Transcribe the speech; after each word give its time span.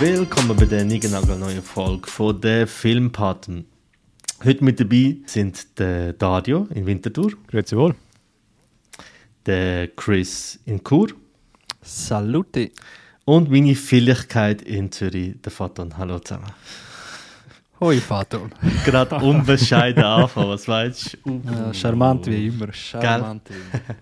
Willkommen 0.00 0.56
bei 0.56 0.64
der 0.64 0.86
neuen 0.86 1.62
Folge 1.62 2.08
von 2.08 2.40
der 2.40 2.66
Filmpaten. 2.66 3.66
Heute 4.42 4.64
mit 4.64 4.80
dabei 4.80 5.18
sind 5.26 5.78
der 5.78 6.14
Dario 6.14 6.66
in 6.74 6.86
Winterthur. 6.86 7.32
Grüezi 7.46 7.76
wohl. 7.76 7.94
Der 9.44 9.88
Chris 9.88 10.58
in 10.64 10.82
Chur. 10.82 11.08
Salute. 11.82 12.70
Und 13.26 13.50
meine 13.50 13.74
Fähigkeit 13.74 14.62
in 14.62 14.90
Zürich, 14.90 15.34
der 15.42 15.52
Faton. 15.52 15.94
Hallo 15.98 16.18
zusammen. 16.18 16.50
Hoi 17.78 17.98
Faton. 17.98 18.54
Gerade 18.86 19.16
unbescheiden 19.16 20.02
anfangen, 20.02 20.48
was 20.48 20.66
weißt 20.66 21.18
du? 21.26 21.30
Uh, 21.30 21.42
ja, 21.44 21.74
charmant 21.74 22.26
wie 22.26 22.46
immer. 22.46 22.72
Charmant 22.72 23.50
wie 23.50 23.54
immer. 23.54 23.96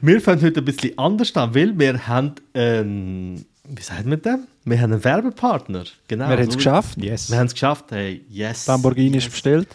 wir 0.00 0.20
fangen 0.22 0.40
heute 0.40 0.60
ein 0.60 0.64
bisschen 0.64 0.96
anders 0.98 1.36
an, 1.36 1.54
weil 1.54 1.78
wir 1.78 2.06
haben, 2.06 2.34
ähm, 2.54 3.44
wie 3.70 3.82
sagt 3.82 4.06
man 4.06 4.20
das? 4.20 4.38
Wir 4.64 4.80
haben 4.80 4.92
einen 4.92 5.04
Werbepartner. 5.04 5.84
Genau. 6.08 6.28
Wir 6.28 6.36
haben 6.36 6.48
es 6.48 6.56
geschafft. 6.56 7.02
Yes. 7.02 7.30
Wir 7.30 7.38
haben 7.38 7.46
es 7.46 7.52
geschafft. 7.52 7.86
Hey, 7.90 8.24
yes. 8.28 8.66
Lamborghini 8.66 9.14
yes. 9.14 9.24
ist 9.26 9.30
bestellt. 9.30 9.68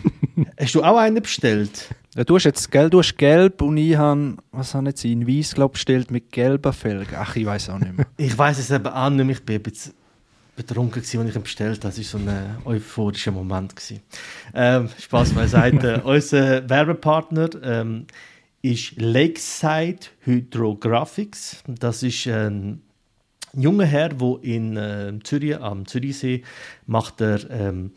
Hast 0.60 0.74
du 0.74 0.82
auch 0.82 0.96
einen 0.98 1.22
bestellt? 1.22 1.88
Ja, 2.14 2.24
du 2.24 2.36
hast 2.36 2.44
jetzt 2.44 2.70
gelb, 2.70 2.90
du 2.90 2.98
hast 2.98 3.16
gelb 3.16 3.62
und 3.62 3.76
ich 3.76 3.96
habe, 3.96 4.36
was 4.50 4.74
habe 4.74 4.84
ich 4.84 4.88
jetzt 4.88 5.04
in 5.04 5.26
weiß 5.26 5.54
glaube 5.54 5.72
bestellt 5.72 6.10
mit 6.10 6.32
gelben 6.32 6.72
Felgen. 6.72 7.14
Ach, 7.16 7.36
ich 7.36 7.46
weiß 7.46 7.70
auch 7.70 7.78
nicht 7.78 7.96
mehr. 7.96 8.06
ich 8.16 8.36
weiß 8.36 8.58
es 8.58 8.70
eben 8.70 8.86
auch 8.86 9.10
nicht 9.10 9.24
mehr. 9.24 9.36
Ich 9.36 9.44
bin 9.44 9.56
ein 9.56 9.62
bisschen 9.62 9.94
betrunken 10.56 11.02
gewesen, 11.02 11.20
als 11.20 11.30
ich 11.30 11.36
ihn 11.36 11.42
bestellt 11.42 11.84
habe. 11.84 11.94
Das 11.94 11.98
war 11.98 12.04
so 12.04 12.18
ein 12.18 12.56
euphorischer 12.64 13.30
Moment. 13.30 13.74
Ähm, 14.54 14.88
Spaß 14.98 15.32
beiseite. 15.32 16.02
Unser 16.04 16.68
Werbepartner 16.68 17.50
ähm, 17.62 18.06
ist 18.62 18.94
Lakeside 18.96 20.00
Hydrographics. 20.24 21.62
Das 21.66 22.02
ist 22.02 22.26
ein 22.26 22.82
junger 23.54 23.86
Herr, 23.86 24.10
der 24.10 24.38
in 24.42 24.76
äh, 24.76 25.12
Zürich, 25.22 25.58
am 25.60 25.86
Zürichsee, 25.86 26.42
macht 26.86 27.20
er 27.20 27.50
ähm, 27.50 27.92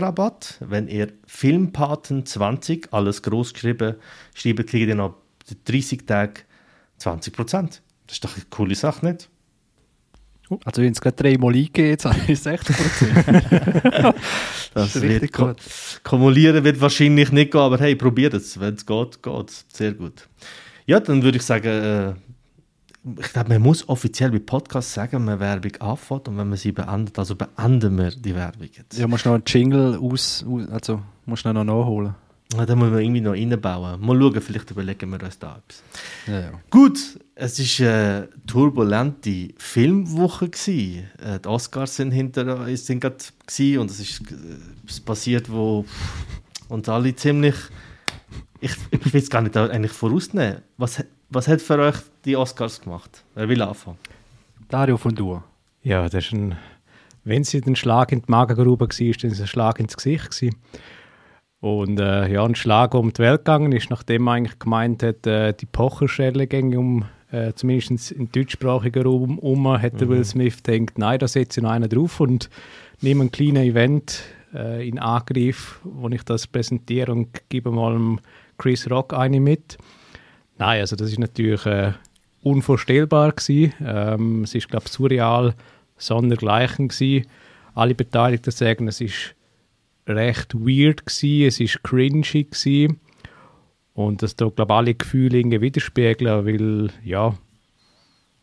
Rabatt. 0.01 0.57
Wenn 0.59 0.87
ihr 0.87 1.13
Filmpaten 1.25 2.25
20, 2.25 2.89
alles 2.91 3.21
groß 3.23 3.53
geschrieben, 3.53 3.95
schreibt, 4.33 4.67
kriegt 4.67 4.89
ihr 4.89 4.95
noch 4.95 5.15
30 5.55 6.05
Tage 6.05 6.41
20%. 6.99 7.51
Das 7.51 7.81
ist 8.09 8.23
doch 8.23 8.35
eine 8.35 8.45
coole 8.49 8.75
Sache, 8.75 9.05
nicht? 9.05 9.29
Also 10.65 10.81
wenn 10.81 10.91
es 10.91 10.99
gerade 11.01 11.15
dreimal 11.15 11.53
eingegeben, 11.53 11.91
jetzt 11.91 12.05
habe 12.05 12.17
ich 12.27 12.39
60 12.39 12.75
das, 13.93 14.13
das 14.73 15.01
wird 15.01 15.31
gut. 15.31 15.57
Kumulieren 16.03 16.63
wird 16.63 16.81
wahrscheinlich 16.81 17.31
nicht 17.31 17.51
gehen, 17.51 17.61
aber 17.61 17.77
hey, 17.77 17.95
probiert 17.95 18.33
es. 18.33 18.59
Wenn 18.59 18.73
es 18.73 18.85
geht, 18.85 19.21
geht 19.21 19.49
es. 19.49 19.65
Sehr 19.71 19.93
gut. 19.93 20.27
Ja, 20.87 20.99
dann 20.99 21.21
würde 21.21 21.37
ich 21.37 21.43
sagen, 21.43 21.67
äh, 21.67 22.13
ich 23.19 23.31
glaube, 23.31 23.49
man 23.49 23.61
muss 23.61 23.87
offiziell 23.87 24.31
bei 24.31 24.39
Podcasts 24.39 24.93
sagen, 24.93 25.13
wenn 25.13 25.25
man 25.25 25.39
Werbung 25.39 25.75
anfängt 25.79 26.27
und 26.27 26.37
wenn 26.37 26.49
man 26.49 26.57
sie 26.57 26.71
beendet, 26.71 27.17
also 27.19 27.35
beenden 27.35 27.97
wir 27.97 28.09
die 28.09 28.33
Werbung 28.35 28.67
jetzt. 28.75 28.97
Ja, 28.97 29.07
musst 29.07 29.25
noch 29.25 29.33
einen 29.33 29.43
Jingle 29.45 29.97
aus, 29.97 30.43
also 30.71 31.01
musst 31.25 31.45
noch 31.45 31.53
nachholen. 31.63 32.15
Ja, 32.55 32.65
da 32.65 32.75
muss 32.75 32.89
man 32.89 32.99
irgendwie 32.99 33.21
noch 33.21 33.33
reinbauen. 33.33 34.01
Mal 34.01 34.19
schauen, 34.19 34.41
vielleicht 34.41 34.71
überlegen 34.71 35.11
wir 35.11 35.21
uns 35.21 35.37
da 35.37 35.57
etwas. 35.57 35.83
Ja, 36.25 36.39
ja. 36.39 36.51
Gut, 36.71 36.97
es 37.35 37.79
war 37.79 37.87
eine 37.87 38.29
turbulente 38.47 39.49
Filmwoche. 39.57 40.49
Gewesen. 40.49 41.07
Äh, 41.23 41.39
die 41.39 41.47
Oscars 41.47 41.95
sind 41.95 42.11
hinter 42.11 42.59
uns 42.59 42.87
sind 42.87 43.05
und 43.05 43.91
es 43.91 43.99
ist 43.99 44.21
äh, 44.31 45.01
passiert, 45.05 45.51
wo 45.51 45.85
uns 46.69 46.89
alle 46.89 47.15
ziemlich. 47.15 47.55
Ich, 48.61 48.75
ich 48.89 49.13
will 49.13 49.21
es 49.21 49.29
gar 49.29 49.41
nicht 49.41 49.55
eigentlich 49.55 49.91
vorausnehmen. 49.91 50.63
Was, 50.77 51.03
was 51.29 51.47
hat 51.47 51.61
für 51.61 51.77
euch 51.77 51.97
die 52.25 52.35
Oscars 52.35 52.81
gemacht? 52.81 53.23
Wer 53.35 53.47
will 53.47 53.61
anfangen? 53.61 53.99
Dario 54.69 54.97
von 54.97 55.13
Dur. 55.13 55.43
Ja, 55.83 56.09
das 56.09 56.25
ist 56.25 56.33
ein. 56.33 56.57
Wenn 57.23 57.43
es 57.43 57.53
ein 57.53 57.75
Schlag 57.75 58.11
in 58.11 58.21
die 58.21 58.31
Magengrube 58.31 58.87
war, 58.87 58.87
dann 58.89 59.29
war 59.29 59.31
es 59.31 59.41
ein 59.41 59.47
Schlag 59.47 59.79
ins 59.79 59.95
Gesicht. 59.95 60.31
Gewesen. 60.31 60.55
Und 61.61 61.99
äh, 61.99 62.31
ja, 62.31 62.45
ein 62.45 62.55
Schlag 62.55 62.93
um 62.93 63.11
die 63.11 63.19
Welt 63.19 63.39
gegangen 63.39 63.71
ist, 63.73 63.89
nachdem 63.89 64.23
man 64.23 64.37
eigentlich 64.37 64.59
gemeint 64.59 65.03
hat, 65.03 65.27
äh, 65.27 65.53
die 65.53 65.65
Pocherstelle 65.65 66.47
ginge 66.47 66.79
um, 66.79 67.05
äh, 67.31 67.53
zumindest 67.53 68.11
im 68.11 68.31
deutschsprachigen 68.31 69.03
Raum 69.03 69.39
um, 69.39 69.67
hat 69.67 69.99
mhm. 69.99 70.09
Will 70.09 70.23
Smith 70.23 70.63
gedacht, 70.63 70.97
nein, 70.97 71.19
da 71.19 71.27
setze 71.27 71.59
ich 71.59 71.63
noch 71.63 71.71
einen 71.71 71.89
drauf 71.89 72.21
und 72.21 72.49
nehme 73.01 73.25
ein 73.25 73.31
kleines 73.31 73.63
Event 73.63 74.23
äh, 74.53 74.87
in 74.87 74.99
Angriff, 74.99 75.81
wo 75.83 76.07
ich 76.09 76.23
das 76.23 76.47
präsentiere 76.47 77.11
und 77.11 77.27
gebe 77.49 77.71
mal 77.71 78.17
Chris 78.57 78.89
Rock 78.89 79.13
eine 79.13 79.41
mit. 79.41 79.77
Nein, 80.57 80.81
also 80.81 80.95
das 80.95 81.09
ist 81.09 81.19
natürlich 81.19 81.65
äh, 81.65 81.91
unvorstellbar 82.41 83.33
gewesen. 83.33 83.73
Ähm, 83.85 84.43
es 84.43 84.55
ist, 84.55 84.69
glaube 84.69 84.85
ich, 84.87 84.91
surreal, 84.91 85.55
sondergleichen 85.97 86.87
gewesen. 86.87 87.27
Alle 87.75 87.95
Beteiligten 87.95 88.51
sagen, 88.51 88.87
es 88.87 89.01
ist 89.01 89.35
recht 90.09 90.53
weird 90.55 91.05
gewesen, 91.05 91.47
es 91.47 91.59
ist 91.59 91.83
cringy 91.83 92.21
gewesen. 92.43 92.99
und 93.93 94.21
das 94.21 94.35
da 94.35 94.49
glaube 94.49 94.73
alle 94.73 94.95
Gefühle 94.95 95.37
irgendwie 95.37 95.61
widerspiegeln, 95.61 96.45
weil 96.45 96.91
ja 97.03 97.37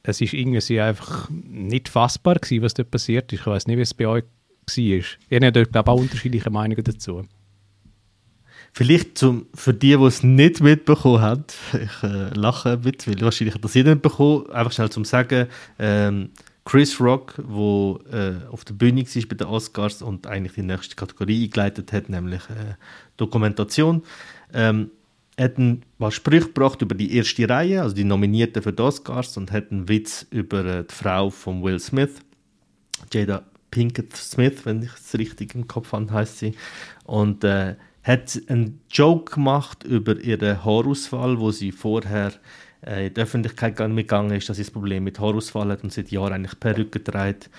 es 0.02 0.20
ist 0.20 0.34
irgendwie 0.34 0.80
einfach 0.80 1.28
nicht 1.30 1.88
fassbar 1.88 2.36
gewesen, 2.36 2.62
was 2.62 2.74
dort 2.74 2.92
passiert 2.92 3.32
ist. 3.32 3.40
Ich 3.40 3.46
weiß 3.46 3.66
nicht, 3.66 3.76
wie 3.76 3.82
es 3.82 3.94
bei 3.94 4.06
euch 4.06 4.22
war. 4.22 4.84
Ihr 4.84 5.46
habt 5.46 5.56
dort 5.56 5.72
glaube 5.72 5.90
auch 5.90 6.00
unterschiedliche 6.00 6.50
Meinungen 6.50 6.84
dazu. 6.84 7.26
Vielleicht 8.72 9.16
zum, 9.16 9.46
für 9.54 9.72
die, 9.72 9.96
die 9.96 10.04
es 10.04 10.22
nicht 10.22 10.60
mitbekommen 10.60 11.20
haben, 11.20 11.44
ich 11.72 12.02
äh, 12.02 12.28
lache 12.34 12.72
ein 12.72 12.80
bisschen, 12.82 13.14
weil 13.14 13.22
wahrscheinlich 13.22 13.54
hat 13.54 13.64
das 13.64 13.74
jeder 13.74 13.94
mitbekommen, 13.94 14.50
einfach 14.50 14.72
schnell 14.72 14.90
zum 14.90 15.04
Sagen, 15.04 15.46
ähm, 15.78 16.30
Chris 16.66 17.00
Rock, 17.00 17.36
der 17.36 18.12
äh, 18.12 18.46
auf 18.50 18.64
der 18.64 18.74
Bühne 18.74 19.06
war 19.06 19.22
bei 19.28 19.36
den 19.36 19.46
Oscars 19.46 20.02
und 20.02 20.26
eigentlich 20.26 20.54
die 20.54 20.62
nächste 20.62 20.96
Kategorie 20.96 21.44
eingeleitet 21.44 21.92
hat, 21.92 22.08
nämlich 22.08 22.42
äh, 22.50 22.74
Dokumentation, 23.16 24.02
ähm, 24.52 24.90
hat 25.38 25.58
ein 25.58 25.84
paar 25.98 26.10
Sprüche 26.10 26.46
gebracht 26.46 26.82
über 26.82 26.96
die 26.96 27.16
erste 27.16 27.48
Reihe, 27.48 27.82
also 27.82 27.94
die 27.94 28.02
Nominierten 28.02 28.62
für 28.62 28.72
die 28.72 28.82
Oscars, 28.82 29.36
und 29.36 29.52
hat 29.52 29.70
einen 29.70 29.88
Witz 29.88 30.26
über 30.30 30.64
äh, 30.64 30.84
die 30.84 30.92
Frau 30.92 31.30
von 31.30 31.62
Will 31.62 31.78
Smith, 31.78 32.16
Jada 33.12 33.44
Pinkett 33.70 34.16
Smith, 34.16 34.64
wenn 34.64 34.82
ich 34.82 34.92
es 34.92 35.16
richtig 35.16 35.54
im 35.54 35.68
Kopf 35.68 35.92
habe, 35.92 36.10
heißt 36.10 36.38
sie, 36.38 36.56
und 37.04 37.44
äh, 37.44 37.76
hat 38.02 38.40
einen 38.48 38.80
Joke 38.90 39.34
gemacht 39.36 39.84
über 39.84 40.18
ihre 40.18 40.64
Haarausfall, 40.64 41.38
wo 41.38 41.52
sie 41.52 41.70
vorher 41.70 42.32
in 42.82 43.14
die 43.14 43.20
Öffentlichkeit 43.20 43.78
mitgegangen 43.88 44.32
ist, 44.32 44.48
dass 44.48 44.56
sie 44.56 44.64
das 44.64 44.70
Problem 44.70 45.04
mit 45.04 45.18
Haarausfall 45.18 45.70
hat 45.70 45.82
und 45.82 45.92
seit 45.92 46.10
Jahren 46.10 46.32
eigentlich 46.32 46.58
Perücke 46.60 47.02
trägt. 47.02 47.50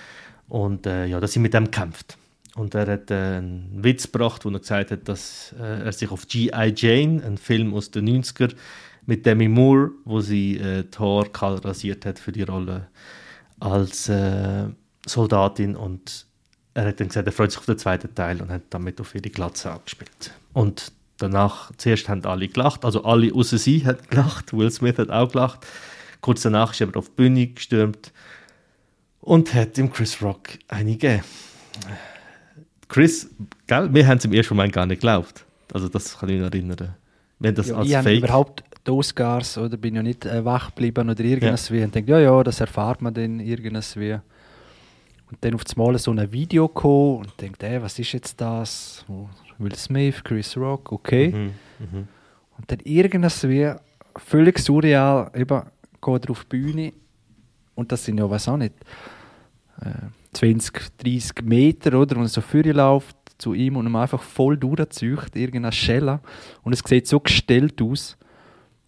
Und 0.48 0.86
äh, 0.86 1.06
ja, 1.06 1.20
dass 1.20 1.34
sie 1.34 1.40
mit 1.40 1.54
dem 1.54 1.72
kämpft. 1.72 2.18
Und 2.56 2.74
er 2.74 2.88
hat 2.88 3.12
äh, 3.12 3.38
einen 3.38 3.84
Witz 3.84 4.12
gebracht, 4.12 4.46
wo 4.46 4.50
er 4.50 4.60
gesagt 4.60 4.92
hat, 4.92 5.08
dass 5.08 5.54
äh, 5.60 5.84
er 5.86 5.92
sich 5.92 6.10
auf 6.10 6.28
G.I. 6.28 6.74
Jane, 6.76 7.24
einen 7.24 7.38
Film 7.38 7.74
aus 7.74 7.92
den 7.92 8.08
90er, 8.08 8.54
mit 9.06 9.26
Demi 9.26 9.48
Moore, 9.48 9.92
wo 10.06 10.22
sie 10.22 10.58
äh, 10.58 10.84
die 10.84 11.00
Haare 11.00 11.30
kahl 11.30 11.56
rasiert 11.56 12.06
hat 12.06 12.20
für 12.20 12.32
die 12.32 12.44
Rolle 12.44 12.88
als 13.60 14.10
äh, 14.10 14.66
Soldatin. 15.06 15.76
Und 15.76 16.26
er 16.74 16.88
hat 16.88 17.00
dann 17.00 17.08
gesagt, 17.10 17.28
er 17.28 17.34
freut 17.34 17.52
sich 17.52 17.60
auf 17.60 17.66
den 17.66 17.78
zweiten 17.78 18.14
Teil 18.16 18.42
und 18.42 18.50
hat 18.50 18.64
damit 18.72 19.00
auf 19.00 19.14
ihre 19.16 19.30
Glatze 19.30 19.72
angespielt. 19.72 20.34
Und 20.54 20.92
danach, 21.18 21.72
zuerst 21.78 22.10
haben 22.10 22.24
alle 22.26 22.48
gelacht, 22.48 22.86
also 22.86 23.04
alle 23.04 23.34
außer 23.34 23.58
sie 23.58 23.86
haben 23.86 24.00
gelacht, 24.10 24.54
Will 24.54 24.72
Smith 24.72 24.98
hat 24.98 25.10
auch 25.10 25.32
gelacht. 25.32 25.66
Kurz 26.22 26.42
danach 26.42 26.74
ist 26.74 26.82
er 26.82 26.96
auf 26.96 27.10
die 27.10 27.16
Bühne 27.16 27.48
gestürmt 27.48 28.12
und 29.22 29.54
hat 29.54 29.78
ihm 29.78 29.92
Chris 29.92 30.22
Rock 30.22 30.50
einige. 30.68 31.24
Chris, 32.88 33.30
gell, 33.68 33.94
wir 33.94 34.08
haben 34.08 34.18
es 34.18 34.26
im 34.26 34.34
ersten 34.34 34.56
Moment 34.56 34.74
gar 34.74 34.86
nicht 34.86 35.02
geglaubt. 35.02 35.46
Also 35.74 35.90
das 35.90 36.18
kann 36.18 36.30
ich 36.30 36.40
mich 36.40 36.46
erinnern. 36.46 36.96
Wir 37.40 37.52
das 37.52 37.68
ja, 37.68 37.76
als 37.76 37.88
ich 37.88 37.98
Fake... 37.98 38.24
überhaupt 38.24 38.64
die 38.86 38.92
Oscars 38.92 39.58
oder 39.58 39.78
bin 39.78 39.96
ja 39.96 40.04
nicht 40.04 40.26
äh, 40.26 40.44
wach 40.44 40.68
geblieben 40.70 41.10
oder 41.10 41.24
irgendwas 41.24 41.70
ja. 41.70 41.76
wie 41.76 41.84
und 41.84 41.94
denke, 41.94 42.12
ja, 42.12 42.20
ja, 42.20 42.44
das 42.44 42.60
erfahrt 42.62 43.02
man 43.02 43.14
dann 43.14 43.40
irgendwas 43.40 43.98
wie. 43.98 44.14
Und 44.14 45.38
dann 45.42 45.56
auf 45.56 45.64
einmal 45.76 45.98
so 46.00 46.12
ein 46.12 46.32
Video 46.32 46.68
gekommen 46.70 47.18
und 47.18 47.42
denkt, 47.42 47.62
ey, 47.62 47.82
was 47.82 48.00
ist 48.00 48.14
jetzt 48.14 48.40
das? 48.40 49.06
Will 49.58 49.76
Smith, 49.76 50.24
Chris 50.24 50.56
Rock, 50.58 50.92
okay. 50.92 51.30
Mhm. 51.30 51.54
Mhm. 51.80 52.08
Und 52.58 52.72
dann 52.72 52.80
irgendwas 52.84 53.48
wie 53.48 53.72
völlig 54.16 54.60
surreal, 54.60 55.32
eben, 55.36 55.62
geht 56.02 56.26
er 56.26 56.32
auf 56.32 56.46
die 56.46 56.58
Bühne 56.58 56.94
und 57.76 57.92
das 57.92 58.06
sind 58.06 58.20
ja, 58.20 58.30
weiß 58.30 58.50
auch 58.50 58.58
nicht, 58.58 58.74
äh, 59.82 60.08
20, 60.34 60.98
30 60.98 61.44
Meter, 61.44 62.00
oder? 62.00 62.18
Und 62.18 62.28
so 62.28 62.42
vorher 62.42 62.74
läuft 62.74 63.16
zu 63.38 63.54
ihm 63.54 63.76
und 63.78 63.86
ihm 63.86 63.96
einfach 63.96 64.22
voll 64.22 64.58
durchzieht, 64.58 65.36
irgendeine 65.36 65.72
Schelle. 65.72 66.20
Und 66.64 66.74
es 66.74 66.80
sieht 66.80 67.08
so 67.08 67.20
gestellt 67.20 67.82
aus. 67.82 68.18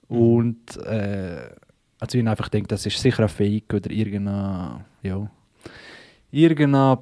Und 0.07 0.77
äh, 0.77 1.49
also 1.99 2.17
ich 2.17 2.27
einfach 2.27 2.49
denke, 2.49 2.67
das 2.67 2.85
ist 2.85 2.99
sicher 2.99 3.23
ein 3.23 3.29
Fake 3.29 3.73
oder 3.73 3.91
irgendeine, 3.91 4.85
ja, 5.03 5.29
irgendeine 6.31 6.97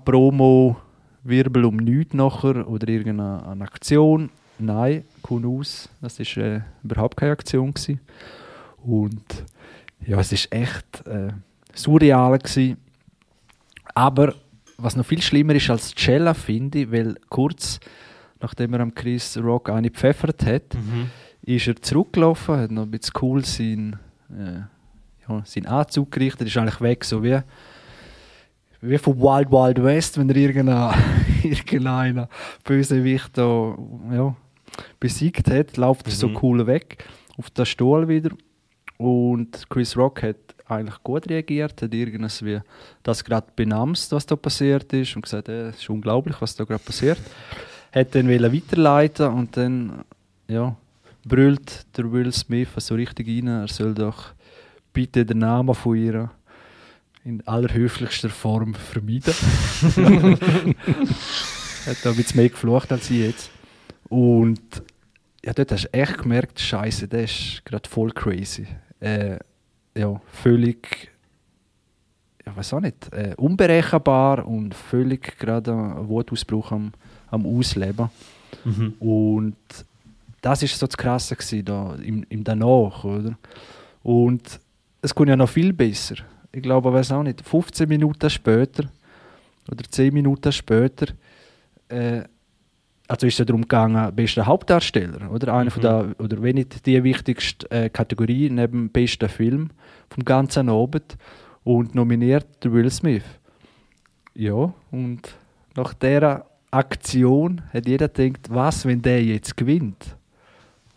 Promo-Wirbel 1.28 1.66
um 1.66 1.76
nichts 1.78 2.14
nachher 2.14 2.68
oder 2.68 2.88
irgendeine 2.88 3.46
eine 3.48 3.64
Aktion. 3.64 4.30
Nein, 4.60 5.04
kommt 5.22 5.46
aus, 5.46 5.90
das 6.02 6.20
war 6.20 6.44
äh, 6.44 6.62
überhaupt 6.84 7.18
keine 7.18 7.34
Aktion. 7.34 7.74
Gewesen. 7.74 8.00
Und 8.84 9.24
ja, 10.06 10.20
es 10.20 10.32
ist 10.32 10.52
echt 10.52 11.06
äh, 11.06 11.30
surreal 11.74 12.38
gewesen. 12.40 12.78
Aber 13.94 14.34
was 14.78 14.96
noch 14.96 15.06
viel 15.06 15.22
schlimmer 15.22 15.56
ist 15.56 15.70
als 15.70 15.94
Cella, 15.94 16.34
finde 16.34 16.80
ich, 16.80 16.92
weil 16.92 17.16
kurz 17.30 17.80
nachdem 18.40 18.74
er 18.76 18.82
am 18.82 18.94
Chris 18.94 19.36
Rock 19.38 19.70
eine 19.70 19.90
gepfeffert 19.90 20.46
hat, 20.46 20.76
Mhm. 20.76 21.10
ist 21.42 21.68
er 21.68 21.76
zurückgelaufen, 21.82 22.58
hat 22.58 22.72
noch 22.72 22.84
ein 22.84 22.92
bisschen 22.92 23.14
cool 23.22 23.44
seinen, 23.44 23.94
äh, 24.32 24.60
ja, 25.28 25.42
seinen 25.44 25.66
Anzug 25.66 26.12
gerichtet, 26.12 26.48
ist 26.48 26.56
eigentlich 26.58 26.80
weg, 26.82 27.04
so 27.04 27.24
wie, 27.24 27.40
wie 28.82 28.98
von 28.98 29.18
Wild 29.20 29.52
Wild 29.52 29.84
West, 29.84 30.18
wenn 30.18 30.30
er 30.30 30.36
irgendeinen 30.36 30.94
irgendeinen 31.44 32.28
Bösewicht 32.64 33.38
da, 33.38 33.76
ja, 34.12 34.36
besiegt 35.00 35.50
hat, 35.50 35.78
läuft 35.78 36.06
er 36.08 36.12
so 36.14 36.28
Mhm. 36.28 36.38
cool 36.42 36.68
weg 36.68 37.06
auf 37.38 37.50
den 37.50 37.66
Stuhl 37.66 38.08
wieder. 38.08 38.30
Und 38.98 39.70
Chris 39.70 39.96
Rock 39.96 40.24
hat 40.24 40.36
eigentlich 40.68 41.02
gut 41.04 41.30
reagiert, 41.30 41.82
hat 41.82 41.94
irgendwas 41.94 42.44
wie 42.44 42.60
das 43.04 43.24
gerade 43.24 43.48
benamst, 43.56 44.12
was 44.12 44.26
da 44.26 44.36
passiert 44.36 44.92
ist 44.94 45.16
und 45.16 45.22
gesagt, 45.22 45.48
äh, 45.50 45.70
es 45.70 45.78
ist 45.78 45.90
unglaublich, 45.90 46.36
was 46.42 46.56
da 46.56 46.64
gerade 46.64 46.84
passiert. 46.84 47.20
Hat 47.94 48.14
dann 48.16 48.28
wollen 48.28 48.52
weiterleiten 48.54 49.28
und 49.28 49.56
dann 49.56 50.04
ja, 50.48 50.76
brüllt 51.26 51.86
der 51.98 52.12
Will 52.12 52.32
Smith 52.32 52.70
so 52.78 52.96
richtig 52.96 53.28
rein, 53.28 53.48
er 53.48 53.68
soll 53.68 53.94
doch 53.94 54.34
bitte 54.94 55.26
den 55.26 55.40
Namen 55.40 55.76
von 55.76 55.96
ihr 55.96 56.32
in 57.28 57.46
allerhöflichster 57.46 58.30
Form 58.30 58.74
vermeiden. 58.74 59.34
hat 61.86 61.98
da 62.04 62.10
ein 62.12 62.16
bisschen 62.16 62.38
mehr 62.38 62.50
geflucht 62.50 62.92
als 62.92 63.10
ich 63.10 63.20
jetzt. 63.20 63.52
Und 64.08 64.62
ja, 65.44 65.54
dort 65.54 65.74
hast 65.74 65.84
du 65.86 65.94
echt 65.94 66.18
gemerkt, 66.18 66.60
Scheiße, 66.60 67.08
der 67.10 67.26
ist 67.26 67.62
gerade 67.66 67.90
voll 67.90 68.12
crazy. 68.12 68.66
Äh, 69.02 69.40
ja, 69.96 70.22
völlig, 70.28 71.12
ja, 72.46 72.56
weiß 72.56 72.74
auch 72.74 72.80
nicht, 72.80 73.12
äh, 73.14 73.36
unberechenbar 73.36 74.48
und 74.48 74.74
völlig 74.74 75.38
gerade 75.38 75.74
einen 75.74 76.08
Wutausbruch 76.08 76.72
am, 76.72 76.94
am 77.30 77.46
Ausleben. 77.46 78.10
Mhm. 78.64 78.94
Und 79.00 79.58
das 80.40 80.64
ist 80.64 80.80
so 80.80 80.88
das 80.88 80.96
Krasse 80.96 81.36
gewesen, 81.36 81.66
da 81.66 81.96
im, 81.96 82.26
im 82.30 82.46
Danach, 82.46 83.04
oder? 83.04 83.38
Und 84.02 84.62
es 85.02 85.14
kommt 85.14 85.28
ja 85.28 85.36
noch 85.36 85.50
viel 85.50 85.74
besser. 85.74 86.16
Ich 86.52 86.62
glaube, 86.62 86.94
weiß 86.94 87.12
auch 87.12 87.24
nicht, 87.24 87.42
15 87.42 87.88
Minuten 87.88 88.30
später 88.30 88.90
oder 89.72 89.84
10 89.84 90.14
Minuten 90.14 90.52
später, 90.52 91.08
äh, 91.90 92.24
also 93.08 93.26
ist 93.26 93.40
es 93.40 93.46
darum 93.46 93.62
gegangen, 93.62 94.14
bester 94.16 94.46
Hauptdarsteller, 94.46 95.32
oder? 95.32 95.54
Einer 95.54 95.72
von 95.72 95.82
der, 95.82 96.16
oder 96.20 96.42
wenn 96.42 96.56
nicht 96.56 96.86
die 96.86 97.02
wichtigste 97.04 97.70
äh, 97.72 97.90
Kategorie 97.90 98.50
neben 98.50 98.90
besten 98.90 99.30
Film 99.30 99.70
vom 100.10 100.26
ganzen 100.26 100.70
Abend 100.70 101.18
und 101.64 101.96
nominiert 101.96 102.48
Will 102.64 102.90
Smith. 102.92 103.24
Ja, 104.34 104.74
und 104.92 105.36
nach 105.76 105.94
dieser 105.94 106.46
Aktion 106.70 107.62
hat 107.72 107.88
jeder 107.88 108.10
gedacht, 108.10 108.50
was, 108.50 108.86
wenn 108.86 109.02
der 109.02 109.24
jetzt 109.24 109.56
gewinnt? 109.56 110.18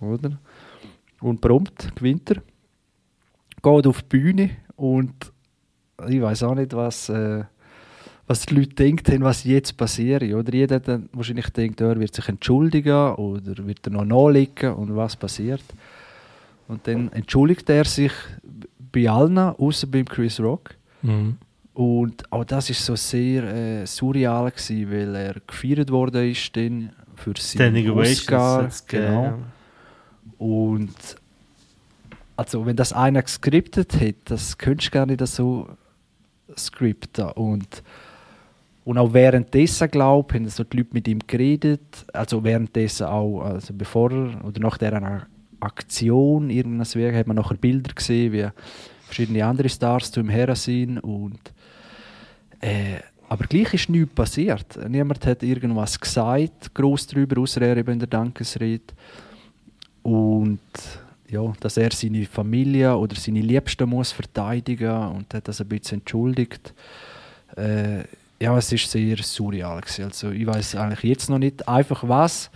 Oder? 0.01 0.39
Und 1.21 1.41
prompt 1.41 1.95
gewinnt 1.95 2.31
er, 2.31 2.43
geht 3.63 3.87
auf 3.87 4.03
die 4.03 4.09
Bühne 4.09 4.51
und 4.75 5.33
ich 6.09 6.21
weiß 6.21 6.43
auch 6.45 6.55
nicht, 6.55 6.75
was, 6.75 7.09
äh, 7.09 7.45
was 8.27 8.47
die 8.47 8.55
Leute 8.55 8.75
denkt 8.75 9.09
haben, 9.09 9.23
was 9.23 9.45
jetzt 9.45 9.77
passiert. 9.77 10.23
Oder 10.23 10.55
jeder 10.55 10.77
hat 10.77 10.89
dann 10.89 11.09
wahrscheinlich 11.13 11.49
denkt, 11.51 11.81
er 11.81 11.99
wird 11.99 12.15
sich 12.15 12.29
entschuldigen 12.29 13.15
oder 13.15 13.67
wird 13.67 13.87
er 13.87 13.93
noch 13.93 14.05
nachlegen 14.05 14.75
und 14.75 14.95
was 14.95 15.17
passiert. 15.17 15.65
Und 16.69 16.87
dann 16.87 17.11
entschuldigt 17.13 17.69
er 17.69 17.85
sich 17.85 18.13
bei 18.93 19.09
allen, 19.09 19.39
außer 19.39 19.87
beim 19.87 20.05
Chris 20.05 20.39
Rock. 20.39 20.75
Mhm. 21.03 21.37
Und 21.75 22.31
auch 22.33 22.45
das 22.45 22.71
ist 22.71 22.85
so 22.85 22.95
sehr 22.95 23.43
äh, 23.45 23.87
surreal 23.87 24.51
gewesen, 24.51 24.91
weil 24.91 25.15
er 25.15 25.35
gefeiert 25.47 25.91
worden 25.91 26.31
ist 26.31 26.57
dann 26.57 26.93
für 27.17 27.35
seinen 27.37 27.91
Oscar. 27.91 28.69
Genau. 28.87 29.39
Und 30.39 31.17
also 32.37 32.65
wenn 32.65 32.77
das 32.77 32.93
einer 32.93 33.23
geskriptet 33.23 34.01
hätte, 34.01 34.21
das 34.27 34.57
könntest 34.57 34.89
du 34.89 34.93
gar 34.93 35.07
nicht 35.07 35.27
so 35.27 35.69
skripten. 36.57 37.31
Und, 37.31 37.83
und 38.85 38.99
auch 38.99 39.13
währenddessen, 39.13 39.91
glaube 39.91 40.29
ich, 40.35 40.41
haben 40.41 40.49
so 40.49 40.65
die 40.65 40.79
Leute 40.79 40.91
mit 40.93 41.09
ihm 41.09 41.21
geredet. 41.27 42.07
Also 42.13 42.43
währenddessen 42.43 43.07
auch, 43.07 43.43
also 43.43 43.73
bevor 43.75 44.11
er, 44.11 44.45
oder 44.45 44.61
nach 44.61 44.79
dieser 44.79 45.27
Aktion, 45.61 46.51
irgendwas 46.51 46.97
Werk, 46.97 47.15
hat 47.15 47.27
man 47.27 47.37
nachher 47.37 47.57
Bilder 47.57 47.93
gesehen, 47.95 48.33
wie 48.33 48.49
verschiedene 49.03 49.45
andere 49.45 49.69
Stars 49.69 50.11
zu 50.11 50.21
ihm 50.21 50.29
her 50.29 50.55
sind. 50.57 50.99
Und, 51.01 51.41
äh, 52.61 53.01
aber 53.29 53.47
gleich 53.47 53.75
ist 53.75 53.89
nichts 53.89 54.15
passiert. 54.15 54.79
Niemand 54.89 55.25
hat 55.27 55.43
irgendwas 55.43 56.01
gesagt, 56.01 56.75
groß 56.75 57.09
darüber, 57.09 57.41
außer 57.41 57.63
er 57.63 57.77
eben 57.77 57.93
in 57.93 57.99
der 57.99 58.09
Dankesrede. 58.09 58.95
Und 60.03 60.61
ja, 61.31 61.53
dass 61.61 61.77
er 61.77 61.93
seine 61.93 62.27
Familie 62.27 62.97
oder 62.97 63.17
seine 63.17 63.41
Liebsten 63.41 63.89
muss 63.89 64.13
verteidigen 64.13 65.09
und 65.09 65.33
hat 65.33 65.49
das 65.49 65.61
ein 65.61 65.69
bisschen 65.69 65.99
entschuldigt. 66.01 66.75
Äh, 67.57 68.05
ja, 68.41 68.57
es 68.57 68.73
ist 68.73 68.91
sehr 68.91 69.19
surreal 69.19 69.81
gewesen. 69.81 70.05
Also 70.05 70.31
ich 70.31 70.47
weiß 70.47 70.75
eigentlich 70.77 71.03
jetzt 71.05 71.31
noch 71.31 71.39
nicht 71.39 71.67
einfach 71.69 72.07
was 72.07 72.51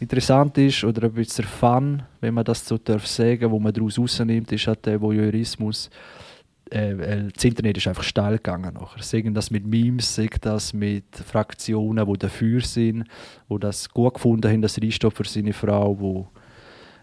interessant 0.00 0.56
ist 0.58 0.84
oder 0.84 1.04
ein 1.04 1.12
bisschen 1.12 1.44
Fun, 1.44 2.02
wenn 2.20 2.34
man 2.34 2.44
das 2.44 2.66
so 2.66 2.78
darf 2.78 3.06
sagen, 3.06 3.50
wo 3.50 3.58
man 3.58 3.72
daraus 3.72 3.98
rausnimmt, 3.98 4.50
ist 4.52 4.66
halt 4.66 4.84
der 4.86 5.00
Voyeurismus. 5.00 5.90
Äh, 6.70 7.30
das 7.34 7.44
Internet 7.44 7.78
ist 7.78 7.88
einfach 7.88 8.02
steil 8.02 8.36
gegangen 8.36 8.74
nachher. 8.74 9.02
Sagen 9.02 9.34
das 9.34 9.50
mit 9.50 9.66
Memes, 9.66 10.14
sagen 10.14 10.38
das 10.40 10.72
mit 10.72 11.04
Fraktionen, 11.16 12.06
die 12.06 12.18
dafür 12.18 12.60
sind, 12.60 13.04
die 13.48 13.58
das 13.58 13.88
gut 13.88 14.14
gefunden 14.14 14.50
haben, 14.50 14.62
das 14.62 14.80
Reinstopp 14.80 15.16
für 15.16 15.24
seine 15.24 15.52
Frau, 15.52 15.98
wo 15.98 16.28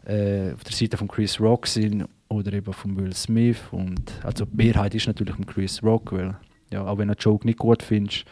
äh, 0.06 0.54
auf 0.54 0.64
der 0.64 0.74
Seite 0.74 0.98
von 0.98 1.08
Chris 1.08 1.40
Rock 1.40 1.68
sind 1.68 2.06
oder 2.30 2.54
eben 2.54 2.74
von 2.74 2.96
Will 2.98 3.14
Smith. 3.14 3.58
Und, 3.72 4.12
also 4.24 4.46
die 4.46 4.56
Mehrheit 4.56 4.96
ist 4.96 5.08
natürlich 5.08 5.36
von 5.36 5.46
Chris 5.46 5.82
Rock, 5.84 6.12
weil 6.12 6.36
ja, 6.72 6.86
auch 6.86 6.98
wenn 6.98 7.08
du 7.08 7.14
einen 7.14 7.20
Joke 7.20 7.46
nicht 7.46 7.60
gut 7.60 7.84
findest, 7.84 8.26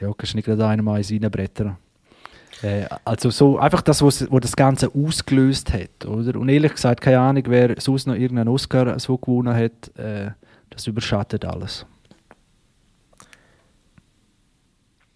ja, 0.00 0.10
kannst 0.16 0.32
du 0.32 0.36
nicht 0.38 0.46
gerade 0.46 0.66
einem 0.66 0.88
eins 0.88 1.10
reinbrettern. 1.10 1.76
Äh, 2.62 2.86
also 3.04 3.30
so 3.30 3.58
einfach 3.58 3.82
das, 3.82 4.02
was, 4.02 4.30
was 4.30 4.40
das 4.40 4.56
Ganze 4.56 4.90
ausgelöst 4.94 5.72
hat, 5.72 6.06
oder? 6.06 6.38
Und 6.38 6.48
ehrlich 6.48 6.72
gesagt, 6.72 7.00
keine 7.00 7.20
Ahnung, 7.20 7.44
wer 7.46 7.80
sonst 7.80 8.06
noch 8.06 8.14
irgendeinen 8.14 8.48
Oscar 8.48 8.98
so 8.98 9.16
gewonnen 9.16 9.54
hat, 9.54 9.96
äh, 9.98 10.30
das 10.70 10.86
überschattet 10.86 11.44
alles. 11.44 11.86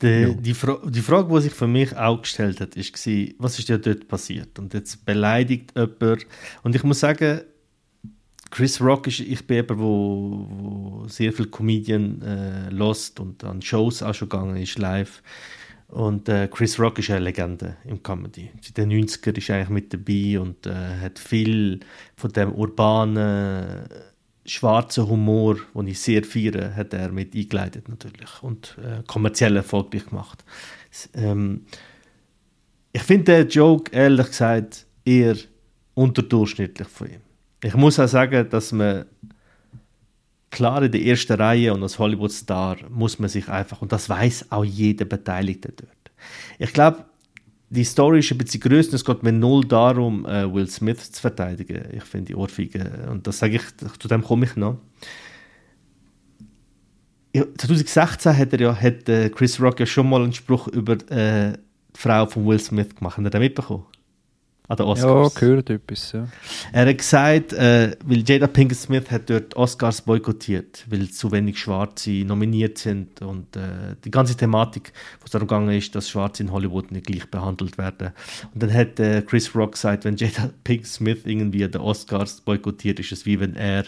Die, 0.03 0.07
Ja. 0.09 0.29
die, 0.29 0.55
Fra 0.55 0.79
die 0.85 1.01
Frage, 1.01 1.33
die 1.35 1.41
sich 1.41 1.55
für 1.55 1.67
mich 1.67 1.97
auch 1.97 2.21
gestellt 2.21 2.61
hat, 2.61 2.77
ist 2.77 2.95
war, 3.07 3.27
was 3.39 3.59
ist 3.59 3.69
ja 3.69 3.79
dort 3.79 4.09
passiert? 4.09 4.59
Und 4.59 4.75
jetzt 4.75 5.05
beleidigt 5.07 5.73
jemand. 5.75 6.27
Und 6.63 6.75
ich 6.75 6.83
muss 6.85 7.01
sagen, 7.01 7.41
Chris 8.51 8.81
Rock 8.81 9.07
ist, 9.09 9.21
ich 9.21 9.47
bin 9.47 9.57
jemand, 9.57 9.81
wo, 9.81 10.47
wo 10.49 11.09
sehr 11.09 11.33
viel 11.33 11.47
Comedian 11.47 12.23
äh, 12.23 12.71
lost 12.71 13.19
und 13.21 13.43
an 13.45 13.61
Shows 13.63 14.03
auch 14.03 14.15
schon 14.15 14.29
gegangen 14.29 14.57
ist, 14.57 14.79
live. 14.79 15.23
Und 15.89 16.29
äh, 16.29 16.49
Chris 16.49 16.79
Rock 16.79 16.99
ist 16.99 17.11
eine 17.11 17.21
Legende 17.21 17.77
im 17.85 18.03
Comedy. 18.03 18.51
Seit 18.61 18.77
den 18.77 18.91
90er 18.93 19.37
ist 19.39 19.49
er 19.49 19.57
eigentlich 19.57 19.69
mit 19.71 19.95
dabei 19.95 20.41
und 20.41 20.67
äh, 20.67 21.01
hat 21.01 21.19
viel 21.19 21.81
von 22.17 22.33
dem 22.33 22.53
urbanen, 22.53 23.87
schwarzen 24.47 25.09
Humor, 25.09 25.57
den 25.75 25.89
ich 25.89 26.01
sehr 26.01 26.25
feiere, 26.25 26.75
hat 26.75 26.95
er 26.95 27.11
mit 27.11 27.35
eingeleitet 27.35 27.89
natürlich 27.89 28.43
und 28.43 28.77
äh, 28.83 29.03
kommerziell 29.07 29.57
erfolgreich 29.57 30.07
gemacht. 30.07 30.45
Ähm, 31.15 31.67
ich 32.93 33.03
finde 33.03 33.45
den 33.45 33.49
Joke, 33.49 33.93
ehrlich 33.93 34.27
gesagt, 34.29 34.87
eher 35.05 35.37
unterdurchschnittlich 35.95 36.89
von 36.89 37.09
ihm. 37.09 37.21
Ich 37.63 37.75
muss 37.75 37.99
auch 37.99 38.09
sagen, 38.09 38.49
dass 38.49 38.73
man 38.73 39.07
klar 40.51 40.83
in 40.83 40.93
der 40.93 41.03
ersten 41.03 41.35
Reihe 41.35 41.75
und 41.75 41.83
als 41.83 41.99
Hollywood-Star 41.99 42.77
muss 42.89 43.19
man 43.19 43.29
sich 43.29 43.49
einfach, 43.49 43.83
und 43.83 43.93
das 43.93 44.09
weiß 44.09 44.47
auch 44.51 44.65
jeder 44.65 45.05
Beteiligte 45.05 45.73
dort. 45.73 45.91
Ich 46.59 46.73
glaube, 46.73 47.05
die 47.69 47.85
Story 47.85 48.21
ist 48.21 48.31
ein 48.31 48.39
bisschen 48.39 48.61
größer. 48.61 48.95
Es 48.95 49.05
geht 49.05 49.23
mir 49.23 49.33
null 49.33 49.65
darum, 49.65 50.25
äh, 50.27 50.53
Will 50.53 50.69
Smith 50.69 51.11
zu 51.11 51.21
verteidigen. 51.21 51.89
Ich 51.93 52.05
finde 52.05 52.27
die 52.27 52.35
Ohrfeige, 52.35 53.09
und 53.11 53.27
das 53.27 53.39
sage 53.39 53.57
ich, 53.57 53.99
zu 53.99 54.09
dem 54.09 54.23
komme 54.23 54.47
ich 54.47 54.57
noch. 54.57 54.79
2016 57.35 58.37
hat, 58.37 58.53
er 58.53 58.61
ja, 58.61 58.75
hat 58.75 59.09
äh, 59.09 59.29
Chris 59.29 59.61
Rock 59.61 59.81
ja 59.81 59.87
schon 59.87 60.09
mal 60.09 60.23
einen 60.23 60.33
Spruch 60.33 60.69
über 60.69 60.95
äh, 61.11 61.53
die 61.95 62.01
Frau 62.01 62.27
von 62.27 62.47
Will 62.47 62.59
Smith 62.59 62.95
gemacht. 62.95 63.19
Hat 63.19 63.25
er 63.25 63.31
den 63.31 63.41
mitbekommen? 63.41 63.85
An 64.69 64.77
den 64.77 64.87
Oscars. 64.87 65.35
Ja, 65.35 65.41
gehört 65.41 65.71
etwas, 65.71 66.13
ja. 66.13 66.27
Er 66.73 66.87
hat 66.87 66.99
gesagt, 66.99 67.53
äh, 67.53 67.97
weil 68.05 68.29
Jada 68.29 68.49
Pinkett 68.49 68.79
Smith 68.79 69.11
hat 69.11 69.31
dort 69.31 69.55
Oscars 69.57 70.01
boykottiert, 70.03 70.85
weil 70.89 71.09
zu 71.11 71.31
wenig 71.31 71.59
Schwarze 71.59 72.11
nominiert 72.25 72.79
sind 72.79 73.23
und 73.23 73.55
äh, 73.57 73.95
die 74.05 74.11
ganze 74.11 74.37
Thematik, 74.37 74.93
was 75.21 75.31
darum 75.31 75.47
gegangen 75.47 75.77
ist, 75.77 75.95
dass 75.95 76.11
Schwarze 76.11 76.43
in 76.43 76.51
Hollywood 76.51 76.91
nicht 76.91 77.07
gleich 77.07 77.31
behandelt 77.31 77.79
werden. 77.79 78.11
Und 78.55 78.63
dann 78.63 78.75
hat 78.75 78.99
äh, 78.99 79.23
Chris 79.23 79.55
Rock 79.55 79.73
gesagt, 79.73 80.05
wenn 80.05 80.17
Jada 80.17 80.51
Pinkett 80.65 80.89
Smith 80.89 81.21
irgendwie 81.25 81.69
den 81.69 81.81
Oscars 81.81 82.41
boykottiert, 82.41 82.99
ist 82.99 83.13
es 83.13 83.25
wie 83.25 83.39
wenn 83.39 83.55
er 83.55 83.85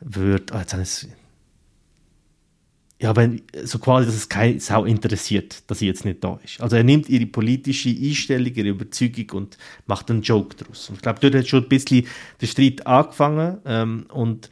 würde, 0.00 0.54
oh, 0.54 0.58
jetzt 0.58 0.72
habe 0.72 0.82
ich 0.82 1.08
ja, 3.00 3.14
wenn, 3.14 3.42
so 3.62 3.78
quasi, 3.78 4.06
dass 4.06 4.16
es 4.16 4.28
keine 4.28 4.58
Sau 4.58 4.84
interessiert, 4.84 5.62
dass 5.68 5.78
sie 5.78 5.86
jetzt 5.86 6.04
nicht 6.04 6.22
da 6.24 6.40
ist. 6.42 6.60
Also 6.60 6.76
er 6.76 6.82
nimmt 6.82 7.08
ihre 7.08 7.26
politische 7.26 7.90
Einstellung, 7.90 8.52
ihre 8.52 8.68
Überzeugung 8.68 9.30
und 9.32 9.58
macht 9.86 10.10
einen 10.10 10.22
Joke 10.22 10.56
daraus. 10.56 10.88
Und 10.88 10.96
ich 10.96 11.02
glaube, 11.02 11.20
dort 11.20 11.34
hat 11.34 11.46
schon 11.46 11.62
ein 11.62 11.68
bisschen 11.68 12.06
der 12.40 12.46
Streit 12.46 12.86
angefangen 12.86 13.58
ähm, 13.66 14.06
und 14.12 14.50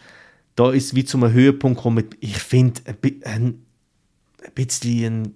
da 0.55 0.71
ist 0.73 0.95
wie 0.95 1.05
zu 1.05 1.19
einem 1.19 1.33
Höhepunkt 1.33 1.79
gekommen, 1.79 2.05
ich 2.21 2.39
finde, 2.39 2.81
ein, 2.87 2.97
ein, 3.25 3.45
ein 4.45 4.53
bisschen 4.55 5.23
ein 5.23 5.35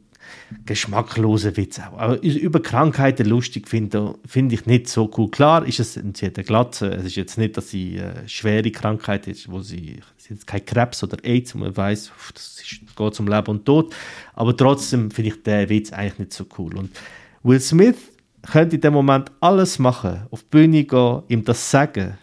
geschmackloser 0.64 1.56
Witz 1.56 1.80
auch. 1.80 1.98
Aber 1.98 2.22
über 2.22 2.60
Krankheiten 2.60 3.26
lustig 3.26 3.68
finde 3.68 4.14
find 4.24 4.52
ich 4.52 4.66
nicht 4.66 4.88
so 4.88 5.10
cool. 5.16 5.30
Klar 5.30 5.66
ist 5.66 5.80
es, 5.80 5.94
sie 5.94 6.26
hat 6.26 6.36
eine 6.36 6.44
Glatze, 6.44 6.90
es 6.90 7.04
ist 7.04 7.16
jetzt 7.16 7.38
nicht, 7.38 7.56
dass 7.56 7.70
sie 7.70 8.00
eine 8.00 8.28
schwere 8.28 8.70
Krankheit 8.70 9.26
ist, 9.26 9.50
wo 9.50 9.60
sie, 9.60 10.00
hat 10.30 10.46
kein 10.46 10.64
Krebs 10.64 11.02
oder 11.02 11.18
AIDS, 11.24 11.54
wo 11.54 11.58
man 11.58 11.76
weiß, 11.76 12.12
das, 12.34 12.60
ist, 12.60 12.96
geht 12.96 13.14
zum 13.14 13.28
Leben 13.28 13.48
und 13.48 13.64
Tod. 13.64 13.94
Aber 14.34 14.56
trotzdem 14.56 15.10
finde 15.10 15.30
ich 15.30 15.42
den 15.42 15.68
Witz 15.68 15.92
eigentlich 15.92 16.18
nicht 16.18 16.32
so 16.32 16.46
cool. 16.58 16.76
Und 16.76 16.90
Will 17.42 17.60
Smith 17.60 17.96
könnte 18.50 18.76
in 18.76 18.82
dem 18.82 18.92
Moment 18.92 19.30
alles 19.40 19.78
machen, 19.78 20.26
auf 20.30 20.42
die 20.42 20.48
Bühne 20.50 20.84
gehen, 20.84 21.22
ihm 21.28 21.44
das 21.44 21.70
sagen, 21.70 22.18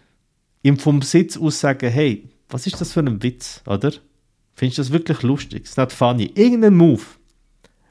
ihm 0.62 0.78
vom 0.78 1.02
Sitz 1.02 1.36
aus 1.36 1.60
sagen, 1.60 1.90
hey, 1.90 2.28
was 2.48 2.66
ist 2.66 2.80
das 2.80 2.92
für 2.92 3.00
ein 3.00 3.22
Witz, 3.22 3.62
oder? 3.66 3.92
Findest 4.54 4.78
du 4.78 4.82
das 4.82 4.92
wirklich 4.92 5.22
lustig? 5.22 5.64
Ist 5.64 5.78
nicht 5.78 5.92
funny? 5.92 6.32
Irgendein 6.34 6.74
Move 6.74 7.02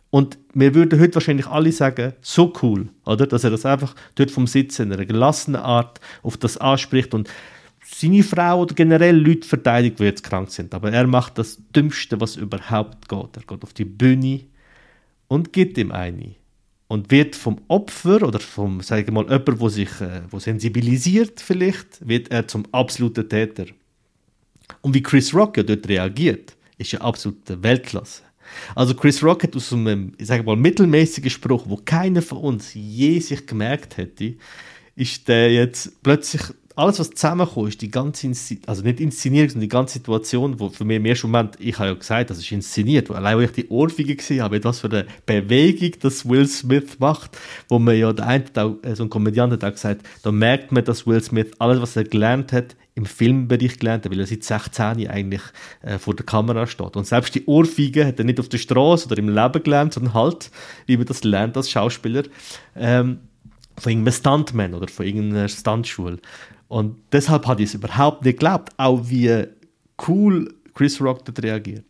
und 0.09 0.38
wir 0.53 0.74
würden 0.74 1.00
heute 1.00 1.15
wahrscheinlich 1.15 1.47
alle 1.47 1.71
sagen, 1.71 2.13
so 2.21 2.53
cool, 2.62 2.89
oder? 3.05 3.27
Dass 3.27 3.43
er 3.43 3.51
das 3.51 3.65
einfach 3.65 3.93
dort 4.15 4.31
vom 4.31 4.47
Sitzen 4.47 4.88
in 4.88 4.93
einer 4.93 5.05
gelassenen 5.05 5.62
Art 5.62 6.00
auf 6.24 6.38
das 6.38 6.57
anspricht 6.57 7.13
und 7.13 7.29
seine 7.96 8.24
Frau 8.24 8.62
oder 8.62 8.75
generell 8.75 9.17
Leute 9.17 9.48
verteidigt, 9.48 10.00
die 10.00 10.03
jetzt 10.03 10.24
krank 10.24 10.51
sind. 10.51 10.74
Aber 10.74 10.91
er 10.91 11.08
macht 11.08 11.38
das 11.38 11.58
Dümmste, 11.75 12.20
was 12.20 12.36
überhaupt 12.36 13.08
geht. 13.08 13.38
Er 13.38 13.44
geht 13.48 13.63
auf 13.63 13.74
die 13.74 13.86
Bühne 13.86 14.41
und 15.27 15.53
gibt 15.53 15.77
ihm 15.77 15.91
eine. 15.91 16.36
Und 16.89 17.12
wird 17.12 17.36
vom 17.36 17.60
Opfer 17.67 18.24
oder 18.24 18.39
vom, 18.39 18.82
sagen 18.82 19.08
wir 19.08 19.13
mal, 19.13 19.25
jemand, 19.25 19.60
wo 19.60 19.67
sich 19.67 19.89
äh, 20.00 20.22
wo 20.29 20.39
sensibilisiert 20.39 21.41
vielleicht, 21.41 22.08
wird 22.08 22.32
er 22.32 22.48
zum 22.48 22.65
absoluten 22.72 23.27
Täter. 23.27 23.65
Und 24.82 24.94
wie 24.94 25.03
Chris 25.03 25.34
Rock 25.34 25.58
ja 25.58 25.63
dort 25.63 25.88
reagiert, 25.88 26.56
ist 26.77 26.91
ja 26.91 27.01
absolute 27.01 27.62
Weltklasse. 27.62 28.24
Also 28.75 28.96
Chris 28.96 29.22
Rock 29.22 29.44
hat 29.44 29.56
aus 29.56 29.74
einem, 29.74 30.13
ich 30.17 30.27
sage 30.27 30.44
mal, 30.44 30.56
mittelmäßigen 30.56 31.29
Spruch, 31.29 31.65
wo 31.67 31.77
keiner 31.77 32.22
von 32.22 32.38
uns 32.38 32.74
je 32.74 33.20
sich 33.20 33.46
gemerkt 33.46 33.98
hätte, 33.98 34.36
ist 34.96 35.27
der 35.27 35.51
jetzt 35.51 36.01
plötzlich 36.03 36.41
alles, 36.77 37.00
was 37.00 37.10
zusammenkommt, 37.10 37.69
ist 37.69 37.81
die 37.81 37.89
ganze, 37.89 38.27
Inszen 38.27 38.62
also 38.67 38.84
nicht 38.84 39.00
Inszenierung, 39.00 39.50
sondern 39.50 39.62
die 39.62 39.67
ganze 39.67 39.93
Situation, 39.96 40.60
wo 40.60 40.69
für 40.69 40.86
mich 40.86 40.98
im 40.98 41.05
ersten 41.05 41.31
Moment, 41.31 41.55
ich 41.60 41.77
habe 41.79 41.89
ja 41.89 41.96
gesagt, 41.96 42.29
das 42.29 42.38
ist 42.38 42.51
inszeniert, 42.51 43.10
allein 43.10 43.38
wo 43.38 43.41
ich 43.41 43.51
die 43.51 43.67
Ohrfeige 43.69 44.15
gesehen 44.15 44.43
habe, 44.43 44.63
was 44.63 44.79
für 44.79 44.91
eine 44.91 45.05
Bewegung 45.25 46.00
das 46.01 46.27
Will 46.29 46.48
Smith 46.48 47.00
macht, 47.00 47.38
wo 47.67 47.79
man 47.79 47.98
ja, 47.98 48.13
der 48.13 48.27
eine, 48.27 48.46
äh, 48.84 48.96
so 48.96 49.03
ein 49.03 49.10
Komödiant 49.10 49.53
hat 49.53 49.63
auch 49.63 49.72
gesagt, 49.72 50.07
da 50.22 50.31
merkt 50.31 50.72
man, 50.72 50.86
dass 50.86 51.07
Will 51.07 51.22
Smith 51.22 51.51
alles, 51.57 51.81
was 51.81 51.96
er 51.96 52.03
gelernt 52.03 52.53
hat, 52.53 52.75
im 52.93 53.05
Filmbereich 53.05 53.79
gelernt 53.79 54.05
hat, 54.05 54.12
weil 54.12 54.19
er 54.19 54.27
seit 54.27 54.43
16 54.43 55.07
eigentlich 55.07 55.41
äh, 55.81 55.98
vor 55.98 56.15
der 56.15 56.25
Kamera 56.25 56.67
steht. 56.67 56.96
Und 56.96 57.07
selbst 57.07 57.34
die 57.36 57.46
Ohrfeige 57.46 58.05
hat 58.05 58.19
er 58.19 58.25
nicht 58.25 58.39
auf 58.39 58.50
der 58.50 58.57
Straße 58.57 59.07
oder 59.07 59.17
im 59.17 59.29
Leben 59.29 59.63
gelernt, 59.63 59.93
sondern 59.93 60.13
halt, 60.13 60.51
wie 60.86 60.98
man 60.98 61.05
das 61.05 61.24
lernt 61.24 61.57
als 61.57 61.69
Schauspieler, 61.69 62.24
ähm, 62.75 63.19
von 63.77 63.91
irgendeinem 63.91 64.13
Stuntman 64.13 64.74
oder 64.74 64.88
von 64.88 65.05
irgendeiner 65.05 65.48
Stuntschule. 65.48 66.17
Und 66.67 66.97
deshalb 67.12 67.47
hat 67.47 67.59
ich 67.59 67.69
es 67.69 67.75
überhaupt 67.75 68.25
nicht 68.25 68.39
geglaubt, 68.39 68.74
auch 68.77 69.01
wie 69.09 69.45
cool 70.07 70.53
Chris 70.74 71.01
Rock 71.01 71.25
dort 71.25 71.41
reagiert. 71.43 71.86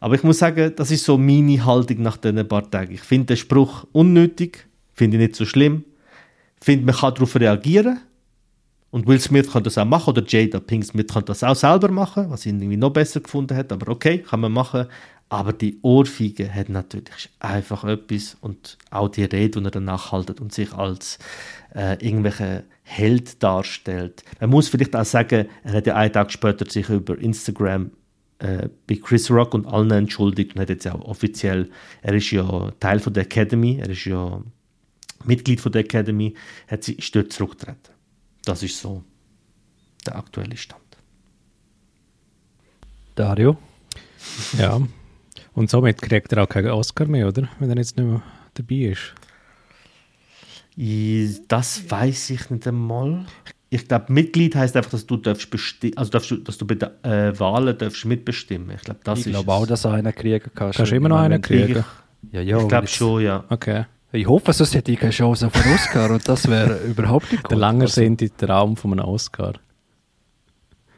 Aber 0.00 0.14
ich 0.14 0.22
muss 0.22 0.38
sagen, 0.38 0.72
das 0.76 0.90
ist 0.90 1.04
so 1.04 1.18
meine 1.18 1.64
Haltung 1.64 2.02
nach 2.02 2.16
diesen 2.16 2.46
paar 2.46 2.70
Tagen. 2.70 2.94
Ich 2.94 3.00
finde 3.00 3.26
den 3.26 3.36
Spruch 3.36 3.86
unnötig, 3.92 4.66
finde 4.94 5.16
ich 5.16 5.22
nicht 5.22 5.36
so 5.36 5.44
schlimm, 5.44 5.84
finde, 6.60 6.86
man 6.86 6.94
kann 6.94 7.14
darauf 7.14 7.34
reagieren, 7.36 8.00
und 8.90 9.06
Will 9.06 9.20
Smith 9.20 9.50
kann 9.50 9.62
das 9.62 9.76
auch 9.76 9.84
machen, 9.84 10.10
oder 10.10 10.22
Jada 10.26 10.60
Pink 10.60 10.84
Smith 10.84 11.08
kann 11.12 11.24
das 11.24 11.42
auch 11.42 11.56
selber 11.56 11.90
machen, 11.90 12.30
was 12.30 12.46
ihn 12.46 12.60
irgendwie 12.60 12.78
noch 12.78 12.90
besser 12.90 13.20
gefunden 13.20 13.56
hat, 13.56 13.70
aber 13.72 13.92
okay, 13.92 14.18
kann 14.18 14.40
man 14.40 14.52
machen. 14.52 14.86
Aber 15.28 15.52
die 15.52 15.78
Ohrfeige 15.82 16.54
hat 16.54 16.68
natürlich 16.68 17.28
einfach 17.40 17.84
etwas 17.84 18.36
und 18.40 18.78
auch 18.90 19.08
die 19.08 19.24
Rede, 19.24 19.60
die 19.60 19.66
er 19.66 19.70
danach 19.72 20.12
haltet 20.12 20.40
und 20.40 20.54
sich 20.54 20.72
als 20.72 21.18
äh, 21.74 21.94
irgendwelche 21.94 22.64
Held 22.88 23.42
darstellt. 23.42 24.22
Man 24.40 24.50
muss 24.50 24.68
vielleicht 24.68 24.94
auch 24.94 25.04
sagen, 25.04 25.48
er 25.64 25.72
hat 25.72 25.88
ja 25.88 25.96
einen 25.96 26.12
Tag 26.12 26.30
später 26.30 26.70
sich 26.70 26.88
über 26.88 27.18
Instagram 27.18 27.90
äh, 28.38 28.68
bei 28.86 28.94
Chris 28.94 29.28
Rock 29.28 29.54
und 29.54 29.66
allen 29.66 29.90
entschuldigt 29.90 30.54
und 30.54 30.60
hat 30.60 30.68
jetzt 30.68 30.86
auch 30.86 31.00
offiziell, 31.00 31.68
er 32.02 32.14
ist 32.14 32.30
ja 32.30 32.70
Teil 32.78 33.00
von 33.00 33.12
der 33.12 33.24
Academy, 33.24 33.78
er 33.80 33.90
ist 33.90 34.04
ja 34.04 34.40
Mitglied 35.24 35.60
von 35.60 35.72
der 35.72 35.80
Academy, 35.80 36.34
hat 36.68 36.84
sie, 36.84 36.92
ist 36.92 37.14
dort 37.16 37.32
zurückgetreten. 37.32 37.92
Das 38.44 38.62
ist 38.62 38.78
so 38.78 39.02
der 40.06 40.16
aktuelle 40.16 40.56
Stand. 40.56 40.82
Dario? 43.16 43.56
Ja. 44.56 44.80
Und 45.54 45.70
somit 45.70 46.00
kriegt 46.00 46.32
er 46.32 46.44
auch 46.44 46.48
keinen 46.48 46.70
Oscar 46.70 47.06
mehr, 47.06 47.26
oder? 47.26 47.48
Wenn 47.58 47.70
er 47.70 47.78
jetzt 47.78 47.96
nicht 47.96 48.06
mehr 48.06 48.22
dabei 48.54 48.92
ist. 48.92 49.14
Das 50.76 51.90
weiß 51.90 52.30
ich 52.30 52.50
nicht 52.50 52.66
einmal. 52.66 53.24
Ich 53.70 53.88
glaube, 53.88 54.12
Mitglied 54.12 54.54
heißt 54.54 54.76
einfach, 54.76 54.90
dass 54.90 55.06
du 55.06 55.16
darfst 55.16 55.48
also 55.96 56.10
darfst 56.10 56.30
du, 56.30 56.36
dass 56.36 56.58
du 56.58 56.66
bei 56.66 56.74
den 56.74 56.90
äh, 57.02 57.38
Wahlen 57.38 57.76
darfst 57.76 58.04
mitbestimmen. 58.04 58.76
Ich 58.76 58.82
glaube, 58.82 59.00
das 59.02 59.20
ich 59.20 59.32
glaube 59.32 59.52
auch, 59.52 59.66
dass 59.66 59.82
du 59.82 59.88
einen 59.88 60.14
kriegen 60.14 60.50
kannst. 60.54 60.76
Kannst 60.76 60.92
du 60.92 60.96
immer 60.96 61.08
noch 61.08 61.18
einen 61.18 61.40
kriegen? 61.40 61.84
Ja, 62.30 62.40
ja. 62.40 62.60
Ich 62.60 62.68
glaube 62.68 62.86
schon, 62.86 63.22
ja. 63.22 63.44
Okay. 63.48 63.86
Ich 64.12 64.26
hoffe, 64.26 64.52
sonst 64.52 64.74
hätte 64.74 64.92
ich 64.92 65.00
keine 65.00 65.12
Chance 65.12 65.46
auf 65.46 65.54
einen 65.54 65.74
Oscar 65.74 66.10
und 66.10 66.28
das 66.28 66.48
wäre 66.48 66.78
überhaupt 66.86 67.32
nicht 67.32 67.42
gut. 67.42 67.50
Der 67.50 67.58
lange 67.58 67.84
also. 67.84 67.94
sind 68.00 68.20
die 68.20 68.30
Traum 68.30 68.76
von 68.76 68.92
einem 68.92 69.08
Oscar. 69.08 69.54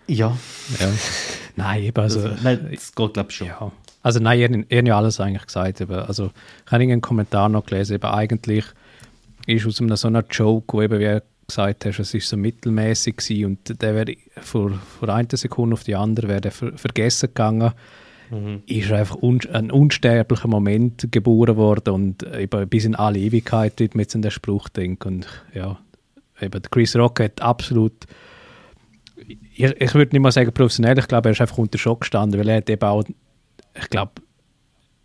Ja. 0.07 0.37
ja. 0.79 0.89
Nein, 1.57 1.83
eben, 1.85 2.01
also... 2.01 2.21
also 2.21 2.37
nein, 2.43 2.69
das 2.73 2.95
geht 2.95 3.15
glaube 3.15 3.31
ich 3.31 3.37
schon. 3.37 3.47
Ja. 3.47 3.73
Also 4.03 4.21
nein, 4.21 4.39
ihr, 4.39 4.51
ihr 4.51 4.79
habt 4.79 4.89
ja 4.89 4.97
alles 4.97 5.21
eigentlich 5.21 5.47
gesagt. 5.47 5.81
Eben. 5.81 5.95
Also 5.95 6.31
ich 6.67 6.73
habe 6.73 6.83
einen 6.83 7.01
Kommentar 7.01 7.49
noch 7.49 7.67
gelesen, 7.67 7.95
eben 7.95 8.07
eigentlich 8.07 8.65
ist 9.49 9.67
aus 9.67 9.81
einem 9.81 9.97
so 9.97 10.09
einer 10.09 10.25
Joke, 10.31 10.77
wo 10.77 10.83
eben, 10.83 11.01
wie 11.01 11.21
gesagt 11.47 11.87
hast, 11.87 11.99
es 11.99 12.15
ist 12.15 12.29
so 12.29 12.37
mittelmäßig 12.37 13.17
gewesen 13.17 13.45
und 13.47 13.83
der 13.83 13.95
wäre 13.95 14.15
von, 14.37 14.75
von 14.75 15.11
einer 15.11 15.29
Sekunde 15.33 15.75
auf 15.75 15.85
die 15.85 15.95
andere 15.95 16.29
wäre 16.29 16.51
ver 16.51 16.77
vergessen 16.77 17.29
gegangen 17.29 17.73
mhm. 18.31 18.63
ist 18.67 18.93
einfach 18.93 19.17
un 19.23 19.41
ein 19.53 19.71
unsterblicher 19.71 20.49
Moment 20.49 21.09
geboren 21.11 21.57
worden 21.57 21.95
und 21.95 22.23
eben 22.35 22.69
bis 22.69 22.85
in 22.85 22.95
alle 22.95 23.19
Ewigkeit 23.19 23.81
wird 23.81 23.95
man 23.95 24.03
jetzt 24.03 24.15
an 24.15 24.23
den 24.23 24.31
Spruch 24.31 24.69
denken. 24.69 25.09
Und 25.09 25.27
ja, 25.55 25.79
eben 26.41 26.63
Chris 26.71 26.95
Rock 26.97 27.21
hat 27.21 27.41
absolut 27.41 28.07
ich, 29.27 29.81
ich 29.81 29.95
würde 29.95 30.15
nicht 30.15 30.23
mal 30.23 30.31
sagen 30.31 30.53
professionell, 30.53 30.99
ich 30.99 31.09
glaube, 31.09 31.31
er 31.31 31.33
ist 31.33 31.41
einfach 31.41 31.59
unter 31.59 31.79
Schock 31.79 32.03
gestanden, 32.03 32.39
weil 32.39 32.49
er 32.49 32.57
hat 32.59 32.71
eben 32.71 32.85
auch, 32.85 33.05
ich 33.75 33.91
glaube, 33.91 34.13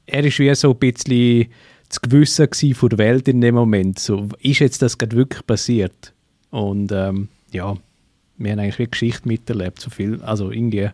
er 0.06 0.24
ist 0.24 0.38
wie 0.40 0.54
so 0.54 0.72
ein 0.72 0.78
bisschen 0.78 1.48
das 1.94 2.02
Gewissen 2.02 2.74
von 2.74 2.90
der 2.90 2.98
Welt 2.98 3.28
in 3.28 3.42
dem 3.42 3.56
Moment. 3.56 4.00
So, 4.00 4.30
ist 4.40 4.60
jetzt 4.60 4.82
das 4.82 4.98
gerade 4.98 5.16
wirklich 5.16 5.46
passiert? 5.46 6.14
Und 6.50 6.92
ähm, 6.92 7.30
ja, 7.52 7.76
wir 8.38 8.52
haben 8.52 8.60
eigentlich 8.60 8.80
wie 8.80 8.88
Geschichte 8.88 9.28
miterlebt, 9.28 9.80
so 9.80 9.90
viel, 9.90 10.22
also 10.24 10.52
irgendwie 10.52 10.90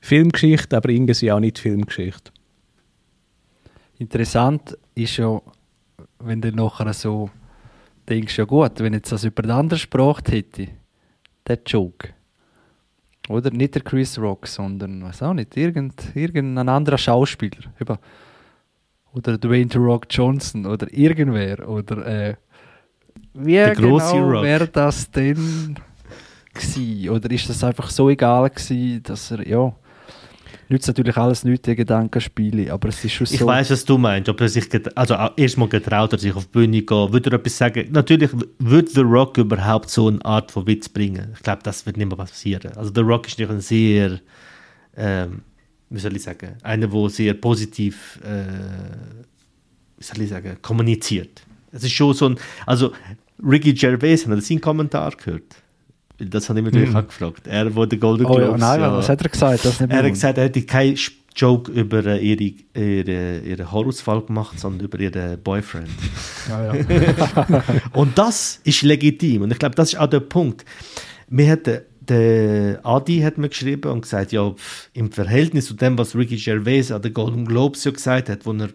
Filmgeschichte, 0.00 0.76
aber 0.76 0.90
irgendwie 0.90 1.32
auch 1.32 1.40
nicht 1.40 1.58
Filmgeschichte. 1.58 2.30
Interessant 3.98 4.78
ist 4.94 5.16
ja, 5.16 5.42
wenn 6.20 6.40
du 6.40 6.52
nachher 6.52 6.92
so 6.92 7.30
denkst, 8.08 8.38
ja 8.38 8.44
gut, 8.44 8.78
wenn 8.78 8.92
jetzt 8.92 9.10
das 9.10 9.24
über 9.24 9.42
eine 9.42 9.54
andere 9.54 9.78
Sprache 9.78 10.22
hätte, 10.28 10.68
der 11.46 11.58
Joke. 11.66 12.10
Oder 13.28 13.50
nicht 13.50 13.74
der 13.74 13.82
Chris 13.82 14.18
Rock, 14.18 14.46
sondern, 14.46 15.02
weiß 15.02 15.22
auch 15.22 15.34
nicht, 15.34 15.56
irgend, 15.56 16.14
irgendein 16.14 16.68
anderer 16.68 16.96
Schauspieler. 16.96 17.72
Eben. 17.80 17.98
Oder 19.18 19.36
Dwayne 19.36 19.68
The 19.72 19.78
Rock 19.78 20.06
Johnson 20.10 20.64
oder 20.66 20.86
irgendwer. 20.92 21.68
Oder 21.68 22.06
äh, 22.06 22.34
wie 23.34 23.54
Der 23.54 23.74
genau 23.74 24.42
wäre 24.42 24.68
das 24.68 25.10
denn 25.10 25.74
gewesen? 26.54 27.08
Oder 27.10 27.30
ist 27.30 27.48
das 27.48 27.64
einfach 27.64 27.90
so 27.90 28.08
egal 28.08 28.48
gewesen, 28.50 29.02
dass 29.02 29.30
er, 29.32 29.46
ja, 29.46 29.72
nützt 30.68 30.86
natürlich 30.86 31.16
alles 31.16 31.42
nicht, 31.44 31.66
die 31.66 31.74
Gedankenspiele, 31.74 32.72
aber 32.72 32.88
es 32.90 33.04
ist 33.04 33.12
schon 33.12 33.26
Ich 33.30 33.38
so. 33.40 33.46
weiß, 33.46 33.70
was 33.70 33.84
du 33.84 33.98
meinst. 33.98 34.28
Ob 34.28 34.40
er 34.40 34.48
sich 34.48 34.68
also 34.94 35.14
auch 35.16 35.32
erstmal 35.36 35.68
getraut 35.68 36.12
hat, 36.12 36.20
sich 36.20 36.34
auf 36.34 36.44
die 36.46 36.52
Bühne 36.52 36.82
gehen, 36.82 37.12
würde 37.12 37.30
er 37.30 37.34
etwas 37.38 37.58
sagen? 37.58 37.88
Natürlich 37.90 38.32
w- 38.32 38.44
wird 38.58 38.90
The 38.90 39.00
Rock 39.00 39.38
überhaupt 39.38 39.90
so 39.90 40.08
eine 40.08 40.24
Art 40.24 40.52
von 40.52 40.66
Witz 40.66 40.88
bringen. 40.88 41.32
Ich 41.34 41.42
glaube, 41.42 41.62
das 41.64 41.86
wird 41.86 41.96
nicht 41.96 42.06
mehr 42.08 42.16
passieren. 42.16 42.72
Also 42.76 42.92
The 42.94 43.00
Rock 43.00 43.26
ist 43.26 43.38
nicht 43.38 43.50
ein 43.50 43.60
sehr, 43.60 44.20
ähm, 44.96 45.42
wie 45.90 45.98
soll 45.98 46.16
ich 46.16 46.22
sagen, 46.22 46.56
einer, 46.62 46.86
der 46.86 47.08
sehr 47.08 47.34
positiv, 47.34 48.20
äh, 48.22 48.44
wie 49.96 50.04
soll 50.04 50.22
ich 50.22 50.30
sagen, 50.30 50.56
kommuniziert. 50.60 51.42
Es 51.72 51.84
ist 51.84 51.92
schon 51.92 52.14
so 52.14 52.30
ein, 52.30 52.36
also 52.66 52.92
Ricky 53.42 53.72
Gervais, 53.72 54.26
hat 54.26 54.42
seinen 54.42 54.60
Kommentar 54.60 55.12
gehört? 55.12 55.56
Weil 56.18 56.28
Das 56.28 56.48
habe 56.48 56.58
ich 56.58 56.64
natürlich 56.64 56.94
auch 56.94 57.06
gefragt. 57.06 57.46
Er, 57.46 57.74
wo 57.74 57.86
der 57.86 57.98
Golden 57.98 58.26
oh, 58.26 58.38
ja, 58.38 58.46
Globes, 58.46 58.60
nein, 58.60 58.80
ja, 58.80 58.92
was 58.92 59.08
hat 59.08 59.22
er 59.22 59.28
gesagt? 59.28 59.64
Er 59.64 60.02
hat 60.02 60.08
gesagt, 60.08 60.38
er 60.38 60.44
hätte 60.44 60.62
keinen 60.62 60.98
Joke 61.36 61.70
über 61.70 62.04
äh, 62.04 62.18
ihre, 62.18 62.54
ihre, 62.74 63.38
ihren 63.40 63.70
Haarausfall 63.70 64.22
gemacht, 64.22 64.58
sondern 64.58 64.86
über 64.86 64.98
ihren 64.98 65.40
Boyfriend. 65.40 65.88
Ja, 66.48 66.74
ja. 66.74 67.64
Und 67.92 68.18
das 68.18 68.60
ist 68.64 68.82
legitim. 68.82 69.42
Und 69.42 69.52
ich 69.52 69.58
glaube, 69.58 69.76
das 69.76 69.92
ist 69.92 70.00
auch 70.00 70.08
der 70.08 70.20
Punkt. 70.20 70.64
Mir 71.28 71.52
hat 71.52 71.68
der, 72.08 72.80
Adi 72.84 73.20
hat 73.20 73.38
mir 73.38 73.48
geschrieben 73.48 73.90
und 73.92 74.02
gesagt, 74.02 74.32
ja, 74.32 74.50
pf, 74.50 74.90
im 74.92 75.12
Verhältnis 75.12 75.66
zu 75.66 75.74
dem, 75.74 75.98
was 75.98 76.14
Ricky 76.14 76.36
Gervais 76.36 76.90
an 76.90 77.02
den 77.02 77.14
Golden 77.14 77.44
Globes 77.44 77.84
ja 77.84 77.90
gesagt 77.90 78.28
hat, 78.28 78.46
wo 78.46 78.52
er 78.52 78.70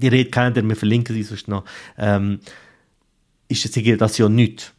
die 0.00 0.08
Rede 0.08 0.30
kennt, 0.30 0.56
wir 0.56 0.76
verlinken 0.76 1.14
sie 1.14 1.22
sonst 1.22 1.48
noch, 1.48 1.64
ähm, 1.98 2.40
ist 3.48 3.64
es 3.64 3.98
das 3.98 4.18
ja 4.18 4.28
nicht. 4.28 4.72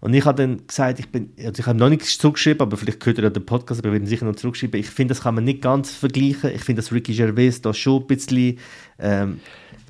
Und 0.00 0.12
ich 0.12 0.26
habe 0.26 0.42
dann 0.42 0.66
gesagt, 0.66 0.98
ich 0.98 1.08
bin, 1.08 1.32
also 1.38 1.60
ich 1.60 1.66
habe 1.66 1.78
noch 1.78 1.88
nichts 1.88 2.18
zurückgeschrieben, 2.18 2.60
aber 2.60 2.76
vielleicht 2.76 3.04
hört 3.06 3.18
ihr 3.18 3.24
ja 3.24 3.30
den 3.30 3.46
Podcast, 3.46 3.80
aber 3.80 3.88
wir 3.88 3.94
werden 3.94 4.06
sicher 4.06 4.26
noch 4.26 4.36
zurückschreiben. 4.36 4.78
Ich 4.78 4.90
finde, 4.90 5.14
das 5.14 5.22
kann 5.22 5.34
man 5.34 5.44
nicht 5.44 5.62
ganz 5.62 5.92
vergleichen. 5.94 6.50
Ich 6.54 6.62
finde, 6.62 6.82
dass 6.82 6.92
Ricky 6.92 7.14
Gervais 7.14 7.62
da 7.62 7.72
schon 7.72 8.02
ein 8.02 8.06
bisschen 8.06 8.58
ähm, 8.98 9.40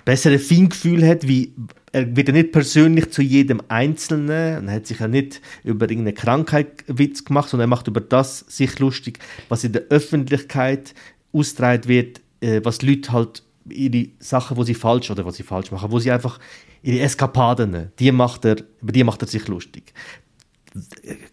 bessere 0.04 0.38
Feingefühl 0.38 1.06
hat, 1.06 1.26
wie 1.26 1.54
er 1.92 2.16
wird 2.16 2.28
ja 2.28 2.34
nicht 2.34 2.52
persönlich 2.52 3.10
zu 3.10 3.22
jedem 3.22 3.62
Einzelnen 3.68 4.58
und 4.58 4.70
hat 4.70 4.86
sich 4.86 4.98
ja 4.98 5.08
nicht 5.08 5.40
über 5.62 5.88
irgendeine 5.88 6.14
Krankheit 6.14 6.84
Witz 6.88 7.24
gemacht, 7.24 7.48
sondern 7.48 7.68
er 7.68 7.70
macht 7.70 7.86
über 7.86 8.00
das 8.00 8.40
sich 8.40 8.78
lustig, 8.80 9.20
was 9.48 9.64
in 9.64 9.72
der 9.72 9.82
Öffentlichkeit 9.90 10.94
ausgetragen 11.32 11.88
wird, 11.88 12.20
äh, 12.40 12.60
was 12.64 12.82
Leute 12.82 13.12
halt 13.12 13.42
ihre 13.68 14.08
Sachen, 14.18 14.56
wo 14.56 14.64
sie 14.64 14.74
falsch 14.74 15.10
oder 15.10 15.24
was 15.24 15.36
sie 15.36 15.42
falsch 15.42 15.70
machen, 15.70 15.90
wo 15.90 15.98
sie 15.98 16.10
einfach 16.10 16.38
ihre 16.82 17.00
Eskapaden, 17.00 17.92
die 17.98 18.12
macht 18.12 18.44
er, 18.44 18.56
über 18.82 18.92
die 18.92 19.04
macht 19.04 19.22
er 19.22 19.28
sich 19.28 19.48
lustig. 19.48 19.94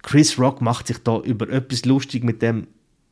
Chris 0.03 0.37
Rock 0.37 0.61
macht 0.61 0.87
sich 0.87 0.99
da 0.99 1.19
über 1.19 1.49
etwas 1.49 1.85
lustig, 1.85 2.23
mit 2.23 2.41
dem 2.41 2.67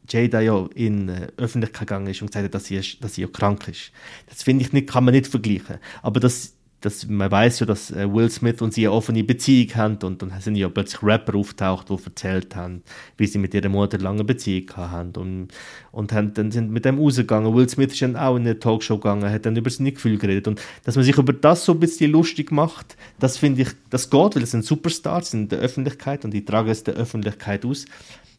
Jada 0.10 0.42
ja 0.42 0.68
in 0.75 1.10
äh, 1.10 1.28
Öffentlichkeit 1.38 1.88
gegangen 1.88 2.08
ist 2.08 2.22
und 2.22 2.28
gesagt 2.28 2.46
hat, 2.46 2.54
dass 2.54 2.66
sie, 2.66 2.82
dass 3.00 3.16
sie 3.16 3.22
ja 3.22 3.28
krank 3.28 3.68
ist. 3.68 3.92
Das 4.28 4.44
finde 4.44 4.63
ich 4.63 4.74
nicht, 4.74 4.89
kann 4.89 5.06
man 5.06 5.13
nicht 5.13 5.28
vergleichen. 5.28 5.78
Aber 6.01 6.20
das, 6.20 6.56
das, 6.82 7.08
man 7.08 7.30
weiß 7.30 7.60
ja, 7.60 7.66
dass 7.66 7.92
äh, 7.92 8.12
Will 8.12 8.30
Smith 8.30 8.62
und 8.62 8.74
sie 8.74 8.88
eine 8.88 8.96
offene 8.96 9.24
Beziehung 9.24 9.75
haben 9.75 9.98
und 10.04 10.22
dann 10.22 10.32
sind 10.39 10.56
ja 10.56 10.70
plötzlich 10.70 11.04
Rapper 11.04 11.36
auftaucht, 11.36 11.89
die 11.89 11.98
erzählt 12.06 12.56
haben, 12.56 12.84
wie 13.18 13.28
sie 13.28 13.38
mit 13.38 13.54
ihrer 13.54 13.70
Mutter 13.70 13.98
lange 13.98 14.24
Beziehung 14.24 14.70
haben 14.75 15.12
und, 15.18 15.50
und 15.92 16.13
haben, 16.13 16.34
dann 16.34 16.51
sind 16.51 16.72
mit 16.72 16.86
dem 16.86 16.98
rausgegangen. 16.98 17.54
Will 17.54 17.68
Smith 17.68 17.92
ist 17.92 18.01
dann 18.01 18.15
auch 18.15 18.38
in 18.38 18.43
eine 18.43 18.60
Talkshow 18.60 18.98
gegangen, 18.98 19.30
hat 19.30 19.45
dann 19.45 19.58
über 19.58 19.69
sein 19.69 19.93
Gefühl 19.93 20.17
geredet 20.17 20.48
und 20.48 20.62
dass 20.86 20.95
man 20.95 21.04
sich 21.04 21.17
über 21.17 21.34
das 21.34 21.65
so 21.65 21.74
ein 21.74 21.80
bisschen 21.80 22.12
lustig 22.12 22.52
macht, 22.52 22.95
das 23.19 23.38
finde 23.38 23.63
ich, 23.63 23.69
das 23.89 24.10
geht, 24.10 24.36
weil 24.36 24.43
es 24.43 24.52
sind 24.52 24.63
Superstars 24.63 25.34
in 25.34 25.50
der 25.50 25.60
Öffentlichkeit 25.60 26.24
und 26.24 26.32
die 26.32 26.45
tragen 26.45 26.69
es 26.69 26.84
der 26.84 26.93
Öffentlichkeit 26.93 27.65
aus. 27.65 27.86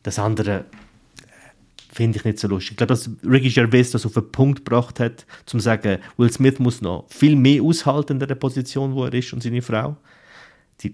Das 0.03 0.19
andere 0.19 0.65
finde 1.93 2.19
ich 2.19 2.25
nicht 2.25 2.39
so 2.39 2.49
lustig. 2.49 2.73
Ich 2.73 2.77
glaube, 2.77 2.95
dass 2.95 3.11
Ricky 3.25 3.51
Gervais 3.51 3.91
das 3.91 4.07
auf 4.07 4.15
den 4.15 4.31
Punkt 4.31 4.65
gebracht 4.65 5.01
hat, 5.01 5.27
zum 5.47 5.61
zu 5.61 5.65
sagen, 5.65 5.99
Will 6.17 6.33
Smith 6.33 6.59
muss 6.59 6.81
noch 6.81 7.07
viel 7.09 7.37
mehr 7.37 7.63
aushalten 7.63 8.21
in 8.21 8.27
der 8.27 8.35
Position, 8.35 8.95
wo 8.95 9.05
er 9.05 9.15
ist 9.15 9.33
und 9.33 9.43
seine 9.43 9.63
Frau. 9.63 9.97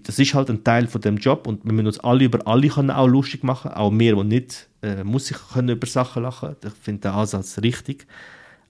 Das 0.03 0.19
ist 0.19 0.33
halt 0.33 0.49
ein 0.49 0.63
Teil 0.63 0.87
von 0.87 0.99
dem 0.99 1.17
Job 1.17 1.47
und 1.47 1.63
wir 1.63 1.71
müssen 1.71 1.87
uns 1.87 1.99
alle 1.99 2.25
über 2.25 2.45
alle 2.45 2.67
können 2.67 2.91
auch 2.91 3.07
lustig 3.07 3.43
machen, 3.43 3.71
auch 3.71 3.91
mehr, 3.91 4.15
die 4.15 4.23
nicht 4.23 4.67
äh, 4.81 5.03
muss 5.03 5.27
sich 5.27 5.37
können 5.53 5.69
über 5.69 5.87
Sachen 5.87 6.23
lachen. 6.23 6.55
Ich 6.61 6.73
finde 6.73 7.01
den 7.01 7.11
Ansatz 7.11 7.59
richtig, 7.59 8.05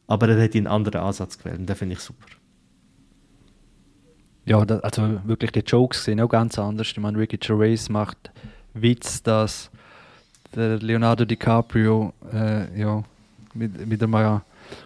aber 0.06 0.30
er 0.30 0.44
hat 0.44 0.54
einen 0.56 0.68
anderen 0.68 1.02
Ansatz 1.02 1.40
gewählt 1.40 1.60
und 1.60 1.68
den 1.68 1.76
finde 1.76 1.94
ich 1.94 2.02
super. 2.02 2.28
Ja, 4.46 4.60
also 4.60 5.20
wirklich 5.26 5.52
die 5.52 5.60
Jokes 5.60 6.04
sind 6.04 6.22
auch 6.22 6.30
ganz 6.30 6.60
anders. 6.60 6.88
Ich 6.88 6.98
meine, 6.98 7.18
Ricky 7.18 7.38
Gervais 7.38 7.90
macht 7.90 8.32
Witz, 8.74 9.24
dass 9.24 9.72
der 10.58 10.80
Leonardo 10.80 11.24
DiCaprio 11.24 12.14
äh, 12.34 12.80
ja, 12.80 13.04
mit, 13.54 13.88
mit, 13.88 14.02
einem, 14.04 14.42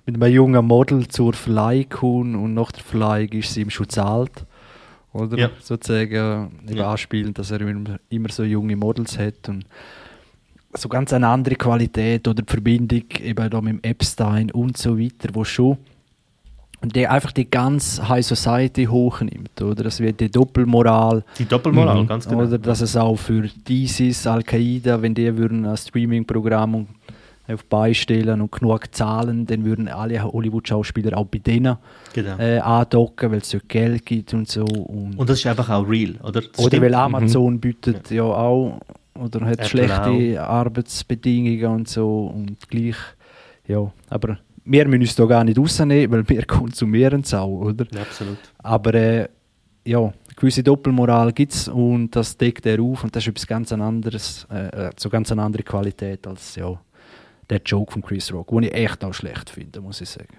mit 0.06 0.22
einem 0.22 0.34
jungen 0.34 0.66
Model 0.66 1.08
zur 1.08 1.34
Verleihung 1.34 1.90
kommt 1.90 2.36
und 2.36 2.54
nach 2.54 2.72
der 2.72 2.84
Verleihung 2.84 3.30
ist 3.30 3.54
sie 3.54 3.62
ihm 3.62 3.70
schon 3.70 3.90
zahlt. 3.90 4.46
Oder 5.14 5.38
Ja. 5.38 5.50
sozusagen 5.62 6.52
eben 6.68 6.78
Ja. 6.78 6.92
anspielen, 6.92 7.34
dass 7.34 7.52
er 7.52 7.62
immer, 7.62 8.00
immer 8.10 8.30
so 8.30 8.44
junge 8.44 8.76
Models 8.76 9.18
hat 9.18 9.50
und 9.50 9.66
so 10.74 10.88
ganz 10.88 11.12
eine 11.12 11.28
andere 11.28 11.56
Qualität 11.56 12.28
oder 12.28 12.44
die 12.44 12.50
Verbindung 12.50 13.04
eben 13.22 13.50
da 13.50 13.60
mit 13.62 13.74
dem 13.74 13.80
Epstein 13.84 14.52
und 14.52 14.78
so 14.78 14.98
weiter, 14.98 15.30
wo 15.34 15.44
schon 15.44 15.78
der 16.90 17.12
einfach 17.12 17.32
die 17.32 17.50
ganz 17.50 18.02
High 18.10 18.26
Society 18.26 18.86
hochnimmt, 18.86 19.62
oder? 19.62 19.84
Das 19.84 20.00
wird 20.00 20.20
die 20.20 20.32
Doppelmoral, 20.32 21.24
Die 21.38 21.46
Doppelmoral, 21.46 22.02
Mhm. 22.04 22.08
ganz 22.08 22.28
genau. 22.28 22.44
oder 22.44 22.58
dass 22.58 22.82
es 22.82 22.98
auch 22.98 23.16
für 23.18 23.48
ISIS, 23.70 24.26
Al-Qaida, 24.26 25.02
wenn 25.02 25.14
die 25.14 25.38
würden 25.38 25.66
ein 25.66 25.78
Streaming-Programm 25.78 26.88
auf 27.48 27.66
beistellen 27.66 28.40
und 28.42 28.52
genug 28.52 28.94
zahlen, 28.96 29.46
dann 29.46 29.66
würden 29.66 29.88
alle 29.90 30.24
Hollywood-Schauspieler 30.24 31.18
auch 31.18 31.26
bei 31.26 31.40
denen 31.40 31.76
genau. 32.14 32.38
äh, 32.38 32.60
andocken, 32.60 33.32
weil 33.32 33.40
es 33.40 33.50
dort 33.50 33.68
Geld 33.68 34.06
gibt 34.06 34.34
und 34.34 34.48
so. 34.48 34.64
Und, 34.64 35.18
und 35.18 35.30
das 35.30 35.40
ist 35.40 35.48
einfach 35.48 35.70
auch 35.70 35.88
real, 35.88 36.16
oder? 36.24 36.42
Das 36.42 36.58
oder 36.58 36.68
stimmt. 36.68 36.84
weil 36.84 36.96
Amazon 36.96 37.60
bietet 37.60 38.10
ja. 38.10 38.24
auch 38.24 38.80
oder 39.16 39.42
hat 39.42 39.54
Apple 39.60 39.66
schlechte 39.68 40.42
Arbeitsbedingungen 40.42 41.66
und 41.80 41.88
so 41.90 42.28
und 42.34 42.70
gleich, 42.70 42.96
ja, 43.68 43.92
aber 44.10 44.38
wir 44.66 44.88
müssen 44.88 45.02
uns 45.02 45.16
da 45.16 45.26
gar 45.26 45.44
nicht 45.44 45.58
rausnehmen, 45.58 46.12
weil 46.12 46.28
wir 46.30 46.46
konsumieren 46.48 47.22
es 47.22 47.34
auch, 47.34 47.48
oder? 47.62 47.86
Ja, 47.94 48.02
absolut. 48.02 48.38
Aber 48.60 48.94
äh, 48.94 49.28
ja, 49.86 50.00
eine 50.00 50.14
gewisse 50.36 50.64
Doppelmoral 50.64 51.32
gibt 51.34 51.54
es 51.54 51.68
und 51.68 52.16
das 52.16 52.38
deckt 52.38 52.66
er 52.66 52.80
auf 52.82 53.04
und 53.04 53.16
das 53.16 53.24
ist 53.24 53.30
etwas 53.30 53.48
ganz 53.48 53.72
anderes, 53.74 54.48
äh, 54.52 54.88
äh, 54.88 54.90
so 54.98 55.10
ganz 55.10 55.32
eine 55.32 55.42
andere 55.44 55.64
Qualität 55.64 56.26
als 56.28 56.56
ja, 56.56 56.80
der 57.50 57.62
Joke 57.66 57.92
von 57.94 58.02
Chris 58.02 58.32
Rock, 58.32 58.50
den 58.50 58.64
ich 58.64 58.74
echt 58.74 59.04
auch 59.04 59.14
schlecht 59.14 59.50
finde, 59.50 59.82
muss 59.82 60.02
ich 60.02 60.10
sagen. 60.10 60.38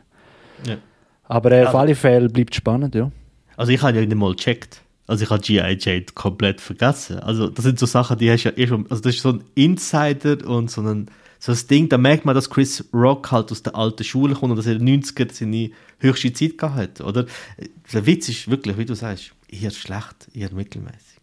Ja. 0.67 0.77
Aber 1.25 1.51
äh, 1.53 1.63
auf 1.63 1.69
Also- 1.69 1.79
alle 1.79 1.95
Fälle 1.95 2.29
bleibt 2.29 2.55
spannend, 2.55 2.95
ja. 2.95 3.11
Also 3.57 3.73
ich 3.73 3.83
habe 3.83 3.99
ja 3.99 4.07
nicht 4.07 4.15
mal 4.15 4.33
gecheckt. 4.35 4.81
Also 5.07 5.25
ich 5.25 5.31
habe 5.31 5.43
G.I. 5.43 5.77
Jane 5.79 6.07
komplett 6.15 6.61
vergessen. 6.61 7.19
Also 7.19 7.49
das 7.49 7.65
sind 7.65 7.79
so 7.79 7.87
Sachen, 7.87 8.17
die 8.17 8.31
hast 8.31 8.45
du 8.45 8.49
ja 8.51 8.57
eh 8.57 8.67
schon, 8.67 8.87
also 8.89 9.03
das 9.03 9.17
ist 9.17 9.23
so 9.23 9.31
ein 9.33 9.45
Insider 9.55 10.47
und 10.49 10.71
so 10.71 10.81
ein, 10.81 11.11
so 11.45 11.51
ein 11.51 11.59
Ding, 11.69 11.89
da 11.89 11.99
merkt 11.99 12.25
man, 12.25 12.37
dass 12.37 12.49
Chris 12.49 12.85
Rock 12.95 13.33
halt 13.33 13.51
aus 13.51 13.65
der 13.65 13.75
alten 13.75 14.05
Schule 14.05 14.35
kommt 14.35 14.53
und 14.53 14.57
dass 14.57 14.67
er 14.67 14.77
in 14.77 14.87
den 14.87 15.03
90er 15.03 15.33
seine 15.33 15.73
höchste 15.99 16.33
Zeit 16.33 16.57
gehabt 16.57 16.77
hat, 16.79 17.01
oder? 17.01 17.27
Der 17.93 18.07
Witz 18.07 18.29
ist 18.29 18.49
wirklich, 18.49 18.79
wie 18.79 18.85
du 18.85 18.95
sagst, 18.95 19.33
eher 19.49 19.73
schlecht, 19.73 20.29
eher 20.35 20.53
mittelmäßig. 20.53 21.19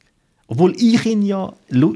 Obwohl 0.48 0.76
ich 0.76 1.06
ihn 1.06 1.22
ja 1.22 1.54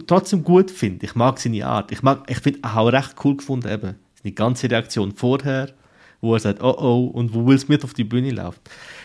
trotzdem 0.07 0.45
gut 0.45 0.71
finde. 0.71 1.05
Ich 1.05 1.15
mag 1.15 1.37
seine 1.37 1.65
Art. 1.65 1.91
Ich, 1.91 2.01
mag, 2.01 2.23
ich 2.29 2.37
finde 2.37 2.59
auch 2.63 2.93
recht 2.93 3.13
cool 3.25 3.35
gefunden, 3.35 3.67
eben, 3.67 3.95
seine 4.23 4.33
ganze 4.33 4.71
Reaktion 4.71 5.11
vorher, 5.11 5.73
wo 6.21 6.33
er 6.33 6.39
sagt, 6.39 6.63
oh 6.63 6.77
oh, 6.77 7.07
und 7.07 7.33
wo 7.33 7.45
Will 7.45 7.59
Smith 7.59 7.83
auf 7.83 7.93
die 7.93 8.05
Bühne 8.05 8.31
läuft. 8.31 8.61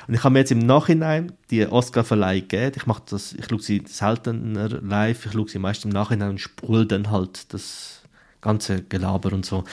Und 0.07 0.15
ich 0.15 0.23
habe 0.23 0.35
mir 0.35 0.39
jetzt 0.39 0.53
im 0.53 0.61
Nachhinein 0.61 1.33
die 1.51 1.67
Oscar-Verleihung 1.67 2.43
gegeben. 2.43 2.75
Ich 2.77 2.87
mache 2.87 3.03
das, 3.11 3.33
ich 3.33 3.47
schaue 3.47 3.61
sie 3.61 3.83
seltener 3.85 4.69
live, 4.69 5.27
ich 5.27 5.33
schaue 5.33 5.49
sie 5.49 5.59
meist 5.59 5.85
im 5.85 5.91
Nachhinein 5.91 6.31
und 6.31 6.41
spule 6.41 6.87
dann 6.87 7.11
halt 7.11 7.53
das 7.53 7.98
ganze 8.41 8.83
Gelaber 8.83 9.33
und 9.33 9.45
so. 9.45 9.65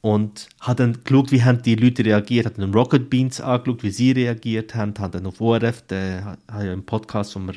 Und 0.00 0.48
habe 0.60 0.76
dann 0.76 1.04
geschaut, 1.04 1.30
wie 1.30 1.44
haben 1.44 1.62
die 1.62 1.76
Leute 1.76 2.04
reagiert, 2.04 2.46
habe 2.46 2.60
dann 2.60 2.74
Rocket 2.74 3.08
Beans 3.08 3.40
angeschaut, 3.40 3.84
wie 3.84 3.90
sie 3.90 4.10
reagiert 4.10 4.74
haben, 4.74 4.94
habe 4.98 5.18
dann 5.18 5.26
auf 5.26 5.40
ORF, 5.40 5.82
der 5.82 6.24
hat 6.24 6.64
ja 6.64 6.72
im 6.72 6.84
Podcast, 6.84 7.36
wo 7.36 7.40
wir 7.40 7.54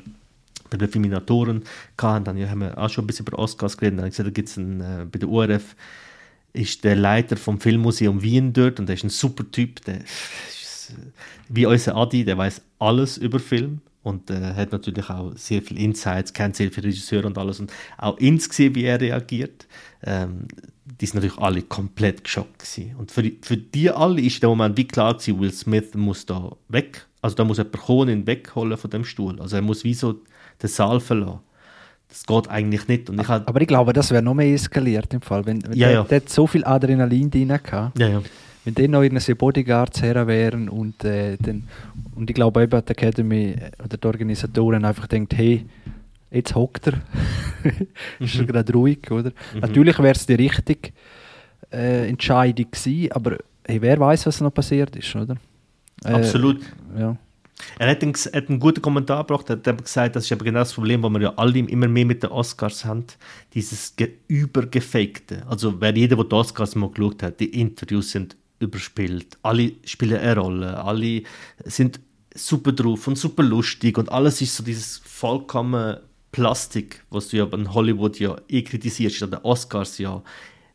bei 0.70 0.78
den 0.78 0.90
Filminatoren 0.90 1.64
hatten, 2.00 2.26
dann 2.26 2.50
haben 2.50 2.62
wir 2.62 2.78
auch 2.78 2.90
schon 2.90 3.04
ein 3.04 3.08
bisschen 3.08 3.26
über 3.26 3.40
Oscars 3.40 3.78
geredet, 3.78 3.98
dann 3.98 4.04
habe 4.04 4.10
ich 4.10 4.14
gesagt, 4.14 4.28
da 4.28 4.32
gibt's 4.32 4.58
einen, 4.58 4.82
äh, 4.82 5.06
bei 5.12 5.18
der 5.18 5.30
ORF 5.30 5.76
ist 6.54 6.84
der 6.84 6.96
Leiter 6.96 7.36
vom 7.36 7.60
Filmmuseum 7.60 8.22
Wien 8.22 8.54
dort 8.54 8.80
und 8.80 8.88
der 8.88 8.96
ist 8.96 9.04
ein 9.04 9.10
super 9.10 9.50
Typ, 9.52 9.84
der 9.86 10.02
ist, 10.02 10.92
äh, 10.92 11.02
wie 11.50 11.66
unser 11.66 11.96
Adi, 11.96 12.24
der 12.24 12.38
weiß 12.38 12.62
alles 12.78 13.18
über 13.18 13.40
Film 13.40 13.82
und 14.06 14.30
äh, 14.30 14.54
hat 14.54 14.72
natürlich 14.72 15.10
auch 15.10 15.32
sehr 15.36 15.62
viele 15.64 15.80
Insights, 15.80 16.32
kennt 16.32 16.56
sehr 16.56 16.72
viele 16.72 16.88
Regisseure 16.88 17.26
und 17.26 17.38
alles 17.38 17.60
und 17.60 17.72
auch 17.98 18.18
ins 18.18 18.48
gesehen, 18.48 18.76
wie 18.76 18.84
er 18.84 19.02
reagiert. 19.02 19.68
Ähm, 20.04 20.48
die 20.86 21.06
sind 21.08 21.16
natürlich 21.16 21.40
alle 21.40 21.64
komplett 21.64 22.24
geschockt 22.24 22.60
gewesen. 22.60 22.96
Und 22.98 23.12
für, 23.12 23.24
die, 23.24 23.40
für 23.42 23.58
die 23.58 23.90
alle 23.90 24.22
ist 24.22 24.42
der 24.44 24.50
Moment 24.50 24.78
wie 24.78 24.88
klar 24.88 25.16
gewesen, 25.16 25.40
Will 25.40 25.52
Smith 25.52 25.96
muss 25.96 26.26
da 26.26 26.52
weg. 26.70 27.08
Also 27.22 27.36
da 27.36 27.44
muss 27.44 27.58
jemand 27.58 27.78
kommen 27.78 28.10
ihn 28.10 28.28
wegholen 28.28 28.78
von 28.78 28.92
dem 28.92 29.04
Stuhl. 29.04 29.42
Also 29.42 29.56
er 29.56 29.64
muss 29.64 29.84
wie 29.84 29.96
so 29.96 30.14
den 30.62 30.70
Saal 30.70 31.00
verlassen. 31.00 31.40
Das 32.08 32.24
geht 32.24 32.48
eigentlich 32.48 32.88
nicht. 32.88 33.10
Und 33.10 33.20
ich 33.20 33.28
halt, 33.28 33.48
Aber 33.48 33.60
ich 33.60 33.68
glaube, 33.68 33.92
das 33.92 34.12
wäre 34.12 34.22
noch 34.22 34.36
mehr 34.36 34.54
eskaliert 34.54 35.12
im 35.16 35.22
Fall. 35.22 35.44
Wenn, 35.48 35.64
wenn 35.64 35.74
Ja, 35.74 35.88
der, 35.88 35.96
ja. 35.96 36.04
der 36.04 36.18
hat 36.18 36.30
so 36.30 36.46
viel 36.46 36.64
Adrenalin 36.64 37.32
drin 37.32 37.48
gehabt. 37.48 37.98
ja, 38.00 38.08
ja. 38.08 38.22
Wenn 38.66 38.74
die 38.74 38.88
noch 38.88 39.04
seine 39.20 39.36
Bodyguards 39.36 40.02
her 40.02 40.26
wären 40.26 40.70
und, 40.70 41.04
äh, 41.04 41.38
dann, 41.40 41.68
und 42.16 42.30
ich 42.30 42.36
glaube 42.36 42.64
eben, 42.64 42.84
die 42.84 42.92
Academy 42.92 43.56
oder 43.84 43.96
die 43.96 44.08
Organisatoren 44.08 44.84
einfach 44.84 45.06
denkt, 45.06 45.38
hey, 45.38 45.66
jetzt 46.32 46.56
hockt 46.56 46.88
er. 46.88 46.94
ist 48.20 48.36
er 48.36 48.46
gerade 48.46 48.74
ruhig, 48.74 49.10
oder? 49.12 49.32
Natürlich 49.60 49.98
wäre 50.00 50.16
es 50.16 50.26
die 50.26 50.34
richtige 50.34 50.90
äh, 51.72 52.10
Entscheidung 52.10 52.72
gewesen, 52.72 53.12
aber 53.12 53.38
hey, 53.68 53.82
wer 53.82 54.00
weiß, 54.00 54.26
was 54.26 54.42
noch 54.42 54.54
passiert 54.54 54.96
ist, 54.96 55.16
oder? 55.16 55.36
Äh, 56.04 56.14
Absolut. 56.14 56.62
Ja. 56.98 57.16
Er 57.80 57.90
hat 57.90 58.04
einen, 58.04 58.14
hat 58.14 58.50
einen 58.50 58.60
guten 58.60 58.82
Kommentar 58.82 59.24
gebracht, 59.26 59.50
er 59.50 59.58
hat 59.58 59.84
gesagt, 59.84 60.16
das 60.16 60.26
ist 60.26 60.32
aber 60.32 60.44
genau 60.44 60.60
das 60.60 60.74
Problem, 60.74 61.04
was 61.04 61.12
wir 61.12 61.22
ja 61.22 61.34
alle 61.38 61.60
immer 61.60 61.88
mehr 61.88 62.06
mit 62.06 62.24
den 62.24 62.32
Oscars 62.32 62.84
haben, 62.84 63.06
dieses 63.54 63.96
Ge 63.96 64.14
Übergefakte. 64.28 65.44
Also 65.48 65.80
wer 65.80 65.96
jeder, 65.96 66.16
der 66.16 66.26
die 66.26 66.36
Oscars 66.36 66.76
mal 66.76 66.90
geschaut 66.90 67.24
hat, 67.24 67.40
die 67.40 67.60
Interviews 67.60 68.12
sind 68.12 68.36
überspielt, 68.60 69.38
alle 69.44 69.74
spielen 69.84 70.20
eine 70.20 70.40
Rolle, 70.40 70.84
alle 70.84 71.24
sind 71.64 72.00
super 72.34 72.72
drauf 72.72 73.08
und 73.08 73.18
super 73.18 73.44
lustig 73.44 73.98
und 73.98 74.12
alles 74.12 74.42
ist 74.42 74.56
so 74.56 74.64
dieses 74.64 74.98
vollkommene 75.04 76.02
Plastik, 76.32 77.04
was 77.10 77.30
du 77.30 77.38
ja 77.38 77.46
in 77.46 77.74
Hollywood 77.74 78.20
ja 78.20 78.36
eh 78.50 78.62
kritisierst, 78.62 79.24
an 79.24 79.32
den 79.32 79.40
Oscars 79.44 79.98
ja 79.98 80.22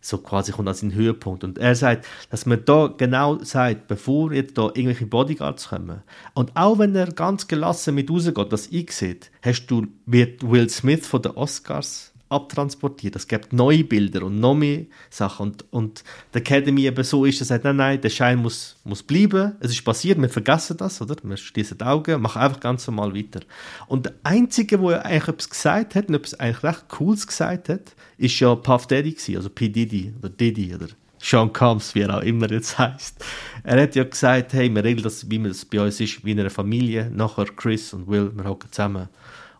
so 0.00 0.18
quasi 0.18 0.52
kommt 0.52 0.68
an 0.68 0.74
seinen 0.74 0.94
Höhepunkt. 0.94 1.44
Und 1.44 1.58
er 1.58 1.74
sagt, 1.74 2.06
dass 2.30 2.46
man 2.46 2.64
da 2.64 2.86
genau 2.86 3.38
sagt, 3.44 3.86
bevor 3.86 4.32
jetzt 4.32 4.56
da 4.56 4.64
irgendwelche 4.68 5.06
Bodyguards 5.06 5.68
kommen, 5.68 6.02
und 6.34 6.56
auch 6.56 6.78
wenn 6.78 6.94
er 6.94 7.12
ganz 7.12 7.46
gelassen 7.46 7.94
mit 7.94 8.10
rausgeht, 8.10 8.52
das 8.52 8.72
einsieht, 8.72 9.30
hast 9.42 9.66
du, 9.66 9.86
wird 10.06 10.48
Will 10.48 10.70
Smith 10.70 11.06
von 11.06 11.22
den 11.22 11.32
Oscars 11.32 12.09
abtransportiert. 12.30 13.16
Es 13.16 13.26
gibt 13.26 13.52
neue 13.52 13.84
Bilder 13.84 14.22
und 14.22 14.38
noch 14.40 14.54
mehr 14.54 14.86
Sachen. 15.10 15.48
Und, 15.48 15.64
und 15.70 16.04
die 16.32 16.38
Academy 16.38 16.86
eben 16.86 17.04
so 17.04 17.24
ist, 17.24 17.40
er 17.40 17.46
sagt, 17.46 17.64
nein, 17.64 17.76
nein, 17.76 18.00
der 18.00 18.08
Schein 18.08 18.38
muss, 18.38 18.76
muss 18.84 19.02
bleiben. 19.02 19.56
Es 19.60 19.72
ist 19.72 19.84
passiert, 19.84 20.20
wir 20.20 20.28
vergessen 20.28 20.76
das, 20.76 21.02
oder? 21.02 21.16
Wir 21.22 21.36
schließen 21.36 21.76
die 21.76 21.84
Augen, 21.84 22.22
machen 22.22 22.40
einfach 22.40 22.60
ganz 22.60 22.86
normal 22.86 23.14
weiter. 23.14 23.40
Und 23.88 24.06
der 24.06 24.14
Einzige, 24.22 24.78
der 24.78 25.04
eigentlich 25.04 25.28
etwas 25.28 25.50
gesagt 25.50 25.94
hat, 25.96 26.08
und 26.08 26.14
etwas 26.14 26.34
eigentlich 26.38 26.62
recht 26.62 26.88
Cooles 26.88 27.26
gesagt 27.26 27.68
hat, 27.68 27.94
ist 28.16 28.38
ja 28.38 28.54
Puff 28.54 28.86
Daddy 28.86 29.12
gewesen, 29.12 29.36
also 29.36 29.50
P. 29.50 29.68
Diddy 29.68 30.14
oder 30.18 30.28
Diddy 30.28 30.74
oder 30.74 30.86
Sean 31.22 31.52
Combs, 31.52 31.94
wie 31.94 32.00
er 32.00 32.16
auch 32.16 32.22
immer 32.22 32.50
jetzt 32.50 32.78
heißt. 32.78 33.24
Er 33.64 33.82
hat 33.82 33.94
ja 33.94 34.04
gesagt, 34.04 34.52
hey, 34.52 34.74
wir 34.74 34.82
regeln 34.82 35.02
das, 35.02 35.28
wie 35.28 35.36
es 35.46 35.64
bei 35.64 35.80
uns 35.80 36.00
ist, 36.00 36.24
wie 36.24 36.30
in 36.30 36.40
einer 36.40 36.50
Familie. 36.50 37.10
Nachher 37.12 37.44
Chris 37.44 37.92
und 37.92 38.08
Will, 38.08 38.30
wir 38.34 38.44
hocken 38.44 38.72
zusammen. 38.72 39.08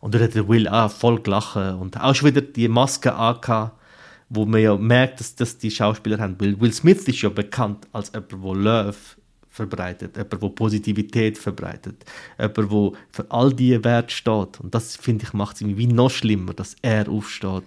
Und 0.01 0.15
dann 0.15 0.23
hat 0.23 0.35
der 0.35 0.49
Will 0.49 0.67
auch 0.67 0.91
voll 0.91 1.21
gelacht 1.21 1.57
und 1.57 2.01
auch 2.01 2.15
schon 2.15 2.29
wieder 2.29 2.41
die 2.41 2.69
Maske 2.69 3.15
angehabt, 3.15 3.79
wo 4.31 4.47
man 4.47 4.61
ja 4.61 4.77
merkt, 4.77 5.21
dass 5.21 5.35
das 5.35 5.59
die 5.59 5.71
Schauspieler 5.71 6.19
haben. 6.19 6.41
Will, 6.41 6.59
Will 6.61 6.73
Smith 6.73 7.03
ist 7.09 7.21
ja 7.21 7.29
bekannt 7.29 7.87
als 7.93 8.13
jemand, 8.13 8.33
der 8.33 8.55
Love 8.55 8.97
verbreitet, 9.51 10.17
jemand, 10.17 10.43
der 10.43 10.49
Positivität 10.49 11.37
verbreitet, 11.37 12.05
jemand, 12.39 12.57
der 12.57 12.93
für 13.11 13.27
all 13.31 13.53
diese 13.53 13.85
Werte 13.85 14.15
steht. 14.15 14.61
Und 14.61 14.75
das, 14.75 14.97
finde 14.97 15.25
ich, 15.25 15.33
macht 15.33 15.57
es 15.57 15.63
irgendwie 15.63 15.89
wie 15.89 15.93
noch 15.93 16.11
schlimmer, 16.11 16.55
dass 16.55 16.77
er 16.81 17.09
aufsteht 17.09 17.65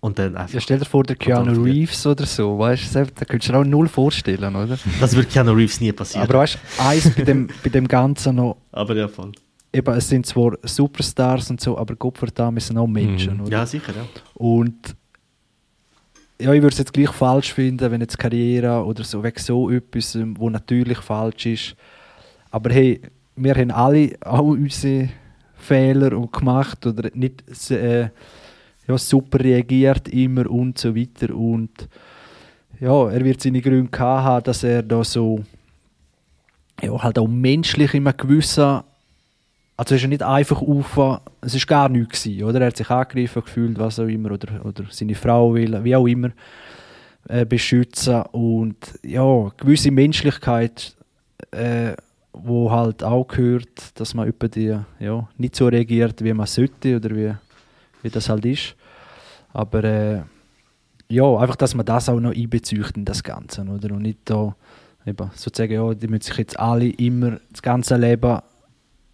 und 0.00 0.18
dann 0.18 0.36
einfach... 0.36 0.54
Ja, 0.54 0.60
stell 0.60 0.78
dir 0.78 0.84
vor, 0.84 1.02
der 1.02 1.16
Keanu. 1.16 1.62
Reeves 1.62 2.06
oder 2.06 2.26
so, 2.26 2.58
weißt 2.58 2.94
du, 2.94 3.06
da 3.06 3.24
könntest 3.24 3.48
du 3.48 3.52
dir 3.54 3.58
auch 3.60 3.64
null 3.64 3.88
vorstellen, 3.88 4.54
oder? 4.54 4.78
Das 5.00 5.16
wird 5.16 5.30
Keanu 5.30 5.52
Reeves 5.52 5.80
nie 5.80 5.92
passieren. 5.92 6.28
Aber 6.28 6.40
weißt 6.40 6.58
du, 6.76 6.82
eins 6.82 7.10
bei 7.10 7.22
dem, 7.22 7.48
bei 7.64 7.70
dem 7.70 7.88
Ganzen 7.88 8.36
noch, 8.36 8.58
Aber 8.70 8.94
ja, 8.94 9.08
voll. 9.08 9.32
Eben, 9.72 9.94
es 9.94 10.08
sind 10.08 10.26
zwar 10.26 10.52
Superstars 10.62 11.50
und 11.50 11.60
so, 11.60 11.76
aber 11.78 11.94
Gott 11.96 12.18
verdammt, 12.18 12.58
es 12.58 12.66
sind 12.66 12.78
auch 12.78 12.86
Menschen, 12.86 13.34
Mhm. 13.34 13.40
oder? 13.42 13.50
Ja, 13.50 13.66
sicher, 13.66 13.92
ja. 13.94 14.04
Und 14.34 14.96
ja, 16.40 16.52
ich 16.54 16.62
würde 16.62 16.72
es 16.72 16.78
jetzt 16.78 16.92
gleich 16.92 17.10
falsch 17.10 17.52
finden, 17.52 17.90
wenn 17.90 18.00
jetzt 18.00 18.18
Karriere 18.18 18.84
oder 18.84 19.04
so, 19.04 19.22
wegen 19.22 19.38
so 19.38 19.70
etwas, 19.70 20.14
ähm, 20.14 20.34
wo 20.38 20.48
natürlich 20.48 20.98
falsch 20.98 21.46
ist. 21.46 21.76
Aber 22.50 22.70
hey, 22.70 23.00
wir 23.36 23.54
haben 23.54 23.70
alle 23.70 24.12
auch 24.24 24.40
unsere 24.42 25.10
Fehler 25.54 26.16
und 26.16 26.32
gemacht 26.32 26.86
oder 26.86 27.10
nicht 27.14 27.44
äh, 27.70 28.08
ja, 28.88 28.98
super 28.98 29.38
reagiert 29.40 30.08
immer 30.08 30.50
und 30.50 30.78
so 30.78 30.96
weiter. 30.96 31.34
Und 31.34 31.88
ja, 32.80 33.10
er 33.10 33.22
wird 33.24 33.42
seine 33.42 33.60
Gründe 33.60 33.98
haben, 33.98 34.42
dass 34.44 34.62
er 34.64 34.82
da 34.82 35.04
so 35.04 35.44
ja, 36.82 37.02
halt 37.02 37.18
auch 37.18 37.28
menschlich 37.28 37.92
immer 37.92 38.14
gewissen 38.14 38.80
also 39.80 39.94
es 39.94 40.00
ist 40.00 40.02
ja 40.02 40.08
nicht 40.08 40.22
einfach 40.22 40.60
auf, 40.60 41.20
es 41.40 41.54
ist 41.54 41.66
gar 41.66 41.88
nichts 41.88 42.24
gewesen, 42.24 42.44
oder? 42.44 42.60
Er 42.60 42.66
hat 42.66 42.76
sich 42.76 42.90
angegriffen 42.90 43.42
gefühlt, 43.42 43.78
was 43.78 43.98
auch 43.98 44.08
immer, 44.08 44.32
oder, 44.32 44.62
oder 44.62 44.84
seine 44.90 45.14
Frau 45.14 45.54
will, 45.54 45.82
wie 45.82 45.96
auch 45.96 46.06
immer, 46.06 46.32
äh, 47.26 47.46
beschützen 47.46 48.20
und 48.32 48.76
ja, 49.02 49.50
gewisse 49.56 49.90
Menschlichkeit, 49.90 50.94
äh, 51.52 51.94
wo 52.34 52.70
halt 52.70 53.02
auch 53.02 53.26
gehört, 53.26 53.98
dass 53.98 54.12
man 54.12 54.28
über 54.28 54.48
die, 54.48 54.76
ja, 54.98 55.28
nicht 55.38 55.56
so 55.56 55.66
reagiert, 55.68 56.22
wie 56.22 56.34
man 56.34 56.46
sollte, 56.46 56.96
oder 56.96 57.16
wie, 57.16 57.34
wie 58.02 58.10
das 58.10 58.28
halt 58.28 58.44
ist. 58.44 58.76
Aber 59.54 59.82
äh, 59.82 60.20
ja, 61.08 61.36
einfach, 61.38 61.56
dass 61.56 61.74
man 61.74 61.86
das 61.86 62.10
auch 62.10 62.20
noch 62.20 62.34
einbezieht 62.34 62.98
in 62.98 63.06
das 63.06 63.22
Ganze, 63.22 63.62
oder? 63.62 63.94
Und 63.94 64.02
nicht 64.02 64.18
da, 64.26 64.54
eben, 65.06 65.30
sozusagen, 65.34 65.72
ja, 65.72 65.94
die 65.94 66.06
müssen 66.06 66.24
sich 66.24 66.36
jetzt 66.36 66.60
alle 66.60 66.90
immer 66.90 67.38
das 67.50 67.62
ganze 67.62 67.96
Leben 67.96 68.40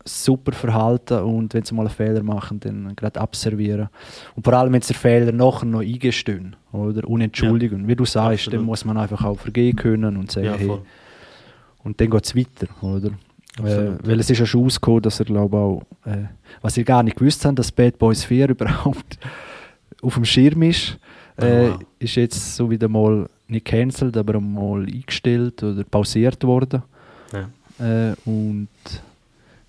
super 0.06 0.52
verhalten 0.52 1.18
und 1.20 1.52
wenn 1.54 1.64
sie 1.64 1.74
mal 1.74 1.82
einen 1.82 1.90
Fehler 1.90 2.22
machen, 2.22 2.60
dann 2.60 2.94
gerade 2.96 3.20
abservieren. 3.20 3.88
Und 4.34 4.44
vor 4.44 4.54
allem, 4.54 4.72
wenn 4.72 4.82
sie 4.82 4.92
den 4.92 5.00
Fehler 5.00 5.32
nachher 5.32 5.66
noch 5.66 5.80
eingestehen 5.80 6.56
oder 6.72 7.06
und 7.08 7.20
entschuldigen. 7.20 7.86
Wie 7.88 7.96
du 7.96 8.04
sagst, 8.04 8.42
absolut. 8.46 8.60
dann 8.60 8.66
muss 8.66 8.84
man 8.84 8.96
einfach 8.96 9.24
auch 9.24 9.38
vergehen 9.38 9.76
können 9.76 10.16
und 10.16 10.30
sagen, 10.30 10.46
Ja, 10.46 10.54
hey, 10.54 10.70
und 11.82 12.00
dann 12.00 12.10
geht 12.10 12.24
es 12.24 12.34
weiter, 12.36 12.66
oder? 12.82 13.10
Äh, 13.58 13.92
weil 14.04 14.20
es 14.20 14.28
ist 14.28 14.38
ja 14.38 14.46
schon 14.46 14.64
rausgekommen, 14.64 15.02
dass 15.02 15.18
er, 15.18 15.26
glaube 15.26 15.56
auch, 15.56 15.82
äh, 16.04 16.24
was 16.60 16.76
ihr 16.76 16.84
gar 16.84 17.02
nicht 17.02 17.16
gewusst 17.16 17.44
habt, 17.44 17.58
dass 17.58 17.72
Bad 17.72 17.98
Boys 17.98 18.24
4 18.24 18.50
überhaupt 18.50 19.18
auf 20.02 20.14
dem 20.14 20.24
Schirm 20.24 20.62
ist, 20.62 20.98
äh, 21.38 21.68
Oh, 21.68 21.70
wow. 21.72 21.78
ist 21.98 22.14
jetzt 22.16 22.56
so 22.56 22.70
wieder 22.70 22.88
mal 22.88 23.28
nicht 23.48 23.64
cancelled, 23.66 24.16
aber 24.16 24.40
mal 24.40 24.82
eingestellt 24.82 25.62
oder 25.62 25.84
pausiert 25.84 26.42
worden. 26.44 26.82
Ja. 27.32 28.10
Äh, 28.10 28.14
und 28.24 28.68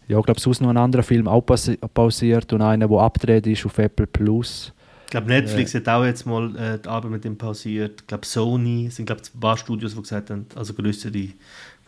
ja, 0.08 0.20
ich 0.20 0.26
glaube, 0.26 0.40
sonst 0.40 0.62
noch 0.62 0.70
ein 0.70 0.78
anderer 0.78 1.04
Film 1.04 1.28
auch 1.28 1.42
pausi- 1.42 1.78
pausiert 1.94 2.52
und 2.54 2.62
einer, 2.62 2.88
der 2.88 2.98
abgedreht 2.98 3.48
ist 3.48 3.66
auf 3.66 3.78
Apple 3.78 4.08
Plus. 4.08 4.74
Ich 5.06 5.12
glaube, 5.12 5.28
Netflix 5.28 5.74
hat 5.74 5.88
auch 5.88 6.04
jetzt 6.04 6.26
mal 6.26 6.54
äh, 6.58 6.80
die 6.80 6.90
Arbeit 6.90 7.12
mit 7.12 7.24
dem 7.24 7.38
pausiert. 7.38 8.02
Ich 8.02 8.08
glaube, 8.08 8.26
Sony, 8.26 8.88
es 8.88 8.98
sind 8.98 9.06
glaube 9.06 9.22
ich 9.24 9.34
ein 9.34 9.40
paar 9.40 9.58
Studios, 9.58 9.96
die 9.96 10.02
gesagt 10.02 10.30
haben, 10.30 10.46
also 10.56 10.74
größere, 10.74 11.12
die 11.12 11.34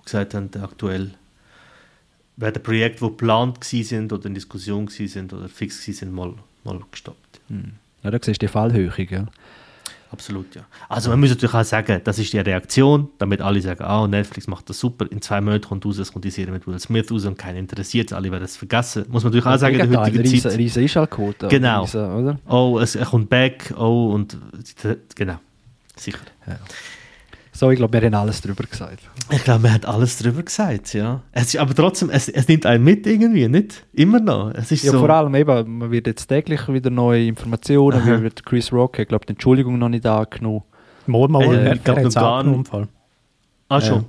gesagt 0.06 0.34
haben, 0.34 0.50
aktuell 0.62 1.12
werden 2.38 2.64
Projekte, 2.64 3.04
die 3.04 3.12
geplant 3.12 3.64
sind 3.64 4.14
oder 4.14 4.26
in 4.26 4.34
Diskussion 4.34 4.88
sind 4.88 5.34
oder 5.34 5.50
fix 5.50 5.84
sind, 5.84 6.14
mal, 6.14 6.34
mal 6.64 6.80
gestoppt. 6.92 7.42
Hm. 7.50 7.74
Ja, 8.04 8.12
da 8.12 8.20
siehst 8.22 8.42
du 8.42 8.46
die 8.46 8.52
Fallhöhe, 8.52 9.06
gell? 9.06 9.28
Absolut, 10.12 10.56
ja. 10.56 10.64
Also 10.88 11.12
man 11.12 11.20
muss 11.20 11.30
natürlich 11.30 11.54
auch 11.54 11.64
sagen, 11.64 12.02
das 12.04 12.18
ist 12.18 12.34
die 12.34 12.40
Reaktion, 12.40 13.10
damit 13.20 13.42
alle 13.42 13.62
sagen, 13.62 13.84
ah, 13.84 14.08
Netflix 14.08 14.48
macht 14.48 14.70
das 14.70 14.80
super, 14.80 15.06
in 15.12 15.22
zwei 15.22 15.40
Monaten 15.40 15.68
kommt 15.68 15.86
raus, 15.86 16.00
es 16.00 16.12
kommt 16.12 16.26
die 16.26 16.32
Serie 16.32 16.52
mit 16.52 16.66
Will 16.66 16.80
Smith 16.80 17.12
raus 17.12 17.26
und 17.26 17.38
keinen 17.38 17.58
interessiert, 17.58 18.12
alle 18.14 18.32
werden 18.32 18.44
es 18.44 18.58
vergessen. 18.58 19.06
Muss 19.10 19.24
man 19.24 19.32
natürlich 19.32 19.46
auch 19.46 19.60
sagen, 19.60 19.80
in 19.80 19.92
der 19.92 20.02
heutigen 20.02 20.22
riesen, 20.22 20.50
Zeit. 20.50 20.58
riesen 20.58 20.82
Einschaltquote. 20.84 21.48
Genau. 21.48 21.84
Riesen? 21.84 22.40
Oh, 22.48 22.80
es, 22.82 22.96
er 22.96 23.06
kommt 23.06 23.30
back, 23.30 23.74
oh, 23.78 24.12
und 24.14 24.36
genau, 25.16 25.38
sicher. 25.96 26.20
So, 27.52 27.72
ich 27.72 27.78
glaube, 27.78 27.94
wir 28.00 28.06
haben 28.06 28.14
alles 28.14 28.42
darüber 28.42 28.64
gesagt. 28.64 29.00
Ich 29.32 29.44
glaube, 29.44 29.64
man 29.64 29.74
hat 29.74 29.86
alles 29.86 30.18
darüber 30.18 30.44
gesagt, 30.44 30.94
ja. 30.94 31.22
Es 31.32 31.54
ist, 31.54 31.58
aber 31.58 31.76
trotzdem, 31.76 32.10
es, 32.10 32.30
es 32.30 32.48
nimmt 32.48 32.66
einen 32.66 32.84
mit 32.84 33.06
irgendwie, 33.06 33.48
nicht? 33.48 33.86
Immer 33.94 34.20
noch. 34.20 34.52
Es 34.54 34.72
ist 34.72 34.84
Ja, 34.84 34.92
so, 34.92 35.00
vor 35.00 35.10
allem 35.10 35.34
eben, 35.36 35.78
man 35.80 35.92
wird 35.92 36.08
jetzt 36.08 36.28
täglich 36.28 36.68
wieder 36.70 36.90
neue 36.90 37.26
Informationen, 37.28 38.02
Aha. 38.02 38.18
wie 38.20 38.24
wird 38.24 38.46
Chris 38.46 38.72
Rock, 38.72 39.00
ich 39.00 39.08
glaube, 39.08 39.26
die 39.26 39.34
Entschuldigung 39.34 39.78
noch 39.78 39.90
nicht 39.90 40.06
angenommen. 40.06 40.64
Mal, 41.08 41.28
mal, 41.28 41.44
Äh, 41.44 41.66
er 41.66 41.74
ich 41.76 41.84
glaub 41.84 41.98
hat 41.98 42.06
es 42.06 42.16
noch 42.16 42.22
gar 42.22 42.44
nicht. 42.44 42.56
im 42.56 42.66
Fall. 42.66 42.88
ah, 43.70 43.82
schon. 43.82 44.06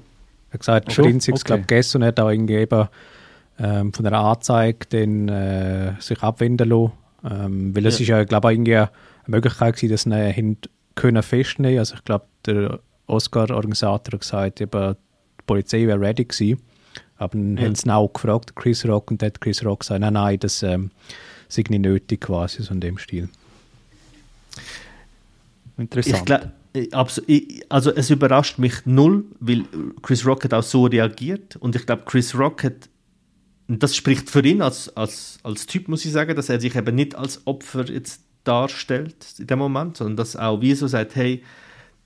Er 0.51 0.55
hat 0.55 0.61
gesagt, 0.61 0.93
Schon? 0.93 1.21
Schon? 1.21 1.35
ich 1.37 1.45
glaube, 1.45 1.63
Okay. 1.63 1.77
gestern 1.77 2.05
hat 2.05 2.19
er 2.19 2.27
auch 2.27 2.31
irgendwie 2.31 2.55
eben, 2.57 2.89
ähm, 3.59 3.93
von 3.93 4.07
einer 4.07 4.19
Anzeige 4.19 4.87
den, 4.87 5.29
äh, 5.29 5.93
sich 5.99 6.23
abwenden 6.23 6.69
lassen. 6.69 6.93
Ähm, 7.29 7.75
weil 7.77 7.85
es 7.87 7.99
Ja. 7.99 8.03
ist 8.03 8.09
ja, 8.09 8.25
glaube 8.25 8.53
ich, 8.53 8.57
irgendwie 8.57 8.77
eine 8.77 8.91
Möglichkeit 9.27 9.77
gewesen, 9.77 9.93
dass 9.93 10.03
sie 10.03 10.41
ihn 10.41 10.57
können 10.95 11.23
festnehmen. 11.23 11.79
Also 11.79 11.95
ich 11.97 12.05
glaube, 12.05 12.25
der 12.47 12.81
Oscar-Organisator 13.11 14.13
hat 14.15 14.21
gesagt, 14.21 14.61
eben, 14.61 14.95
die 14.95 15.45
Polizei 15.47 15.87
wäre 15.87 16.01
ready 16.01 16.25
gewesen. 16.25 16.61
Aber 17.17 17.37
dann 17.37 17.57
ja. 17.57 17.65
haben 17.65 17.75
sie 17.75 17.87
ihn 17.87 17.91
auch 17.91 18.13
gefragt, 18.13 18.57
Chris 18.57 18.87
Rock, 18.87 19.11
und 19.11 19.23
dann 19.23 19.29
hat 19.29 19.41
Chris 19.41 19.65
Rock 19.65 19.81
gesagt, 19.81 20.01
nein, 20.01 20.15
nein, 20.15 20.39
das 20.39 20.63
ähm, 20.63 20.91
sei 21.49 21.65
nicht 21.69 21.83
nötig 21.83 22.21
quasi, 22.23 22.63
so 22.63 22.73
in 22.73 22.81
dem 22.81 22.99
Stil. 22.99 23.29
Interessant. 25.77 26.53
Ich 26.73 26.95
also 27.69 27.91
es 27.93 28.11
überrascht 28.11 28.59
mich 28.59 28.87
null, 28.87 29.25
weil 29.41 29.65
Chris 30.03 30.25
Rock 30.25 30.45
hat 30.45 30.55
auch 30.55 30.63
so 30.63 30.85
reagiert 30.85 31.57
und 31.57 31.75
ich 31.75 31.85
glaube, 31.85 32.05
Chris 32.07 32.39
Rock 32.39 32.63
hat 32.63 32.89
das 33.79 33.95
spricht 33.95 34.31
für 34.31 34.45
ihn 34.45 34.63
als, 34.63 34.95
als, 34.97 35.39
als 35.43 35.67
Typ, 35.67 35.89
muss 35.89 36.05
ich 36.05 36.13
sagen, 36.13 36.35
dass 36.35 36.49
er 36.49 36.61
sich 36.61 36.75
eben 36.75 36.95
nicht 36.95 37.15
als 37.15 37.47
Opfer 37.47 37.89
jetzt 37.89 38.23
darstellt 38.45 39.15
in 39.39 39.47
dem 39.47 39.59
Moment, 39.59 39.97
sondern 39.97 40.17
dass 40.17 40.37
auch 40.37 40.61
wie 40.61 40.75
so 40.75 40.87
sagt, 40.87 41.15
hey, 41.15 41.45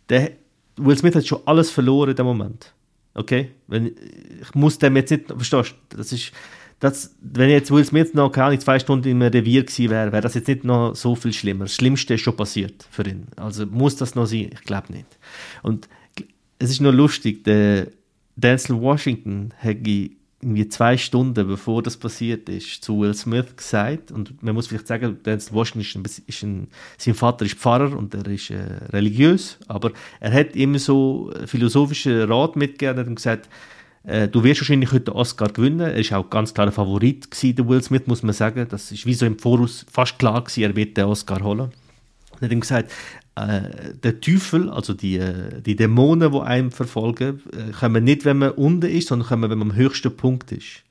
der, 0.09 0.33
Will 0.77 0.97
Smith 0.97 1.15
hat 1.15 1.27
schon 1.27 1.41
alles 1.47 1.71
verloren 1.71 2.11
in 2.11 2.17
dem 2.17 2.27
Moment. 2.27 2.73
Okay? 3.15 3.51
Wenn, 3.67 3.95
ich 4.41 4.55
muss 4.55 4.79
dem 4.79 4.97
jetzt 4.97 5.11
nicht, 5.11 5.27
verstehst 5.29 5.75
du, 5.91 5.97
das 5.97 6.13
ist, 6.13 6.33
das, 6.81 7.15
wenn 7.21 7.49
jetzt 7.49 7.71
Will 7.71 7.85
Smith 7.85 8.13
noch 8.15 8.31
keine 8.31 8.49
Ahnung, 8.49 8.61
zwei 8.61 8.79
Stunden 8.79 9.09
im 9.09 9.23
Revier 9.23 9.65
gewesen 9.65 9.91
wäre, 9.91 10.13
wäre 10.13 10.23
das 10.23 10.35
jetzt 10.35 10.49
nicht 10.49 10.65
noch 10.65 10.95
so 10.95 11.15
viel 11.15 11.33
schlimmer. 11.33 11.65
Das 11.65 11.75
Schlimmste 11.75 12.15
ist 12.15 12.23
schon 12.23 12.37
passiert 12.37 12.87
für 12.91 13.07
ihn. 13.07 13.29
Also 13.37 13.67
muss 13.67 13.97
das 13.97 14.15
noch 14.15 14.27
sein? 14.27 14.51
Ich 14.53 14.63
glaube 14.63 14.93
nicht. 14.93 15.07
Und 15.63 15.89
es 16.59 16.71
ist 16.71 16.81
nur 16.81 16.93
lustig, 16.93 17.45
der 17.45 17.89
Denzel 18.37 18.81
Washington 18.81 19.53
hätte 19.59 20.11
irgendwie 20.45 20.69
zwei 20.69 20.97
Stunden 20.97 21.47
bevor 21.47 21.83
das 21.83 21.97
passiert 21.97 22.49
ist, 22.49 22.85
zu 22.85 23.01
Will 23.01 23.15
Smith 23.15 23.57
gesagt, 23.57 24.13
und 24.13 24.43
man 24.43 24.55
muss 24.55 24.67
vielleicht 24.67 24.87
sagen, 24.87 25.19
Denzel 25.25 25.55
Washington 25.55 26.05
ist 26.05 26.19
ein, 26.19 26.25
ist 26.27 26.43
ein, 26.43 26.69
sein 26.99 27.15
Vater 27.15 27.45
ist 27.45 27.55
Pfarrer 27.55 27.97
und 27.97 28.15
er 28.15 28.27
ist 28.27 28.51
äh, 28.51 28.63
religiös, 28.93 29.59
aber 29.69 29.93
er 30.21 30.33
hat 30.33 30.55
immer 30.55 30.79
so 30.79 31.33
philosophischen 31.47 32.31
Rat 32.31 32.57
mitgegeben 32.57 33.09
und 33.09 33.15
gesagt, 33.17 33.49
äh, 34.05 34.29
du 34.29 34.45
wirst 34.45 34.61
wahrscheinlich 34.61 34.93
heute 34.93 35.07
den 35.07 35.15
Oscar 35.15 35.49
gewinnen. 35.49 35.81
Er 35.81 35.97
ist 35.97 36.13
auch 36.13 36.29
ganz 36.29 36.53
klar 36.53 36.67
ein 36.67 36.73
Favorit 36.73 37.31
gewesen, 37.31 37.57
der 37.57 37.69
Will 37.69 37.83
Smith, 37.83 38.07
muss 38.07 38.23
man 38.23 38.35
sagen. 38.35 38.67
Das 38.69 38.93
ist 38.93 39.07
wie 39.07 39.15
so 39.15 39.25
im 39.25 39.39
Voraus 39.39 39.87
fast 39.91 40.19
klar 40.19 40.45
gewesen, 40.45 40.63
er 40.63 40.77
wird 40.77 40.97
den 40.97 41.07
Oscar 41.07 41.43
holen. 41.43 41.73
Er 42.41 42.43
hat 42.43 42.53
ihm 42.53 42.61
gesagt, 42.61 42.93
äh, 43.37 43.95
der 44.03 44.21
Teufel, 44.21 44.71
also 44.71 44.95
die, 44.95 45.17
äh, 45.17 45.61
die 45.61 45.75
Dämonen, 45.75 46.31
die 46.33 46.41
einem 46.41 46.71
verfolgen, 46.71 47.43
äh, 47.53 47.73
kommen 47.73 48.05
nicht, 48.05 48.25
wenn 48.25 48.39
man 48.39 48.53
unten 48.53 48.89
ist, 48.89 49.09
sondern 49.09 49.29
kommen, 49.29 49.51
wenn 49.51 49.59
man 49.59 49.73
am 49.73 49.77
höchsten 49.77 50.17
Punkt 50.17 50.53
ist. 50.53 50.83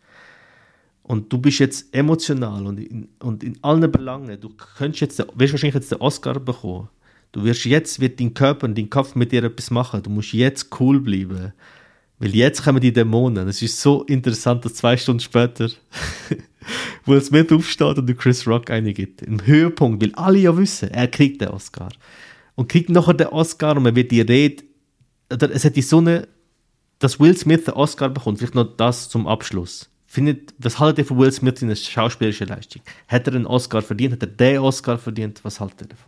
Und 1.03 1.31
du 1.31 1.37
bist 1.37 1.59
jetzt 1.59 1.93
emotional 1.93 2.65
und 2.65 2.79
in, 2.79 3.09
und 3.19 3.43
in 3.43 3.57
allen 3.61 3.89
Belangen, 3.91 4.39
du 4.39 4.49
könntest 4.77 5.01
jetzt, 5.01 5.19
wirst 5.19 5.53
wahrscheinlich 5.53 5.75
jetzt 5.75 5.91
den 5.91 5.99
Oscar 5.99 6.39
bekommen. 6.39 6.89
Du 7.31 7.43
wirst 7.43 7.65
jetzt, 7.65 7.99
wird 7.99 8.19
dein 8.19 8.33
Körper 8.33 8.67
und 8.67 8.77
dein 8.77 8.89
Kopf 8.89 9.15
mit 9.15 9.31
dir 9.31 9.43
etwas 9.43 9.71
machen. 9.71 10.03
Du 10.03 10.09
musst 10.09 10.33
jetzt 10.33 10.69
cool 10.79 10.99
bleiben. 10.99 11.53
Weil 12.19 12.35
jetzt 12.35 12.63
kommen 12.63 12.79
die 12.79 12.93
Dämonen. 12.93 13.47
Es 13.47 13.61
ist 13.61 13.81
so 13.81 14.03
interessant, 14.03 14.63
dass 14.63 14.75
zwei 14.75 14.95
Stunden 14.95 15.19
später 15.19 15.69
Will 17.05 17.21
Smith 17.21 17.51
aufsteht 17.51 17.97
und 17.97 18.17
Chris 18.17 18.47
Rock 18.47 18.69
eine 18.69 18.93
gibt. 18.93 19.23
Im 19.23 19.45
Höhepunkt, 19.45 20.01
weil 20.01 20.13
alle 20.15 20.39
ja 20.39 20.55
wissen, 20.55 20.89
er 20.91 21.07
kriegt 21.07 21.41
den 21.41 21.49
Oscar 21.49 21.89
und 22.55 22.69
kriegt 22.69 22.89
nachher 22.89 23.13
den 23.13 23.27
Oscar 23.27 23.75
und 23.75 23.83
man 23.83 23.95
wird 23.95 24.11
die 24.11 24.21
Rede, 24.21 24.63
oder 25.31 25.51
es 25.51 25.65
hat 25.65 25.75
die 25.75 25.81
so 25.81 25.97
eine, 25.97 26.27
dass 26.99 27.19
Will 27.19 27.35
Smith 27.37 27.65
den 27.65 27.73
Oscar 27.73 28.09
bekommt, 28.09 28.37
vielleicht 28.37 28.55
noch 28.55 28.75
das 28.77 29.09
zum 29.09 29.27
Abschluss. 29.27 29.89
Findet, 30.05 30.53
was 30.59 30.79
haltet 30.79 30.99
ihr 30.99 31.05
von 31.05 31.17
Will 31.17 31.31
Smith 31.31 31.61
in 31.61 31.69
der 31.69 31.75
schauspielerischen 31.75 32.47
Leistung? 32.47 32.83
Hat 33.07 33.27
er 33.27 33.33
einen 33.33 33.47
Oscar 33.47 33.81
verdient? 33.81 34.13
Hat 34.13 34.21
er 34.21 34.27
den 34.27 34.59
Oscar 34.59 34.97
verdient? 34.99 35.39
Was 35.43 35.59
haltet 35.59 35.81
ihr 35.81 35.87
davon? 35.87 36.05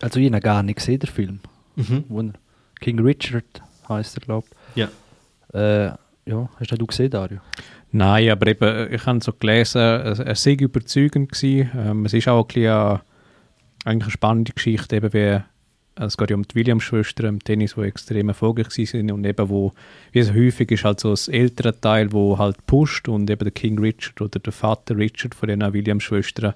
Also 0.00 0.20
ich 0.20 0.30
habe 0.30 0.40
gar 0.40 0.62
nicht 0.62 0.76
gesehen, 0.76 1.00
der 1.00 1.08
Film. 1.08 1.40
Mhm. 1.74 2.34
King 2.80 3.00
Richard 3.00 3.60
heißt 3.88 4.16
er, 4.16 4.20
glaube 4.20 4.46
ich. 4.74 4.76
Ja. 4.76 4.88
Äh, 5.52 5.94
ja, 6.26 6.48
hast 6.60 6.70
du 6.70 6.86
gesehen, 6.86 7.10
Dario? 7.10 7.38
Nein, 7.90 8.30
aber 8.30 8.46
eben, 8.46 8.92
ich 8.92 9.04
habe 9.06 9.20
so 9.20 9.32
gelesen, 9.32 9.78
er 9.80 10.34
sei 10.36 10.52
überzeugend 10.52 11.32
gewesen. 11.32 11.70
Ähm, 11.74 12.04
es 12.04 12.12
ist 12.12 12.28
auch 12.28 12.44
ein 12.44 12.46
bisschen 12.46 13.00
eigentlich 13.88 14.04
eine 14.04 14.12
spannende 14.12 14.52
Geschichte, 14.52 14.96
eben 14.96 15.12
wie 15.12 15.40
es 16.00 16.16
geht 16.16 16.30
ja 16.30 16.36
um 16.36 16.46
die 16.46 16.54
Williams-Schwestern 16.54 17.26
im 17.26 17.42
Tennis, 17.42 17.74
die 17.74 17.82
extrem 17.82 18.28
erfolgreich 18.28 18.70
sind 18.70 19.10
und 19.10 19.24
eben 19.24 19.48
wo, 19.48 19.72
wie 20.12 20.20
es 20.20 20.32
häufig 20.32 20.70
ist, 20.70 20.84
halt 20.84 21.00
so 21.00 21.10
das 21.10 21.28
ältere 21.28 21.78
Teil, 21.80 22.12
wo 22.12 22.38
halt 22.38 22.64
pusht 22.66 23.08
und 23.08 23.28
eben 23.28 23.44
der 23.44 23.50
King 23.50 23.78
Richard 23.78 24.20
oder 24.20 24.38
der 24.38 24.52
Vater 24.52 24.96
Richard 24.96 25.34
von 25.34 25.48
den 25.48 25.60
Williams-Schwestern 25.60 26.54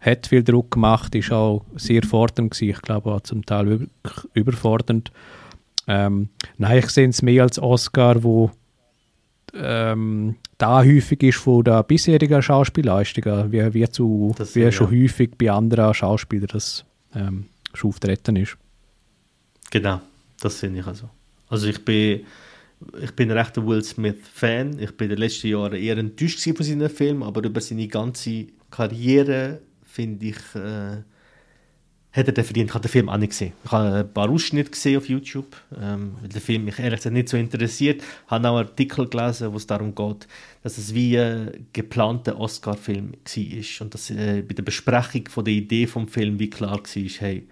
hat 0.00 0.26
viel 0.26 0.42
Druck 0.42 0.70
gemacht, 0.70 1.14
ist 1.14 1.30
auch 1.30 1.64
sehr 1.76 2.02
fordernd 2.02 2.52
gewesen, 2.52 2.70
ich 2.70 2.82
glaube 2.82 3.12
auch 3.12 3.20
zum 3.20 3.44
Teil 3.44 3.68
über, 3.68 3.86
überfordernd. 4.32 5.12
Ähm, 5.86 6.30
nein, 6.56 6.78
ich 6.78 6.88
sehe 6.88 7.08
es 7.08 7.20
mehr 7.20 7.42
als 7.42 7.58
Oscar, 7.58 8.22
wo 8.22 8.50
ähm, 9.54 10.36
da 10.58 10.84
häufig 10.84 11.22
ist 11.22 11.38
von 11.38 11.64
der 11.64 11.82
bisherigen 11.82 12.42
Schauspielleistungen, 12.42 13.52
wie, 13.52 13.74
wie, 13.74 13.88
zu, 13.88 14.34
das, 14.36 14.54
wie 14.54 14.60
ja. 14.60 14.72
schon 14.72 14.90
häufig 14.90 15.30
bei 15.36 15.50
anderen 15.50 15.92
Schauspielern 15.94 16.48
das 16.52 16.84
ähm, 17.14 17.46
schon 17.74 17.90
auftreten 17.90 18.36
ist. 18.36 18.56
Genau, 19.70 20.00
das 20.40 20.58
finde 20.58 20.80
ich 20.80 20.86
also. 20.86 21.08
Also 21.48 21.68
ich 21.68 21.84
bin, 21.84 22.20
ich 23.00 23.12
bin 23.12 23.30
ein 23.30 23.38
rechter 23.38 23.66
Will 23.66 23.82
Smith-Fan. 23.82 24.78
Ich 24.78 24.96
bin 24.96 25.06
in 25.06 25.16
den 25.16 25.18
letzten 25.18 25.48
Jahren 25.48 25.74
eher 25.74 25.98
enttäuscht 25.98 26.40
von 26.40 26.64
seinen 26.64 26.90
Filmen, 26.90 27.22
aber 27.22 27.42
über 27.44 27.60
seine 27.60 27.88
ganze 27.88 28.46
Karriere 28.70 29.60
finde 29.84 30.26
ich... 30.26 30.54
Äh, 30.54 31.02
hat 32.12 32.26
er 32.26 32.32
den 32.32 32.44
verdient. 32.44 32.70
Ich 32.70 32.74
habe 32.74 32.82
den 32.82 32.90
Film 32.90 33.08
auch 33.08 33.16
nicht 33.16 33.30
gesehen. 33.30 33.52
Ich 33.64 33.70
habe 33.70 33.98
ein 33.98 34.12
paar 34.12 34.28
Ausschnitte 34.28 34.70
gesehen 34.70 34.98
auf 34.98 35.08
YouTube, 35.08 35.56
ähm, 35.80 36.16
weil 36.20 36.28
der 36.28 36.40
Film 36.40 36.64
mich 36.64 36.78
ehrlich 36.78 36.98
gesagt 36.98 37.14
nicht 37.14 37.28
so 37.28 37.36
interessiert. 37.36 38.02
Ich 38.02 38.30
habe 38.30 38.48
auch 38.48 38.56
Artikel 38.56 39.08
gelesen, 39.08 39.52
wo 39.52 39.56
es 39.56 39.66
darum 39.66 39.94
geht, 39.94 40.26
dass 40.62 40.76
es 40.76 40.92
wie 40.92 41.18
ein 41.18 41.66
geplanter 41.72 42.38
Oscar-Film 42.38 43.12
war 43.12 43.80
und 43.80 43.94
dass 43.94 44.10
äh, 44.10 44.42
bei 44.42 44.54
der 44.54 44.62
Besprechung 44.62 45.28
von 45.28 45.44
der 45.44 45.54
Idee 45.54 45.86
vom 45.86 46.08
Film 46.08 46.38
wie 46.38 46.50
klar 46.50 46.80
war, 46.80 47.10
hey, 47.18 47.46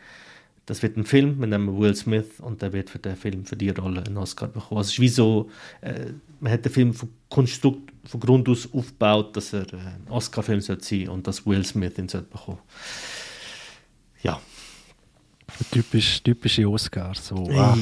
das 0.66 0.82
wird 0.82 0.98
ein 0.98 1.04
Film, 1.04 1.40
wir 1.40 1.46
nehmen 1.46 1.78
Will 1.78 1.94
Smith 1.94 2.40
und 2.40 2.60
der 2.60 2.74
wird 2.74 2.90
für 2.90 2.98
den 2.98 3.16
Film, 3.16 3.46
für 3.46 3.56
die 3.56 3.70
Rolle 3.70 4.04
einen 4.04 4.18
Oscar 4.18 4.48
bekommen. 4.48 4.78
Also 4.78 4.88
es 4.88 4.94
ist 4.94 5.00
wie 5.00 5.08
so, 5.08 5.48
äh, 5.80 6.12
man 6.40 6.52
hat 6.52 6.64
den 6.64 6.72
Film 6.72 6.92
von, 6.92 7.08
Konstrukt, 7.30 7.90
von 8.04 8.20
Grund 8.20 8.48
aus 8.48 8.68
aufgebaut, 8.72 9.34
dass 9.36 9.54
er 9.54 9.72
äh, 9.72 9.76
ein 9.76 10.06
Oscar-Film 10.10 10.60
sein 10.60 10.80
sollte 10.80 11.10
und 11.10 11.26
dass 11.26 11.46
Will 11.46 11.64
Smith 11.64 11.96
ihn 11.96 12.08
sollte 12.08 12.28
bekommen 12.28 12.58
ja. 14.22 14.40
Typisch, 15.70 16.22
typische 16.22 16.68
Oscar. 16.68 17.14
So, 17.14 17.48
ah. 17.50 17.76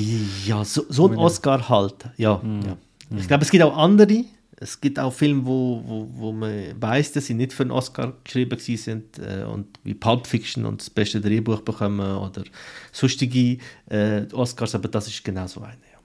Ja, 0.46 0.64
so, 0.64 0.84
so 0.88 1.08
ein 1.08 1.16
Oscar 1.16 1.68
halt. 1.68 2.08
Ja, 2.16 2.36
mm. 2.36 2.60
ja. 2.64 2.76
Ich 3.10 3.24
mm. 3.24 3.28
glaube, 3.28 3.44
es 3.44 3.50
gibt 3.50 3.64
auch 3.64 3.76
andere. 3.76 4.24
Es 4.58 4.80
gibt 4.80 4.98
auch 4.98 5.12
Filme, 5.12 5.44
wo, 5.44 5.82
wo, 5.84 6.08
wo 6.14 6.32
man 6.32 6.80
weiß, 6.80 7.12
dass 7.12 7.26
sie 7.26 7.34
nicht 7.34 7.52
für 7.52 7.64
einen 7.64 7.72
Oscar 7.72 8.14
geschrieben 8.24 8.58
sind 8.58 9.18
äh, 9.18 9.44
und 9.44 9.66
wie 9.84 9.92
Pulp 9.92 10.26
Fiction 10.26 10.64
und 10.64 10.80
das 10.80 10.88
beste 10.88 11.20
Drehbuch 11.20 11.60
bekommen 11.60 12.16
oder 12.16 12.42
sonstige 12.90 13.58
äh, 13.90 14.22
Oscars, 14.32 14.74
aber 14.74 14.88
das 14.88 15.08
ist 15.08 15.22
genau 15.22 15.46
so 15.46 15.60
eine. 15.60 15.74
Ja. 15.74 15.98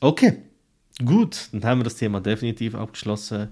Okay, 0.00 0.42
gut, 1.02 1.48
dann 1.52 1.64
haben 1.64 1.80
wir 1.80 1.84
das 1.84 1.96
Thema 1.96 2.20
definitiv 2.20 2.74
abgeschlossen. 2.74 3.48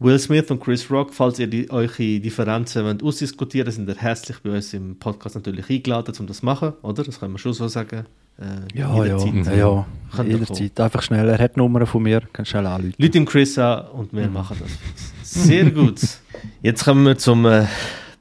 Will 0.00 0.18
Smith 0.18 0.50
und 0.50 0.60
Chris 0.60 0.90
Rock, 0.90 1.12
falls 1.12 1.38
ihr 1.38 1.46
die, 1.46 1.70
eure 1.70 2.20
Differenzen 2.20 2.84
wollt 2.86 3.02
ausdiskutieren 3.02 3.66
wollt, 3.66 3.74
sind 3.74 3.88
ihr 3.88 3.96
herzlich 3.96 4.38
bei 4.38 4.50
uns 4.50 4.72
im 4.72 4.98
Podcast 4.98 5.34
natürlich 5.34 5.68
eingeladen, 5.68 6.14
um 6.18 6.26
das 6.26 6.38
zu 6.38 6.46
machen, 6.46 6.72
oder? 6.80 7.04
Das 7.04 7.20
können 7.20 7.34
wir 7.34 7.38
schon 7.38 7.52
so 7.52 7.68
sagen. 7.68 8.06
Äh, 8.38 8.78
ja, 8.78 9.04
jederzeit. 9.04 9.34
ja, 9.44 9.52
ja, 9.52 9.86
ja. 10.16 10.24
jederzeit. 10.24 10.80
Einfach 10.80 11.02
schnell, 11.02 11.28
er 11.28 11.38
hat 11.38 11.58
Nummern 11.58 11.86
von 11.86 12.02
mir, 12.02 12.22
kann 12.32 12.46
schnell 12.46 12.66
anrufen. 12.66 12.94
Leute 12.96 13.18
im 13.18 13.26
Chris 13.26 13.58
an 13.58 13.88
und 13.88 14.14
wir 14.14 14.26
mhm. 14.26 14.32
machen 14.32 14.56
das. 14.58 15.44
Sehr 15.44 15.70
gut. 15.70 16.00
Jetzt 16.62 16.82
kommen 16.82 17.04
wir 17.04 17.18
zum 17.18 17.44
äh, 17.44 17.66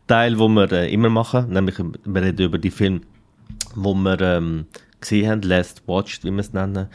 Teil, 0.06 0.38
wo 0.38 0.50
wir 0.50 0.70
äh, 0.74 0.94
immer 0.94 1.10
machen, 1.10 1.50
nämlich 1.50 1.78
wir 1.78 2.22
reden 2.22 2.46
über 2.46 2.58
die 2.58 2.72
Filme, 2.72 3.00
wo 3.74 3.94
wir 3.94 4.20
ähm, 4.20 4.66
gesehen 5.02 5.30
haben, 5.30 5.42
Last 5.42 5.84
Watched, 5.88 6.24
wie 6.24 6.32
wir 6.32 6.40
es 6.40 6.54
nennen. 6.54 6.88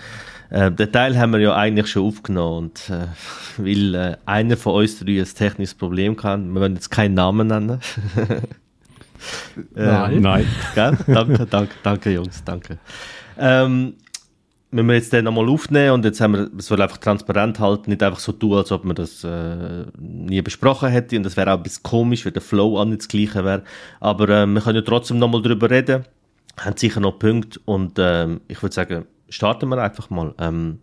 Äh, 0.50 0.70
den 0.70 0.92
Teil 0.92 1.18
haben 1.18 1.32
wir 1.32 1.40
ja 1.40 1.54
eigentlich 1.54 1.88
schon 1.88 2.06
aufgenommen 2.06 2.66
und 2.66 2.90
äh, 2.90 3.06
weil 3.56 3.94
äh, 3.94 4.16
einer 4.26 4.56
von 4.56 4.74
uns 4.74 4.98
drei 4.98 5.20
ein 5.20 5.24
technisches 5.24 5.74
Problem 5.74 6.16
kann, 6.16 6.52
wir 6.52 6.60
wollen 6.60 6.74
jetzt 6.74 6.90
keinen 6.90 7.14
Namen 7.14 7.48
nennen. 7.48 7.80
Nein. 9.74 10.20
Nein. 10.20 10.46
Gell? 10.74 10.98
Danke, 11.06 11.46
danke, 11.46 11.74
danke 11.82 12.10
Jungs, 12.10 12.44
danke. 12.44 12.78
Ähm, 13.38 13.94
wenn 14.70 14.86
wir 14.86 14.94
jetzt 14.96 15.12
den 15.12 15.24
nochmal 15.24 15.48
aufnehmen 15.48 15.92
und 15.92 16.04
jetzt 16.04 16.20
haben 16.20 16.34
wir, 16.34 16.50
es 16.58 16.66
soll 16.66 16.82
einfach 16.82 16.98
transparent 16.98 17.60
halten, 17.60 17.90
nicht 17.90 18.02
einfach 18.02 18.18
so 18.18 18.32
tun, 18.32 18.54
als 18.54 18.72
ob 18.72 18.84
man 18.84 18.96
das 18.96 19.22
äh, 19.22 19.84
nie 19.98 20.42
besprochen 20.42 20.88
hätte 20.88 21.16
und 21.16 21.22
das 21.22 21.36
wäre 21.36 21.52
auch 21.52 21.58
ein 21.58 21.62
bisschen 21.62 21.84
komisch, 21.84 22.24
weil 22.24 22.32
der 22.32 22.42
Flow 22.42 22.78
auch 22.78 22.84
nicht 22.84 23.00
das 23.00 23.08
gleiche 23.08 23.44
wäre, 23.44 23.62
aber 24.00 24.28
äh, 24.28 24.46
wir 24.46 24.60
können 24.60 24.76
ja 24.76 24.82
trotzdem 24.82 25.18
nochmal 25.18 25.42
darüber 25.42 25.70
reden 25.70 26.04
haben 26.58 26.76
sicher 26.76 27.00
noch 27.00 27.18
Punkte 27.18 27.60
und 27.64 27.94
ähm, 27.98 28.40
ich 28.48 28.62
würde 28.62 28.74
sagen, 28.74 29.06
starten 29.28 29.68
wir 29.68 29.82
einfach 29.82 30.10
mal. 30.10 30.34
Ähm, 30.38 30.80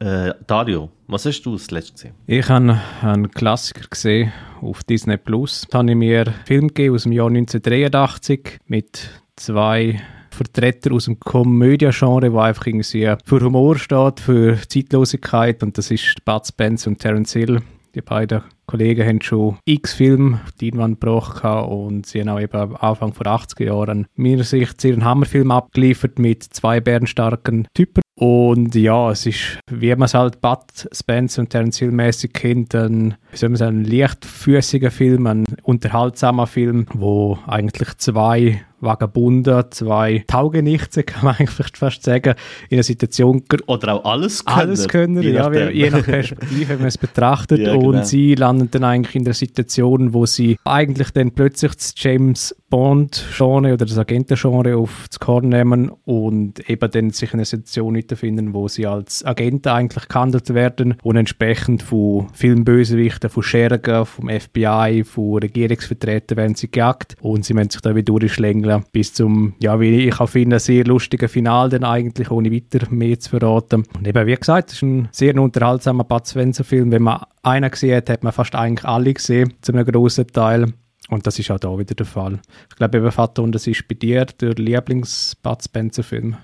äh, 0.00 0.32
Dario, 0.46 0.90
was 1.08 1.24
hast 1.26 1.42
du 1.42 1.52
das 1.52 1.70
letzte 1.70 1.92
gesehen? 1.94 2.14
Ich 2.26 2.48
habe 2.48 2.80
einen 3.02 3.30
Klassiker 3.30 3.88
gesehen 3.88 4.32
auf 4.60 4.84
Disney 4.84 5.16
Plus. 5.16 5.66
Da 5.70 5.78
habe 5.78 5.90
ich 5.90 5.96
mir 5.96 6.26
einen 6.26 6.34
Film 6.44 6.68
gegeben 6.68 6.94
aus 6.94 7.02
dem 7.02 7.12
Jahr 7.12 7.26
1983 7.26 8.60
mit 8.66 9.10
zwei 9.34 10.00
Vertreter 10.30 10.92
aus 10.92 11.06
dem 11.06 11.18
Komödie-Genre, 11.18 12.30
der 12.30 12.34
einfach 12.34 12.66
irgendwie 12.66 13.16
für 13.24 13.40
Humor 13.40 13.76
steht, 13.76 14.20
für 14.20 14.56
Zeitlosigkeit 14.68 15.62
und 15.64 15.76
das 15.76 15.90
ist 15.90 16.24
Bud 16.24 16.46
Spence 16.46 16.86
und 16.86 16.98
Terence 17.00 17.32
Hill. 17.32 17.60
Die 17.94 18.02
beiden 18.02 18.42
Kollegen 18.68 19.06
haben 19.06 19.22
schon 19.22 19.56
x 19.64 19.94
Filme 19.94 20.40
auf 20.44 20.52
die 20.52 20.70
Einwand 20.70 21.00
gebracht 21.00 21.42
und 21.42 22.04
sie 22.04 22.20
haben 22.20 22.28
auch 22.28 22.38
eben 22.38 22.76
Anfang 22.76 23.14
vor 23.14 23.26
80er 23.26 23.64
Jahren 23.64 24.06
meiner 24.14 24.44
Sicht 24.44 24.84
ihren 24.84 25.04
Hammerfilm 25.04 25.50
abgeliefert 25.50 26.18
mit 26.18 26.42
zwei 26.44 26.78
bärenstarken 26.78 27.66
Typen. 27.72 28.02
Und 28.14 28.74
ja, 28.74 29.10
es 29.10 29.24
ist, 29.26 29.58
wie 29.70 29.90
man 29.90 30.02
es 30.02 30.14
halt 30.14 30.40
Bud 30.40 30.88
Spence 30.92 31.38
und 31.38 31.50
Terence 31.50 31.78
Hill 31.78 31.92
mäßig 31.92 32.32
kennt, 32.32 32.74
ein, 32.74 33.14
wie 33.30 33.36
soll 33.36 33.48
man 33.48 33.56
sagen, 33.56 33.80
ein 33.80 33.84
leichtfüßiger 33.84 34.90
Film, 34.90 35.26
ein 35.26 35.44
unterhaltsamer 35.62 36.46
Film, 36.46 36.86
wo 36.92 37.38
eigentlich 37.46 37.96
zwei 37.96 38.60
Vagabunden, 38.80 39.64
zwei 39.70 40.24
Taugenichtse, 40.26 41.02
kann 41.04 41.24
man 41.24 41.36
eigentlich 41.36 41.70
fast 41.76 42.02
sagen, 42.02 42.34
in 42.68 42.76
einer 42.76 42.82
Situation... 42.82 43.42
Oder 43.66 43.94
auch 43.94 44.04
alles 44.04 44.44
können. 44.44 44.58
Alles 44.58 44.88
können, 44.88 45.22
je 45.22 45.32
ja, 45.32 45.48
nach, 45.48 45.70
je 45.70 45.90
nach 45.90 46.02
Perspektive, 46.04 46.68
wenn 46.70 46.78
man 46.78 46.88
es 46.88 46.98
betrachtet. 46.98 47.60
ja, 47.60 47.74
genau. 47.74 47.88
Und 47.88 48.06
sie 48.06 48.34
landen 48.34 48.70
dann 48.70 48.84
eigentlich 48.84 49.16
in 49.16 49.24
der 49.24 49.34
Situation, 49.34 50.14
wo 50.14 50.26
sie 50.26 50.58
eigentlich 50.64 51.10
dann 51.10 51.32
plötzlich 51.32 51.72
James 51.96 52.54
Bond-Genre 52.70 53.72
oder 53.72 53.86
das 53.86 53.96
Agenten-Genre 53.96 54.76
aufs 54.76 55.18
Korn 55.18 55.48
nehmen 55.48 55.90
und 56.04 56.68
eben 56.68 56.90
dann 56.90 57.10
sich 57.10 57.32
in 57.32 57.38
einer 57.38 57.46
Situation 57.46 57.94
wiederfinden, 57.94 58.52
wo 58.52 58.68
sie 58.68 58.86
als 58.86 59.24
Agenten 59.24 59.68
eigentlich 59.68 60.08
gehandelt 60.08 60.52
werden 60.52 60.96
und 61.02 61.16
entsprechend 61.16 61.82
von 61.82 62.28
Filmbösewichten, 62.34 63.30
von 63.30 63.42
Schergen, 63.42 64.04
vom 64.04 64.28
FBI, 64.28 65.04
von 65.04 65.38
Regierungsvertretern 65.38 66.36
werden 66.36 66.54
sie 66.54 66.70
gejagt 66.70 67.16
und 67.20 67.44
sie 67.44 67.54
müssen 67.54 67.70
sich 67.70 67.80
da 67.80 67.94
wieder 67.94 68.04
durchschlängeln 68.04 68.84
bis 68.92 69.14
zum, 69.14 69.54
ja, 69.60 69.80
wie 69.80 70.08
ich 70.08 70.20
auch 70.20 70.28
finde, 70.28 70.58
sehr 70.58 70.84
lustigen 70.84 71.28
Final 71.28 71.70
dann 71.70 71.84
eigentlich, 71.84 72.30
ohne 72.30 72.52
weiter 72.52 72.90
mehr 72.90 73.18
zu 73.18 73.30
verraten. 73.30 73.84
Und 73.96 74.06
eben, 74.06 74.26
wie 74.26 74.34
gesagt, 74.34 74.70
es 74.70 74.76
ist 74.76 74.82
ein 74.82 75.08
sehr 75.12 75.40
unterhaltsamer 75.40 76.04
Bud 76.04 76.26
Spencer-Film. 76.26 76.90
Wenn 76.90 77.02
man 77.02 77.22
einen 77.42 77.70
gesehen 77.70 77.96
hat, 77.96 78.10
hat 78.10 78.24
man 78.24 78.32
fast 78.32 78.54
eigentlich 78.54 78.86
alle 78.86 79.14
gesehen, 79.14 79.54
zu 79.62 79.72
einem 79.72 79.86
grossen 79.86 80.26
Teil. 80.26 80.66
Und 81.08 81.26
das 81.26 81.38
ist 81.38 81.50
auch 81.50 81.58
da 81.58 81.76
wieder 81.78 81.94
der 81.94 82.06
Fall. 82.06 82.40
Ich 82.68 82.76
glaube, 82.76 82.98
eben 82.98 83.10
Vater 83.10 83.42
und 83.42 83.52
das 83.52 83.66
ist 83.66 83.88
bei 83.88 83.94
dir 83.94 84.26
der 84.26 84.54
Lieblings-Bud 84.54 85.62
Spencer-Film. 85.62 86.36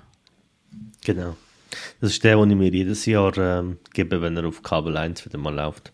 Genau. 1.05 1.37
Das 2.01 2.11
ist 2.11 2.25
der, 2.25 2.37
den 2.37 2.51
ich 2.51 2.57
mir 2.57 2.71
jedes 2.71 3.05
Jahr 3.07 3.37
ähm, 3.37 3.79
gebe, 3.93 4.23
wenn 4.23 4.37
er 4.37 4.47
auf 4.47 4.63
Kabel 4.63 4.97
1 4.97 5.27
wieder 5.27 5.39
mal 5.39 5.55
läuft. 5.55 5.93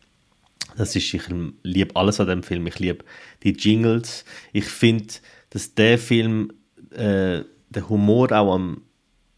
Das 0.77 0.95
ist, 0.95 1.13
ich 1.13 1.25
liebe 1.63 1.97
alles 1.97 2.21
an 2.21 2.29
dem 2.29 2.43
Film. 2.43 2.67
Ich 2.69 2.79
liebe 2.79 3.05
die 3.43 3.53
Jingles. 3.53 4.25
Ich 4.53 4.67
finde, 4.67 5.15
dass 5.51 5.75
der 5.75 5.99
Film 5.99 6.53
äh, 6.91 7.43
den 7.71 7.89
Humor 7.89 8.31
auch 8.33 8.55
am 8.55 8.83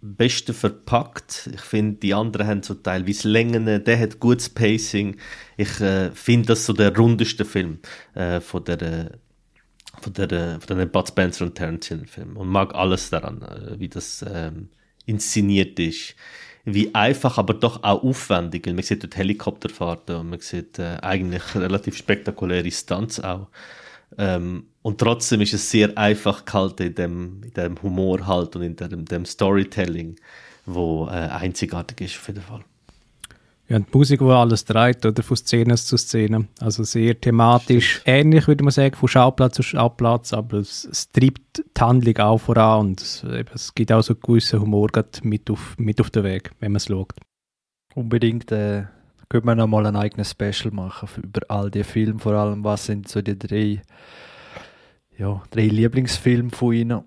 besten 0.02 0.52
verpackt. 0.52 1.48
Ich 1.54 1.60
finde, 1.60 2.00
die 2.00 2.12
anderen 2.12 2.46
haben 2.46 2.62
so 2.62 2.74
teilweise 2.74 3.28
Längen, 3.28 3.84
der 3.84 3.98
hat 3.98 4.20
gutes 4.20 4.48
Pacing. 4.48 5.16
Ich 5.56 5.80
äh, 5.80 6.10
finde 6.10 6.48
das 6.48 6.66
so 6.66 6.72
der 6.72 6.94
rundeste 6.94 7.44
Film 7.44 7.78
äh, 8.14 8.40
von 8.40 8.64
der 8.64 8.82
äh, 8.82 9.10
von 10.00 10.12
der 10.12 10.32
äh, 10.32 10.60
von 10.60 10.76
den 10.76 10.90
Bud 10.90 11.08
Spencer 11.08 11.46
und 11.46 11.58
Hill 11.58 12.06
Film 12.06 12.36
und 12.36 12.48
mag 12.48 12.74
alles 12.74 13.10
daran, 13.10 13.42
äh, 13.42 13.78
wie 13.78 13.88
das 13.88 14.24
ähm, 14.28 14.68
inszeniert 15.06 15.78
ist. 15.78 16.16
Wie 16.64 16.94
einfach, 16.94 17.38
aber 17.38 17.54
doch 17.54 17.82
auch 17.82 18.02
aufwendig. 18.04 18.66
Man 18.66 18.82
sieht 18.82 19.02
dort 19.02 19.16
Helikopterfahrten 19.16 20.16
und 20.16 20.30
man 20.30 20.40
sieht 20.40 20.78
äh, 20.78 20.98
eigentlich 21.02 21.54
relativ 21.54 21.96
spektakuläre 21.96 22.70
Stunts 22.70 23.18
auch. 23.20 23.48
Ähm, 24.18 24.64
und 24.82 24.98
trotzdem 24.98 25.40
ist 25.40 25.54
es 25.54 25.70
sehr 25.70 25.96
einfach 25.96 26.44
gehalten 26.44 26.88
in 26.88 26.94
dem, 26.94 27.42
in 27.44 27.52
dem 27.52 27.82
Humor 27.82 28.26
halt 28.26 28.56
und 28.56 28.62
in 28.62 28.76
dem, 28.76 29.04
dem 29.04 29.24
Storytelling, 29.24 30.16
wo 30.66 31.06
äh, 31.06 31.10
einzigartig 31.10 32.00
ist 32.00 32.16
auf 32.16 32.28
jeden 32.28 32.42
Fall. 32.42 32.64
Ja, 33.68 33.78
die 33.78 33.86
Musik, 33.96 34.20
die 34.20 34.26
alles 34.26 34.64
dreht, 34.64 35.06
oder 35.06 35.22
von 35.22 35.36
Szene 35.36 35.76
zu 35.76 35.96
Szene. 35.96 36.48
Also 36.60 36.82
sehr 36.82 37.18
thematisch 37.18 38.00
Stimmt. 38.00 38.08
ähnlich, 38.08 38.46
würde 38.46 38.64
man 38.64 38.72
sagen, 38.72 38.94
von 38.94 39.08
Schauplatz 39.08 39.54
zu 39.54 39.62
Schauplatz, 39.62 40.32
aber 40.32 40.58
es, 40.58 40.84
es 40.84 41.10
treibt 41.10 41.58
die 41.58 41.80
Handlung 41.80 42.18
auch 42.18 42.38
voran 42.38 42.80
und 42.80 43.00
es, 43.00 43.24
es 43.54 43.74
gibt 43.74 43.92
auch 43.92 44.02
so 44.02 44.12
einen 44.14 44.20
gewissen 44.20 44.60
Humor 44.60 44.90
mit 45.22 45.48
auf, 45.48 45.74
mit 45.78 46.00
auf 46.00 46.10
den 46.10 46.24
Weg, 46.24 46.50
wenn 46.60 46.72
man 46.72 46.76
es 46.76 46.86
schaut. 46.86 47.14
Unbedingt 47.94 48.50
äh, 48.52 48.84
könnte 49.32 49.46
man 49.46 49.56
noch 49.56 49.66
mal 49.66 49.86
ein 49.86 49.96
eigenes 49.96 50.32
Special 50.32 50.74
machen 50.74 51.08
über 51.22 51.40
all 51.48 51.70
die 51.70 51.84
Filme, 51.84 52.18
vor 52.18 52.34
allem 52.34 52.62
was 52.64 52.84
sind 52.84 53.08
so 53.08 53.22
die 53.22 53.38
drei 53.38 53.80
ja, 55.16 55.42
drei 55.50 55.68
Lieblingsfilme 55.68 56.50
von 56.50 56.74
ihnen. 56.74 57.02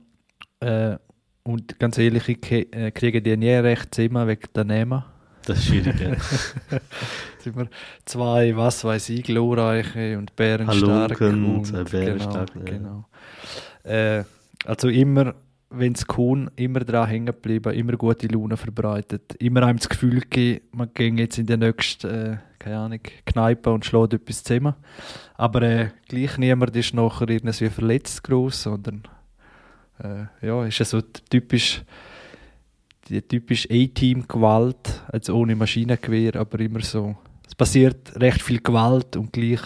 Äh, 0.59 0.97
und 1.43 1.77
ganz 1.77 1.99
ehrlich, 1.99 2.27
ich 2.27 2.51
äh, 2.51 2.89
kriege 2.89 3.21
die 3.21 3.38
nie 3.38 3.51
recht 3.51 3.93
zusammen 3.93 4.27
wegen 4.27 4.47
der 4.55 4.63
Namen. 4.63 5.03
Das 5.45 5.59
ist 5.59 5.65
schwierig, 5.65 5.99
ja. 5.99 6.15
sind 7.39 7.55
wir 7.55 7.67
zwei, 8.05 8.57
was 8.57 8.83
weiß 8.83 9.09
ich, 9.09 9.21
glorreiche 9.21 10.17
und 10.17 10.35
bärenstark. 10.35 11.19
Halunken 11.19 11.45
und, 11.57 11.71
und 11.71 11.91
bärenstark, 11.91 12.53
genau, 12.53 12.65
ja. 12.65 12.77
genau. 13.83 14.19
Äh, 14.19 14.23
also 14.65 14.89
immer, 14.89 15.35
wenn 15.69 15.93
es 15.93 16.06
kommt, 16.06 16.51
immer 16.60 16.82
dran 16.82 17.08
hängen 17.08 17.25
geblieben, 17.28 17.73
immer 17.73 17.97
gute 17.97 18.28
Laune 18.28 18.58
verbreitet, 18.58 19.36
immer 19.36 19.63
einem 19.63 19.80
das 19.80 19.89
Gefühl 19.89 20.21
gegeben, 20.21 20.65
man 20.71 20.89
geht 20.93 21.17
jetzt 21.17 21.38
in 21.38 21.45
die 21.45 21.58
nächste, 21.58 22.10
äh, 22.10 22.38
keine 22.60 22.78
Ahnung, 22.78 22.99
Kneipe 23.25 23.71
und 23.71 23.86
schlägt 23.86 24.13
etwas 24.13 24.43
zusammen. 24.43 24.75
Aber 25.36 25.62
äh, 25.62 25.89
gleich 26.08 26.38
niemand 26.38 26.75
ist 26.75 26.93
nachher 26.93 27.30
irgendwie 27.30 27.69
verletzt 27.69 28.23
groß, 28.23 28.63
sondern 28.63 29.04
äh, 30.04 30.25
ja, 30.45 30.65
ist 30.65 30.80
ja 30.80 30.86
so 30.86 31.01
typisch 31.01 31.84
die 33.10 33.21
typische 33.21 33.69
A-Team-Gewalt, 33.69 35.04
also 35.08 35.36
ohne 35.36 35.56
Maschinengewehr, 35.56 36.36
aber 36.38 36.60
immer 36.60 36.82
so. 36.82 37.15
Es 37.47 37.54
passiert 37.54 38.19
recht 38.19 38.41
viel 38.41 38.60
Gewalt 38.62 39.15
und 39.15 39.32
gleich 39.32 39.62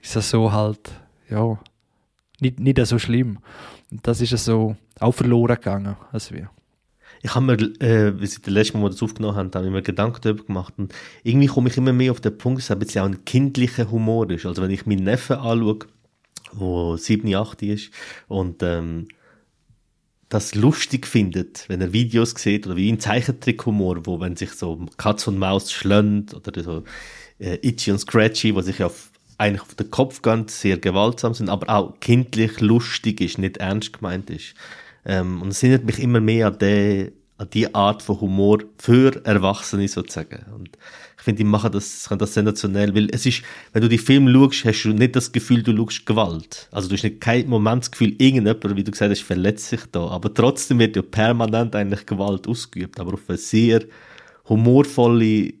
ist 0.00 0.16
es 0.16 0.30
so 0.30 0.52
halt, 0.52 0.90
ja, 1.30 1.58
nicht, 2.40 2.58
nicht 2.58 2.84
so 2.86 2.98
schlimm. 2.98 3.38
Das 3.90 4.20
ist 4.20 4.36
so 4.44 4.76
auch 5.00 5.12
verloren 5.12 5.56
gegangen, 5.56 5.96
als 6.12 6.32
wir 6.32 6.50
ich 7.22 7.34
habe 7.34 7.46
mir, 7.46 7.80
äh, 7.80 8.20
wie 8.20 8.26
sie 8.26 8.40
das 8.40 8.52
letzte 8.52 8.76
Mal, 8.76 8.84
wo 8.84 8.88
das 8.88 9.02
aufgenommen 9.02 9.36
haben, 9.36 9.50
habe 9.52 9.66
ich 9.66 9.72
mir 9.72 9.82
Gedanken 9.82 10.20
darüber 10.22 10.44
gemacht. 10.44 10.74
Und 10.76 10.94
irgendwie 11.22 11.46
komme 11.46 11.68
ich 11.68 11.76
immer 11.76 11.92
mehr 11.92 12.12
auf 12.12 12.20
den 12.20 12.36
Punkt, 12.38 12.58
dass 12.58 12.66
es 12.66 12.70
ein 12.70 12.78
bisschen 12.78 13.02
auch 13.02 13.06
ein 13.06 13.24
kindlicher 13.24 13.90
Humor 13.90 14.30
ist. 14.30 14.46
Also 14.46 14.62
wenn 14.62 14.70
ich 14.70 14.86
meinen 14.86 15.04
Neffen 15.04 15.36
anschaue, 15.36 15.78
der 16.58 16.96
7, 16.96 17.34
8 17.34 17.62
ist 17.62 17.90
und 18.26 18.62
ähm, 18.62 19.08
das 20.28 20.54
lustig 20.54 21.06
findet, 21.06 21.68
wenn 21.68 21.80
er 21.80 21.92
Videos 21.92 22.30
sieht 22.36 22.66
oder 22.66 22.76
wie 22.76 22.90
ein 22.90 23.00
Zeichentrickhumor, 23.00 24.06
wo 24.06 24.20
wenn 24.20 24.36
sich 24.36 24.52
so 24.52 24.86
Katz 24.96 25.26
und 25.26 25.38
Maus 25.38 25.72
schlönt 25.72 26.34
oder 26.34 26.62
so 26.62 26.84
äh, 27.38 27.58
Itchy 27.66 27.90
und 27.92 27.98
Scratchy, 27.98 28.54
wo 28.54 28.60
sich 28.60 28.82
auf, 28.82 29.10
eigentlich 29.38 29.62
auf 29.62 29.74
den 29.76 29.90
Kopf 29.90 30.20
ganz 30.20 30.60
sehr 30.60 30.78
gewaltsam 30.78 31.32
sind, 31.32 31.48
aber 31.48 31.72
auch 31.72 32.00
kindlich 32.00 32.60
lustig 32.60 33.20
ist, 33.20 33.38
nicht 33.38 33.56
ernst 33.58 33.92
gemeint 33.94 34.28
ist. 34.30 34.54
Ähm, 35.04 35.40
und 35.40 35.48
es 35.48 35.62
erinnert 35.62 35.84
mich 35.84 36.00
immer 36.00 36.20
mehr 36.20 36.48
an 36.48 36.58
die, 36.58 37.12
an 37.38 37.48
die 37.50 37.72
Art 37.72 38.02
von 38.02 38.20
Humor 38.20 38.58
für 38.78 39.24
Erwachsene 39.24 39.86
sozusagen. 39.86 40.44
Und 40.52 40.76
ich 41.16 41.22
finde, 41.22 41.38
die 41.38 41.44
machen 41.44 41.70
das, 41.70 42.08
das 42.18 42.34
sensationell, 42.34 42.94
weil 42.96 43.08
es 43.12 43.26
ist, 43.26 43.42
wenn 43.72 43.82
du 43.82 43.88
die 43.88 43.98
Film 43.98 44.28
schaust, 44.32 44.64
hast 44.64 44.82
du 44.82 44.92
nicht 44.92 45.14
das 45.14 45.30
Gefühl, 45.30 45.62
du 45.62 45.76
schaust 45.76 46.04
Gewalt. 46.04 46.68
Also 46.72 46.88
du 46.88 46.96
hast 46.96 47.04
nicht 47.04 47.20
kein 47.20 47.48
Moment 47.48 47.84
das 47.84 47.90
Gefühl, 47.92 48.16
irgendjemand, 48.18 48.76
wie 48.76 48.84
du 48.84 48.90
gesagt 48.90 49.10
hast, 49.10 49.22
verletzt 49.22 49.68
sich 49.68 49.84
da. 49.92 50.08
Aber 50.08 50.34
trotzdem 50.34 50.80
wird 50.80 50.96
ja 50.96 51.02
permanent 51.02 51.76
eigentlich 51.76 52.06
Gewalt 52.06 52.48
ausgeübt, 52.48 52.98
aber 52.98 53.14
auf 53.14 53.22
eine 53.28 53.38
sehr 53.38 53.84
humorvolle, 54.48 55.54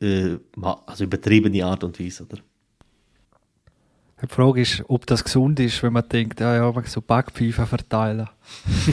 äh, 0.00 0.36
also 0.86 1.04
übertriebene 1.04 1.64
Art 1.64 1.84
und 1.84 2.00
Weise, 2.00 2.24
oder? 2.24 2.38
Die 4.20 4.26
Frage 4.26 4.60
ist, 4.62 4.82
ob 4.88 5.06
das 5.06 5.22
gesund 5.22 5.60
ist, 5.60 5.82
wenn 5.82 5.92
man 5.92 6.08
denkt, 6.08 6.40
ja, 6.40 6.54
ja, 6.54 6.72
man 6.72 6.84
so 6.84 7.00
Backpfeifen 7.00 7.66
verteilen. 7.66 8.28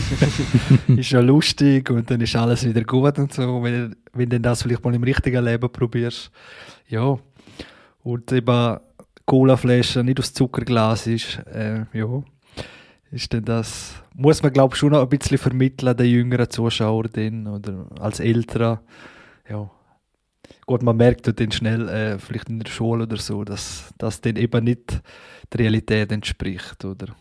ist 0.88 1.09
ja 1.09 1.19
lustig 1.19 1.89
und 1.89 2.11
dann 2.11 2.21
ist 2.21 2.35
alles 2.35 2.65
wieder 2.65 2.83
gut 2.83 3.17
und 3.17 3.33
so. 3.33 3.63
Wenn, 3.63 3.95
wenn 4.13 4.29
du 4.29 4.39
das 4.39 4.61
vielleicht 4.61 4.83
mal 4.83 4.93
im 4.93 5.03
richtigen 5.03 5.43
Leben 5.43 5.71
probierst, 5.71 6.31
ja. 6.88 7.17
Und 8.03 8.32
eben 8.32 8.78
Colaflasche 9.26 10.03
nicht 10.03 10.19
aus 10.19 10.34
Zuckerglas 10.34 11.07
ist, 11.07 11.39
äh, 11.47 11.86
ja. 11.93 12.23
Ist 13.09 13.34
denn 13.34 13.45
das, 13.45 13.95
muss 14.13 14.43
man 14.43 14.53
glaube 14.53 14.76
ich 14.76 14.80
schon 14.80 14.91
noch 14.91 15.01
ein 15.01 15.09
bisschen 15.09 15.39
vermitteln, 15.39 15.97
den 15.97 16.07
jüngeren 16.07 16.49
Zuschauern 16.49 17.47
oder 17.47 17.88
als 17.99 18.19
Älteren, 18.19 18.80
ja 19.49 19.71
Gut, 20.66 20.82
man 20.82 20.97
merkt 20.97 21.39
dann 21.39 21.51
schnell, 21.51 21.88
äh, 21.89 22.18
vielleicht 22.18 22.49
in 22.49 22.59
der 22.59 22.70
Schule 22.70 23.03
oder 23.03 23.18
so, 23.18 23.43
dass 23.43 23.93
das 23.97 24.22
dann 24.22 24.36
eben 24.36 24.63
nicht 24.63 25.01
der 25.53 25.59
Realität 25.59 26.11
entspricht, 26.11 26.84
oder? 26.84 27.16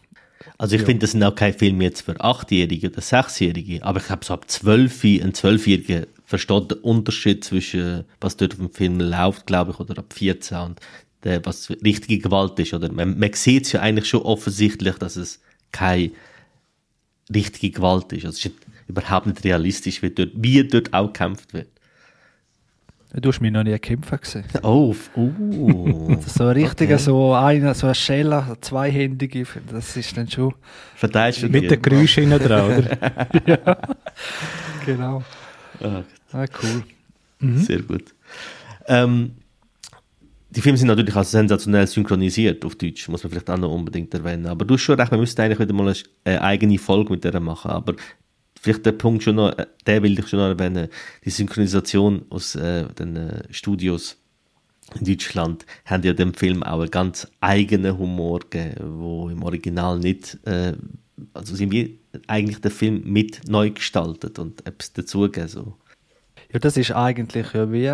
Also 0.59 0.77
ich 0.77 0.83
ja. 0.83 0.87
finde, 0.87 1.01
das 1.01 1.13
sind 1.13 1.23
auch 1.23 1.35
keine 1.35 1.53
Filme 1.53 1.85
jetzt 1.85 2.03
für 2.03 2.19
Achtjährige 2.21 2.91
oder 2.91 3.01
Sechsjährige, 3.01 3.83
aber 3.83 4.01
ich 4.01 4.09
habe 4.09 4.25
so 4.25 4.35
ab 4.35 4.51
zwölf, 4.51 5.05
ein 5.05 5.35
Zwölfjähriger 5.35 6.07
versteht 6.25 6.71
den 6.71 6.79
Unterschied 6.79 7.45
zwischen, 7.45 8.05
was 8.21 8.37
dort 8.37 8.53
auf 8.53 8.59
dem 8.59 8.71
Film 8.71 8.99
läuft, 9.01 9.47
glaube 9.47 9.73
ich, 9.73 9.81
oder 9.81 9.99
ab 9.99 10.13
14 10.13 10.59
und 10.59 10.81
der, 11.23 11.45
was 11.45 11.71
richtige 11.71 12.19
Gewalt 12.19 12.59
ist, 12.59 12.75
oder? 12.75 12.93
Man, 12.93 13.19
man 13.19 13.33
sieht 13.33 13.67
es 13.67 13.73
ja 13.73 13.81
eigentlich 13.81 14.09
schon 14.09 14.23
offensichtlich, 14.23 14.97
dass 14.97 15.17
es 15.17 15.41
keine 15.73 16.11
richtige 17.35 17.71
Gewalt 17.71 18.13
ist. 18.13 18.27
Also 18.27 18.39
es 18.39 18.45
ist 18.45 18.55
überhaupt 18.89 19.27
nicht 19.27 19.45
realistisch, 19.45 20.03
wie 20.03 20.11
dort, 20.11 20.33
wie 20.35 20.67
dort 20.67 20.93
auch 20.93 21.07
gekämpft 21.07 21.55
wird. 21.55 21.69
Du 23.17 23.29
hast 23.29 23.41
mich 23.41 23.53
noch 23.53 23.63
nie 23.63 23.79
kämpfen 23.79 24.19
gesehen. 24.21 24.45
Oh, 24.63 24.95
uh. 25.17 26.17
So 26.27 26.45
ein 26.45 26.51
richtiger, 26.57 26.95
Okay. 26.95 27.03
so 27.05 27.33
einer, 27.35 27.75
so 27.75 27.87
ein 27.87 27.95
Scheller, 27.95 28.57
zweihändige, 28.61 29.47
das 29.71 29.97
ist 29.97 30.17
dann 30.17 30.29
schon. 30.29 30.55
Verteidigst 30.97 31.45
du 31.45 31.49
Mit 31.49 31.71
den 31.71 31.81
Geräuschen 31.81 32.25
innen 32.25 32.39
dran, 32.41 32.85
oder? 32.85 33.79
Genau. 34.87 35.23
Ah, 35.81 36.03
Ah, 36.33 36.47
cool. 36.63 36.83
Sehr 37.59 37.83
gut. 37.83 38.13
Ähm, 38.87 39.33
die 40.51 40.61
Filme 40.61 40.77
sind 40.79 40.89
natürlich 40.89 41.15
auch 41.15 41.25
sensationell 41.25 41.87
synchronisiert 41.87 42.65
auf 42.65 42.75
Deutsch, 42.75 43.09
muss 43.09 43.23
man 43.23 43.31
vielleicht 43.31 43.49
auch 43.51 43.57
noch 43.57 43.71
unbedingt 43.73 44.13
erwähnen. 44.15 44.47
Aber 44.47 44.65
du 44.65 44.75
hast 44.75 44.83
schon 44.83 44.99
recht, 44.99 45.11
wir 45.13 45.19
müssten 45.19 45.41
eigentlich 45.41 45.61
wieder 45.61 45.73
mal 45.73 45.93
eine 46.25 46.43
eigene 46.43 46.79
Folge 46.79 47.13
mit 47.13 47.25
der 47.25 47.39
machen. 47.41 47.71
Aber 47.71 47.95
vielleicht 48.65 48.87
der 48.87 48.93
Punkt 48.93 49.23
schon 49.23 49.37
noch, 49.37 49.57
äh, 49.59 49.67
der 49.87 50.03
will 50.03 50.19
ich 50.19 50.27
schon 50.27 50.39
noch 50.39 50.49
erwähnen, 50.49 50.89
die 51.25 51.31
Synchronisation 51.31 52.25
aus 52.31 52.55
äh, 52.55 52.87
den 52.95 53.17
äh, 53.17 53.43
Studios 53.51 54.17
in 54.99 55.07
Deutschland 55.07 55.65
haben 55.85 56.03
ja 56.03 56.13
dem 56.13 56.35
Film 56.35 56.63
auch 56.63 56.81
einen 56.81 56.91
ganz 56.91 57.27
eigenen 57.41 57.99
Humor 57.99 58.41
gegeben, 58.41 59.01
wo 59.01 59.29
im 59.29 59.43
Original 59.43 59.99
nicht, 59.99 60.39
äh, 60.47 60.75
also 61.33 61.55
sind 61.55 61.73
wir 61.73 61.91
eigentlich 62.27 62.61
den 62.61 62.71
Film 62.71 63.03
mit 63.05 63.49
neu 63.49 63.71
gestaltet 63.71 64.39
und 64.39 64.67
etwas 64.67 64.93
dazugegeben. 64.93 65.49
So. 65.49 65.77
Ja, 66.53 66.59
das 66.59 66.77
ist 66.77 66.93
eigentlich 66.93 67.53
ja 67.53 67.71
wie 67.73 67.91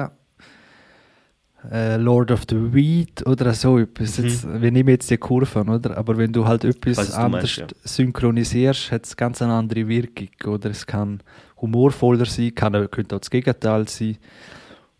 äh, 1.70 1.96
Lord 1.96 2.30
of 2.30 2.44
the 2.48 2.72
Weed 2.72 3.26
oder 3.26 3.52
so 3.52 3.78
etwas. 3.78 4.16
Jetzt, 4.16 4.46
wir 4.46 4.70
nehmen 4.70 4.88
jetzt 4.88 5.10
die 5.10 5.18
Kurven, 5.18 5.68
oder? 5.68 5.96
Aber 5.96 6.16
wenn 6.16 6.32
du 6.32 6.46
halt 6.46 6.64
etwas 6.64 7.10
du 7.10 7.16
anders 7.16 7.58
meinst, 7.58 7.74
synchronisierst, 7.84 8.90
hat 8.92 9.06
es 9.06 9.16
ganz 9.16 9.42
eine 9.42 9.52
andere 9.52 9.86
Wirkung, 9.88 10.28
oder? 10.46 10.70
Es 10.70 10.86
kann 10.86 11.22
humorvoller 11.60 12.26
sein, 12.26 12.54
kann, 12.54 12.90
könnte 12.90 13.16
auch 13.16 13.20
das 13.20 13.30
Gegenteil 13.30 13.88
sein. 13.88 14.16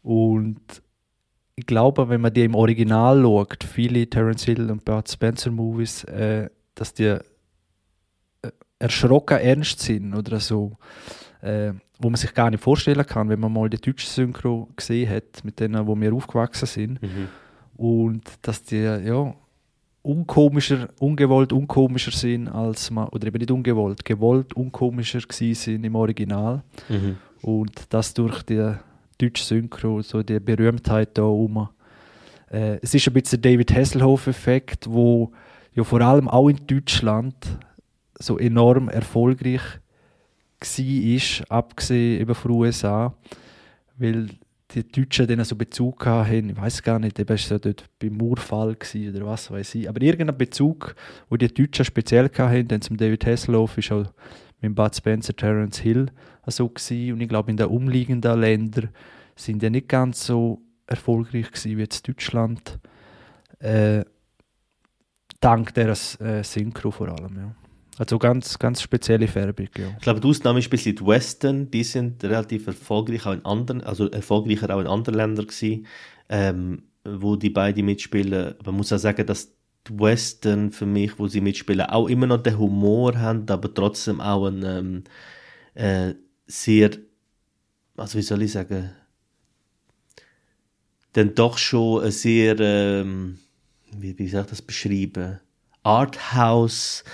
Und 0.02 0.60
ich 1.56 1.66
glaube, 1.66 2.08
wenn 2.08 2.20
man 2.20 2.32
die 2.32 2.44
im 2.44 2.54
Original 2.54 3.22
schaut, 3.22 3.64
viele 3.64 4.08
Terence 4.08 4.44
Hill 4.44 4.70
und 4.70 4.84
Bud 4.84 5.10
Spencer 5.10 5.50
Movies, 5.50 6.04
äh, 6.04 6.48
dass 6.74 6.94
die 6.94 7.04
äh, 7.04 7.20
erschrocken 8.78 9.38
ernst 9.38 9.80
sind 9.80 10.14
oder 10.14 10.40
so, 10.40 10.76
äh, 11.42 11.72
wo 11.98 12.08
man 12.08 12.16
sich 12.16 12.34
gar 12.34 12.50
nicht 12.50 12.62
vorstellen 12.62 13.06
kann, 13.06 13.28
wenn 13.28 13.40
man 13.40 13.52
mal 13.52 13.68
die 13.68 13.80
deutsche 13.80 14.06
Synchro 14.06 14.68
gesehen 14.76 15.10
hat, 15.10 15.44
mit 15.44 15.60
denen, 15.60 15.86
wo 15.86 15.98
wir 15.98 16.12
aufgewachsen 16.14 16.66
sind. 16.66 17.00
Und 17.76 18.24
dass 18.42 18.62
die 18.62 18.82
ja 18.82 19.34
unkomischer, 20.02 20.88
ungewollt 20.98 21.52
unkomischer 21.52 22.10
sind 22.10 22.48
als 22.48 22.90
man, 22.90 23.08
oder 23.08 23.26
eben 23.26 23.38
nicht 23.38 23.50
ungewollt, 23.50 24.04
gewollt 24.04 24.54
unkomischer 24.54 25.20
sind 25.28 25.84
im 25.84 25.94
Original. 25.94 26.62
Mhm. 26.88 27.16
Und 27.42 27.72
das 27.90 28.14
durch 28.14 28.42
die 28.42 28.74
deutsche 29.18 29.44
Synchro, 29.44 30.02
so 30.02 30.22
die 30.22 30.40
Berühmtheit 30.40 31.16
da 31.16 31.22
rum. 31.22 31.68
Äh, 32.50 32.78
es 32.82 32.94
ist 32.94 33.06
ein 33.06 33.12
bisschen 33.12 33.40
der 33.40 33.52
David 33.52 33.74
Hasselhoff-Effekt, 33.74 34.86
wo 34.88 35.32
ja 35.74 35.84
vor 35.84 36.00
allem 36.00 36.28
auch 36.28 36.48
in 36.48 36.66
Deutschland 36.66 37.34
so 38.18 38.38
enorm 38.38 38.88
erfolgreich 38.88 39.62
war, 40.60 41.46
abgesehen 41.48 42.20
eben 42.20 42.34
von 42.34 42.50
den 42.50 42.60
USA, 42.60 43.14
weil 43.96 44.28
die 44.74 44.86
Deutschen 44.86 45.26
dann 45.26 45.44
so 45.44 45.56
Bezug 45.56 46.06
hatten, 46.06 46.50
ich 46.50 46.56
weiß 46.56 46.82
gar 46.82 46.98
nicht, 46.98 47.18
eben 47.18 47.34
ist 47.34 47.50
es 47.50 47.60
dort 47.60 47.84
beim 47.98 48.16
Murfall 48.16 48.76
oder 48.76 49.26
was 49.26 49.50
weiß 49.50 49.74
ich, 49.74 49.88
aber 49.88 50.00
irgendein 50.02 50.38
Bezug, 50.38 50.94
wo 51.28 51.36
die 51.36 51.52
Deutschen 51.52 51.84
speziell 51.84 52.30
hatten, 52.30 52.68
dann 52.68 52.82
zum 52.82 52.96
David 52.96 53.26
Hasselhoff 53.26 53.78
ist 53.78 53.90
auch 53.90 54.06
mit 54.60 54.74
Bud 54.74 54.94
Spencer, 54.94 55.34
Terence 55.34 55.78
Hill 55.78 56.06
so 56.46 56.68
gewesen. 56.68 57.14
und 57.14 57.20
ich 57.20 57.28
glaube 57.28 57.50
in 57.50 57.56
den 57.56 57.66
umliegenden 57.66 58.40
Ländern 58.40 58.90
sind 59.36 59.62
die 59.62 59.70
nicht 59.70 59.88
ganz 59.88 60.26
so 60.26 60.60
erfolgreich 60.86 61.50
gewesen 61.50 61.76
wie 61.76 61.82
jetzt 61.82 62.06
Deutschland, 62.06 62.78
äh, 63.60 64.04
dank 65.40 65.74
der 65.74 65.88
äh, 65.88 66.44
Synchro 66.44 66.90
vor 66.90 67.08
allem, 67.08 67.36
ja. 67.36 67.54
Also 68.00 68.18
ganz, 68.18 68.58
ganz 68.58 68.80
spezielle 68.80 69.28
Färbung, 69.28 69.68
ja. 69.76 69.88
Ich 69.98 70.02
glaube, 70.02 70.20
die 70.20 70.26
Ausnahme 70.26 70.58
ist 70.60 70.68
ein 70.68 70.70
bisschen 70.70 70.96
die 70.96 71.06
Western, 71.06 71.70
die 71.70 71.84
sind 71.84 72.24
relativ 72.24 72.66
erfolgreich 72.66 73.26
auch 73.26 73.34
in 73.34 73.44
anderen, 73.44 73.82
also 73.82 74.08
erfolgreicher 74.08 74.74
auch 74.74 74.80
in 74.80 74.86
anderen 74.86 75.16
Ländern 75.16 75.46
gewesen, 75.46 75.86
ähm, 76.30 76.84
wo 77.04 77.36
die 77.36 77.50
beiden 77.50 77.84
mitspielen. 77.84 78.54
Man 78.64 78.74
muss 78.74 78.90
auch 78.90 78.96
sagen, 78.96 79.26
dass 79.26 79.52
die 79.86 79.98
Western 79.98 80.72
für 80.72 80.86
mich, 80.86 81.18
wo 81.18 81.28
sie 81.28 81.42
mitspielen, 81.42 81.82
auch 81.82 82.08
immer 82.08 82.26
noch 82.26 82.42
den 82.42 82.56
Humor 82.56 83.18
haben, 83.18 83.46
aber 83.50 83.74
trotzdem 83.74 84.22
auch 84.22 84.46
ein 84.46 84.62
ähm, 84.64 85.04
äh, 85.74 86.14
sehr, 86.46 86.92
also 87.98 88.16
wie 88.16 88.22
soll 88.22 88.40
ich 88.40 88.52
sagen, 88.52 88.92
dann 91.12 91.34
doch 91.34 91.58
schon 91.58 92.04
ein 92.04 92.12
sehr, 92.12 92.58
ähm, 92.60 93.40
wie, 93.94 94.18
wie 94.18 94.28
soll 94.28 94.40
ich 94.40 94.46
das 94.46 94.62
beschreiben, 94.62 95.38
Arthouse, 95.82 97.04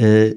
äh, 0.00 0.36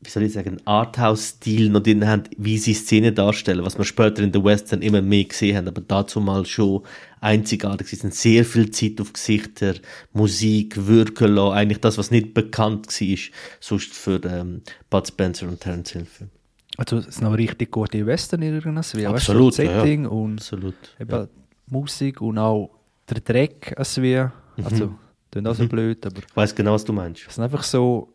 wie 0.00 0.10
soll 0.10 0.22
ich 0.22 0.32
sagen, 0.32 0.58
Arthouse-Stil 0.64 1.70
noch 1.70 1.82
drin 1.82 2.06
haben, 2.06 2.22
wie 2.36 2.56
sie 2.56 2.72
Szenen 2.72 3.14
darstellen, 3.14 3.64
was 3.64 3.76
wir 3.76 3.84
später 3.84 4.22
in 4.22 4.30
der 4.30 4.44
Western 4.44 4.80
immer 4.80 5.02
mehr 5.02 5.24
gesehen 5.24 5.56
haben, 5.56 5.68
aber 5.68 5.80
dazu 5.80 6.20
mal 6.20 6.46
schon 6.46 6.82
einzigartig. 7.20 7.92
Es 7.92 8.00
sind 8.00 8.14
sehr 8.14 8.44
viel 8.44 8.70
Zeit 8.70 9.00
auf 9.00 9.12
Gesichter, 9.12 9.74
Musik, 10.12 10.86
Wirken 10.86 11.34
lassen, 11.34 11.52
eigentlich 11.52 11.80
das, 11.80 11.98
was 11.98 12.12
nicht 12.12 12.32
bekannt 12.32 12.86
war, 12.86 13.18
sonst 13.60 13.92
für 13.92 14.20
ähm, 14.24 14.62
Bud 14.88 15.08
Spencer 15.08 15.48
und 15.48 15.60
Terence 15.60 15.90
Hill. 15.90 16.04
Filme. 16.04 16.30
Also 16.76 16.98
es 16.98 17.16
sind 17.16 17.24
noch 17.24 17.36
richtig 17.36 17.72
gute 17.72 18.06
Western 18.06 18.42
irgendwas, 18.42 18.94
wie 18.94 18.98
weißt 18.98 19.08
du, 19.28 19.32
Absolut, 19.32 19.58
das 19.58 19.64
ja, 19.64 19.64
ja. 19.64 19.80
Setting 19.80 20.06
und 20.06 20.38
Absolut. 20.38 20.74
eben 21.00 21.10
Ja. 21.10 21.28
Musik 21.66 22.20
und 22.20 22.38
auch 22.38 22.70
der 23.10 23.20
Dreck, 23.20 23.74
als 23.76 24.00
wie, 24.00 24.24
also, 24.62 24.94
klingt 25.30 25.48
auch 25.48 25.54
so 25.54 25.66
blöd, 25.68 26.04
aber 26.06 26.18
Ich 26.28 26.36
weiß 26.36 26.54
genau, 26.54 26.72
was 26.74 26.84
du 26.84 26.92
meinst. 26.92 27.24
es 27.28 27.34
sind 27.34 27.44
einfach 27.44 27.62
so, 27.62 28.12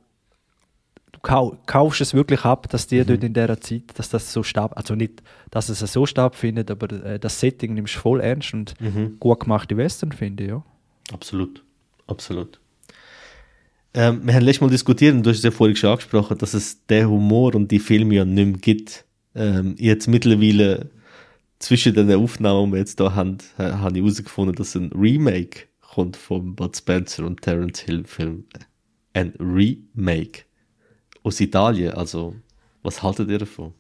du 1.12 1.20
kau 1.22 1.58
kaufst 1.66 2.02
es 2.02 2.14
wirklich 2.14 2.44
ab, 2.46 2.70
dass 2.70 2.88
die 2.88 3.04
dort 3.04 3.24
in 3.24 3.34
dieser 3.34 3.60
Zeit, 3.62 3.84
dass 3.96 4.10
das 4.10 4.32
so 4.34 4.44
statt, 4.44 4.72
also 4.76 4.96
nicht, 4.96 5.22
dass 5.52 5.70
es 5.70 5.80
so 5.80 6.06
stattfindet, 6.06 6.72
aber 6.72 6.92
äh, 6.92 7.20
das 7.20 7.40
Setting 7.40 7.74
nimmst 7.76 7.96
du 7.96 8.00
voll 8.00 8.20
ernst 8.22 8.54
und 8.54 8.76
gut 9.20 9.40
gemachte 9.42 9.78
Western, 9.78 10.12
finde 10.12 10.44
ich, 10.44 10.50
ja. 10.50 10.64
Absolut. 11.12 11.64
Absolut. 12.08 12.60
Ähm, 13.94 14.22
wir 14.26 14.34
haben 14.34 14.44
letztes 14.44 14.62
Mal 14.62 14.70
diskutiert, 14.70 15.14
und 15.14 15.24
du 15.24 15.30
hast 15.30 15.38
es 15.38 15.44
ja 15.44 15.52
vorhin 15.52 15.76
schon 15.76 15.92
angesprochen, 15.92 16.38
dass 16.38 16.54
es 16.56 16.86
den 16.88 17.08
Humor 17.08 17.54
und 17.54 17.70
die 17.70 17.80
Filme 17.80 18.16
ja 18.16 18.26
nicht 18.26 18.46
mehr 18.46 18.58
gibt. 18.60 19.06
Ähm, 19.36 19.76
jetzt 19.78 20.08
mittlerweile 20.08 20.90
zwischen 21.60 21.94
den 21.94 22.12
Aufnahmen, 22.12 22.68
die 22.68 22.72
wir 22.74 22.80
jetzt 22.80 23.00
da 23.00 23.14
haben, 23.16 23.38
äh, 23.58 23.64
habe 23.72 23.98
ich 23.98 24.04
herausgefunden, 24.04 24.56
dass 24.56 24.76
ein 24.76 24.92
Remake 24.94 25.68
kommt 25.94 26.18
vom 26.18 26.56
Bud 26.56 26.76
Spencer 26.76 27.24
und 27.24 27.42
Terence 27.42 27.82
Hill 27.82 28.04
Film. 28.06 28.46
Ein 29.14 29.34
Remake. 29.40 30.46
Aus 31.22 31.40
Italien. 31.40 31.94
Also, 31.94 32.36
was 32.82 33.04
haltet 33.04 33.30
ihr 33.30 33.38
davon? 33.38 33.74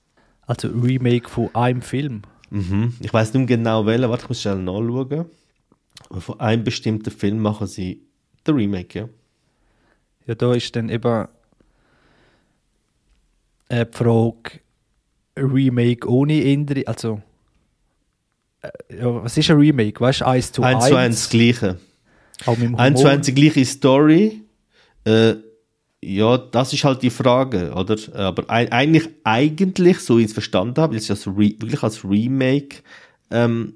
Also 0.45 0.68
Remake 0.68 1.28
von 1.28 1.53
einem 1.55 1.82
Film. 1.82 2.22
Mhm. 2.51 2.93
Ich 2.99 3.11
weiß 3.11 3.34
nicht 3.34 3.47
genau 3.47 3.86
welchen, 3.86 4.09
warte, 4.09 4.24
ich 4.24 4.30
muss 4.30 4.41
schnell 4.41 4.57
nachschauen. 4.57 5.26
Aber 6.09 6.22
von 6.22 6.39
einem 6.39 6.64
bestimmten 6.64 7.09
Film 7.09 7.39
machen 7.39 7.66
sie 7.66 8.03
den 8.45 8.55
Remake, 8.55 8.99
ja. 8.99 9.09
Ja, 10.28 10.36
da 10.36 10.53
ist 10.53 10.76
dann 10.76 10.89
eben 10.89 11.28
äh, 13.70 13.86
die 13.86 13.97
Frage 13.97 14.59
Remake 15.36 16.07
ohne 16.07 16.43
Änderung, 16.43 16.86
also 16.86 17.22
äh, 18.61 18.70
ja, 18.97 19.24
was 19.24 19.36
ist 19.36 19.49
ein 19.49 19.57
Remake? 19.57 19.99
Weißt 19.99 20.22
du, 20.22 20.26
1 20.26 20.51
zu 20.51 20.64
1? 20.64 20.76
Eins 20.76 20.88
zu 20.88 20.95
eins 20.95 21.16
das 21.16 21.30
Gleiche. 21.30 21.80
Auch 22.45 22.57
mit 22.57 22.67
dem 22.67 22.75
Eins 22.75 22.99
zu 22.99 23.05
Humor. 23.05 23.17
eins 23.17 23.25
die 23.25 23.34
gleiche 23.36 23.65
Story. 23.65 24.41
Äh, 25.05 25.36
ja, 26.01 26.38
das 26.38 26.73
ist 26.73 26.84
halt 26.84 27.01
die 27.01 27.09
Frage, 27.09 27.71
oder? 27.73 27.97
Aber 28.15 28.49
ein, 28.49 28.71
eigentlich, 28.71 29.09
eigentlich, 29.23 29.99
so 29.99 30.17
wie 30.17 30.21
ich 30.21 30.27
es 30.27 30.34
verstanden 30.34 30.81
habe, 30.81 30.95
ist 30.95 31.09
das 31.09 31.27
Re 31.27 31.53
wirklich 31.59 31.81
als 31.81 32.03
Remake 32.03 32.77
ähm, 33.31 33.75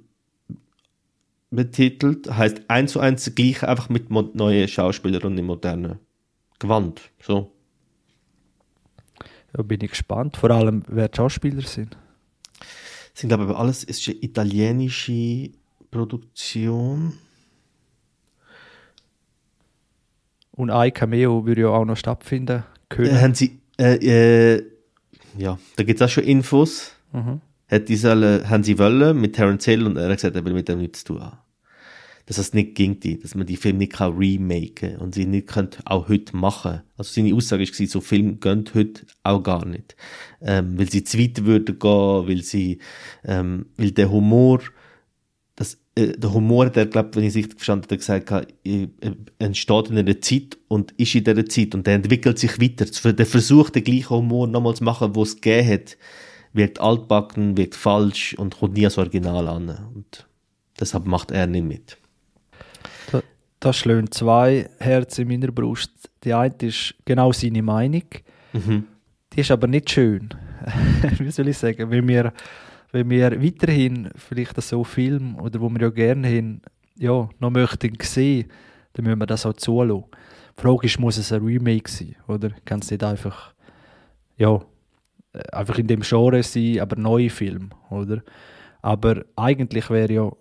betitelt. 1.50 2.30
Heißt 2.30 2.64
eins 2.68 2.92
zu 2.92 3.00
eins 3.00 3.24
das 3.26 3.36
gleiche, 3.36 3.68
einfach 3.68 3.90
mit 3.90 4.10
neuen 4.10 4.68
Schauspielern 4.68 5.24
und 5.24 5.38
im 5.38 5.46
modernen 5.46 6.00
Gewand. 6.60 7.02
So. 7.22 7.52
Da 9.54 9.64
bin 9.64 9.80
ich 9.82 9.92
gespannt, 9.92 10.38
vor 10.38 10.52
allem 10.52 10.84
wer 10.88 11.08
die 11.08 11.16
Schauspieler 11.16 11.62
sind. 11.62 11.96
Sind, 13.14 13.30
glaube 13.30 13.46
ich, 13.46 13.50
aber 13.50 13.60
alles, 13.60 13.84
es 13.84 14.00
ist 14.00 14.10
eine 14.10 14.18
italienische 14.22 15.50
Produktion. 15.90 17.14
Und 20.58 20.72
ein 20.72 20.92
Cameo 20.94 21.46
würde 21.46 21.62
ja 21.62 21.68
auch 21.70 21.86
noch 21.86 21.96
stattfinden 21.96 22.58
Äh, 22.58 22.64
können. 22.90 23.22
haben 23.22 23.36
sie, 23.36 23.60
äh, 23.80 24.56
äh, 24.56 24.64
ja, 25.38 25.58
da 25.78 25.84
gibt 25.84 26.02
es 26.02 26.06
auch 26.06 26.12
schon 26.12 26.24
Infos. 26.26 26.92
Mhm. 27.14 27.42
Hat 27.70 27.88
die 27.88 27.96
sollen, 27.96 28.50
haben 28.50 28.64
sie 28.64 28.78
wollen 28.80 29.22
mit 29.22 29.36
Terence 29.36 29.66
Hill 29.66 29.86
und 29.86 29.98
er 29.98 30.10
hat 30.10 30.18
gesagt, 30.18 30.36
er 30.36 30.44
will 30.44 30.54
mit 30.54 30.68
dem 30.68 30.80
nichts 30.80 31.04
zu 31.04 31.14
tun 31.14 31.22
haben. 31.22 31.38
dass 32.26 32.38
das 32.38 32.54
nicht 32.54 32.76
ginge, 32.76 33.18
dass 33.22 33.36
man 33.36 33.46
die 33.48 33.56
Filme 33.56 33.80
nicht 33.80 33.94
kann 33.94 34.18
remaken 34.18 34.98
und 34.98 35.16
sie 35.16 35.26
nicht 35.26 35.48
könnt 35.48 35.80
auch 35.86 36.10
heute 36.10 36.36
machen. 36.36 36.82
Also 36.98 37.14
seine 37.14 37.34
Aussage 37.34 37.64
war, 37.66 37.88
so 37.88 38.02
Filme 38.02 38.36
gehen 38.36 38.66
heute 38.74 39.06
auch 39.24 39.42
gar 39.42 39.66
nicht. 39.66 39.96
Ähm, 40.42 40.78
weil 40.78 40.90
sie 40.90 41.04
zu 41.06 41.18
weit 41.20 41.46
würden 41.46 41.80
gehen, 41.80 42.28
weil 42.28 42.42
sie, 42.44 42.80
ähm, 43.24 43.68
weil 43.78 43.92
der 43.92 44.12
Humor, 44.12 44.60
äh, 44.60 44.64
der 45.98 46.34
Humor, 46.34 46.70
der, 46.70 46.86
glaube 46.86 47.16
wenn 47.16 47.24
ich 47.24 47.30
es 47.30 47.36
richtig 47.36 47.56
verstanden 47.56 47.86
habe, 47.86 47.98
gesagt 47.98 48.32
hat, 48.32 48.54
äh, 48.64 48.88
entsteht 49.40 49.90
in 49.90 49.98
einer 49.98 50.22
Zeit 50.22 50.58
und 50.68 50.92
ist 50.94 51.16
in 51.16 51.24
dieser 51.24 51.46
Zeit 51.46 51.74
und 51.74 51.88
der 51.88 51.96
entwickelt 51.96 52.38
sich 52.38 52.62
weiter. 52.62 52.86
Der 53.14 53.26
versucht, 53.26 53.76
den 53.76 53.84
gleichen 53.84 54.10
Humor 54.12 54.48
nochmal 54.48 54.76
zu 54.76 54.84
machen, 54.84 55.16
wo 55.16 55.24
es 55.24 55.36
gegeben 55.36 55.70
hat, 55.70 55.98
wirkt 56.54 56.80
altbacken, 56.80 57.58
wirkt 57.58 57.76
falsch 57.76 58.36
und 58.36 58.60
kommt 58.60 58.76
nie 58.76 58.86
als 58.86 58.98
Original 58.98 59.48
an. 59.48 59.70
Und 59.96 60.28
deshalb 60.80 61.06
macht 61.06 61.32
er 61.32 61.48
nicht 61.48 61.66
mit. 61.66 61.98
Da, 63.12 63.22
da 63.60 63.74
schlagen 63.74 64.12
zwei 64.12 64.70
Herzen 64.78 65.22
in 65.22 65.40
meiner 65.40 65.52
Brust. 65.52 65.92
Die 66.24 66.34
eine 66.34 66.54
ist 66.62 66.94
genau 67.06 67.32
seine 67.32 67.64
Meinung. 67.64 68.04
Mhm. 68.54 68.84
Die 69.34 69.42
ist 69.42 69.52
aber 69.52 69.68
nicht 69.68 69.90
schön. 69.90 70.30
Wie 71.18 71.32
soll 71.32 71.48
ich 71.48 71.58
sagen? 71.58 71.90
Wenn 71.90 72.08
wir, 72.08 72.34
wenn 72.98 73.10
wir 73.10 73.44
weiterhin 73.44 74.10
vielleicht 74.16 74.60
so 74.62 74.84
Film 74.84 75.36
oder 75.40 75.62
wo 75.62 75.70
wir 75.70 75.82
ja 75.82 75.90
gerne 75.90 76.28
hin, 76.28 76.62
ja, 76.98 77.30
noch 77.40 77.52
möchten 77.52 77.94
sehen, 78.02 78.48
dann 78.94 79.06
müssen 79.06 79.20
wir 79.20 79.28
das 79.28 79.46
auch 79.46 79.54
zulassen. 79.54 80.06
Die 80.58 80.62
Frage 80.62 80.88
ist, 80.88 81.00
muss 81.00 81.18
es 81.18 81.32
ein 81.32 81.44
Remake 81.44 81.90
sein? 81.90 82.16
Oder 82.28 82.50
kann 82.66 82.80
es 82.80 82.90
nicht 82.90 83.04
einfach, 83.04 83.54
ja, 84.38 84.60
äh, 85.34 85.40
einfach 85.52 85.78
in 85.78 85.86
dem 85.88 86.02
Genre 86.02 86.42
sein, 86.42 86.80
aber 86.80 86.96
neue 86.96 87.30
Film, 87.30 87.70
oder? 87.92 88.24
Aber 88.82 89.24
eigentlich 89.36 89.90
wäre 89.92 90.12
ja 90.14 90.32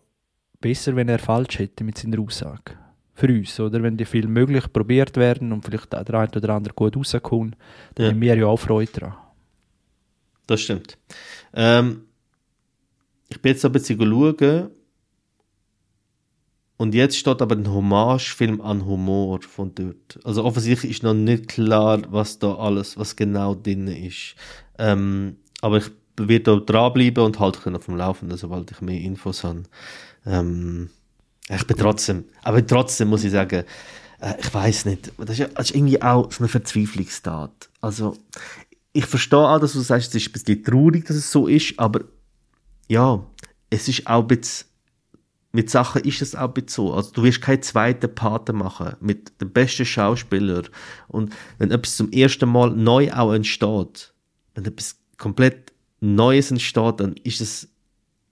besser, 0.61 0.97
wenn 0.97 1.09
er 1.11 1.19
falsch 1.19 1.59
hätte 1.59 1.85
mit 1.85 1.99
seiner 1.99 2.19
Aussage. 2.21 2.73
Für 3.13 3.29
uns, 3.29 3.61
oder? 3.61 3.83
Wenn 3.83 3.97
die 3.97 4.05
Filme 4.07 4.29
möglich 4.41 4.73
probiert 4.73 5.17
werden 5.17 5.53
und 5.53 5.65
vielleicht 5.65 5.93
der 5.93 6.09
eine 6.15 6.31
oder 6.35 6.51
andere 6.55 6.75
gut 6.75 6.97
rauskommt, 6.97 7.57
dann 7.95 8.07
Ja. 8.07 8.13
haben 8.13 8.21
wir 8.21 8.37
ja 8.37 8.47
auch 8.47 8.59
Freude 8.59 8.93
daran. 8.93 9.15
Das 10.47 10.61
stimmt. 10.61 10.97
Ähm, 11.55 12.03
ich 13.29 13.41
bin 13.41 13.53
jetzt 13.53 13.65
ein 13.65 13.73
bisschen 13.73 14.01
schauen. 14.01 14.71
Und 16.79 16.95
jetzt 16.95 17.17
steht 17.17 17.41
aber 17.41 17.57
ein 17.57 17.73
Hommagefilm 17.73 18.61
an 18.61 18.85
Humor 18.85 19.41
von 19.41 19.75
dort. 19.75 20.19
Also 20.25 20.45
offensichtlich 20.45 20.93
ist 20.93 21.03
noch 21.03 21.15
nicht 21.15 21.49
klar, 21.49 22.03
was 22.11 22.39
da 22.39 22.55
alles, 22.55 22.99
was 22.99 23.17
genau 23.17 23.55
drin 23.55 23.89
ist. 23.89 24.35
Ähm, 24.79 25.37
aber 25.63 25.79
ich 25.79 25.91
werde 26.19 26.43
da 26.43 26.57
dranbleiben 26.57 27.25
und 27.25 27.41
halte 27.41 27.67
euch 27.67 27.75
auf 27.75 27.87
dem 27.87 27.97
Laufenden, 27.97 28.37
sobald 28.37 28.71
ich 28.71 28.83
mehr 28.83 29.01
Infos 29.01 29.43
habe. 29.43 29.63
Ähm, 30.27 30.91
ich 31.49 31.67
bin 31.67 31.77
trotzdem, 31.77 32.25
aber 32.43 32.67
trotzdem 32.67 33.09
muss 33.09 33.25
ich 33.25 33.33
sagen, 33.33 33.65
äh, 34.21 34.35
ich 34.39 34.53
weiß 34.53 34.85
nicht, 34.87 35.13
das 35.17 35.39
ist, 35.39 35.51
das 35.55 35.71
ist 35.71 35.77
irgendwie 35.77 36.03
auch 36.03 36.31
so 36.31 36.41
eine 36.41 36.49
Verzweiflungstat. 36.49 37.71
Also, 37.81 38.17
ich 38.93 39.07
verstehe 39.07 39.39
auch, 39.39 39.61
dass 39.61 39.75
du 39.75 39.81
sagst, 39.81 40.15
es 40.15 40.23
ist 40.23 40.29
ein 40.29 40.33
bisschen 40.33 40.65
traurig, 40.65 41.07
dass 41.07 41.17
es 41.17 41.31
so 41.31 41.47
ist, 41.47 41.79
aber 41.79 42.01
ja, 42.89 43.25
es 43.71 43.89
ist 43.89 44.07
auch 44.07 44.23
bisschen, 44.25 44.69
mit 45.53 45.71
Sachen 45.71 46.03
ist 46.03 46.21
es 46.23 46.35
auch 46.35 46.53
so. 46.67 46.93
Also, 46.93 47.13
du 47.13 47.23
wirst 47.23 47.41
keinen 47.41 47.63
zweiten 47.63 48.15
Pate 48.15 48.53
machen 48.53 48.95
mit 49.01 49.41
dem 49.41 49.51
besten 49.51 49.87
Schauspieler. 49.87 50.63
Und 51.09 51.35
wenn 51.59 51.71
etwas 51.71 51.97
zum 51.97 52.13
ersten 52.13 52.49
Mal 52.49 52.71
neu 52.71 53.11
auch 53.13 53.33
entsteht, 53.33 54.13
wenn 54.55 54.67
etwas 54.67 54.97
komplett 55.17 55.73
Neues 56.01 56.51
entsteht, 56.51 57.01
dann 57.01 57.15
ist 57.25 57.41
es, 57.41 57.69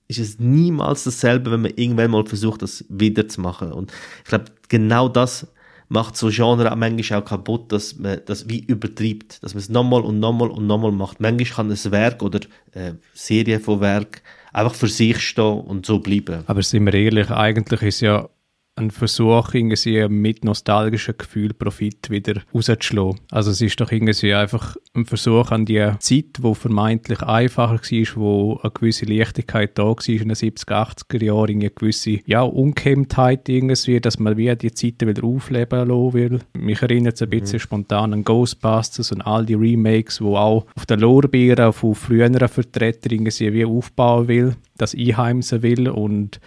ist 0.06 0.18
es 0.18 0.38
niemals 0.38 1.04
dasselbe, 1.04 1.50
wenn 1.50 1.62
man 1.62 1.72
irgendwann 1.76 2.10
mal 2.10 2.26
versucht, 2.26 2.60
das 2.60 2.84
wieder 2.90 3.26
zu 3.26 3.40
machen. 3.40 3.72
Und 3.72 3.90
ich 4.22 4.28
glaube, 4.28 4.46
genau 4.68 5.08
das 5.08 5.46
macht 5.88 6.16
so 6.16 6.28
Genre 6.30 6.70
auch 6.70 6.76
manchmal 6.76 7.22
auch 7.22 7.24
kaputt, 7.24 7.72
dass 7.72 7.98
man 7.98 8.20
das 8.26 8.48
wie 8.48 8.60
übertreibt, 8.60 9.42
dass 9.42 9.54
man 9.54 9.60
es 9.60 9.68
nochmal 9.68 10.02
und 10.02 10.18
nochmal 10.18 10.50
und 10.50 10.66
nochmal 10.66 10.92
macht. 10.92 11.20
Manchmal 11.20 11.68
kann 11.68 11.70
ein 11.70 11.92
Werk 11.92 12.22
oder 12.22 12.40
äh, 12.72 12.94
Serie 13.14 13.60
von 13.60 13.80
Werk 13.80 14.22
einfach 14.54 14.74
für 14.74 14.88
sich 14.88 15.20
stehen 15.20 15.60
und 15.60 15.84
so 15.84 15.98
bleiben. 15.98 16.44
Aber 16.46 16.62
sind 16.62 16.86
wir 16.86 16.94
ehrlich, 16.94 17.30
eigentlich 17.30 17.82
ist 17.82 18.00
ja 18.00 18.28
ein 18.76 18.90
Versuch, 18.90 19.54
irgendwie 19.54 20.08
mit 20.08 20.44
nostalgischen 20.44 21.16
Gefühl 21.16 21.54
Profit 21.54 22.10
wieder 22.10 22.42
rauszuschlagen. 22.52 23.20
Also 23.30 23.52
es 23.52 23.60
ist 23.60 23.80
doch 23.80 23.92
irgendwie 23.92 24.34
einfach 24.34 24.76
ein 24.94 25.06
Versuch 25.06 25.52
an 25.52 25.64
die 25.64 25.92
Zeit, 26.00 26.38
wo 26.40 26.54
vermeintlich 26.54 27.22
einfacher 27.22 27.74
war, 27.74 28.16
wo 28.16 28.60
eine 28.62 28.72
gewisse 28.72 29.06
Leichtigkeit 29.06 29.78
da 29.78 29.84
war 29.84 30.08
in 30.08 30.28
den 30.28 30.32
70er, 30.32 30.88
80er 30.88 31.24
Jahren, 31.24 31.50
eine 31.50 31.70
gewisse 31.70 32.18
ja, 32.26 32.42
Unkemmtheit 32.42 33.48
irgendwie, 33.48 34.00
dass 34.00 34.18
man 34.18 34.36
wie 34.36 34.54
die 34.56 34.72
Zeiten 34.72 35.08
wieder 35.08 35.24
aufleben 35.24 35.88
lassen 35.88 36.12
will. 36.12 36.40
Mich 36.54 36.82
erinnert 36.82 37.14
es 37.14 37.22
ein 37.22 37.30
bisschen 37.30 37.60
spontan 37.60 38.12
an 38.12 38.24
Ghostbusters 38.24 39.12
und 39.12 39.22
all 39.22 39.46
die 39.46 39.54
Remakes, 39.54 40.20
wo 40.20 40.36
auch 40.36 40.66
auf 40.74 40.86
den 40.86 41.00
Lorbeeren 41.00 41.72
von 41.72 41.94
früheren 41.94 42.48
Vertretern 42.48 43.12
irgendwie 43.12 43.52
wie 43.52 43.64
aufbauen 43.64 44.26
will, 44.26 44.56
das 44.76 44.94
einheimsen 44.94 45.62
will 45.62 45.88
und 45.88 46.40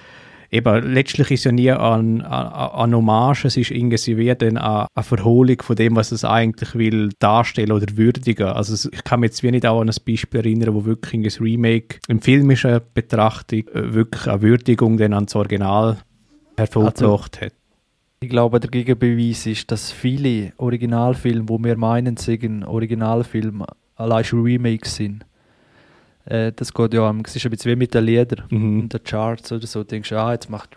eben, 0.52 0.93
letztlich 0.93 1.32
ist 1.32 1.43
ja 1.43 1.52
nie 1.52 1.72
an, 1.72 2.22
an, 2.22 2.48
an 2.48 2.95
Hommage, 2.95 3.45
es 3.45 3.58
ist 3.58 3.72
irgendwie 3.72 4.18
wie 4.18 4.34
dann 4.36 4.58
eine, 4.58 4.88
eine 4.93 5.04
Verholung 5.04 5.62
von 5.62 5.76
dem, 5.76 5.95
was 5.95 6.12
es 6.12 6.24
eigentlich 6.26 6.76
will 6.76 7.10
darstellen 7.20 7.72
oder 7.72 7.86
würdigen. 7.95 8.48
Also 8.48 8.74
es- 8.74 8.89
ich 8.91 9.04
kann 9.04 9.20
mich 9.22 9.30
jetzt 9.30 9.43
wie 9.43 9.52
nicht 9.52 9.66
auch 9.66 9.82
an 9.82 9.89
ein 9.89 9.95
Beispiel 10.06 10.39
erinnern, 10.39 10.74
wo 10.74 10.86
wirklich 10.86 11.14
ein 11.39 11.43
Remake 11.43 12.00
in 12.08 12.22
filmischer 12.22 12.80
Betrachtung 12.80 13.68
äh, 13.74 13.93
wirklich 13.93 14.28
eine 14.28 14.41
Würdigung 14.41 14.98
dann 14.98 15.14
ans 15.14 15.36
Original 15.36 15.98
hervorgebracht 16.58 17.41
hat. 17.41 17.54
Ich 18.20 18.30
glaube, 18.30 18.60
der 18.60 18.72
Gegenbeweis 18.72 19.45
ist, 19.45 19.70
dass 19.72 19.91
viele 19.91 20.52
Originalfilme, 20.58 21.48
wo 21.50 21.60
wir 21.64 21.78
meinen, 21.78 22.18
sind 22.18 22.64
Originalfilme, 22.64 23.66
allein 23.95 24.24
schon 24.24 24.41
Remakes 24.43 24.95
sind. 24.95 25.24
Äh, 26.30 26.51
das 26.53 26.73
geht 26.73 26.93
ja 26.93 27.07
am, 27.07 27.21
es 27.21 27.36
ist 27.36 27.45
ein 27.45 27.51
bisschen 27.51 27.71
wie 27.71 27.75
mit 27.75 27.93
den 27.93 28.03
Liedern 28.03 28.43
Mhm. 28.49 28.80
in 28.82 28.89
den 28.89 29.03
Charts 29.03 29.51
oder 29.51 29.65
so. 29.65 29.80
Du 29.84 29.88
denkst, 29.88 30.11
ah, 30.13 30.34
jetzt 30.34 30.49
macht 30.49 30.75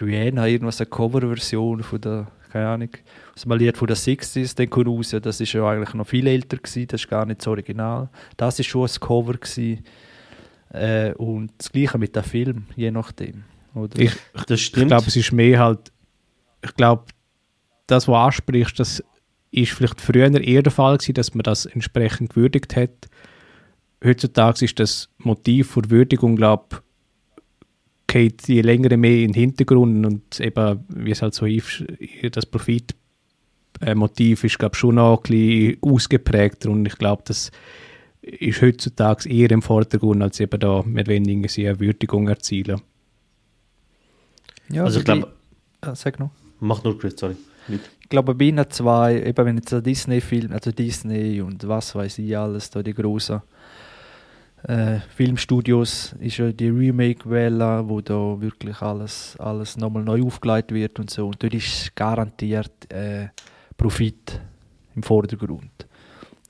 Rihanna 0.00 0.46
irgendwas 0.46 0.80
eine 0.80 0.88
Coverversion 0.90 1.82
von 1.82 2.00
der, 2.00 2.26
keine 2.52 2.68
Ahnung, 2.68 2.90
aus 3.34 3.44
einem 3.44 3.58
Lied 3.58 3.76
von 3.76 3.86
den 3.88 3.96
60s, 3.96 4.54
dann 4.56 4.68
kommt 4.70 4.86
raus, 4.88 5.12
ja, 5.12 5.20
das 5.20 5.40
ist 5.40 5.52
ja 5.52 5.68
eigentlich 5.68 5.94
noch 5.94 6.06
viel 6.06 6.26
älter 6.26 6.56
gewesen, 6.56 6.86
das 6.88 7.02
ist 7.02 7.10
gar 7.10 7.26
nicht 7.26 7.40
das 7.40 7.46
Original. 7.48 8.08
Das 8.36 8.58
ist 8.58 8.66
schon 8.66 8.86
ein 8.88 9.00
Cover 9.00 9.34
gewesen. 9.34 9.84
Äh, 10.72 11.12
und 11.14 11.52
das 11.58 11.72
Gleiche 11.72 11.98
mit 11.98 12.14
dem 12.14 12.22
Film, 12.22 12.66
je 12.76 12.90
nachdem. 12.90 13.44
Oder? 13.74 13.98
Ich, 13.98 14.12
Das 14.46 14.60
ich 14.60 14.72
glaube, 14.72 15.04
es 15.06 15.16
ist 15.16 15.32
mehr 15.32 15.58
halt, 15.58 15.92
ich 16.64 16.74
glaube, 16.74 17.04
das, 17.86 18.06
was 18.06 18.12
du 18.12 18.14
ansprichst, 18.14 18.78
das 18.78 19.02
ist 19.50 19.72
vielleicht 19.72 20.00
früher 20.00 20.32
eher 20.40 20.62
der 20.62 20.72
Fall 20.72 20.96
gewesen, 20.96 21.14
dass 21.14 21.34
man 21.34 21.42
das 21.42 21.66
entsprechend 21.66 22.30
gewürdigt 22.34 22.76
hat. 22.76 23.08
Heutzutage 24.04 24.64
ist 24.64 24.78
das 24.80 25.08
Motiv 25.18 25.72
für 25.72 25.90
Würdigung, 25.90 26.36
glaube 26.36 26.82
geht 28.06 28.48
je 28.48 28.62
länger 28.62 28.96
mehr 28.96 29.18
in 29.18 29.28
den 29.32 29.34
Hintergrund 29.34 30.04
und 30.04 30.40
eben, 30.40 30.84
wie 30.88 31.12
es 31.12 31.22
halt 31.22 31.32
so 31.34 31.46
ist, 31.46 31.84
das 32.32 32.44
Profitmotiv 32.44 34.42
ist, 34.42 34.58
glaube 34.58 34.74
schon 34.74 34.96
noch 34.96 35.18
ein 35.18 35.22
bisschen 35.22 35.78
ausgeprägter 35.80 36.70
und 36.70 36.86
ich 36.86 36.96
glaube, 36.98 37.22
das 37.26 37.52
ist 38.22 38.62
heutzutage 38.62 39.28
eher 39.28 39.52
im 39.52 39.62
Vordergrund, 39.62 40.22
als 40.22 40.40
eben 40.40 40.58
da, 40.58 40.84
wollen 40.84 41.28
irgendwie 41.28 41.68
eine 41.68 41.78
Würdigung 41.78 42.26
erzielen. 42.26 42.80
ja, 44.70 44.82
also 44.84 44.98
ich 44.98 45.04
die- 45.04 45.12
glaube, 45.12 45.32
Ah, 45.82 45.94
sag 45.94 46.18
noch. 46.18 46.30
mach 46.58 46.82
nur 46.84 46.98
Chris, 46.98 47.14
sorry. 47.16 47.36
Nicht. 47.68 47.88
Ich 48.02 48.08
glaube, 48.08 48.34
bei 48.34 48.46
ihnen 48.46 48.68
zwei, 48.70 49.22
eben 49.22 49.46
wenn 49.46 49.56
jetzt 49.56 49.72
ein 49.72 49.82
Disney-Film, 49.84 50.50
also 50.52 50.72
Disney 50.72 51.40
und 51.40 51.66
was 51.68 51.94
weiß 51.94 52.18
ich 52.18 52.36
alles, 52.36 52.70
da 52.70 52.82
die 52.82 52.92
großen 52.92 53.40
äh, 54.64 55.00
Filmstudios, 55.14 56.14
ist 56.20 56.38
ja 56.38 56.52
die 56.52 56.68
Remake-Welle, 56.68 57.88
wo 57.88 58.00
da 58.00 58.40
wirklich 58.40 58.80
alles, 58.82 59.36
alles 59.38 59.76
nochmal 59.76 60.04
neu 60.04 60.22
aufgelegt 60.22 60.72
wird 60.72 60.98
und 60.98 61.10
so. 61.10 61.28
Und 61.28 61.42
dort 61.42 61.54
ist 61.54 61.94
garantiert 61.96 62.92
äh, 62.92 63.28
Profit 63.76 64.40
im 64.94 65.02
Vordergrund. 65.02 65.86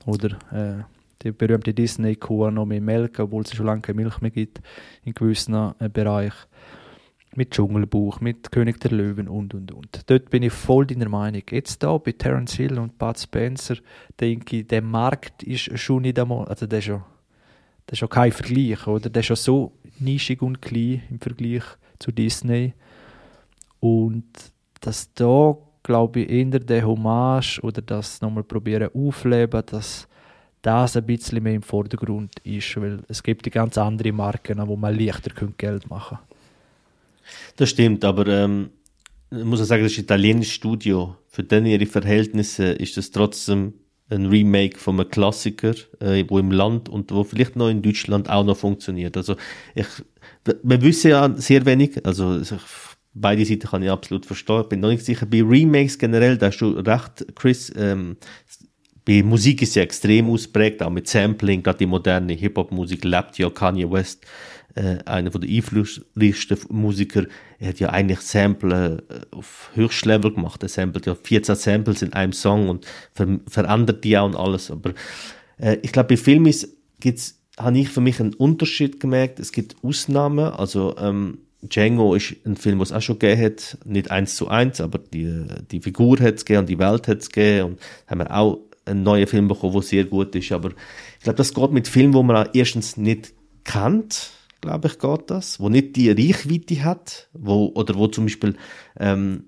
Oder 0.05 0.29
äh, 0.51 0.83
die 1.23 1.31
berühmte 1.31 1.73
Disney-Kuh 1.73 2.49
noch 2.49 2.65
mehr 2.65 2.81
melken, 2.81 3.25
obwohl 3.25 3.43
es 3.43 3.53
schon 3.53 3.65
lange 3.65 3.81
keine 3.81 4.01
Milch 4.01 4.19
mehr 4.21 4.31
gibt 4.31 4.61
in 5.03 5.13
gewissen 5.13 5.73
äh, 5.79 5.89
Bereichen 5.89 6.47
mit 7.35 7.51
Dschungelbuch, 7.51 8.19
mit 8.19 8.51
König 8.51 8.79
der 8.81 8.91
Löwen 8.91 9.27
und 9.27 9.53
und 9.53 9.71
und. 9.71 10.09
Dort 10.09 10.29
bin 10.29 10.43
ich 10.43 10.51
voll 10.51 10.85
deiner 10.85 11.07
Meinung. 11.07 11.43
Jetzt 11.49 11.81
da 11.81 11.97
bei 11.97 12.11
Terence 12.11 12.53
Hill 12.55 12.77
und 12.77 12.97
Bud 12.97 13.17
Spencer 13.17 13.75
denke 14.19 14.57
ich, 14.57 14.67
der 14.67 14.81
Markt 14.81 15.43
ist 15.43 15.77
schon 15.79 16.01
nicht 16.01 16.19
einmal, 16.19 16.45
also 16.47 16.67
der 16.67 16.79
ist 16.79 16.87
ja, 16.87 17.05
der 17.87 17.93
ist 17.93 18.01
ja 18.01 18.07
kein 18.07 18.31
Vergleich, 18.31 18.87
oder? 18.87 19.09
Der 19.09 19.21
ist 19.21 19.29
ja 19.29 19.35
so 19.35 19.73
nischig 19.99 20.41
und 20.41 20.61
klein 20.61 21.03
im 21.09 21.19
Vergleich 21.19 21.63
zu 21.99 22.11
Disney. 22.11 22.73
Und 23.79 24.25
dass 24.81 25.13
da, 25.13 25.57
glaube 25.83 26.21
ich, 26.21 26.29
eher 26.29 26.59
der 26.59 26.85
Hommage 26.85 27.59
oder 27.63 27.81
das 27.81 28.21
nochmal 28.21 28.43
probieren 28.43 28.89
aufleben, 28.93 29.63
dass 29.65 30.07
das 30.61 30.95
ein 30.95 31.05
bisschen 31.05 31.41
mehr 31.41 31.55
im 31.55 31.63
Vordergrund 31.63 32.39
ist, 32.43 32.77
weil 32.77 32.99
es 33.07 33.23
gibt 33.23 33.45
die 33.45 33.49
ganz 33.49 33.77
andere 33.77 34.11
Marken, 34.11 34.65
wo 34.67 34.75
man 34.75 34.97
leichter 34.97 35.31
Geld 35.57 35.89
machen 35.89 36.17
könnte. 36.17 36.31
Das 37.55 37.69
stimmt, 37.69 38.03
aber 38.05 38.27
ähm, 38.27 38.69
ich 39.31 39.43
muss 39.43 39.61
auch 39.61 39.65
sagen, 39.65 39.83
das 39.83 39.93
ist 39.93 39.99
ein 39.99 40.03
italienisches 40.03 40.53
Studio. 40.53 41.15
Für 41.27 41.43
ihre 41.43 41.85
Verhältnisse 41.85 42.65
ist 42.73 42.97
das 42.97 43.11
trotzdem 43.11 43.73
ein 44.11 44.25
Remake 44.27 44.77
von 44.77 44.99
einem 44.99 45.09
Klassiker, 45.09 45.73
äh, 45.99 46.23
wo 46.27 46.37
im 46.39 46.51
Land 46.51 46.89
und 46.89 47.11
wo 47.11 47.23
vielleicht 47.23 47.55
noch 47.55 47.69
in 47.69 47.81
Deutschland 47.81 48.29
auch 48.29 48.43
noch 48.43 48.57
funktioniert. 48.57 49.15
Also 49.17 49.35
ich, 49.73 49.87
wir 50.63 50.81
wissen 50.81 51.11
ja 51.11 51.33
sehr 51.35 51.65
wenig, 51.65 52.05
also 52.05 52.39
ich, 52.39 52.51
beide 53.13 53.45
Seiten 53.45 53.67
kann 53.67 53.83
ich 53.83 53.89
absolut 53.89 54.25
verstehen. 54.25 54.67
Bin 54.69 54.81
noch 54.81 54.89
nicht 54.89 55.05
sicher. 55.05 55.25
Bei 55.25 55.41
Remakes 55.41 55.97
generell, 55.97 56.37
da 56.37 56.47
hast 56.47 56.59
du 56.59 56.71
recht, 56.71 57.25
Chris, 57.35 57.71
ähm, 57.75 58.17
bei 59.05 59.23
Musik 59.23 59.61
ist 59.61 59.75
ja 59.75 59.81
extrem 59.81 60.29
ausprägt, 60.29 60.83
auch 60.83 60.91
mit 60.91 61.07
Sampling, 61.07 61.63
gerade 61.63 61.79
die 61.79 61.87
moderne 61.87 62.33
Hip-Hop-Musik 62.33 63.03
lebt 63.03 63.37
ja 63.39 63.49
Kanye 63.49 63.89
West 63.89 64.25
äh, 64.75 64.97
einer 65.05 65.29
der 65.29 65.49
einflussreichsten 65.49 66.57
Musiker, 66.69 67.25
er 67.59 67.69
hat 67.69 67.79
ja 67.79 67.89
eigentlich 67.89 68.21
Sample 68.21 69.03
äh, 69.09 69.35
auf 69.35 69.69
Höchstlevel 69.75 70.33
gemacht. 70.33 70.63
Er 70.63 70.69
samplet 70.69 71.05
ja 71.05 71.15
14 71.15 71.55
Samples 71.55 72.01
in 72.01 72.13
einem 72.13 72.33
Song 72.33 72.69
und 72.69 72.85
ver 73.13 73.39
verändert 73.47 74.03
die 74.03 74.17
auch 74.17 74.25
und 74.25 74.35
alles. 74.35 74.71
Aber 74.71 74.93
äh, 75.57 75.77
ich 75.81 75.91
glaube, 75.91 76.09
bei 76.09 76.17
Filmen 76.17 76.53
gibt's 76.99 77.37
habe 77.59 77.77
ich 77.77 77.89
für 77.89 78.01
mich 78.01 78.19
einen 78.19 78.33
Unterschied 78.33 78.99
gemerkt. 78.99 79.39
Es 79.39 79.51
gibt 79.51 79.75
Ausnahmen. 79.83 80.45
Also 80.45 80.95
ähm, 80.97 81.39
Django 81.61 82.15
ist 82.15 82.35
ein 82.45 82.55
Film, 82.55 82.79
was 82.79 82.91
auch 82.91 83.01
schon 83.01 83.19
gegeben 83.19 83.41
hat. 83.41 83.77
Nicht 83.85 84.09
eins 84.09 84.35
zu 84.35 84.47
eins, 84.47 84.81
aber 84.81 84.99
die, 84.99 85.45
die 85.69 85.81
Figur 85.81 86.19
hat 86.19 86.35
es 86.35 86.45
gegeben 86.45 86.61
und 86.61 86.69
die 86.69 86.79
Welt 86.79 87.07
hat 87.07 87.19
es 87.19 87.29
gegeben. 87.29 87.71
Und 87.71 87.79
haben 88.07 88.19
wir 88.19 88.35
auch 88.35 88.59
einen 88.85 89.03
neuen 89.03 89.27
Film 89.27 89.47
bekommen, 89.47 89.73
der 89.73 89.81
sehr 89.81 90.05
gut 90.05 90.35
ist. 90.35 90.51
Aber 90.51 90.69
ich 91.17 91.23
glaube, 91.23 91.37
das 91.37 91.53
geht 91.53 91.71
mit 91.71 91.87
Filmen, 91.87 92.13
wo 92.13 92.23
man 92.23 92.49
erstens 92.53 92.97
nicht 92.97 93.33
kennt 93.63 94.31
glaube 94.61 94.87
ich, 94.87 94.99
geht 94.99 95.29
das, 95.29 95.59
wo 95.59 95.69
nicht 95.69 95.95
die 95.95 96.11
Reichweite 96.11 96.83
hat, 96.83 97.29
wo, 97.33 97.71
oder 97.75 97.95
wo 97.95 98.07
zum 98.07 98.25
Beispiel 98.25 98.55
ähm, 98.99 99.45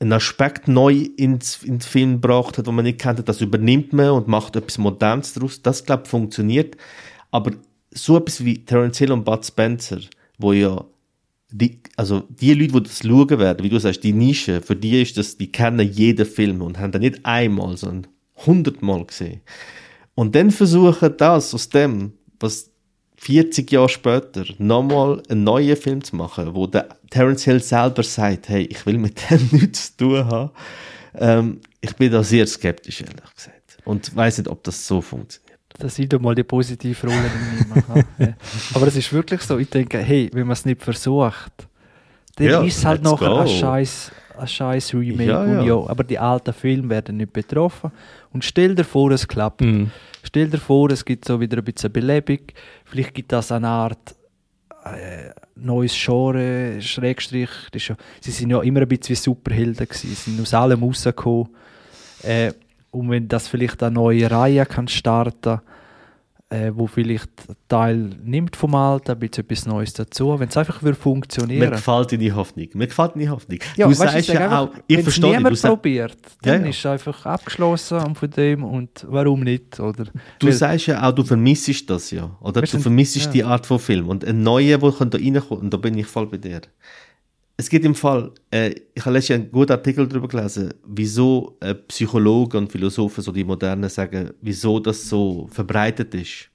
einen 0.00 0.12
Aspekt 0.12 0.68
neu 0.68 1.08
ins, 1.16 1.62
ins 1.62 1.86
Film 1.86 2.20
gebracht 2.20 2.58
hat, 2.58 2.66
wo 2.66 2.72
man 2.72 2.84
nicht 2.84 2.98
kennt, 3.00 3.26
das 3.28 3.40
übernimmt 3.40 3.92
man 3.92 4.10
und 4.10 4.28
macht 4.28 4.56
etwas 4.56 4.78
Modernes 4.78 5.34
daraus. 5.34 5.62
Das, 5.62 5.84
glaube 5.84 6.02
ich, 6.04 6.10
funktioniert. 6.10 6.76
Aber 7.30 7.52
so 7.90 8.16
etwas 8.16 8.44
wie 8.44 8.64
Terence 8.64 8.98
Hill 8.98 9.12
und 9.12 9.24
Bud 9.24 9.44
Spencer, 9.44 10.00
wo 10.38 10.52
ja 10.52 10.84
die, 11.50 11.80
also 11.96 12.24
die 12.28 12.52
Leute, 12.54 12.72
die 12.72 12.82
das 12.82 12.98
schauen 12.98 13.38
werden, 13.38 13.64
wie 13.64 13.68
du 13.68 13.78
sagst, 13.78 14.02
die 14.02 14.12
Nische, 14.12 14.60
für 14.60 14.74
die 14.74 15.00
ist 15.00 15.16
das, 15.16 15.36
die 15.36 15.52
kennen 15.52 15.88
jeden 15.88 16.26
Film 16.26 16.62
und 16.62 16.78
haben 16.78 16.90
den 16.90 17.02
nicht 17.02 17.24
einmal, 17.24 17.76
sondern 17.76 18.10
hundertmal 18.44 19.04
gesehen. 19.04 19.40
Und 20.16 20.34
dann 20.34 20.50
versuchen 20.50 21.16
das 21.16 21.54
aus 21.54 21.68
dem, 21.68 22.12
was 22.40 22.73
40 23.24 23.70
Jahre 23.72 23.88
später 23.88 24.44
nochmal 24.58 25.22
einen 25.30 25.44
neuen 25.44 25.76
Film 25.76 26.04
zu 26.04 26.14
machen, 26.14 26.54
wo 26.54 26.66
der 26.66 26.88
Terence 27.08 27.44
Hill 27.44 27.62
selber 27.62 28.02
sagt, 28.02 28.50
hey, 28.50 28.64
ich 28.64 28.84
will 28.84 28.98
mit 28.98 29.18
dem 29.30 29.48
nichts 29.50 29.96
zu 29.96 30.04
tun 30.04 30.24
haben. 30.26 30.50
Ähm, 31.14 31.60
ich 31.80 31.96
bin 31.96 32.12
da 32.12 32.22
sehr 32.22 32.46
skeptisch, 32.46 33.00
ehrlich 33.00 33.34
gesagt. 33.34 33.78
Und 33.86 34.14
weiß 34.14 34.38
nicht, 34.38 34.48
ob 34.48 34.62
das 34.64 34.86
so 34.86 35.00
funktioniert. 35.00 35.58
Das 35.78 35.94
sind 35.94 36.12
doch 36.12 36.20
mal 36.20 36.34
die 36.34 36.44
positive 36.44 37.06
Rolle 37.06 37.30
in 38.18 38.34
Aber 38.74 38.86
es 38.86 38.96
ist 38.96 39.12
wirklich 39.12 39.40
so, 39.40 39.58
ich 39.58 39.70
denke, 39.70 39.98
hey, 39.98 40.30
wenn 40.32 40.46
man 40.46 40.52
es 40.52 40.66
nicht 40.66 40.82
versucht, 40.82 41.52
dann 42.36 42.46
ja, 42.46 42.62
ist 42.62 42.78
es 42.78 42.84
halt 42.84 43.02
noch 43.02 43.20
ein 43.22 43.48
scheiß 43.48 44.12
ein 44.36 44.48
scheiß 44.48 44.94
Remake. 44.94 45.30
Ja, 45.30 45.46
ja. 45.46 45.62
ja, 45.62 45.74
aber 45.74 46.04
die 46.04 46.18
alten 46.18 46.52
Filme 46.52 46.90
werden 46.90 47.16
nicht 47.16 47.32
betroffen. 47.32 47.92
Und 48.32 48.44
stell 48.44 48.74
dir 48.74 48.84
vor, 48.84 49.10
es 49.12 49.26
klappt. 49.28 49.60
Mm. 49.60 49.86
Stell 50.24 50.48
dir 50.48 50.58
vor, 50.58 50.90
es 50.90 51.04
gibt 51.04 51.26
so 51.26 51.38
wieder 51.38 51.58
ein 51.58 51.64
bisschen 51.64 51.92
Belebung. 51.92 52.40
Vielleicht 52.84 53.14
gibt 53.14 53.30
das 53.30 53.52
eine 53.52 53.68
Art 53.68 54.16
äh, 54.84 55.30
neues 55.54 55.94
Genre, 55.94 56.80
Schrägstrich. 56.80 57.50
Ja, 57.74 57.94
sie 58.20 58.30
sind 58.30 58.50
ja 58.50 58.62
immer 58.62 58.80
ein 58.80 58.88
bisschen 58.88 59.10
wie 59.10 59.20
Superhelden 59.20 59.86
gewesen. 59.86 60.08
Sie 60.08 60.14
sind 60.14 60.40
aus 60.40 60.54
allem 60.54 60.82
rausgekommen. 60.82 61.48
Äh, 62.22 62.52
und 62.90 63.10
wenn 63.10 63.28
das 63.28 63.48
vielleicht 63.48 63.82
eine 63.82 63.94
neue 63.94 64.30
Reihe 64.30 64.64
kann 64.66 64.88
starten 64.88 65.60
äh, 66.50 66.70
wo 66.74 66.86
vielleicht 66.86 67.30
Teil 67.68 68.10
nimmt 68.22 68.54
vom 68.54 68.74
Alten, 68.74 69.12
ein 69.12 69.18
bisschen 69.18 69.44
etwas 69.44 69.66
Neues 69.66 69.92
dazu, 69.94 70.38
wenn 70.38 70.48
es 70.48 70.56
einfach 70.56 70.82
würde 70.82 70.98
funktionieren. 70.98 71.58
Mir 71.58 71.70
gefällt 71.70 72.12
deine 72.12 72.34
Hoffnung. 72.34 72.68
Mir 72.74 72.86
gefällt 72.86 73.14
deine 73.14 73.30
Hoffnung. 73.30 73.58
Ja, 73.76 73.86
du 73.88 73.98
weißt, 73.98 74.12
sagst 74.12 74.28
ja 74.28 74.40
einfach, 74.40 74.58
auch, 74.58 74.70
ich 74.86 75.02
verstehe 75.02 75.36
niemand 75.36 75.60
probiert, 75.60 76.16
dann 76.42 76.54
ja, 76.54 76.60
ja. 76.60 76.70
ist 76.70 76.78
es 76.78 76.86
einfach 76.86 77.26
abgeschlossen 77.26 78.14
von 78.14 78.30
dem 78.30 78.62
und 78.62 79.06
warum 79.08 79.40
nicht, 79.40 79.80
oder? 79.80 80.04
Du 80.38 80.46
Weil, 80.46 80.52
sagst 80.52 80.86
ja 80.86 81.02
auch, 81.02 81.12
du 81.12 81.24
vermissest 81.24 81.88
das 81.88 82.10
ja, 82.10 82.30
oder? 82.40 82.62
Du 82.62 82.78
vermisst 82.78 83.16
ja. 83.16 83.30
die 83.30 83.44
Art 83.44 83.66
von 83.66 83.78
Film 83.78 84.08
und 84.08 84.24
ein 84.24 84.42
neuer, 84.42 84.78
der 84.78 84.90
da 84.90 85.18
reinkommt, 85.18 85.62
und 85.62 85.72
da 85.72 85.76
bin 85.78 85.96
ich 85.96 86.06
voll 86.06 86.26
bei 86.26 86.36
dir 86.36 86.60
es 87.56 87.68
gibt 87.68 87.84
im 87.84 87.94
Fall, 87.94 88.32
äh, 88.50 88.74
ich 88.94 89.04
habe 89.04 89.14
letztens 89.14 89.40
einen 89.42 89.50
guten 89.50 89.72
Artikel 89.72 90.08
darüber 90.08 90.28
gelesen, 90.28 90.74
wieso 90.86 91.56
äh, 91.60 91.74
Psychologen 91.74 92.56
und 92.58 92.72
Philosophen, 92.72 93.22
so 93.22 93.32
die 93.32 93.44
Modernen, 93.44 93.88
sagen, 93.88 94.30
wieso 94.40 94.80
das 94.80 95.08
so 95.08 95.48
verbreitet 95.50 96.14
ist 96.14 96.50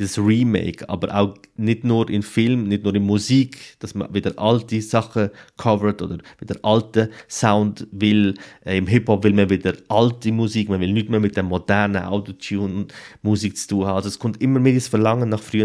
dieses 0.00 0.18
Remake, 0.18 0.88
aber 0.88 1.14
auch 1.14 1.34
nicht 1.56 1.84
nur 1.84 2.08
in 2.08 2.22
Film, 2.22 2.64
nicht 2.64 2.84
nur 2.84 2.94
in 2.94 3.04
Musik, 3.04 3.58
dass 3.78 3.94
man 3.94 4.12
wieder 4.12 4.32
alte 4.38 4.80
Sachen 4.80 5.30
covert 5.56 6.00
oder 6.00 6.18
wieder 6.38 6.56
alte 6.62 7.10
Sound 7.28 7.86
will. 7.92 8.34
Äh, 8.64 8.78
Im 8.78 8.86
Hip-Hop 8.86 9.22
will 9.22 9.34
man 9.34 9.50
wieder 9.50 9.74
alte 9.88 10.32
Musik, 10.32 10.68
man 10.68 10.80
will 10.80 10.92
nicht 10.92 11.10
mehr 11.10 11.20
mit 11.20 11.36
der 11.36 11.42
modernen 11.42 12.02
Autotune-Musik 12.04 13.56
zu 13.56 13.68
tun 13.68 13.86
haben. 13.86 13.96
Also 13.96 14.08
es 14.08 14.18
kommt 14.18 14.40
immer 14.42 14.58
mehr 14.58 14.74
das 14.74 14.88
Verlangen 14.88 15.28
nach 15.28 15.42
früher. 15.42 15.60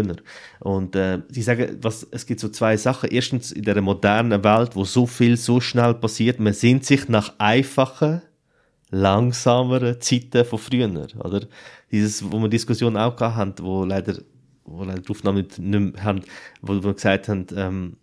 Und 0.60 0.94
äh, 0.94 1.22
sie 1.30 1.42
sagen, 1.42 1.78
was, 1.80 2.06
es 2.10 2.26
gibt 2.26 2.40
so 2.40 2.50
zwei 2.50 2.76
Sachen. 2.76 3.10
Erstens, 3.10 3.50
in 3.52 3.62
der 3.62 3.80
modernen 3.80 4.44
Welt, 4.44 4.76
wo 4.76 4.84
so 4.84 5.06
viel 5.06 5.36
so 5.36 5.60
schnell 5.60 5.94
passiert, 5.94 6.38
man 6.38 6.52
sehnt 6.52 6.84
sich 6.84 7.08
nach 7.08 7.32
einfachen, 7.38 8.20
langsameren 8.90 10.00
Zeiten 10.00 10.44
von 10.44 10.58
früher, 10.58 10.88
oder? 11.18 11.46
Dieses, 11.90 12.30
wo 12.30 12.38
wir 12.40 12.48
Diskussionen 12.48 12.96
auch 12.96 13.16
gehabt 13.16 13.36
haben, 13.36 13.54
wo 13.60 13.84
leider, 13.84 14.18
wo 14.64 14.84
leider 14.84 15.02
die 15.02 15.10
Aufnahme 15.10 15.42
nicht, 15.42 15.58
mehr 15.58 16.02
haben, 16.02 16.22
wo 16.62 16.82
wir 16.82 16.94
gesagt 16.94 17.28
haben, 17.28 17.46
ähm, 17.56 17.96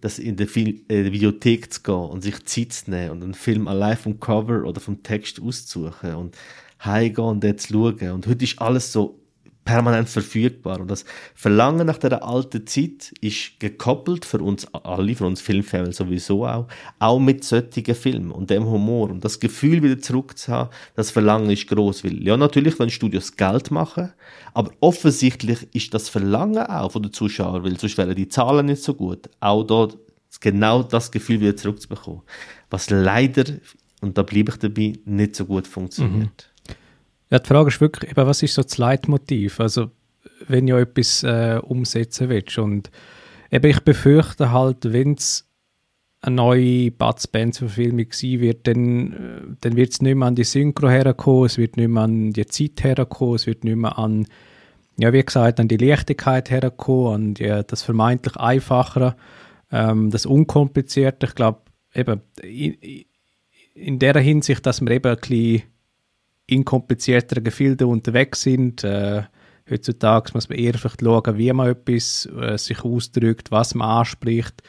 dass 0.00 0.18
in 0.18 0.36
der, 0.36 0.48
Fil 0.48 0.82
äh, 0.88 1.02
der 1.02 1.12
Videothek 1.12 1.72
zu 1.72 1.82
gehen 1.82 1.94
und 1.94 2.22
sich 2.22 2.42
Zeit 2.44 2.72
zu 2.72 2.90
nehmen 2.90 3.10
und 3.10 3.22
einen 3.22 3.34
Film 3.34 3.68
allein 3.68 3.96
vom 3.96 4.18
Cover 4.18 4.64
oder 4.64 4.80
vom 4.80 5.02
Text 5.02 5.40
auszusuchen 5.40 6.14
und 6.14 6.36
heimgehen 6.82 7.28
und 7.28 7.44
dort 7.44 7.60
zu 7.60 7.72
schauen. 7.72 8.12
Und 8.12 8.26
heute 8.26 8.44
ist 8.44 8.60
alles 8.60 8.92
so 8.92 9.18
permanent 9.64 10.08
verfügbar. 10.08 10.80
Und 10.80 10.90
das 10.90 11.04
Verlangen 11.34 11.86
nach 11.86 11.98
der 11.98 12.24
alten 12.24 12.66
Zeit 12.66 13.12
ist 13.20 13.60
gekoppelt 13.60 14.24
für 14.24 14.38
uns 14.38 14.66
alle, 14.74 15.14
für 15.14 15.26
uns 15.26 15.40
Filmfans 15.40 15.96
sowieso 15.96 16.46
auch, 16.46 16.66
auch 16.98 17.18
mit 17.18 17.44
solchen 17.44 17.94
Filmen 17.94 18.30
und 18.30 18.50
dem 18.50 18.64
Humor. 18.64 19.10
Und 19.10 19.24
das 19.24 19.40
Gefühl 19.40 19.82
wieder 19.82 20.00
zurück 20.00 20.36
zu 20.38 20.52
haben, 20.52 20.70
das 20.96 21.10
Verlangen 21.10 21.50
ist 21.50 21.68
groß. 21.68 22.04
Weil, 22.04 22.22
ja, 22.22 22.36
natürlich 22.36 22.78
wenn 22.78 22.90
Studios 22.90 23.36
Geld 23.36 23.70
machen, 23.70 24.12
aber 24.54 24.72
offensichtlich 24.80 25.68
ist 25.72 25.94
das 25.94 26.08
Verlangen 26.08 26.66
auch 26.66 26.92
von 26.92 27.02
den 27.02 27.12
Zuschauern, 27.12 27.62
weil 27.64 27.78
sonst 27.78 27.98
wären 27.98 28.14
die 28.14 28.28
Zahlen 28.28 28.66
nicht 28.66 28.82
so 28.82 28.94
gut, 28.94 29.28
auch 29.40 29.62
dort 29.62 29.98
genau 30.40 30.82
das 30.82 31.10
Gefühl 31.10 31.40
wieder 31.40 31.56
zurückzubekommen. 31.56 32.22
Was 32.70 32.90
leider, 32.90 33.44
und 34.00 34.16
da 34.16 34.22
bleibe 34.22 34.52
ich 34.52 34.58
dabei, 34.58 34.92
nicht 35.04 35.36
so 35.36 35.44
gut 35.44 35.66
funktioniert. 35.66 36.49
Mhm. 36.49 36.49
Ja, 37.30 37.38
die 37.38 37.46
Frage 37.46 37.68
ist 37.68 37.80
wirklich, 37.80 38.10
eben, 38.10 38.26
was 38.26 38.42
ist 38.42 38.54
so 38.54 38.62
das 38.62 38.78
Leitmotiv? 38.78 39.60
Also, 39.60 39.90
wenn 40.48 40.66
du 40.66 40.76
etwas 40.76 41.22
äh, 41.22 41.60
umsetzen 41.62 42.28
willst. 42.28 42.58
Und 42.58 42.90
eben, 43.50 43.70
ich 43.70 43.80
befürchte 43.80 44.50
halt, 44.50 44.92
wenn 44.92 45.14
es 45.14 45.46
eine 46.22 46.36
neue 46.36 46.90
Bud 46.90 47.20
Spencer-Verfilmung 47.20 48.06
sein 48.10 48.40
wird, 48.40 48.66
dann, 48.66 49.12
äh, 49.12 49.56
dann 49.60 49.76
wird 49.76 49.92
es 49.92 50.02
nicht 50.02 50.16
mehr 50.16 50.28
an 50.28 50.34
die 50.34 50.44
Synchro 50.44 50.88
herkommen, 50.88 51.46
es 51.46 51.56
wird 51.56 51.76
nicht 51.76 51.88
mehr 51.88 52.02
an 52.02 52.32
die 52.32 52.46
Zeit 52.46 52.82
herkommen, 52.84 53.36
es 53.36 53.46
wird 53.46 53.64
nicht 53.64 53.76
mehr 53.76 53.98
an, 53.98 54.26
ja, 54.98 55.12
wie 55.12 55.24
gesagt, 55.24 55.60
an 55.60 55.68
die 55.68 55.78
Leichtigkeit 55.78 56.50
herkommen, 56.50 57.14
an 57.14 57.34
die, 57.34 57.62
das 57.66 57.82
vermeintlich 57.82 58.36
Einfachere, 58.36 59.16
ähm, 59.72 60.10
das 60.10 60.26
Unkomplizierte. 60.26 61.26
Ich 61.26 61.34
glaube, 61.34 61.60
eben, 61.94 62.20
in, 62.42 62.76
in 63.74 63.98
der 63.98 64.18
Hinsicht, 64.18 64.66
dass 64.66 64.82
wir 64.82 64.90
eben 64.90 65.10
ein 65.10 65.16
bisschen 65.16 65.62
in 66.50 66.64
komplizierteren 66.64 67.44
Gefilden 67.44 67.88
unterwegs 67.88 68.42
sind. 68.42 68.82
Äh, 68.84 69.22
heutzutage 69.70 70.32
muss 70.34 70.48
man 70.48 70.58
eher 70.58 70.74
vielleicht 70.74 71.00
schauen, 71.00 71.38
wie 71.38 71.52
man 71.52 71.70
etwas 71.70 72.26
äh, 72.26 72.58
sich 72.58 72.82
ausdrückt, 72.84 73.50
was 73.50 73.74
man 73.74 73.88
anspricht, 73.88 74.62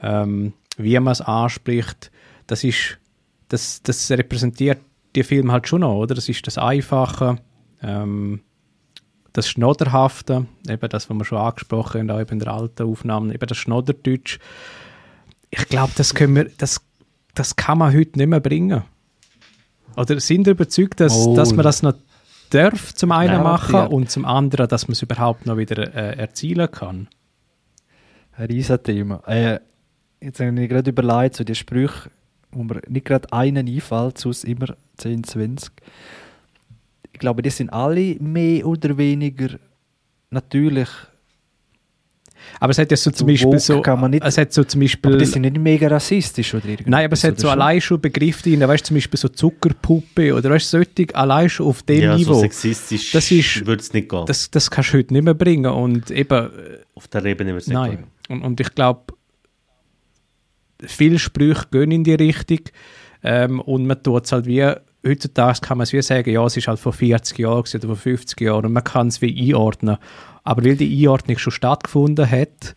ähm, 0.00 0.54
wie 0.76 0.98
man 0.98 1.12
es 1.12 1.20
anspricht. 1.20 2.10
Das 2.46 2.64
ist, 2.64 2.98
das, 3.48 3.82
das 3.82 4.10
repräsentiert 4.10 4.80
die 5.14 5.22
Film 5.22 5.52
halt 5.52 5.68
schon 5.68 5.82
noch, 5.82 5.94
oder? 5.94 6.14
Das 6.14 6.28
ist 6.28 6.46
das 6.46 6.58
Einfache, 6.58 7.36
ähm, 7.82 8.40
das 9.32 9.48
Schnodderhafte, 9.48 10.46
eben 10.68 10.88
das, 10.88 11.10
was 11.10 11.16
wir 11.16 11.24
schon 11.24 11.38
angesprochen 11.38 12.00
haben, 12.00 12.10
auch 12.10 12.30
in 12.30 12.38
der 12.38 12.52
alten 12.52 12.84
Aufnahme, 12.84 13.34
eben 13.34 13.46
das 13.46 13.58
Schnodderdeutsch. 13.58 14.38
Ich 15.50 15.68
glaube, 15.68 15.92
das, 15.96 16.14
das, 16.58 16.80
das 17.34 17.56
kann 17.56 17.78
man 17.78 17.94
heute 17.94 18.18
nicht 18.18 18.28
mehr 18.28 18.40
bringen. 18.40 18.84
Oder 19.96 20.20
sind 20.20 20.46
überzeugt, 20.46 21.00
dass, 21.00 21.26
oh. 21.26 21.36
dass 21.36 21.52
man 21.52 21.64
das 21.64 21.82
noch 21.82 21.94
darf 22.50 22.94
zum 22.94 23.12
einen 23.12 23.42
machen 23.42 23.74
ja. 23.74 23.84
und 23.86 24.10
zum 24.10 24.24
anderen, 24.24 24.68
dass 24.68 24.86
man 24.86 24.92
es 24.92 25.02
überhaupt 25.02 25.46
noch 25.46 25.56
wieder 25.56 25.94
äh, 25.94 26.18
erzielen 26.18 26.70
kann? 26.70 27.08
Ein 28.36 28.46
Riesenthema. 28.46 29.22
Äh, 29.26 29.60
jetzt 30.20 30.40
habe 30.40 30.60
ich 30.60 30.68
gerade 30.68 30.90
überlegt, 30.90 31.36
so 31.36 31.44
die 31.44 31.54
Sprüche, 31.54 32.10
wo 32.50 32.62
mir 32.62 32.80
nicht 32.88 33.06
gerade 33.06 33.32
einen 33.32 33.68
einfällt, 33.68 34.18
sonst 34.18 34.44
immer 34.44 34.74
10, 34.98 35.24
20. 35.24 35.72
Ich 37.12 37.18
glaube, 37.18 37.42
die 37.42 37.50
sind 37.50 37.72
alle 37.72 38.16
mehr 38.20 38.66
oder 38.66 38.96
weniger 38.96 39.58
natürlich. 40.30 40.88
Aber 42.60 42.70
es 42.70 42.78
hat 42.78 42.90
ja 42.90 42.96
so 42.96 43.10
zum 43.10 43.26
So 43.26 43.32
Beispiel 43.32 43.46
woke 43.48 43.58
so, 43.60 43.82
kann 43.82 44.00
man 44.00 44.10
nicht- 44.12 44.24
es 44.24 44.38
hat 44.38 44.52
so 44.52 44.64
zum 44.64 44.80
Beispiel, 44.80 45.10
Aber 45.12 45.18
die 45.18 45.24
sind 45.26 45.42
nicht 45.42 45.58
mega 45.58 45.88
rassistisch 45.88 46.54
oder 46.54 46.64
irgendwas. 46.66 46.90
nein, 46.90 47.04
aber 47.04 47.12
es 47.14 47.24
hat 47.24 47.38
so 47.38 47.48
allein 47.50 47.80
schon 47.80 48.00
Begriffe 48.00 48.42
drin, 48.42 48.60
weißt 48.60 48.84
du, 48.84 48.88
zum 48.88 48.96
Beispiel 48.96 49.18
so 49.18 49.28
Zuckerpuppe 49.28 50.34
oder 50.34 50.50
weißt 50.50 50.72
du, 50.72 50.78
solche 50.84 51.14
allein 51.14 51.48
schon 51.48 51.66
auf 51.66 51.82
dem 51.82 52.00
ja, 52.02 52.16
Niveau. 52.16 52.34
so 52.34 52.40
sexistisch 52.40 53.12
Das 53.12 53.30
ist- 53.30 53.66
würde 53.66 53.80
es 53.82 53.92
nicht 53.92 54.08
gehen. 54.08 54.24
das, 54.26 54.50
das 54.50 54.70
kannst 54.70 54.92
du 54.94 54.98
heute 54.98 55.12
nicht 55.12 55.24
mehr 55.24 55.34
bringen 55.34 55.66
und 55.72 56.10
eben, 56.10 56.50
Auf 56.94 57.08
der 57.08 57.24
Ebene 57.24 57.52
wird 57.52 57.62
es 57.62 57.68
nicht 57.68 57.74
Nein. 57.74 57.90
gehen. 57.90 58.04
Und, 58.28 58.42
und 58.42 58.60
ich 58.60 58.74
glaube, 58.74 59.12
viele 60.84 61.18
Sprüche 61.18 61.66
gehen 61.70 61.90
in 61.90 62.04
die 62.04 62.14
Richtung 62.14 62.60
ähm, 63.22 63.60
und 63.60 63.86
man 63.86 64.02
tut 64.02 64.26
es 64.26 64.32
halt 64.32 64.46
wie, 64.46 64.64
heutzutage 65.06 65.60
kann 65.60 65.78
man 65.78 65.84
es 65.84 65.92
wie 65.92 66.02
sagen, 66.02 66.30
ja, 66.30 66.44
es 66.44 66.56
ist 66.56 66.68
halt 66.68 66.78
vor 66.78 66.92
40 66.92 67.38
Jahren 67.38 67.58
oder 67.74 67.86
vor 67.86 67.96
50 67.96 68.40
Jahren 68.40 68.66
und 68.66 68.72
man 68.72 68.84
kann 68.84 69.08
es 69.08 69.20
wie 69.22 69.52
einordnen. 69.52 69.96
Aber 70.44 70.64
weil 70.64 70.76
die 70.76 71.02
Einordnung 71.02 71.38
schon 71.38 71.52
stattgefunden 71.52 72.30
hat, 72.30 72.76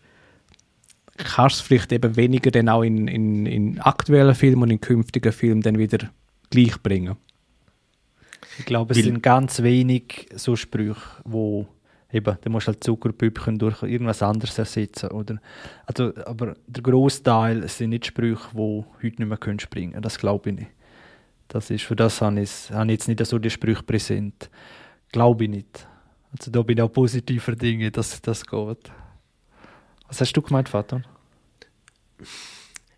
kannst 1.18 1.56
du 1.56 1.60
es 1.60 1.60
vielleicht 1.60 1.92
eben 1.92 2.16
weniger 2.16 2.50
dann 2.50 2.68
auch 2.68 2.82
in, 2.82 3.06
in, 3.08 3.46
in 3.46 3.78
aktuellen 3.80 4.34
Filmen 4.34 4.62
und 4.64 4.70
in 4.70 4.80
künftigen 4.80 5.32
Filmen 5.32 5.60
dann 5.62 5.78
wieder 5.78 6.10
gleich 6.50 6.82
bringen. 6.82 7.16
Ich 8.58 8.64
glaube, 8.64 8.92
es 8.92 8.98
Weil- 8.98 9.04
sind 9.04 9.22
ganz 9.22 9.62
wenig 9.62 10.28
so 10.34 10.56
Sprüche, 10.56 11.00
wo 11.24 11.66
eben, 12.12 12.36
du 12.40 12.50
musst 12.50 12.68
halt 12.68 12.82
Zuckerpüppchen 12.82 13.58
durch 13.58 13.82
irgendwas 13.82 14.22
anderes 14.22 14.58
ersetzen, 14.58 15.10
oder? 15.10 15.38
Also, 15.86 16.12
aber 16.24 16.54
der 16.66 16.82
Großteil 16.82 17.68
sind 17.68 17.90
nicht 17.90 18.06
Sprüche, 18.06 18.48
wo 18.52 18.86
heute 18.96 19.16
nicht 19.20 19.28
mehr 19.28 19.36
können 19.36 19.60
springen. 19.60 20.00
Das 20.00 20.18
glaube 20.18 20.50
ich 20.50 20.56
nicht. 20.56 20.70
Das 21.48 21.70
ist, 21.70 21.84
für 21.84 21.96
das 21.96 22.20
habe 22.20 22.40
ich, 22.40 22.70
habe 22.70 22.86
ich 22.86 22.92
jetzt 22.92 23.08
nicht 23.08 23.24
so 23.26 23.38
die 23.38 23.50
Sprüche 23.50 23.82
präsent. 23.82 24.50
Glaube 25.12 25.44
ich 25.44 25.50
nicht. 25.50 25.87
Also 26.32 26.50
da 26.50 26.62
bin 26.62 26.78
ich 26.78 26.82
auch 26.82 26.92
positiver 26.92 27.56
Dinge, 27.56 27.90
dass 27.90 28.20
das 28.20 28.46
geht. 28.46 28.92
Was 30.08 30.20
hast 30.20 30.32
du 30.32 30.42
gemeint, 30.42 30.68
Faton? 30.68 31.06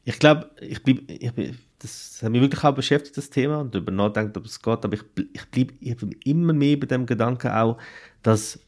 Ich 0.04 0.18
glaube, 0.18 0.50
ich 0.60 0.82
bleib, 0.82 0.98
ich 1.08 1.32
bleib, 1.32 1.54
das 1.78 2.20
hat 2.22 2.30
mich 2.30 2.40
wirklich 2.40 2.64
auch 2.64 2.74
beschäftigt, 2.74 3.16
das 3.16 3.30
Thema, 3.30 3.60
und 3.60 3.74
darüber 3.74 3.92
nachdenkt, 3.92 4.36
ob 4.36 4.44
es 4.44 4.60
geht, 4.60 4.84
aber 4.84 4.94
ich, 4.94 5.02
ich 5.32 5.46
bleibe 5.50 5.74
ich 5.80 5.96
bleib 5.96 6.14
immer 6.24 6.52
mehr 6.52 6.78
bei 6.78 6.86
dem 6.86 7.06
Gedanken 7.06 7.50
auch, 7.50 7.78
dass 8.22 8.58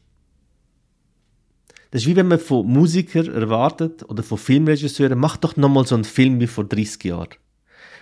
das 1.91 2.01
ist 2.01 2.07
wie 2.07 2.15
wenn 2.15 2.27
man 2.27 2.39
von 2.39 2.65
Musikern 2.65 3.31
erwartet 3.31 4.03
oder 4.09 4.23
von 4.23 4.39
Filmregisseuren, 4.39 5.19
mach 5.19 5.37
doch 5.37 5.55
nochmal 5.57 5.85
so 5.85 5.93
einen 5.93 6.05
Film 6.05 6.39
wie 6.39 6.47
vor 6.47 6.63
30 6.63 7.03
Jahren. 7.03 7.35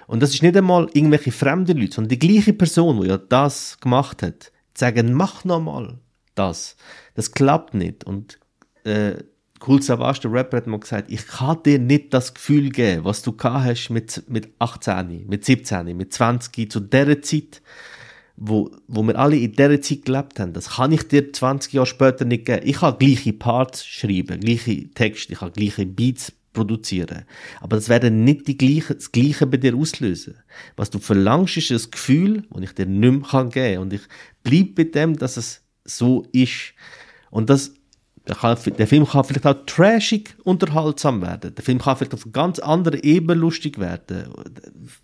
Und 0.07 0.21
das 0.21 0.33
ist 0.33 0.41
nicht 0.41 0.55
einmal 0.55 0.87
irgendwelche 0.93 1.33
fremde 1.33 1.73
Leute, 1.73 1.95
sondern 1.95 2.07
die 2.07 2.19
gleiche 2.19 2.53
Person, 2.53 3.01
die 3.01 3.09
ja 3.09 3.17
das 3.17 3.77
gemacht 3.81 4.23
hat, 4.23 4.53
sagen, 4.73 5.11
mach 5.11 5.43
nochmal 5.43 5.99
das. 6.35 6.75
Das 7.15 7.31
klappt 7.31 7.73
nicht. 7.73 8.03
Und 8.03 8.39
äh, 8.83 9.15
Cool 9.65 9.81
Savage, 9.81 10.21
der 10.21 10.33
Rapper, 10.33 10.57
hat 10.57 10.67
mal 10.67 10.79
gesagt, 10.79 11.11
ich 11.11 11.27
kann 11.27 11.61
dir 11.63 11.77
nicht 11.77 12.13
das 12.13 12.33
Gefühl 12.33 12.71
geben, 12.71 13.05
was 13.05 13.21
du 13.21 13.31
gehabt 13.33 13.65
hast 13.65 13.89
mit, 13.89 14.23
mit 14.27 14.49
18, 14.57 15.27
mit 15.27 15.45
17, 15.45 15.95
mit 15.95 16.11
20, 16.11 16.71
zu 16.71 16.79
der 16.79 17.21
Zeit, 17.21 17.61
wo, 18.35 18.71
wo 18.87 19.03
wir 19.03 19.19
alle 19.19 19.37
in 19.37 19.51
dieser 19.51 19.79
Zeit 19.81 20.05
gelebt 20.05 20.39
haben. 20.39 20.53
Das 20.53 20.71
kann 20.71 20.91
ich 20.91 21.07
dir 21.07 21.31
20 21.31 21.73
Jahre 21.73 21.85
später 21.85 22.25
nicht 22.25 22.45
geben. 22.45 22.67
Ich 22.67 22.77
kann 22.77 22.97
gleiche 22.97 23.33
Parts 23.33 23.85
schreiben, 23.85 24.39
gleiche 24.39 24.89
Texte, 24.91 25.33
ich 25.33 25.39
kann 25.39 25.53
gleiche 25.53 25.85
Beats 25.85 26.33
produzieren. 26.53 27.25
Aber 27.59 27.75
das 27.75 27.87
werden 27.87 28.23
nicht 28.23 28.47
die 28.47 28.57
gleiche, 28.57 28.95
das 28.95 29.11
Gleiche 29.11 29.45
bei 29.45 29.57
dir 29.57 29.75
auslösen. 29.75 30.35
Was 30.75 30.89
du 30.89 30.97
verlangst, 30.97 31.57
ist 31.57 31.71
ein 31.71 31.91
Gefühl, 31.91 32.43
das 32.49 32.63
ich 32.63 32.73
dir 32.73 32.87
nicht 32.87 33.31
mehr 33.31 33.43
geben 33.43 33.51
kann. 33.51 33.77
Und 33.77 33.93
ich 33.93 34.01
bleibe 34.43 34.83
bei 34.83 34.83
dem, 34.85 35.17
dass 35.17 35.37
es 35.37 35.60
so 35.85 36.25
ist. 36.31 36.73
Und 37.29 37.49
das, 37.49 37.73
der, 38.27 38.35
kann, 38.35 38.57
der 38.77 38.87
Film 38.87 39.07
kann 39.07 39.23
vielleicht 39.23 39.47
auch 39.47 39.65
trashig 39.65 40.35
unterhaltsam 40.43 41.21
werden. 41.21 41.55
Der 41.55 41.63
Film 41.63 41.79
kann 41.79 41.97
vielleicht 41.97 42.13
auf 42.13 42.27
ganz 42.31 42.59
andere 42.59 43.03
Ebene 43.03 43.33
lustig 43.33 43.79
werden. 43.79 44.25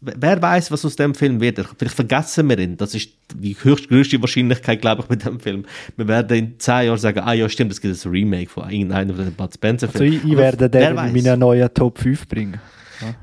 Wer 0.02 0.42
weiß, 0.42 0.72
was 0.72 0.86
aus 0.86 0.96
dem 0.96 1.16
Film 1.16 1.42
wird? 1.42 1.60
Vielleicht 1.78 1.96
vergessen 1.96 2.48
wir 2.50 2.60
ihn. 2.60 2.78
Das 2.78 2.94
ist 2.94 3.10
die 3.34 3.56
höchstgrößte 3.60 4.22
Wahrscheinlichkeit, 4.22 4.82
glaube 4.82 5.02
ich, 5.02 5.08
bei 5.08 5.16
dem 5.16 5.40
Film. 5.40 5.66
Wir 5.96 6.08
werden 6.08 6.38
in 6.38 6.60
zehn 6.60 6.86
Jahren 6.86 6.98
sagen, 7.00 7.20
ah 7.20 7.34
ja, 7.34 7.50
stimmt, 7.50 7.72
es 7.72 7.82
gibt 7.82 8.06
ein 8.06 8.12
Remake 8.12 8.50
von 8.50 8.70
irgendeinem 8.70 9.16
von 9.16 9.26
den 9.26 9.34
Bud 9.34 9.54
Spencer 9.54 9.90
Also 9.92 10.04
ich, 10.04 10.24
ich 10.24 10.38
werde 10.38 10.60
wer 10.60 10.70
den 10.70 10.98
in 10.98 11.24
meinen 11.24 11.40
neuen 11.40 11.74
Top 11.74 11.98
5 11.98 12.28
bringen. 12.28 12.60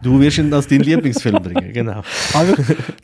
Du 0.02 0.20
wirst 0.20 0.38
ihn 0.38 0.52
als 0.52 0.66
deinen 0.66 0.82
Lieblingsfilm 0.82 1.42
bringen, 1.42 1.72
genau. 1.72 2.02
Aber 2.32 2.54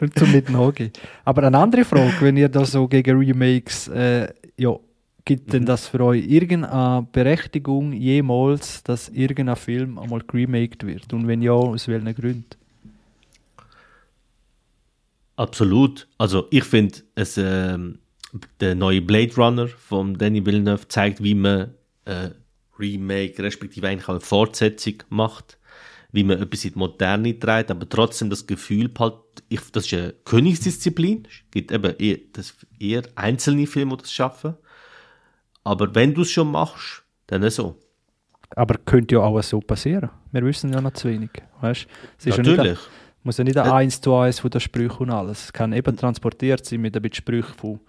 nur 0.01 0.13
zum 0.13 0.33
mit 0.33 0.49
Hockey. 0.53 0.91
Aber 1.25 1.43
eine 1.45 1.59
andere 1.59 1.85
Frage, 1.85 2.13
wenn 2.21 2.37
ihr 2.37 2.49
da 2.49 2.65
so 2.65 2.87
gegen 2.87 3.19
Remakes, 3.19 3.89
äh, 3.89 4.29
ja, 4.61 4.79
gibt 5.25 5.53
denn 5.55 5.65
das 5.65 5.89
für 5.89 6.01
euch 6.05 6.27
irgendeine 6.27 7.07
Berechtigung 7.13 7.93
jemals, 7.93 8.83
dass 8.83 9.09
irgendein 9.09 9.57
Film 9.57 9.99
einmal 9.99 10.21
geremaked 10.21 10.87
wird? 10.87 11.13
Und 11.15 11.27
wenn 11.29 11.41
ja, 11.41 11.53
aus 11.53 11.89
welchen 11.89 12.15
Gründen? 12.15 12.45
Absolut. 15.37 16.09
Also 16.19 16.47
ich 16.51 16.65
finde, 16.65 16.99
ähm, 17.39 18.01
der 18.61 18.75
neue 18.75 19.01
Blade 19.01 19.35
Runner 19.35 19.69
von 19.69 20.19
Danny 20.19 20.45
Villeneuve 20.45 20.87
zeigt, 20.89 21.23
wie 21.23 21.35
man 21.35 21.75
äh, 22.05 22.31
Remake 22.79 23.43
respektive 23.43 23.89
eigentlich 23.89 24.05
auch 24.05 24.15
eine 24.15 24.21
Fortsetzung 24.21 25.03
macht, 25.09 25.57
wie 26.13 26.25
man 26.25 26.41
etwas 26.43 26.65
in 26.65 26.73
die 26.73 26.79
Moderne 26.79 27.39
trägt, 27.39 27.71
aber 27.71 27.89
trotzdem 27.89 28.31
das 28.31 28.47
Gefühl 28.47 28.89
behält, 28.89 29.15
ich, 29.49 29.61
das 29.73 29.87
ist 29.87 29.95
eine 29.95 30.13
Königsdisziplin. 30.25 31.27
Es 31.29 31.51
gibt 31.51 31.73
eben 31.73 31.95
eher, 31.99 32.19
das, 32.33 32.55
eher 32.79 33.03
einzelne 33.15 33.67
Filme, 33.67 33.97
die 33.97 34.03
das 34.03 34.13
schaffen. 34.13 34.55
Aber 35.65 35.95
wenn 35.95 36.15
du 36.15 36.23
es 36.23 36.31
schon 36.31 36.51
machst, 36.51 37.05
dann 37.27 37.49
so. 37.51 37.77
Aber 38.57 38.77
könnte 38.85 39.17
ja 39.17 39.21
auch 39.21 39.41
so 39.43 39.61
passieren. 39.61 40.11
Wir 40.33 40.45
wissen 40.45 40.73
ja 40.73 40.81
noch 40.81 40.93
zu 40.93 41.09
wenig. 41.09 41.31
Weißt? 41.61 41.87
Es 42.19 42.27
ist 42.27 42.37
ja 42.37 42.43
nicht, 42.43 42.57
Natürlich. 42.57 42.79
muss 43.23 43.39
ja 43.39 43.45
nicht 43.45 43.57
ein 43.57 43.67
Äh, 43.67 43.73
eins 43.73 44.01
zu 44.01 44.15
eins 44.17 44.41
von 44.41 44.51
den 44.51 44.61
Sprüchen 44.61 45.05
und 45.05 45.11
alles. 45.11 45.45
Es 45.45 45.53
kann 45.53 45.73
eben 45.73 45.97
transportiert 45.97 46.65
sein 46.65 46.81
mit 46.81 46.97
ein 46.97 47.03
bisschen 47.03 47.17
Sprüchen 47.17 47.55
von, 47.55 47.81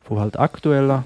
von 0.00 0.18
halt 0.20 0.38
aktuellen 0.38 1.04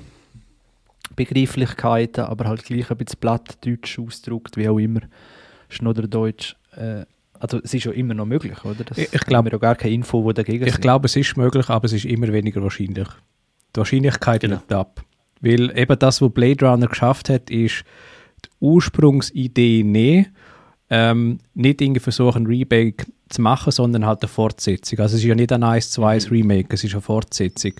Begrifflichkeiten, 1.16 2.24
aber 2.24 2.44
halt 2.44 2.64
gleich 2.64 2.90
ein 2.90 2.96
bisschen 2.96 3.18
plattdeutsch 3.18 3.98
ausgedrückt, 3.98 4.56
wie 4.56 4.68
auch 4.68 4.78
immer, 4.78 5.00
Schnodderdeutsch. 5.68 6.54
Äh, 6.76 7.04
also 7.38 7.58
es 7.62 7.72
ist 7.72 7.84
ja 7.84 7.92
immer 7.92 8.12
noch 8.14 8.26
möglich, 8.26 8.64
oder? 8.64 8.84
Das 8.84 8.98
Ich- 8.98 9.12
ich 9.14 9.20
glaub- 9.22 9.38
haben 9.38 9.44
wir 9.46 9.52
ja 9.52 9.58
gar 9.58 9.74
keine 9.76 9.94
Info, 9.94 10.22
wo 10.24 10.32
dagegen 10.32 10.64
Ich 10.66 10.72
sind. 10.72 10.82
glaube, 10.82 11.06
es 11.06 11.16
ist 11.16 11.36
möglich, 11.36 11.68
aber 11.70 11.86
es 11.86 11.92
ist 11.92 12.04
immer 12.04 12.28
weniger 12.32 12.62
wahrscheinlich. 12.62 13.08
Die 13.74 13.78
Wahrscheinlichkeit 13.78 14.42
Genau. 14.42 14.56
nimmt 14.56 14.72
ab. 14.72 15.02
Weil 15.40 15.76
eben 15.78 15.98
das, 15.98 16.20
was 16.20 16.32
Blade 16.32 16.66
Runner 16.66 16.86
geschafft 16.86 17.30
hat, 17.30 17.48
ist 17.50 17.84
die 18.44 18.48
Ursprungsidee 18.60 19.82
nehmen, 19.84 20.26
ähm, 20.90 21.38
nicht 21.54 21.80
irgendwie 21.80 22.00
versuchen, 22.00 22.42
ein 22.42 22.46
Remake 22.46 23.06
zu 23.28 23.40
machen, 23.42 23.70
sondern 23.70 24.04
halt 24.04 24.22
eine 24.22 24.28
Fortsetzung. 24.28 24.98
Also 24.98 25.14
es 25.16 25.22
ist 25.22 25.26
ja 25.28 25.34
nicht 25.34 25.52
ein 25.52 25.62
1 25.62 25.90
zu 25.92 26.04
1 26.04 26.30
Remake, 26.30 26.74
es 26.74 26.84
ist 26.84 26.92
eine 26.92 27.00
Fortsetzung. 27.00 27.72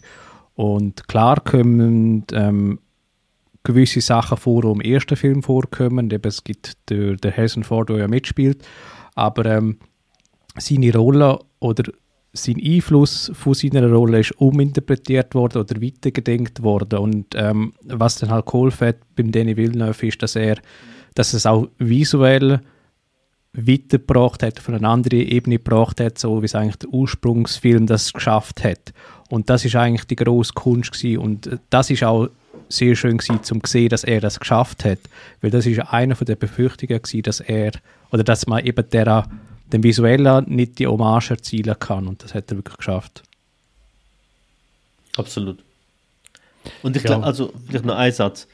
Und 0.55 1.07
klar 1.09 1.41
kommen 1.41 2.24
ähm, 2.32 2.78
gewisse 3.63 4.01
Sachen 4.01 4.39
vor, 4.39 4.63
die 4.63 4.69
im 4.69 4.81
ersten 4.81 5.17
Film 5.17 5.43
vorkommen. 5.43 6.11
Es 6.23 6.45
gibt 6.45 6.77
den, 6.89 7.17
den 7.17 7.37
Harrison 7.37 7.65
Ford, 7.65 7.89
der 7.89 7.99
ja 7.99 8.09
mitspielt. 8.09 8.67
Aber 9.15 9.45
ähm, 9.47 9.79
seine 10.57 10.95
Rolle 10.95 11.39
oder 11.59 11.85
sein 12.33 12.61
Einfluss 12.63 13.31
von 13.35 13.55
seiner 13.55 13.91
Rolle 13.91 14.21
ist 14.21 14.33
uminterpretiert 14.41 15.35
worden 15.35 15.59
oder 15.63 15.83
weitergedenkt 15.83 16.63
worden. 16.63 17.01
Und 17.01 17.35
ähm, 17.35 17.73
was 17.83 18.17
dann 18.17 18.31
halt 18.31 18.47
geholfen 18.47 18.89
hat 18.89 18.97
beim 19.17 19.33
Danny 19.33 19.57
Villeneuve 19.57 20.07
ist, 20.07 20.23
dass 20.23 20.37
er, 20.37 20.59
dass 21.15 21.33
es 21.33 21.45
auch 21.45 21.69
visuell 21.79 22.61
weitergebracht 23.53 24.45
hat, 24.45 24.61
von 24.61 24.75
einer 24.75 24.89
anderen 24.89 25.21
Ebene 25.21 25.57
gebracht 25.57 26.01
hat, 26.01 26.19
so 26.19 26.41
wie 26.41 26.47
es 26.47 26.55
eigentlich 26.55 26.77
der 26.77 26.91
Ursprungsfilm 26.91 27.87
das 27.87 28.13
geschafft 28.13 28.63
hat. 28.63 28.93
Und 29.29 29.51
das 29.51 29.65
ist 29.65 29.75
eigentlich 29.75 30.07
die 30.07 30.17
grosse 30.17 30.53
Kunst 30.53 30.93
gewesen. 30.93 31.19
und 31.19 31.47
äh, 31.49 31.59
das 31.69 31.91
ist 31.91 32.05
auch 32.05 32.29
sehr 32.68 32.94
schön 32.96 33.18
gewesen, 33.18 33.42
zum 33.42 33.61
sehen, 33.66 33.88
dass 33.88 34.05
er 34.05 34.20
das 34.20 34.38
geschafft 34.40 34.84
hat, 34.84 34.98
weil 35.40 35.51
das 35.51 35.66
ist 35.66 35.76
ja 35.76 35.88
einer 35.90 36.16
von 36.16 36.24
der 36.26 36.36
Befürchtungen 36.36 37.01
gewesen, 37.03 37.22
dass 37.22 37.40
er 37.40 37.72
oder 38.12 38.24
dass 38.24 38.46
man 38.46 38.64
eben 38.64 38.88
der, 38.90 39.28
dem 39.72 39.82
Visuellen 39.82 40.44
nicht 40.48 40.78
die 40.78 40.86
Hommage 40.86 41.30
erzielen 41.30 41.76
kann 41.78 42.07
und 42.09 42.22
das 42.22 42.34
hat 42.34 42.51
er 42.51 42.57
wirklich 42.59 42.76
geschafft. 42.76 43.22
Absolut. 45.16 45.62
Und 46.82 46.96
ich 46.96 47.03
Ja. 47.03 47.09
glaube, 47.11 47.24
also 47.26 47.53
vielleicht 47.66 47.84
noch 47.84 47.96
ein 47.96 48.12
Satz. 48.12 48.46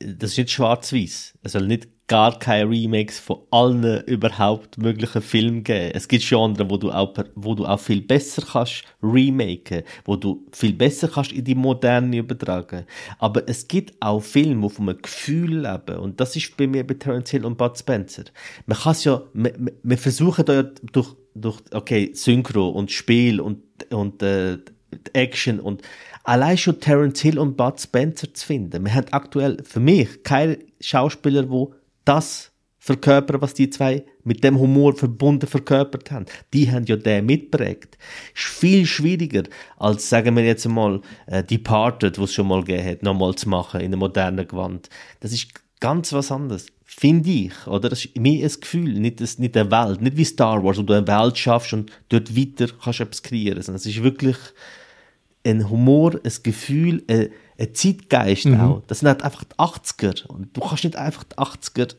Das 0.00 0.32
ist 0.32 0.38
nicht 0.38 0.50
schwarz-weiß. 0.50 1.34
Es 1.42 1.52
soll 1.52 1.66
nicht 1.66 1.88
gar 2.10 2.36
keine 2.40 2.68
Remakes 2.68 3.20
von 3.20 3.38
allen 3.52 4.02
überhaupt 4.06 4.78
möglichen 4.78 5.22
Filmen 5.22 5.62
geben. 5.62 5.92
Es 5.94 6.08
gibt 6.08 6.28
Genres, 6.28 6.68
wo 6.68 6.76
du 6.76 6.90
auch, 6.90 7.14
wo 7.36 7.54
du 7.54 7.64
auch 7.64 7.78
viel 7.78 8.00
besser 8.00 8.42
kannst 8.42 8.82
remaken, 9.00 9.84
wo 10.04 10.16
du 10.16 10.44
viel 10.50 10.72
besser 10.72 11.06
kannst 11.06 11.30
in 11.30 11.44
die 11.44 11.54
Moderne 11.54 12.16
übertragen. 12.16 12.84
Aber 13.20 13.48
es 13.48 13.68
gibt 13.68 13.94
auch 14.00 14.20
Filme, 14.20 14.66
die 14.66 14.74
von 14.74 14.88
einem 14.88 15.00
Gefühl 15.00 15.60
leben. 15.60 15.98
Und 15.98 16.18
das 16.18 16.34
ist 16.34 16.56
bei 16.56 16.66
mir 16.66 16.84
bei 16.84 16.94
Terence 16.94 17.30
Hill 17.30 17.44
und 17.44 17.56
Bud 17.56 17.78
Spencer. 17.78 18.24
Man 18.66 18.76
kann 18.76 18.92
es 18.92 19.04
ja, 19.04 19.22
wir, 19.32 19.98
versuchen 19.98 20.44
da 20.44 20.54
ja 20.54 20.62
durch, 20.92 21.14
durch, 21.36 21.60
okay, 21.72 22.10
Synchro 22.12 22.70
und 22.70 22.90
Spiel 22.90 23.40
und, 23.40 23.62
und, 23.92 24.20
äh, 24.22 24.58
Action 25.12 25.60
und 25.60 25.82
allein 26.24 26.58
schon 26.58 26.80
Terence 26.80 27.20
Hill 27.20 27.38
und 27.38 27.56
Bud 27.56 27.80
Spencer 27.80 28.32
zu 28.32 28.46
finden. 28.46 28.84
Wir 28.84 28.94
haben 28.94 29.06
aktuell 29.10 29.62
für 29.64 29.80
mich 29.80 30.22
keine 30.22 30.58
Schauspieler, 30.80 31.48
wo 31.50 31.74
das 32.04 32.50
verkörpern, 32.78 33.42
was 33.42 33.54
die 33.54 33.68
zwei 33.68 34.04
mit 34.24 34.42
dem 34.42 34.58
Humor 34.58 34.96
verbunden 34.96 35.46
verkörpert 35.46 36.10
haben. 36.10 36.26
Die 36.54 36.70
haben 36.70 36.86
ja 36.86 36.96
den 36.96 37.26
mitprägt. 37.26 37.98
Ist 38.34 38.44
viel 38.44 38.86
schwieriger, 38.86 39.42
als, 39.76 40.08
sagen 40.08 40.34
wir 40.34 40.44
jetzt 40.44 40.66
mal, 40.66 41.00
äh, 41.26 41.44
Departed, 41.44 42.18
was 42.18 42.32
schon 42.32 42.48
mal 42.48 42.64
gegeben 42.64 42.88
hat, 42.88 43.02
nochmal 43.02 43.34
zu 43.34 43.48
machen 43.48 43.80
in 43.80 43.86
einem 43.86 44.00
modernen 44.00 44.48
Gewand. 44.48 44.88
Das 45.20 45.32
ist 45.32 45.48
ganz 45.78 46.12
was 46.12 46.32
anderes. 46.32 46.66
Finde 46.84 47.30
ich, 47.30 47.66
oder? 47.66 47.88
Das 47.88 48.04
ist 48.04 48.16
mehr 48.18 48.44
ein 48.44 48.60
Gefühl, 48.60 48.98
nicht, 48.98 49.20
das, 49.20 49.38
nicht 49.38 49.56
eine 49.56 49.70
Welt. 49.70 50.00
Nicht 50.00 50.16
wie 50.16 50.24
Star 50.24 50.64
Wars, 50.64 50.78
wo 50.78 50.82
du 50.82 50.94
eine 50.94 51.06
Welt 51.06 51.38
schaffst 51.38 51.72
und 51.72 51.92
dort 52.08 52.36
weiter 52.36 52.72
kannst 52.82 53.00
etwas 53.00 53.22
kreieren. 53.22 53.62
Sondern 53.62 53.76
es 53.76 53.86
ist 53.86 54.02
wirklich 54.02 54.36
ein 55.44 55.70
Humor, 55.70 56.20
ein 56.22 56.32
Gefühl, 56.42 57.02
ein, 57.08 57.28
ein 57.58 57.74
Zeitgeist 57.74 58.46
mhm. 58.46 58.60
auch. 58.60 58.82
Das 58.86 59.00
sind 59.00 59.08
halt 59.08 59.22
einfach 59.22 59.44
die 59.44 59.56
80er. 59.56 60.26
Und 60.26 60.56
du 60.56 60.60
kannst 60.60 60.84
nicht 60.84 60.96
einfach 60.96 61.24
die 61.24 61.36
80er 61.36 61.94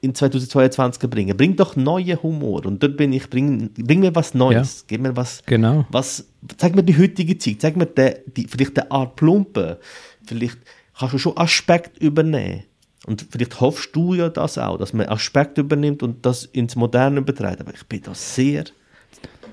in 0.00 0.14
2022 0.14 1.10
bringen. 1.10 1.36
Bring 1.36 1.56
doch 1.56 1.76
neuen 1.76 2.22
Humor. 2.22 2.64
Und 2.66 2.82
dort 2.82 2.96
bin 2.96 3.12
ich, 3.12 3.28
bring, 3.28 3.70
bring 3.74 4.00
mir 4.00 4.14
was 4.14 4.34
Neues. 4.34 4.80
Ja. 4.80 4.84
Gib 4.88 5.00
mir 5.00 5.16
was, 5.16 5.42
genau. 5.44 5.86
was, 5.90 6.26
zeig 6.56 6.74
mir 6.76 6.84
die 6.84 6.96
heutige 6.96 7.36
Zeit. 7.38 7.60
Zeig 7.60 7.76
mir 7.76 7.86
die, 7.86 8.14
die, 8.26 8.46
vielleicht 8.46 8.78
eine 8.78 8.90
Art 8.90 9.16
Plumpe. 9.16 9.80
Vielleicht 10.24 10.58
kannst 10.96 11.14
du 11.14 11.18
schon 11.18 11.36
Aspekt 11.36 11.98
übernehmen. 11.98 12.64
Und 13.06 13.26
vielleicht 13.30 13.60
hoffst 13.60 13.96
du 13.96 14.14
ja 14.14 14.28
das 14.28 14.58
auch, 14.58 14.76
dass 14.76 14.92
man 14.92 15.08
Aspekt 15.08 15.58
übernimmt 15.58 16.02
und 16.02 16.26
das 16.26 16.44
ins 16.44 16.76
Moderne 16.76 17.20
überträgt. 17.20 17.60
Aber 17.60 17.72
ich 17.72 17.86
bin 17.86 18.02
da 18.02 18.14
sehr. 18.14 18.64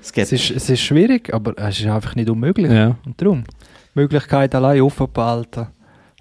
Es 0.00 0.32
ist, 0.32 0.50
es 0.50 0.70
ist 0.70 0.80
schwierig, 0.80 1.32
aber 1.34 1.54
es 1.56 1.80
ist 1.80 1.86
einfach 1.86 2.14
nicht 2.14 2.30
unmöglich. 2.30 2.70
Ja. 2.70 2.96
Und 3.04 3.20
darum, 3.20 3.44
Möglichkeit 3.94 4.54
allein 4.54 4.80
offen 4.80 5.08
behalten. 5.12 5.66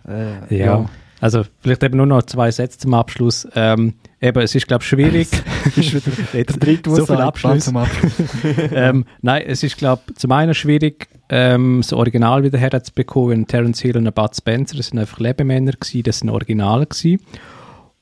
Äh, 0.08 0.58
ja. 0.58 0.66
ja. 0.66 0.86
Also 1.22 1.44
vielleicht 1.62 1.82
eben 1.84 1.98
nur 1.98 2.06
noch 2.06 2.24
zwei 2.24 2.52
Sätze 2.52 2.78
zum 2.78 2.94
Abschluss. 2.94 3.48
Ähm, 3.56 3.94
eben, 4.22 4.42
es 4.42 4.54
ist 4.54 4.68
glaube 4.68 4.84
ich 4.84 4.90
schwierig. 4.90 5.28
der 6.34 6.44
dritte, 6.44 6.90
so 6.90 7.06
viel 7.06 7.16
Abschluss. 7.16 7.66
Zum 7.66 7.78
Abschluss. 7.78 8.14
ähm, 8.72 9.06
nein, 9.22 9.44
es 9.48 9.64
ist 9.64 9.78
glaube 9.78 10.02
zum 10.16 10.32
einen 10.32 10.54
schwierig, 10.54 11.08
ähm, 11.30 11.80
das 11.82 11.94
Original 11.94 12.44
wieder 12.44 12.58
herzubekommen, 12.58 13.48
Terence 13.48 13.82
Hill 13.82 13.98
und 13.98 14.14
Bud 14.14 14.36
Spencer, 14.36 14.78
das 14.78 14.88
sind 14.88 15.00
einfach 15.00 15.20
Lebemänner 15.20 15.72
gewesen, 15.72 16.04
das 16.04 16.20
sind 16.20 16.30
Originale 16.30 16.86
gewesen. 16.86 17.22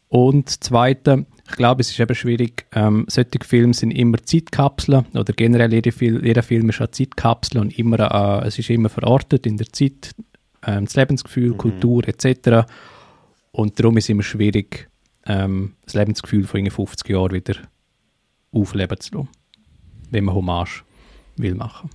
Und 0.09 0.63
zweite, 0.63 1.26
ich 1.45 1.55
glaube, 1.55 1.81
es 1.81 1.91
ist 1.91 1.99
eben 1.99 2.15
schwierig, 2.15 2.65
ähm, 2.73 3.05
solche 3.09 3.39
Filme 3.43 3.73
sind 3.73 3.91
immer 3.91 4.17
Zeitkapseln 4.23 5.05
oder 5.13 5.33
generell 5.33 5.73
jeder, 5.73 5.91
Fil 5.91 6.25
jeder 6.25 6.41
Film 6.41 6.69
ist 6.69 6.79
eine 6.79 6.91
Zeitkapsel 6.91 7.59
und 7.59 7.77
immer, 7.77 7.99
äh, 7.99 8.47
es 8.47 8.57
ist 8.59 8.69
immer 8.69 8.89
verortet 8.89 9.45
in 9.45 9.57
der 9.57 9.67
Zeit, 9.67 10.11
äh, 10.61 10.81
das 10.81 10.95
Lebensgefühl, 10.95 11.51
mhm. 11.51 11.57
Kultur 11.57 12.07
etc. 12.07 12.65
Und 13.51 13.79
darum 13.79 13.97
ist 13.97 14.05
es 14.05 14.09
immer 14.09 14.23
schwierig, 14.23 14.89
ähm, 15.25 15.73
das 15.85 15.95
Lebensgefühl 15.95 16.45
von 16.45 16.69
50 16.69 17.09
Jahren 17.09 17.31
wieder 17.31 17.55
aufleben 18.51 18.99
zu 18.99 19.15
lassen, 19.15 19.29
wenn 20.11 20.23
man 20.23 20.35
Hommage 20.35 20.83
will 21.35 21.55
machen. 21.55 21.89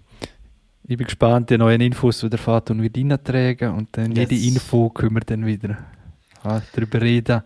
Ich 0.87 0.97
bin 0.97 1.07
gespannt, 1.07 1.51
die 1.51 1.59
neuen 1.59 1.81
Infos, 1.81 2.21
die 2.21 2.31
der 2.31 2.39
Vater 2.39 2.73
und 2.73 2.83
wieder 2.83 3.01
reintragen 3.01 3.75
und 3.75 3.89
dann 3.93 4.13
yes. 4.13 4.31
jede 4.31 4.47
Info 4.47 4.89
können 4.91 5.17
wir 5.17 5.21
dann 5.21 5.45
wieder 5.45 5.77
ja, 6.45 6.63
darüber 6.73 7.01
reden, 7.01 7.43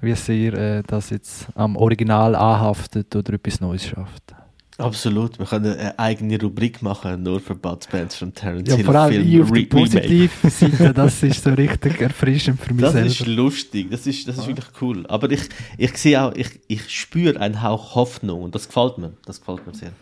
wie 0.00 0.14
sehr 0.14 0.54
äh, 0.54 0.82
das 0.86 1.10
jetzt 1.10 1.46
am 1.54 1.76
Original 1.76 2.34
anhaftet 2.34 3.14
oder 3.14 3.34
etwas 3.34 3.60
Neues 3.60 3.86
schafft. 3.86 4.34
Absolut, 4.78 5.38
wir 5.38 5.46
können 5.46 5.72
eine 5.72 5.98
eigene 5.98 6.38
Rubrik 6.38 6.82
machen, 6.82 7.22
nur 7.22 7.40
für 7.40 7.54
Bud 7.54 7.82
Spencer 7.82 8.26
und 8.26 8.34
Terence 8.34 8.68
ja. 8.68 8.84
Vor 8.84 8.94
allem 8.94 9.24
Film 9.24 9.42
auf 9.42 9.50
der 9.50 9.62
positiven 9.64 10.50
Seite, 10.50 10.92
das 10.94 11.22
ist 11.22 11.42
so 11.42 11.50
richtig 11.50 11.98
erfrischend 12.02 12.60
für 12.60 12.74
mich 12.74 12.82
Das 12.82 12.92
selber. 12.92 13.06
ist 13.06 13.26
lustig, 13.26 13.90
das 13.90 14.06
ist, 14.06 14.28
das 14.28 14.36
ist 14.36 14.46
wirklich 14.46 14.66
cool. 14.82 15.06
Aber 15.06 15.30
ich, 15.30 15.48
ich 15.78 15.96
sehe 15.96 16.22
auch, 16.22 16.34
ich, 16.34 16.60
ich 16.68 16.90
spüre 16.90 17.40
einen 17.40 17.62
Hauch 17.62 17.94
Hoffnung 17.94 18.42
und 18.42 18.54
das 18.54 18.66
gefällt 18.66 18.98
mir, 18.98 19.14
das 19.24 19.40
gefällt 19.40 19.66
mir 19.66 19.72
sehr. 19.74 19.92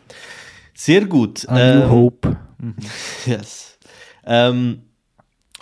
Sehr 0.75 1.05
gut. 1.05 1.49
A 1.49 1.85
ähm, 1.85 1.91
Hope. 1.91 2.37
Mhm. 2.59 2.75
Yes. 3.27 3.79
Ähm, 4.27 4.83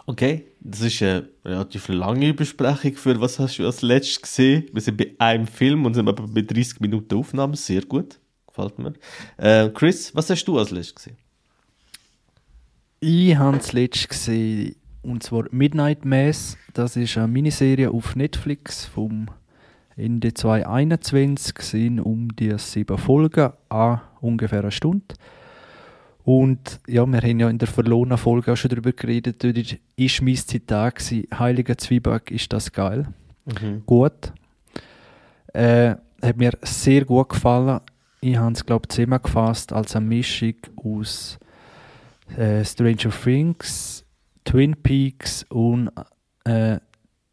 okay, 0.06 0.46
das 0.60 0.80
ist 0.80 1.02
eine 1.02 1.28
relativ 1.44 1.88
lange 1.88 2.34
Besprechung 2.34 2.94
für 2.94 3.20
was 3.20 3.38
hast 3.38 3.58
du 3.58 3.66
als 3.66 3.82
letztes 3.82 4.22
gesehen. 4.22 4.66
Wir 4.72 4.80
sind 4.80 4.96
bei 4.96 5.14
einem 5.18 5.46
Film 5.46 5.84
und 5.86 5.94
sind 5.94 6.08
aber 6.08 6.26
bei 6.26 6.42
30 6.42 6.80
Minuten 6.80 7.14
Aufnahme, 7.16 7.56
sehr 7.56 7.82
gut 7.82 8.18
gefällt 8.52 8.78
mir. 8.78 8.92
Äh, 9.36 9.70
Chris, 9.70 10.14
was 10.14 10.30
hast 10.30 10.44
du 10.44 10.58
als 10.58 10.70
letztes 10.70 10.94
gesehen? 10.94 11.16
Ich 13.00 13.36
habe 13.36 13.56
das 13.56 13.72
letzte 13.72 14.08
gesehen, 14.08 14.76
und 15.02 15.22
zwar 15.22 15.46
Midnight 15.50 16.04
Mass. 16.04 16.56
Das 16.74 16.96
ist 16.96 17.16
eine 17.18 17.28
Miniserie 17.28 17.90
auf 17.90 18.14
Netflix 18.14 18.84
vom 18.84 19.26
Ende 19.96 20.32
2021, 20.32 21.58
sind 21.58 22.00
um 22.00 22.34
die 22.36 22.56
sieben 22.58 22.96
Folgen 22.98 23.52
an 23.68 24.00
ungefähr 24.20 24.60
eine 24.60 24.70
Stunde. 24.70 25.14
Und 26.24 26.80
ja, 26.86 27.04
wir 27.04 27.20
haben 27.20 27.40
ja 27.40 27.48
in 27.48 27.58
der 27.58 27.68
verlorenen 27.68 28.18
Folge 28.18 28.52
auch 28.52 28.56
schon 28.56 28.68
darüber 28.68 28.92
geredet. 28.92 29.42
Dort 29.42 29.56
war 29.56 30.24
mein 30.24 30.36
Zitat, 30.36 31.02
Heiliger 31.36 31.76
Zwieback, 31.76 32.30
ist 32.30 32.52
das 32.52 32.70
geil. 32.70 33.08
Mhm. 33.44 33.82
Gut. 33.86 34.32
Äh, 35.52 35.96
hat 36.22 36.36
mir 36.36 36.52
sehr 36.62 37.04
gut 37.04 37.30
gefallen 37.30 37.80
ich 38.22 38.36
habe 38.36 38.52
es, 38.52 38.64
glaube 38.64 38.86
ich, 38.88 38.94
zusammengefasst 38.94 39.72
als 39.72 39.96
eine 39.96 40.06
Mischung 40.06 40.54
aus 40.76 41.38
äh, 42.36 42.64
Stranger 42.64 43.10
Things, 43.10 44.04
Twin 44.44 44.76
Peaks 44.76 45.44
und 45.48 45.90
äh, 46.44 46.78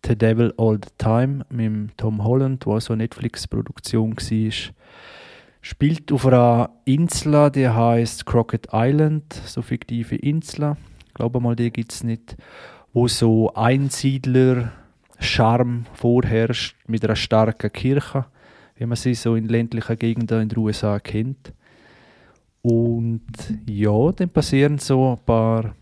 The 0.03 0.15
Devil 0.17 0.51
All 0.57 0.79
the 0.83 0.89
Time 0.97 1.45
mit 1.49 1.95
Tom 1.97 2.23
Holland, 2.23 2.65
wo 2.65 2.79
so 2.79 2.93
eine 2.93 3.03
Netflix-Produktion 3.03 4.15
war. 4.17 4.73
Spielt 5.61 6.11
auf 6.11 6.25
einer 6.25 6.71
Insel, 6.85 7.51
die 7.51 7.67
heißt 7.67 8.25
Crockett 8.25 8.69
Island, 8.71 9.31
so 9.33 9.61
fiktive 9.61 10.15
Insel. 10.15 10.77
Ich 11.07 11.13
glaube 11.13 11.39
mal, 11.39 11.55
die 11.55 11.71
gibt 11.71 11.93
es 11.93 12.03
nicht. 12.03 12.35
Wo 12.93 13.07
so 13.07 13.53
Einsiedler-Charme 13.53 15.85
vorherrscht 15.93 16.75
mit 16.87 17.05
einer 17.05 17.15
starken 17.15 17.71
Kirche 17.71 18.25
wie 18.79 18.85
man 18.85 18.95
sie 18.95 19.13
so 19.13 19.35
in 19.35 19.49
ländlichen 19.49 19.99
Gegenden 19.99 20.41
in 20.41 20.49
den 20.49 20.57
USA 20.57 20.99
kennt. 20.99 21.53
Und 22.61 23.21
ja, 23.67 24.11
dann 24.13 24.29
passieren 24.29 24.77
so 24.77 25.11
ein 25.11 25.25
paar, 25.25 25.75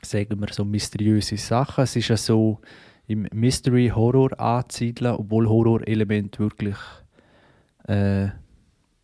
sagen 0.00 0.40
wir 0.40 0.52
so, 0.52 0.64
mysteriöse 0.64 1.36
Sachen. 1.36 1.82
Es 1.82 1.96
ist 1.96 2.08
ja 2.08 2.16
so 2.16 2.60
im 3.08 3.26
Mystery-Horror 3.32 4.38
anzusiedeln, 4.38 5.16
obwohl 5.16 5.48
Horror-Elemente 5.48 6.38
wirklich 6.38 6.76
äh, 7.88 8.28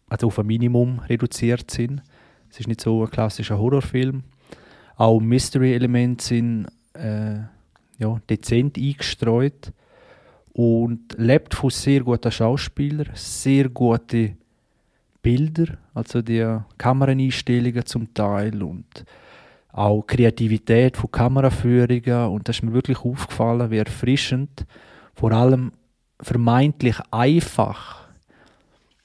also 0.08 0.28
auf 0.28 0.38
ein 0.38 0.46
Minimum 0.46 1.00
reduziert 1.00 1.70
sind. 1.70 2.02
Es 2.50 2.60
ist 2.60 2.68
nicht 2.68 2.80
so 2.80 3.04
ein 3.04 3.10
klassischer 3.10 3.58
Horrorfilm. 3.58 4.22
Auch 4.96 5.20
Mystery-Elemente 5.20 6.24
sind 6.24 6.66
äh, 6.94 7.40
ja, 7.98 8.20
dezent 8.28 8.78
eingestreut 8.78 9.72
und 10.52 11.14
lebt 11.18 11.54
von 11.54 11.70
sehr 11.70 12.00
guten 12.00 12.32
Schauspielern, 12.32 13.10
sehr 13.14 13.68
gute 13.68 14.36
Bilder, 15.22 15.78
also 15.94 16.22
die 16.22 16.58
Kameraeinstellungen 16.78 17.84
zum 17.86 18.14
Teil 18.14 18.62
und 18.62 19.04
auch 19.72 20.02
Kreativität 20.06 20.96
von 20.96 21.10
Kameraführungen 21.10 22.28
und 22.28 22.48
das 22.48 22.56
ist 22.56 22.62
mir 22.62 22.72
wirklich 22.72 22.98
aufgefallen, 22.98 23.70
wie 23.70 23.78
erfrischend, 23.78 24.64
vor 25.14 25.32
allem 25.32 25.72
vermeintlich 26.20 26.96
einfach. 27.10 27.97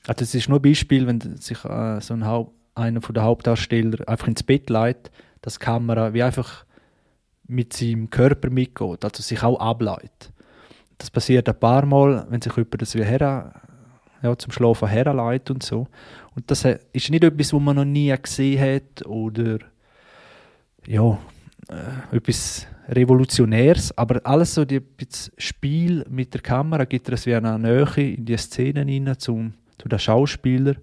Also 0.08 0.24
es 0.24 0.36
ist 0.36 0.50
nur 0.50 0.60
ein 0.60 0.62
Beispiel, 0.62 1.08
wenn 1.08 1.38
sich 1.38 1.64
äh, 1.64 2.02
so 2.02 2.14
ein 2.14 2.26
Haupt, 2.26 2.52
einer 2.76 3.02
von 3.02 3.14
der 3.14 3.24
Hauptdarsteller 3.24 4.08
einfach 4.08 4.28
ins 4.28 4.44
Bett 4.44 4.70
leitet, 4.70 5.12
dass 5.42 5.60
die 5.60 5.66
Kamera 5.66 6.14
wie 6.14 6.24
einfach 6.24 6.66
mit 7.48 7.74
seinem 7.74 8.10
Körper 8.10 8.50
mitgeht, 8.50 9.04
also 9.04 9.22
sich 9.22 9.44
auch 9.44 9.60
ableitet. 9.60 10.32
Das 10.98 11.12
passiert 11.12 11.48
ein 11.48 11.60
paar 11.60 11.86
Mal, 11.86 12.26
wenn 12.30 12.42
sich 12.42 12.56
jemand 12.56 12.82
das 12.82 12.96
wie 12.96 13.04
her, 13.04 13.54
ja, 14.22 14.38
zum 14.38 14.52
Schlafen 14.52 14.88
herleitet 14.88 15.52
und 15.52 15.64
so. 15.64 15.88
Und 16.36 16.50
das 16.50 16.66
ist 16.66 17.10
nicht 17.10 17.24
etwas, 17.24 17.54
was 17.54 17.62
man 17.62 17.76
noch 17.76 17.86
nie 17.86 18.16
gesehen 18.22 18.60
hat 18.60 19.06
oder 19.06 19.60
ja, 20.88 21.20
äh, 21.70 22.16
etwas 22.16 22.68
Revolutionäres, 22.90 23.98
aber 23.98 24.22
alles 24.26 24.56
so 24.56 24.66
die 24.66 24.82
das 24.98 25.32
Spiel 25.38 26.06
mit 26.10 26.34
der 26.34 26.42
Kamera 26.42 26.86
gibt 26.86 27.08
es 27.10 27.26
wie 27.26 27.36
eine 27.36 27.58
Nähe 27.58 28.14
in 28.14 28.26
die 28.26 28.38
Szenen 28.38 28.90
rein 28.90 29.18
zum, 29.20 29.54
zu 29.84 29.90
den 29.90 30.00
Schauspielern 30.00 30.78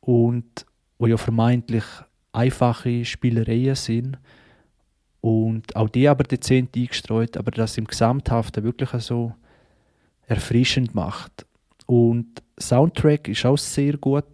und 0.00 0.66
wo 0.98 1.06
ja 1.06 1.16
vermeintlich 1.16 1.84
einfache 2.32 3.04
Spielereien 3.04 3.76
sind 3.76 4.18
und 5.20 5.74
auch 5.76 5.88
die 5.88 6.08
aber 6.08 6.24
dezent 6.24 6.76
eingestreut, 6.76 7.36
aber 7.36 7.52
das 7.52 7.78
im 7.78 7.86
Gesamthaften 7.86 8.64
wirklich 8.64 8.90
so 9.02 9.32
erfrischend 10.26 10.94
macht. 10.94 11.46
Und 11.86 12.42
Soundtrack 12.58 13.28
ist 13.28 13.44
auch 13.46 13.58
sehr 13.58 13.96
gut, 13.98 14.24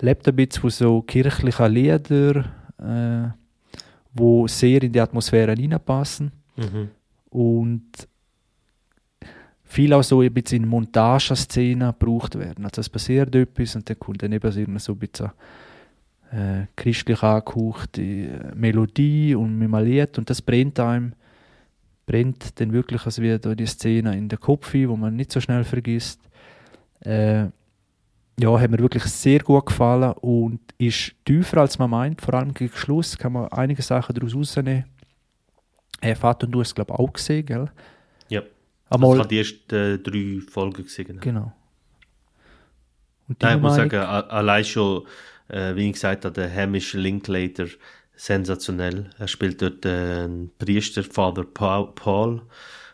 lebt 0.00 0.26
ein 0.26 0.36
bisschen 0.36 0.62
von 0.62 0.70
so 0.70 1.02
kirchlichen 1.02 1.72
Liedern, 1.72 2.44
äh, 2.78 3.28
wo 4.14 4.48
sehr 4.48 4.82
in 4.82 4.92
die 4.92 5.00
Atmosphäre 5.00 5.54
hineinpassen 5.54 6.32
Mhm. 6.56 6.88
und 7.30 7.90
viel 9.68 9.92
auch 9.92 10.02
so 10.02 10.22
ein 10.22 10.32
bisschen 10.32 10.64
in 10.64 10.68
Montageszenen 10.68 11.94
gebraucht 11.98 12.38
werden. 12.38 12.64
Also 12.64 12.80
es 12.80 12.88
passiert 12.88 13.34
etwas 13.34 13.76
und 13.76 13.88
dann 13.88 13.98
kommt 13.98 14.22
dann 14.22 14.32
eben 14.32 14.78
so 14.78 14.92
ein 14.92 14.98
bisschen 14.98 15.30
äh, 16.32 16.66
christlich 16.74 17.22
angehauchte 17.22 18.02
äh, 18.02 18.54
Melodie 18.54 19.34
und 19.34 19.62
einem 19.62 19.84
Lied 19.84 20.18
und 20.18 20.28
das 20.30 20.42
brennt 20.42 20.80
einem 20.80 21.12
brennt 22.06 22.58
dann 22.58 22.72
wirklich 22.72 23.04
also 23.04 23.22
wie 23.22 23.38
da 23.38 23.54
die 23.54 23.66
Szene 23.66 24.16
in 24.16 24.30
den 24.30 24.40
Kopf 24.40 24.74
ein, 24.74 24.88
wo 24.88 24.96
man 24.96 25.14
nicht 25.14 25.30
so 25.30 25.40
schnell 25.40 25.64
vergisst. 25.64 26.20
Äh, 27.00 27.48
ja, 28.40 28.58
hat 28.58 28.70
mir 28.70 28.78
wirklich 28.78 29.04
sehr 29.04 29.40
gut 29.40 29.66
gefallen 29.66 30.12
und 30.12 30.60
ist 30.78 31.12
tiefer 31.26 31.58
als 31.58 31.78
man 31.78 31.90
meint. 31.90 32.22
Vor 32.22 32.32
allem 32.32 32.54
gegen 32.54 32.72
Schluss 32.74 33.18
kann 33.18 33.32
man 33.32 33.48
einige 33.48 33.82
Sachen 33.82 34.14
daraus 34.14 34.34
rausnehmen. 34.34 34.86
Äh, 36.00 36.14
Vater 36.14 36.46
und 36.46 36.52
du 36.52 36.60
hast 36.60 36.68
es 36.68 36.74
glaube 36.74 36.94
ich 36.94 36.98
auch 36.98 37.12
gesehen, 37.12 37.44
gell? 37.44 37.70
Ja. 38.28 38.42
Einmal, 38.90 39.10
Das 39.10 39.18
waren 39.18 39.28
die 39.28 39.38
ersten 39.38 39.74
äh, 39.74 39.98
drei 39.98 40.40
Folgen. 40.50 40.84
Gewesen, 40.84 41.04
genau. 41.04 41.20
genau. 41.20 41.52
Und 43.28 43.42
Nein, 43.42 43.56
ich 43.58 43.62
muss 43.62 43.74
sagen, 43.74 43.96
allein 43.96 44.64
schon, 44.64 45.06
äh, 45.48 45.74
wie 45.74 45.86
ich 45.88 45.92
gesagt 45.92 46.24
habe, 46.24 46.34
der 46.34 46.54
Hamish 46.54 46.94
Linklater, 46.94 47.66
sensationell. 48.16 49.10
Er 49.18 49.28
spielt 49.28 49.62
dort 49.62 49.84
äh, 49.84 50.24
einen 50.24 50.50
Priester, 50.58 51.04
Father 51.04 51.44
Paul, 51.44 51.92
Paul. 51.94 52.42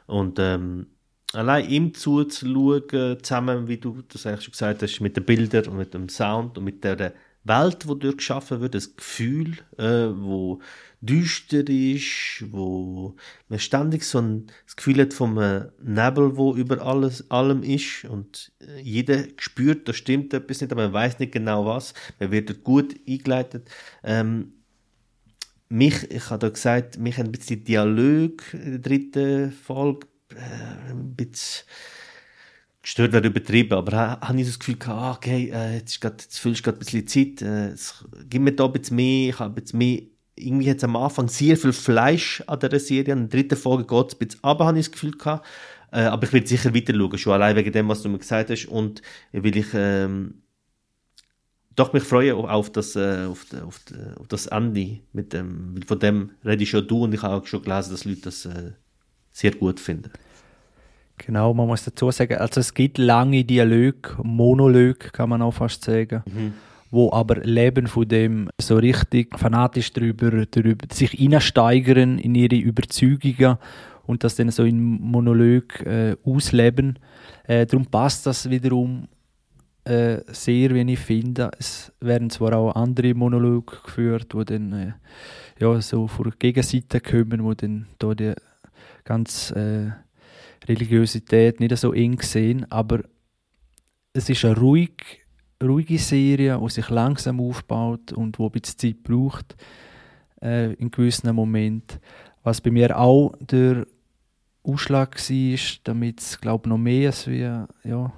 Und 0.06 0.38
ähm, 0.38 0.86
allein 1.32 1.68
ihm 1.68 1.94
zuzuschauen, 1.94 3.18
zusammen, 3.22 3.68
wie 3.68 3.78
du 3.78 4.02
das 4.08 4.26
eigentlich 4.26 4.44
schon 4.44 4.52
gesagt 4.52 4.82
hast, 4.82 5.00
mit 5.00 5.16
den 5.16 5.24
Bildern 5.24 5.68
und 5.68 5.78
mit 5.78 5.94
dem 5.94 6.08
Sound 6.08 6.58
und 6.58 6.64
mit 6.64 6.84
der 6.84 7.14
Welt, 7.44 7.84
die 7.84 7.98
dort 7.98 8.18
geschaffen 8.18 8.60
wird, 8.60 8.74
das 8.74 8.96
Gefühl, 8.96 9.58
äh, 9.78 10.08
wo 10.14 10.60
düster 11.06 11.68
ist, 11.68 12.44
wo 12.50 13.16
man 13.48 13.58
ständig 13.58 14.04
so 14.04 14.18
ein, 14.20 14.46
das 14.66 14.76
Gefühl 14.76 15.00
hat 15.00 15.14
vom 15.14 15.38
äh, 15.38 15.66
Nebel, 15.82 16.36
wo 16.36 16.54
über 16.54 16.82
alles, 16.82 17.30
allem 17.30 17.62
ist 17.62 18.04
und 18.04 18.52
äh, 18.60 18.80
jeder 18.80 19.24
spürt, 19.38 19.88
da 19.88 19.92
stimmt 19.92 20.34
etwas 20.34 20.60
nicht, 20.60 20.72
aber 20.72 20.84
man 20.84 20.92
weiß 20.92 21.18
nicht 21.18 21.32
genau 21.32 21.66
was. 21.66 21.94
Man 22.20 22.30
wird 22.32 22.50
dort 22.50 22.64
gut 22.64 22.94
eingeleitet. 23.08 23.68
Ähm, 24.02 24.52
mich, 25.68 26.10
ich 26.10 26.30
habe 26.30 26.38
da 26.40 26.48
gesagt, 26.50 26.98
mich 26.98 27.16
hat 27.16 27.26
ein 27.26 27.32
bisschen 27.32 27.64
Dialog 27.64 28.42
in 28.52 28.70
der 28.72 28.78
dritten 28.78 29.52
Folge 29.52 30.06
äh, 30.34 30.90
ein 30.90 31.14
bisschen 31.14 31.64
gestört 32.82 33.12
wäre 33.12 33.26
übertrieben, 33.26 33.72
aber 33.78 33.96
ha- 33.96 34.20
habe 34.20 34.38
ich 34.38 34.46
so 34.46 34.50
das 34.52 34.58
Gefühl 34.58 34.76
gehabt, 34.76 34.98
ah, 35.00 35.12
okay, 35.12 35.50
äh, 35.50 35.76
jetzt, 35.76 35.92
ist 35.92 36.00
grad, 36.00 36.22
jetzt 36.22 36.38
fühlst 36.38 36.60
du 36.60 36.64
gerade 36.64 36.78
ein 36.78 36.80
bisschen 36.80 37.06
Zeit, 37.06 37.42
äh, 37.42 37.74
gib 38.28 38.42
mir 38.42 38.52
da 38.54 38.66
ein 38.66 38.72
bisschen 38.72 38.96
mehr, 38.96 39.30
ich 39.30 39.38
habe 39.38 39.60
jetzt 39.60 39.72
mehr, 39.74 40.02
irgendwie 40.36 40.70
hat 40.70 40.78
es 40.78 40.84
am 40.84 40.96
Anfang 40.96 41.28
sehr 41.28 41.56
viel 41.56 41.72
Fleisch 41.72 42.42
an 42.46 42.58
dieser 42.58 42.80
Serie, 42.80 43.12
in 43.14 43.28
der 43.28 43.40
dritten 43.40 43.56
Folge 43.56 43.84
geht 43.84 44.08
es 44.08 44.14
ein 44.14 44.18
bisschen 44.26 44.40
runter, 44.44 44.64
habe 44.66 44.78
ich 44.78 44.86
das 44.86 44.92
Gefühl 44.92 45.12
gehabt, 45.12 45.46
äh, 45.92 46.00
aber 46.02 46.24
ich 46.24 46.32
werde 46.32 46.46
sicher 46.46 46.74
weiter 46.74 46.94
schauen, 46.94 47.18
schon 47.18 47.32
allein 47.34 47.56
wegen 47.56 47.72
dem, 47.72 47.88
was 47.88 48.02
du 48.02 48.08
mir 48.08 48.18
gesagt 48.18 48.50
hast. 48.50 48.66
Und 48.66 49.00
will 49.32 49.56
ich 49.56 49.68
ähm, 49.74 50.42
doch 51.76 51.92
mich 51.92 52.02
freue 52.02 52.34
auf- 52.34 52.48
auf 52.48 52.70
das, 52.72 52.96
äh, 52.96 53.26
auf, 53.26 53.46
auf, 53.64 53.80
auf 54.18 54.28
das 54.28 54.46
Ende 54.46 55.00
mit 55.12 55.32
dem, 55.32 55.80
von 55.86 55.98
dem 55.98 56.30
rede 56.44 56.62
ich 56.62 56.70
schon 56.70 56.86
du 56.86 57.04
und 57.04 57.14
ich 57.14 57.22
habe 57.22 57.36
auch 57.36 57.46
schon 57.46 57.62
gelesen, 57.62 57.92
dass 57.92 58.04
Leute 58.04 58.20
das 58.22 58.44
äh, 58.46 58.72
sehr 59.30 59.52
gut 59.52 59.80
finden. 59.80 60.10
Genau, 61.16 61.54
man 61.54 61.68
muss 61.68 61.84
dazu 61.84 62.10
sagen, 62.10 62.38
also 62.38 62.58
es 62.60 62.74
gibt 62.74 62.98
lange 62.98 63.44
Dialoge, 63.44 64.16
Monologe 64.22 65.10
kann 65.12 65.28
man 65.28 65.42
auch 65.42 65.52
fast 65.54 65.84
sagen, 65.84 66.24
wo 66.94 67.12
aber 67.12 67.36
leben 67.36 67.86
von 67.86 68.08
dem 68.08 68.48
so 68.60 68.76
richtig 68.76 69.38
fanatisch 69.38 69.92
drüber, 69.92 70.46
drüber 70.46 70.86
sich 70.92 71.10
hineinsteigern 71.10 72.18
in 72.18 72.34
ihre 72.34 72.56
Überzeugungen 72.56 73.58
und 74.06 74.24
das 74.24 74.36
dann 74.36 74.50
so 74.50 74.64
in 74.64 74.80
Monolog 74.80 75.80
äh, 75.80 76.16
ausleben. 76.24 76.98
Äh, 77.44 77.66
darum 77.66 77.86
passt 77.86 78.26
das 78.26 78.48
wiederum 78.48 79.08
äh, 79.84 80.20
sehr, 80.28 80.74
wie 80.74 80.92
ich 80.92 80.98
finde. 80.98 81.50
Es 81.58 81.92
werden 82.00 82.30
zwar 82.30 82.54
auch 82.54 82.74
andere 82.74 83.14
Monologe 83.14 83.76
geführt, 83.84 84.34
wo 84.34 84.44
dann 84.44 84.72
äh, 84.72 84.92
ja, 85.58 85.80
so 85.80 86.06
von 86.06 86.24
der 86.24 86.34
Gegenseite 86.38 87.00
kommen, 87.00 87.44
wo 87.44 87.54
dann 87.54 87.86
da 87.98 88.14
die 88.14 88.34
ganz 89.04 89.50
äh, 89.50 89.90
Religiosität 90.66 91.60
nicht 91.60 91.76
so 91.76 91.92
eng 91.92 92.20
sehen, 92.22 92.66
aber 92.70 93.00
es 94.14 94.30
ist 94.30 94.44
eine 94.44 94.56
ruhig, 94.56 95.23
ruhige 95.66 95.98
Serie, 95.98 96.60
die 96.62 96.70
sich 96.70 96.88
langsam 96.90 97.40
aufbaut 97.40 98.12
und 98.12 98.38
wo 98.38 98.46
ein 98.46 98.52
bisschen 98.52 98.78
Zeit 98.78 99.02
braucht 99.02 99.56
äh, 100.42 100.72
in 100.74 100.90
gewissen 100.90 101.34
Momenten. 101.34 101.98
Was 102.42 102.60
bei 102.60 102.70
mir 102.70 102.98
auch 102.98 103.34
der 103.40 103.86
Ausschlag 104.62 105.18
war, 105.18 105.58
damit 105.84 106.20
es 106.20 106.40
glaube 106.40 106.68
noch 106.68 106.78
mehr 106.78 107.08
als 107.08 107.26
wie, 107.28 107.40
ja, 107.40 108.12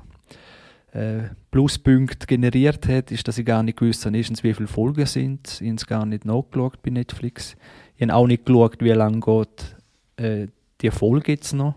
äh, 0.93 1.29
Pluspunkte 1.51 2.27
generiert 2.27 2.89
hat, 2.89 3.11
ist, 3.11 3.29
dass 3.29 3.39
ich 3.39 3.45
gar 3.45 3.63
nicht 3.63 3.79
gewusst 3.79 4.07
habe, 4.07 4.15
wie 4.17 4.55
viele 4.55 4.67
Folgen 4.67 5.07
sind. 5.07 5.61
Ich 5.61 5.67
habe 5.67 5.77
es 5.77 5.87
gar 5.87 6.07
nicht 6.07 6.25
nachgeschaut 6.25 6.83
bei 6.83 6.91
Netflix. 6.91 7.57
Ich 7.97 8.03
habe 8.03 8.15
auch 8.15 8.27
nicht 8.27 8.47
geschaut, 8.47 8.81
wie 8.81 8.91
lange 8.91 9.21
geht 9.21 9.77
äh, 10.17 10.47
die 10.81 10.91
Folge 10.91 11.33
jetzt 11.33 11.53
noch. 11.53 11.75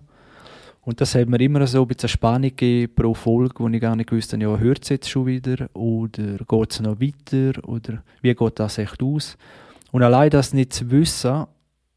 Und 0.82 1.02
das 1.02 1.14
hat 1.14 1.28
mir 1.28 1.40
immer 1.40 1.68
so 1.68 1.82
ein 1.82 1.88
bisschen 1.88 2.10
Spannung 2.10 2.50
gegeben 2.50 2.94
pro 2.96 3.14
Folge, 3.14 3.56
wo 3.58 3.68
ich 3.68 3.82
gar 3.82 3.96
nicht 3.96 4.10
gewusst 4.10 4.34
habe, 4.34 4.44
ja, 4.44 4.58
hört 4.58 4.84
es 4.84 4.90
jetzt 4.90 5.10
schon 5.10 5.26
wieder 5.26 5.70
oder 5.74 6.38
geht 6.38 6.72
es 6.72 6.80
noch 6.80 7.00
weiter 7.00 7.68
oder 7.68 8.04
wie 8.22 8.34
geht 8.34 8.60
das 8.60 8.78
echt 8.78 9.04
aus. 9.04 9.38
Und 9.92 10.04
allein 10.04 10.30
das 10.30 10.54
nicht 10.54 10.74
zu 10.74 10.90
wissen 10.90 11.46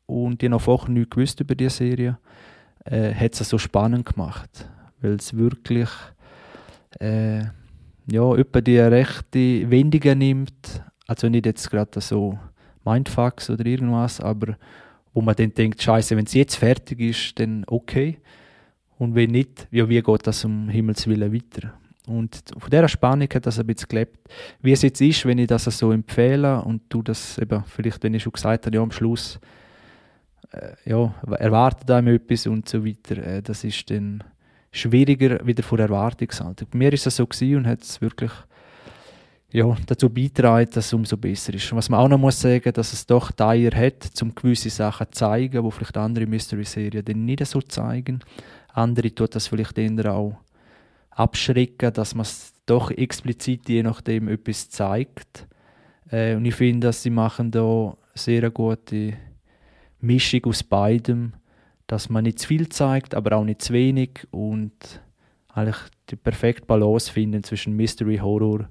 und 0.06 0.42
ich 0.42 0.48
noch 0.48 0.60
vorher 0.60 0.90
nichts 0.90 1.10
gewusst 1.10 1.40
über 1.40 1.54
die 1.54 1.68
Serie, 1.68 2.18
äh, 2.84 3.14
hat 3.14 3.40
es 3.40 3.48
so 3.48 3.58
spannend 3.58 4.06
gemacht, 4.06 4.68
weil 5.00 5.14
es 5.14 5.36
wirklich 5.36 5.88
äh, 6.98 7.44
ja, 8.10 8.34
etwa 8.36 8.60
die 8.60 8.78
rechte 8.78 9.70
Wendungen 9.70 10.18
nimmt, 10.18 10.82
also 11.06 11.28
nicht 11.28 11.46
jetzt 11.46 11.70
gerade 11.70 12.00
so 12.00 12.38
Mindfucks 12.84 13.50
oder 13.50 13.64
irgendwas, 13.64 14.20
aber 14.20 14.56
wo 15.14 15.20
man 15.20 15.36
dann 15.36 15.54
denkt, 15.54 15.82
scheiße, 15.82 16.16
wenn 16.16 16.24
es 16.24 16.34
jetzt 16.34 16.56
fertig 16.56 17.00
ist, 17.00 17.38
dann 17.38 17.64
okay. 17.66 18.18
Und 19.03 19.16
wenn 19.16 19.32
nicht, 19.32 19.66
ja, 19.72 19.88
wie 19.88 20.00
geht 20.00 20.26
das 20.28 20.44
um 20.44 20.68
Himmels 20.68 21.09
Willen 21.09 21.34
weiter? 21.34 21.72
Und 22.07 22.40
von 22.57 22.70
dieser 22.70 22.86
Spannung 22.86 23.28
hat 23.34 23.44
das 23.44 23.59
ein 23.59 23.66
bisschen 23.66 23.88
gelebt. 23.88 24.16
Wie 24.61 24.70
es 24.70 24.82
jetzt 24.82 25.00
ist, 25.00 25.26
wenn 25.26 25.38
ich 25.38 25.48
das 25.48 25.64
so 25.64 25.90
empfehle 25.90 26.62
und 26.62 26.82
du 26.88 27.03
das 27.03 27.36
eben, 27.38 27.64
vielleicht, 27.64 28.00
wenn 28.05 28.14
ich 28.14 28.22
schon 28.22 28.30
gesagt 28.30 28.64
habe, 28.64 28.76
ja, 28.76 28.80
am 28.80 28.92
Schluss, 28.92 29.40
äh, 30.53 30.74
ja, 30.84 31.12
erwartet 31.36 31.90
einem 31.90 32.14
etwas 32.14 32.46
und 32.46 32.68
so 32.68 32.86
weiter, 32.86 33.18
äh, 33.18 33.42
das 33.42 33.64
ist 33.64 33.90
dann 33.90 34.22
schwieriger 34.70 35.44
wieder 35.44 35.64
vor 35.64 35.80
Erwartungshaltung. 35.80 36.68
Bei 36.70 36.78
mir 36.78 36.92
ist 36.92 37.05
das 37.05 37.16
so 37.16 37.26
gewesen 37.26 37.57
und 37.57 37.66
hat 37.66 37.82
es 37.82 38.00
wirklich 38.00 38.30
ja, 39.50 39.76
dazu 39.86 40.09
beitragen, 40.09 40.70
dass 40.72 40.86
es 40.86 40.92
umso 40.92 41.16
besser 41.16 41.55
ist. 41.55 41.72
Und 41.72 41.78
was 41.78 41.88
man 41.88 41.98
auch 41.98 42.09
noch 42.09 42.18
muss 42.18 42.40
sagen, 42.40 42.72
dass 42.72 42.92
es 42.92 43.05
doch 43.05 43.32
Teier 43.32 43.72
hat, 43.74 44.11
um 44.22 44.32
gewisse 44.32 44.70
Sachen 44.70 45.09
zu 45.11 45.18
zeigen, 45.18 45.62
wo 45.62 45.70
vielleicht 45.70 45.96
andere 45.96 46.26
Mystery-Serien 46.26 47.05
dann 47.05 47.24
nicht 47.24 47.44
so 47.46 47.61
zeigen. 47.61 48.20
Andere 48.72 49.14
tut 49.14 49.34
das 49.34 49.48
vielleicht 49.48 49.78
eher 49.78 50.14
auch 50.14 50.36
abschrecken, 51.10 51.92
dass 51.92 52.14
man 52.14 52.22
es 52.22 52.52
doch 52.66 52.90
explizit 52.90 53.68
je 53.68 53.82
nachdem 53.82 54.28
etwas 54.28 54.70
zeigt. 54.70 55.46
Äh, 56.10 56.36
und 56.36 56.44
ich 56.44 56.54
finde, 56.54 56.88
dass 56.88 57.02
sie 57.02 57.10
machen 57.10 57.50
da 57.50 57.96
sehr 58.14 58.42
eine 58.42 58.50
gute 58.50 59.14
Mischung 60.00 60.44
aus 60.46 60.62
beidem, 60.62 61.34
dass 61.86 62.08
man 62.08 62.24
nicht 62.24 62.38
zu 62.38 62.48
viel 62.48 62.68
zeigt, 62.68 63.14
aber 63.14 63.36
auch 63.36 63.44
nicht 63.44 63.62
zu 63.62 63.72
wenig 63.72 64.26
und 64.30 64.72
eigentlich 65.48 65.78
die 66.10 66.16
perfekte 66.16 66.66
Balance 66.66 67.10
finden 67.10 67.42
zwischen 67.42 67.74
Mystery, 67.74 68.18
Horror 68.18 68.68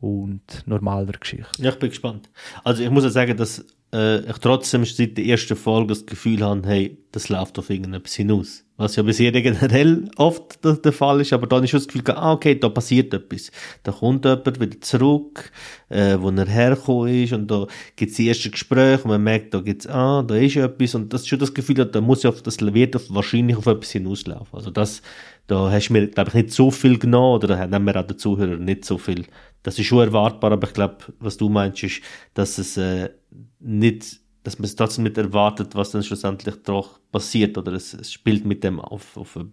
und 0.00 0.66
normaler 0.66 1.12
Geschichte. 1.12 1.62
Ja, 1.62 1.70
ich 1.70 1.78
bin 1.78 1.90
gespannt. 1.90 2.30
Also 2.64 2.82
ich 2.82 2.90
muss 2.90 3.04
ja 3.04 3.10
sagen, 3.10 3.36
dass 3.36 3.64
äh, 3.92 4.20
ich 4.20 4.38
trotzdem 4.38 4.84
seit 4.84 5.16
der 5.16 5.24
ersten 5.24 5.56
Folge 5.56 5.88
das 5.88 6.06
Gefühl 6.06 6.42
habe, 6.44 6.68
hey, 6.68 6.98
das 7.12 7.28
läuft 7.28 7.58
auf 7.58 7.70
irgendetwas 7.70 8.14
hinaus. 8.14 8.64
Was 8.78 8.94
ja 8.94 9.12
Serien 9.12 9.42
generell 9.42 10.08
oft 10.16 10.64
der, 10.64 10.92
Fall 10.92 11.20
ist, 11.20 11.32
aber 11.32 11.48
dann 11.48 11.64
ist 11.64 11.70
schon 11.70 11.80
das 11.80 11.88
Gefühl, 11.88 12.04
ah, 12.14 12.32
okay, 12.32 12.54
da 12.54 12.68
passiert 12.68 13.12
etwas. 13.12 13.50
Da 13.82 13.90
kommt 13.90 14.24
jemand 14.24 14.60
wieder 14.60 14.80
zurück, 14.80 15.50
äh, 15.88 16.16
wo 16.18 16.30
er 16.30 16.46
hergekommen 16.46 17.24
ist 17.24 17.32
und 17.32 17.50
da 17.50 17.66
gibt 17.96 18.12
es 18.12 18.16
die 18.16 18.28
ersten 18.28 18.52
Gespräche 18.52 19.02
und 19.02 19.10
man 19.10 19.22
merkt, 19.22 19.52
da 19.52 19.60
gibt's, 19.60 19.88
ah, 19.88 20.22
da 20.22 20.36
ist 20.36 20.56
etwas 20.56 20.94
und 20.94 21.12
das 21.12 21.22
ist 21.22 21.28
schon 21.28 21.40
das 21.40 21.52
Gefühl, 21.52 21.74
da 21.74 22.00
muss 22.00 22.22
ja 22.22 22.30
das 22.30 22.60
wird 22.60 23.12
wahrscheinlich 23.12 23.56
auf 23.56 23.66
etwas 23.66 23.90
hinauslaufen. 23.90 24.54
Also 24.54 24.70
das, 24.70 25.02
da 25.48 25.72
hast 25.72 25.88
du 25.88 25.94
mir, 25.94 26.06
glaube 26.06 26.28
ich, 26.28 26.34
nicht 26.34 26.52
so 26.52 26.70
viel 26.70 26.98
genommen 27.00 27.34
oder 27.34 27.48
da 27.48 27.58
haben 27.58 27.84
wir 27.84 27.96
auch 27.96 28.06
den 28.06 28.16
Zuhörern 28.16 28.64
nicht 28.64 28.84
so 28.84 28.96
viel. 28.96 29.26
Das 29.64 29.76
ist 29.76 29.86
schon 29.86 30.06
erwartbar, 30.06 30.52
aber 30.52 30.68
ich 30.68 30.74
glaube, 30.74 30.98
was 31.18 31.36
du 31.36 31.48
meinst, 31.48 31.82
ist, 31.82 32.00
dass 32.34 32.58
es 32.58 32.76
äh, 32.76 33.10
nicht 33.58 34.20
dass 34.48 34.58
man 34.58 34.64
es 34.64 34.76
trotzdem 34.76 35.04
nicht 35.04 35.18
erwartet, 35.18 35.74
was 35.74 35.90
dann 35.90 36.02
schlussendlich 36.02 36.62
doch 36.62 37.00
passiert 37.12 37.58
oder 37.58 37.72
es, 37.74 37.92
es 37.92 38.10
spielt 38.10 38.46
mit 38.46 38.64
dem 38.64 38.80
auf, 38.80 39.14
auf 39.18 39.36
einem 39.36 39.52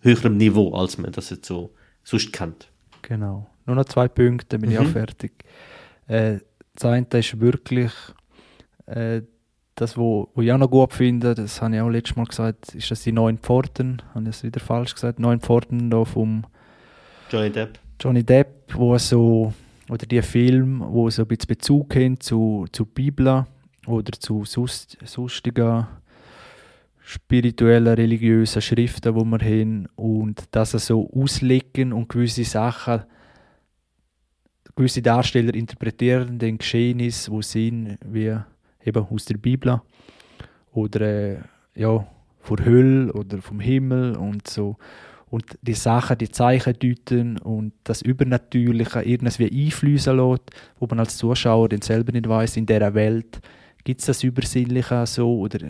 höherem 0.00 0.38
Niveau, 0.38 0.72
als 0.72 0.96
man 0.96 1.12
das 1.12 1.28
jetzt 1.28 1.46
so 1.46 1.74
sonst 2.04 2.32
kennt. 2.32 2.70
Genau. 3.02 3.50
Nur 3.66 3.76
noch 3.76 3.84
zwei 3.84 4.08
Punkte, 4.08 4.46
dann 4.48 4.62
bin 4.62 4.70
mhm. 4.70 4.76
ich 4.76 4.80
auch 4.80 4.92
fertig. 4.92 5.44
Äh, 6.06 6.38
das 6.74 6.86
eine 6.86 7.06
ist 7.12 7.38
wirklich 7.38 7.92
äh, 8.86 9.20
das, 9.74 9.98
wo, 9.98 10.30
wo 10.34 10.40
ich 10.40 10.50
auch 10.52 10.56
noch 10.56 10.70
gut 10.70 10.94
finde, 10.94 11.34
das 11.34 11.60
habe 11.60 11.74
ich 11.74 11.82
auch 11.82 11.90
letztes 11.90 12.16
Mal 12.16 12.24
gesagt, 12.24 12.74
ist 12.74 12.90
das 12.90 13.02
die 13.02 13.12
neuen 13.12 13.36
Pforten, 13.36 14.00
habe 14.14 14.24
ich 14.24 14.36
es 14.36 14.42
wieder 14.42 14.60
falsch 14.60 14.94
gesagt, 14.94 15.18
neuen 15.18 15.40
Pforten 15.40 15.90
da 15.90 16.06
vom 16.06 16.46
Johnny 17.30 17.50
Depp. 17.50 17.78
Johnny 18.00 18.24
Depp, 18.24 18.72
wo 18.74 18.96
so, 18.96 19.52
oder 19.90 20.06
die 20.06 20.22
Film, 20.22 20.82
wo 20.82 21.10
so 21.10 21.22
ein 21.22 21.28
bisschen 21.28 21.48
Bezug 21.48 21.94
haben 21.94 22.18
zu, 22.18 22.64
zur 22.72 22.86
Bibel 22.86 23.44
oder 23.88 24.12
zu 24.12 24.44
sonstigen 24.44 25.86
spirituellen, 27.00 27.94
religiösen 27.94 28.60
Schriften, 28.60 29.14
die 29.14 29.24
wir 29.24 29.38
haben. 29.38 29.88
Und 29.96 30.44
das 30.50 30.72
so 30.72 31.10
auslegen 31.10 31.92
und 31.92 32.08
gewisse 32.08 32.44
Sachen, 32.44 33.02
gewisse 34.76 35.00
Darsteller 35.00 35.54
interpretieren 35.54 36.38
den 36.38 36.58
Geschehnis, 36.58 37.30
wo 37.30 37.40
sind 37.40 37.98
wie 38.04 38.36
eben 38.84 39.06
aus 39.10 39.24
der 39.24 39.38
Bibel. 39.38 39.80
Oder 40.72 41.00
äh, 41.00 41.38
ja 41.74 42.06
vor 42.40 42.58
Hölle 42.64 43.12
oder 43.12 43.38
vom 43.42 43.60
Himmel 43.60 44.16
und 44.16 44.46
so. 44.46 44.76
Und 45.30 45.58
die 45.62 45.74
Sachen, 45.74 46.16
die 46.18 46.30
Zeichen 46.30 46.78
deuten 46.78 47.38
und 47.38 47.72
das 47.84 48.02
Übernatürliche 48.02 49.02
irgendwie 49.02 49.66
einfließen 49.66 50.16
lässt, 50.16 50.50
wo 50.78 50.86
man 50.86 51.00
als 51.00 51.16
Zuschauer 51.16 51.68
dann 51.68 51.82
selber 51.82 52.12
nicht 52.12 52.28
weiß 52.28 52.56
in 52.56 52.66
dieser 52.66 52.94
Welt, 52.94 53.40
Gibt 53.88 54.00
es 54.00 54.06
das 54.06 54.22
Übersinnliche 54.22 55.06
so 55.06 55.38
oder, 55.38 55.60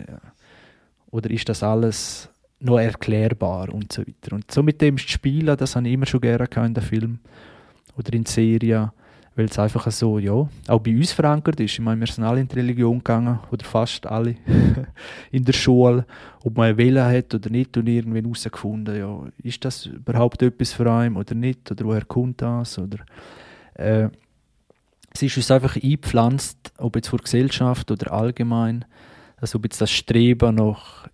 oder 1.09 1.31
ist 1.31 1.47
das 1.47 1.63
alles 1.63 2.27
noch 2.59 2.77
erklärbar 2.77 3.73
und 3.73 3.93
so 3.93 4.01
weiter. 4.01 4.35
Und 4.35 4.51
so 4.51 4.61
mit 4.61 4.81
dem 4.81 4.97
Spielen, 4.97 5.55
das 5.55 5.77
habe 5.77 5.87
ich 5.87 5.93
immer 5.93 6.05
schon 6.05 6.19
gerne 6.19 6.49
in 6.65 6.73
den 6.73 6.83
Film 6.83 7.19
oder 7.97 8.11
in 8.11 8.25
Serien, 8.25 8.91
weil 9.37 9.45
es 9.45 9.57
einfach 9.57 9.89
so, 9.89 10.19
ja, 10.19 10.33
auch 10.33 10.79
bei 10.81 10.97
uns 10.97 11.13
verankert 11.13 11.61
ist. 11.61 11.71
Ich 11.71 11.79
meine, 11.79 12.01
wir 12.01 12.07
sind 12.07 12.25
alle 12.25 12.41
in 12.41 12.49
die 12.49 12.55
Religion 12.55 12.97
gegangen, 12.97 13.39
oder 13.51 13.63
fast 13.63 14.05
alle, 14.05 14.35
in 15.31 15.45
der 15.45 15.53
Schule, 15.53 16.05
ob 16.43 16.57
man 16.57 16.75
wählen 16.75 17.09
hat 17.09 17.33
oder 17.33 17.49
nicht 17.49 17.77
und 17.77 17.87
irgendwann 17.87 18.25
herausgefunden, 18.25 18.99
ja, 18.99 19.23
ist 19.43 19.63
das 19.63 19.85
überhaupt 19.85 20.41
etwas 20.41 20.73
für 20.73 20.91
einen 20.91 21.15
oder 21.15 21.35
nicht, 21.35 21.71
oder 21.71 21.85
woher 21.85 22.03
kommt 22.03 22.41
das, 22.41 22.77
oder 22.79 22.97
äh, 23.75 24.09
es 25.11 25.21
ist 25.21 25.37
uns 25.37 25.51
einfach 25.51 25.75
eingepflanzt, 25.75 26.73
ob 26.77 26.95
jetzt 26.95 27.09
vor 27.09 27.19
Gesellschaft 27.19 27.91
oder 27.91 28.11
allgemein, 28.11 28.85
also 29.37 29.57
ob 29.57 29.65
jetzt 29.65 29.81
das 29.81 29.91
Streben 29.91 30.55
nach, 30.55 31.07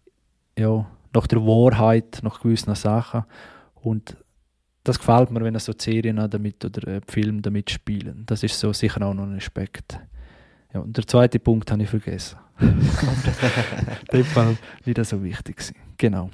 ja, 0.58 0.86
nach 1.14 1.28
der 1.28 1.42
Wahrheit, 1.42 2.20
nach 2.24 2.42
gewissen 2.42 2.76
Sachen 2.76 3.24
und 3.76 4.18
das 4.84 5.00
gefällt 5.00 5.32
mir, 5.32 5.44
wenn 5.44 5.58
so 5.58 5.74
Serien 5.78 6.18
damit 6.30 6.64
oder 6.64 6.88
äh, 6.88 7.02
Filme 7.08 7.42
damit 7.42 7.72
spielen. 7.72 8.24
Das 8.28 8.44
ist 8.44 8.60
so 8.60 8.72
sicher 8.72 9.02
auch 9.02 9.16
noch 9.16 9.24
ein 9.24 9.36
Aspekt. 9.36 10.00
Ja, 10.74 10.82
und 10.82 10.96
der 10.96 11.08
zweite 11.08 11.40
Punkt 11.40 11.72
habe 11.72 11.82
ich 11.82 11.90
vergessen. 11.90 12.38
in 12.60 12.78
dem 14.14 14.24
Fall 14.24 14.58
nicht 14.86 15.06
so 15.06 15.24
wichtig 15.24 15.58
gewesen. 15.58 15.76
Genau. 15.98 16.30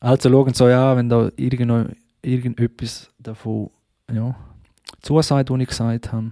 Also 0.00 0.28
schauen 0.28 0.54
so 0.54 0.68
ja, 0.68 0.94
wenn 0.96 1.08
da 1.08 1.30
irgendetwas 1.36 3.10
davon 3.18 3.70
ja, 4.12 4.36
zusagt, 5.00 5.50
was 5.50 5.60
ich 5.60 5.68
gesagt 5.68 6.12
habe, 6.12 6.30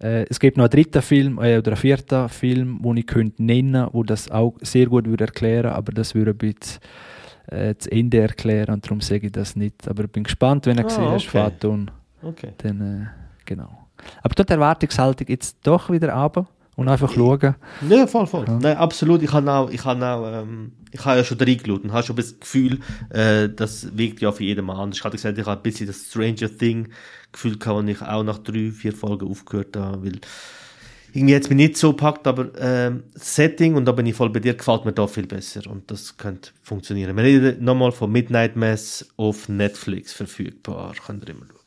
äh, 0.00 0.24
es 0.28 0.40
gibt 0.40 0.56
noch 0.56 0.64
einen 0.64 0.70
dritten 0.70 1.02
Film 1.02 1.38
äh, 1.38 1.58
oder 1.58 1.72
einen 1.72 1.76
vierten 1.76 2.28
Film, 2.28 2.80
den 2.82 2.96
ich 2.96 3.06
könnte 3.06 3.42
nennen 3.42 3.88
wo 3.92 4.02
das 4.02 4.30
auch 4.30 4.54
sehr 4.60 4.86
gut 4.86 5.06
würde 5.06 5.24
erklären 5.24 5.72
aber 5.72 5.92
das 5.92 6.14
würde 6.14 6.32
ein 6.32 6.38
bisschen 6.38 6.80
äh, 7.50 7.74
das 7.74 7.86
Ende 7.86 8.20
erklären 8.20 8.74
und 8.74 8.84
darum 8.84 9.00
sage 9.00 9.26
ich 9.26 9.32
das 9.32 9.56
nicht. 9.56 9.88
Aber 9.88 10.04
ich 10.04 10.10
bin 10.10 10.24
gespannt, 10.24 10.66
wenn 10.66 10.76
du 10.76 10.84
oh, 10.84 10.86
gesehen 10.86 11.04
okay. 11.04 11.14
hast, 11.14 11.26
Faton. 11.26 11.90
Okay. 12.22 12.52
Dann, 12.58 12.80
äh, 12.80 13.06
genau. 13.44 13.88
Aber 14.22 14.34
dort 14.34 14.48
die 14.48 14.52
Erwartungshaltung 14.52 15.26
jetzt 15.28 15.58
doch 15.62 15.90
wieder 15.90 16.12
runter 16.12 16.46
und 16.76 16.88
einfach 16.88 17.12
schauen. 17.12 17.56
Ja, 17.88 18.06
voll, 18.06 18.26
voll. 18.26 18.44
Ja. 18.46 18.58
Nein, 18.60 18.76
absolut. 18.76 19.22
Ich 19.22 19.32
habe 19.32 19.50
auch, 19.50 19.70
ich 19.70 19.84
habe 19.84 20.06
auch, 20.06 20.42
ähm, 20.42 20.72
ich 20.92 21.04
habe 21.04 21.18
ja 21.18 21.24
schon 21.24 21.38
reingeschaut 21.38 21.84
und 21.84 21.92
habe 21.92 22.06
schon 22.06 22.16
das 22.16 22.38
Gefühl, 22.38 22.80
äh, 23.10 23.48
das 23.48 23.96
wirkt 23.96 24.20
ja 24.20 24.30
für 24.30 24.44
jeden 24.44 24.64
mal 24.64 24.80
anders. 24.80 24.98
Ich 24.98 25.04
hatte 25.04 25.16
gesagt, 25.16 25.38
ich 25.38 25.46
habe 25.46 25.58
ein 25.58 25.62
bisschen 25.62 25.86
das 25.86 26.06
Stranger 26.08 26.56
Thing 26.56 26.88
Gefühl 27.32 27.58
gehabt, 27.58 27.78
und 27.78 27.88
ich 27.88 28.02
auch 28.02 28.22
nach 28.22 28.38
drei, 28.38 28.70
vier 28.70 28.92
Folgen 28.92 29.28
aufgehört 29.28 29.76
habe, 29.76 30.04
weil 30.04 30.20
irgendwie 31.12 31.34
hat 31.34 31.42
es 31.42 31.48
mich 31.48 31.56
nicht 31.56 31.76
so 31.76 31.90
gepackt, 31.92 32.26
aber 32.26 32.50
ähm, 32.58 33.04
das 33.14 33.34
Setting, 33.34 33.74
und 33.74 33.84
da 33.86 33.92
bin 33.92 34.06
ich 34.06 34.14
voll 34.14 34.30
bei 34.30 34.40
dir, 34.40 34.54
gefällt 34.54 34.84
mir 34.84 34.92
da 34.92 35.06
viel 35.06 35.26
besser 35.26 35.68
und 35.70 35.90
das 35.90 36.16
könnte 36.16 36.50
funktionieren. 36.62 37.16
Wir 37.16 37.24
reden 37.24 37.64
nochmal 37.64 37.92
von 37.92 38.12
Midnight 38.12 38.56
Mass 38.56 39.08
auf 39.16 39.48
Netflix 39.48 40.12
verfügbar, 40.12 40.94
könnt 41.06 41.24
ihr 41.24 41.34
immer 41.34 41.46
schauen. 41.46 41.58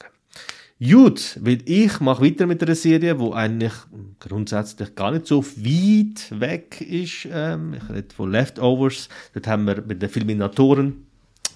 Gut, 0.83 1.37
weil 1.39 1.59
ich 1.65 1.99
mache 1.99 2.25
weiter 2.25 2.47
mit 2.47 2.63
einer 2.63 2.73
Serie, 2.73 3.19
wo 3.19 3.33
eigentlich 3.33 3.73
grundsätzlich 4.19 4.95
gar 4.95 5.11
nicht 5.11 5.27
so 5.27 5.45
weit 5.45 6.39
weg 6.39 6.81
ist. 6.81 7.27
Ähm, 7.31 7.75
ich 7.75 7.87
rede 7.87 8.15
von 8.15 8.31
Leftovers. 8.31 9.07
Dort 9.35 9.45
haben 9.45 9.65
wir 9.67 9.83
mit 9.83 10.01
den 10.01 10.09
Filminatoren 10.09 11.05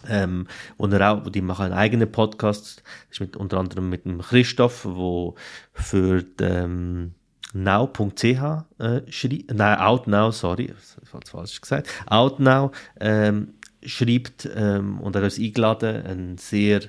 ähm, 0.10 0.48
und 0.78 0.94
er 0.94 1.12
auch, 1.12 1.30
die 1.30 1.42
machen 1.42 1.66
einen 1.66 1.74
eigenen 1.74 2.12
Podcast, 2.12 2.84
ist 3.12 3.20
mit, 3.20 3.36
unter 3.36 3.58
anderem 3.58 3.90
mit 3.90 4.06
dem 4.06 4.22
Christoph, 4.22 4.86
wo 4.86 5.36
für 5.74 6.24
ähm, 6.42 7.14
now.ch 7.54 8.24
äh, 8.24 9.02
schreibt, 9.10 9.54
nein, 9.54 9.80
Outnow, 9.80 10.32
sorry, 10.34 10.74
ich 11.04 11.14
habe 11.14 11.26
falsch 11.26 11.62
gesagt, 11.62 11.90
Outnow 12.08 12.72
ähm, 13.00 13.54
schreibt 13.84 14.50
ähm, 14.56 15.00
und 15.00 15.16
er 15.16 15.22
hat 15.22 15.26
uns 15.26 15.40
eingeladen, 15.40 16.06
ein 16.06 16.38
sehr 16.38 16.82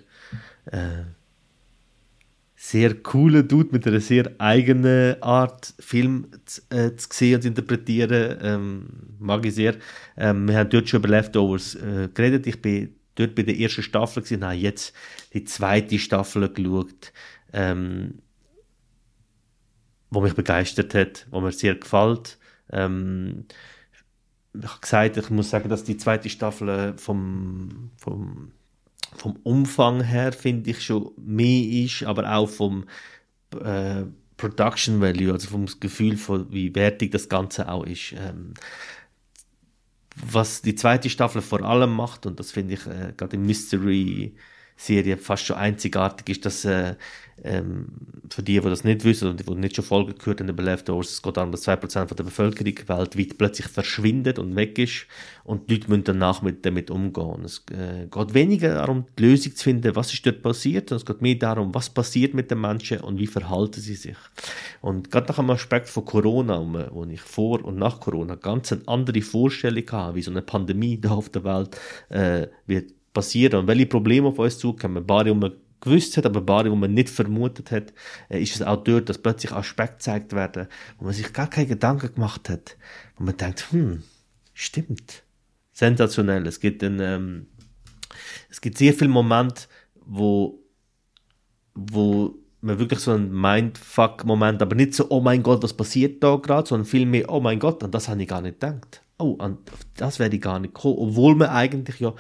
äh, 0.67 1.05
sehr 2.57 2.95
cooler 2.95 3.45
Dude 3.45 3.69
mit 3.71 3.87
einer 3.87 4.01
sehr 4.01 4.29
eigenen 4.39 5.23
Art, 5.23 5.73
Film 5.79 6.27
zu, 6.47 6.63
äh, 6.71 6.97
zu 6.97 7.09
sehen 7.13 7.37
und 7.37 7.43
zu 7.43 7.49
interpretieren. 7.49 8.39
Ähm, 8.43 8.87
mag 9.21 9.47
ich 9.47 9.55
sehr. 9.55 9.77
Ähm, 10.17 10.49
wir 10.49 10.59
haben 10.59 10.71
dort 10.71 10.89
schon 10.89 10.99
über 10.99 11.09
Leftovers 11.09 11.77
äh, 11.77 12.09
geredet. 12.13 12.47
Ich 12.49 12.61
bin 12.61 12.96
dort 13.17 13.35
bei 13.35 13.43
der 13.43 13.59
ersten 13.59 13.83
Staffel 13.83 14.23
gewesen, 14.23 14.45
habe 14.45 14.55
jetzt 14.55 14.95
die 15.33 15.45
zweite 15.45 15.99
Staffel 15.99 16.49
geschaut, 16.49 17.13
ähm, 17.53 18.23
wo 20.11 20.21
mich 20.21 20.35
begeistert 20.35 20.95
hat, 20.95 21.27
wo 21.31 21.41
mir 21.41 21.53
sehr 21.53 21.75
gefällt. 21.75 22.39
Ähm, 22.71 23.47
ich 24.55 24.69
habe 24.69 24.81
gesagt, 24.81 25.17
ich 25.17 25.31
muss 25.31 25.51
sagen, 25.51 25.69
dass 25.69 25.85
die 25.85 25.97
zweite 25.97 26.31
Staffel 26.31 26.69
äh, 26.69 26.93
vom, 26.97 27.91
vom, 27.97 28.53
vom 29.17 29.37
Umfang 29.43 30.03
her, 30.03 30.33
finde 30.33 30.71
ich, 30.71 30.83
schon 30.83 31.11
mehr 31.19 31.85
ist, 31.85 32.05
aber 32.05 32.33
auch 32.35 32.49
vom 32.49 32.85
äh, 33.63 34.05
Production 34.37 35.01
Value, 35.01 35.33
also 35.33 35.49
vom 35.49 35.67
Gefühl 35.81 36.17
von, 36.17 36.53
wie 36.53 36.75
wertig 36.75 37.11
das 37.11 37.29
Ganze 37.29 37.69
auch 37.69 37.85
ist. 37.85 38.13
Ähm, 38.13 38.55
was 40.17 40.63
die 40.63 40.75
zweite 40.75 41.11
Staffel 41.11 41.43
vor 41.43 41.63
allem 41.63 41.95
macht, 41.95 42.27
und 42.27 42.41
das 42.41 42.53
finde 42.53 42.75
ich 42.75 42.87
äh, 42.87 43.13
gerade 43.17 43.37
im 43.37 43.47
Mystery 43.47 44.37
Serie 44.77 45.17
fast 45.17 45.47
schon 45.47 45.57
einzigartig 45.57 46.29
ist, 46.37 46.45
dass 46.45 46.65
äh, 46.65 46.97
ähm, 47.45 47.87
für 48.31 48.43
die, 48.43 48.61
die 48.61 48.69
das 48.69 48.85
nicht 48.85 49.05
wissen 49.05 49.29
und 49.29 49.41
die, 49.41 49.45
die 49.45 49.55
nicht 49.55 49.77
schon 49.77 49.85
Folgen 49.85 50.15
gehört 50.17 50.41
haben 50.41 50.49
über 50.49 50.63
Leftovers, 50.63 51.11
es 51.11 51.23
geht 51.23 51.37
darum, 51.37 51.53
dass 51.53 51.67
2% 51.67 52.09
von 52.09 52.17
der 52.17 52.25
Bevölkerung 52.25 52.75
weltweit 52.87 53.39
plötzlich 53.39 53.69
verschwindet 53.69 54.39
und 54.39 54.57
weg 54.57 54.79
ist 54.79 55.07
und 55.45 55.69
die 55.69 55.75
Leute 55.75 55.91
müssen 55.91 56.05
danach 56.05 56.43
mit, 56.43 56.65
damit 56.65 56.91
umgehen. 56.91 57.45
Es 57.45 57.63
äh, 57.71 58.07
geht 58.07 58.35
weniger 58.35 58.75
darum, 58.75 59.05
die 59.19 59.25
Lösung 59.25 59.55
zu 59.55 59.65
finden, 59.65 59.95
was 59.95 60.13
ist 60.13 60.25
dort 60.27 60.43
passiert, 60.43 60.89
sondern 60.89 61.03
es 61.03 61.07
geht 61.07 61.23
mehr 61.23 61.35
darum, 61.35 61.75
was 61.75 61.91
passiert 61.91 62.35
mit 62.35 62.51
den 62.51 62.61
Menschen 62.61 63.01
und 63.01 63.19
wie 63.19 63.27
verhalten 63.27 63.81
sie 63.81 63.95
sich. 63.95 64.17
Und 64.81 65.11
gerade 65.11 65.29
nach 65.29 65.37
dem 65.37 65.51
Aspekt 65.51 65.89
von 65.89 66.05
Corona, 66.05 66.61
wo 66.91 67.05
ich 67.05 67.21
vor 67.21 67.65
und 67.65 67.77
nach 67.77 68.01
Corona 68.01 68.35
ganz 68.35 68.73
eine 68.73 68.83
andere 68.87 69.21
Vorstellung 69.21 69.85
habe, 69.91 70.17
wie 70.17 70.23
so 70.23 70.31
eine 70.31 70.43
Pandemie 70.43 71.01
da 71.01 71.11
auf 71.11 71.29
der 71.29 71.45
Welt 71.45 71.79
äh, 72.09 72.49
wird 72.67 72.96
passieren 73.17 73.61
und 73.61 73.67
welche 73.67 73.87
Probleme 73.87 74.29
auf 74.29 74.39
uns 74.39 74.59
zukommen. 74.59 74.99
Ein 74.99 75.07
paar, 75.07 75.25
die 75.25 75.33
man 75.33 75.53
gewusst 75.81 76.19
hat, 76.19 76.27
aber 76.27 76.41
ein 76.41 76.47
paar, 76.47 76.65
die 76.65 76.71
man 76.71 76.93
nicht 76.93 77.09
vermutet 77.09 77.71
hat, 77.71 77.95
äh, 78.29 78.43
ist 78.43 78.57
es 78.57 78.63
auch 78.63 78.85
dort, 78.85 79.09
dass 79.09 79.17
plötzlich 79.17 79.53
Aspekte 79.53 79.97
gezeigt 79.97 80.33
werden, 80.35 80.69
wo 80.99 81.07
man 81.07 81.15
sich 81.15 81.33
gar 81.33 81.49
keine 81.49 81.67
Gedanken 81.67 82.15
gemacht 82.15 82.51
hat. 82.51 82.77
Wo 83.17 83.25
man 83.25 83.37
denkt, 83.39 83.73
hm, 83.73 84.03
stimmt. 84.53 85.23
Sensationell. 85.73 86.47
Es 86.47 86.61
gibt 86.61 86.85
einen, 86.85 87.01
ähm, 87.01 87.47
es 88.51 88.61
gibt 88.61 88.77
sehr 88.77 88.93
viele 88.93 89.11
Momente, 89.11 89.63
wo, 90.05 90.61
wo 91.75 92.35
man 92.61 92.79
wirklich 92.79 93.01
so 93.01 93.13
einen 93.13 93.33
Mindfuck-Moment, 93.33 94.61
aber 94.61 94.75
nicht 94.75 94.95
so, 94.95 95.07
oh 95.09 95.21
mein 95.21 95.43
Gott, 95.43 95.63
was 95.63 95.75
passiert 95.75 96.23
da 96.23 96.37
gerade, 96.37 96.69
sondern 96.69 96.87
vielmehr, 96.87 97.31
oh 97.31 97.41
mein 97.41 97.59
Gott, 97.59 97.83
an 97.83 97.91
das 97.91 98.09
habe 98.09 98.21
ich 98.21 98.29
gar 98.29 98.43
nicht 98.43 98.61
gedacht. 98.61 99.01
Oh, 99.19 99.37
an 99.39 99.57
das 99.97 100.19
werde 100.19 100.37
ich 100.37 100.43
gar 100.43 100.59
nicht 100.61 100.75
gekommen, 100.75 100.99
obwohl 100.99 101.35
man 101.35 101.49
eigentlich 101.49 102.01
ja 102.01 102.15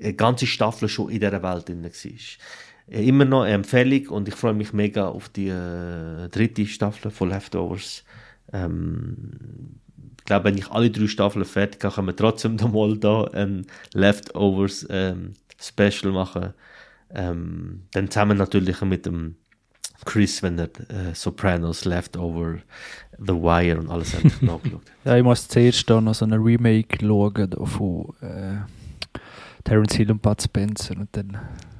eine 0.00 0.14
ganze 0.14 0.46
Staffel 0.46 0.88
schon 0.88 1.10
in 1.10 1.20
dieser 1.20 1.42
Welt 1.42 1.68
drin 1.68 1.84
war. 1.84 1.90
Äh, 2.88 3.08
immer 3.08 3.24
noch 3.24 3.42
eine 3.42 3.54
Empfehlung 3.54 4.08
und 4.08 4.28
ich 4.28 4.34
freue 4.34 4.54
mich 4.54 4.72
mega 4.72 5.08
auf 5.08 5.28
die 5.28 5.48
äh, 5.48 6.28
dritte 6.28 6.66
Staffel 6.66 7.10
von 7.10 7.30
Leftovers. 7.30 8.04
Ähm, 8.52 9.30
ich 10.18 10.24
glaube, 10.24 10.44
wenn 10.44 10.58
ich 10.58 10.70
alle 10.70 10.90
drei 10.90 11.08
Staffeln 11.08 11.44
fertig 11.44 11.82
habe, 11.84 11.94
können 11.94 12.06
wir 12.08 12.16
trotzdem 12.16 12.56
noch 12.60 12.72
mal 12.72 12.96
da 12.96 13.24
ein 13.24 13.66
Leftovers 13.92 14.86
ähm, 14.90 15.32
Special 15.60 16.12
machen. 16.12 16.54
Ähm, 17.14 17.82
dann 17.92 18.10
zusammen 18.10 18.38
natürlich 18.38 18.80
mit 18.82 19.06
dem 19.06 19.36
Chris, 20.04 20.42
wenn 20.42 20.58
er 20.58 20.68
äh, 20.88 21.14
Sopranos, 21.14 21.84
Leftover, 21.84 22.58
The 23.18 23.34
Wire 23.34 23.78
und 23.78 23.88
alles 23.88 24.14
endlich 24.14 24.40
nachgeschaut 24.42 24.82
Ja, 25.04 25.16
ich 25.16 25.22
muss 25.22 25.46
zuerst 25.46 25.88
da 25.88 26.00
noch 26.00 26.14
so 26.14 26.24
ein 26.24 26.32
Remake 26.32 26.98
schauen 27.00 27.50
von 27.66 28.14
äh, 28.20 28.58
Terence 29.64 29.94
Hill 29.94 30.10
und 30.10 30.22
Bud 30.22 30.42
Spencer 30.42 30.96
und 30.96 31.08
dann 31.12 31.38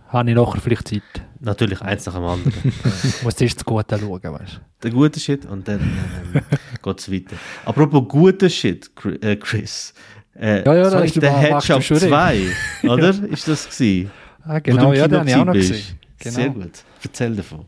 habe 0.08 0.28
ich 0.30 0.36
nachher 0.36 0.60
vielleicht 0.60 0.88
Zeit. 0.88 1.02
Natürlich 1.40 1.80
eins 1.80 2.06
nach 2.06 2.14
dem 2.14 2.24
anderen. 2.24 2.52
ich 2.64 3.22
muss 3.22 3.36
zuerst 3.36 3.56
das 3.56 3.64
Gute 3.64 3.98
schauen, 3.98 4.22
weißt 4.22 4.56
du. 4.56 4.60
Der 4.82 4.90
gute 4.90 5.18
Shit 5.18 5.46
und 5.46 5.66
dann 5.66 5.80
ähm, 5.80 6.42
geht 6.82 6.98
es 6.98 7.10
weiter. 7.10 7.36
Apropos 7.64 8.06
guter 8.08 8.48
Shit, 8.50 8.90
äh, 9.22 9.36
Chris. 9.36 9.94
Äh, 10.34 10.64
ja, 10.64 10.74
ja, 10.74 10.84
so 10.90 10.96
da 10.98 11.02
ist 11.02 11.20
der 11.20 11.36
Hedgehog 11.36 11.82
2, 11.82 12.46
oder? 12.88 13.08
Ist 13.28 13.48
das 13.48 13.68
gewesen? 13.68 14.10
Ah, 14.44 14.58
genau, 14.58 14.92
ja, 14.92 15.06
den 15.08 15.20
habe 15.20 15.28
ich 15.30 15.36
auch 15.36 15.44
noch 15.44 15.52
gesehen. 15.52 15.98
Genau. 16.18 16.34
Sehr 16.34 16.50
gut. 16.50 16.84
Erzähl 17.02 17.36
davon. 17.36 17.66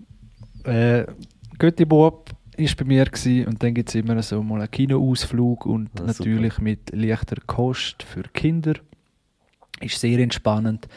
Äh, 0.65 1.05
Götti-Bob 1.59 2.31
war 2.57 2.69
bei 2.79 2.85
mir 2.85 3.05
gewesen, 3.05 3.47
und 3.47 3.63
dann 3.63 3.75
gibt 3.75 3.89
es 3.89 3.95
immer 3.95 4.21
so 4.23 4.43
mal 4.43 4.61
einen 4.61 4.71
Kinoausflug 4.71 5.67
und 5.67 5.91
Ah, 6.01 6.05
natürlich 6.05 6.59
mit 6.59 6.95
leichter 6.95 7.37
Kost 7.47 8.03
für 8.03 8.23
Kinder. 8.33 8.75
Ist 9.81 10.01
sehr 10.01 10.19
entspannend. 10.19 10.89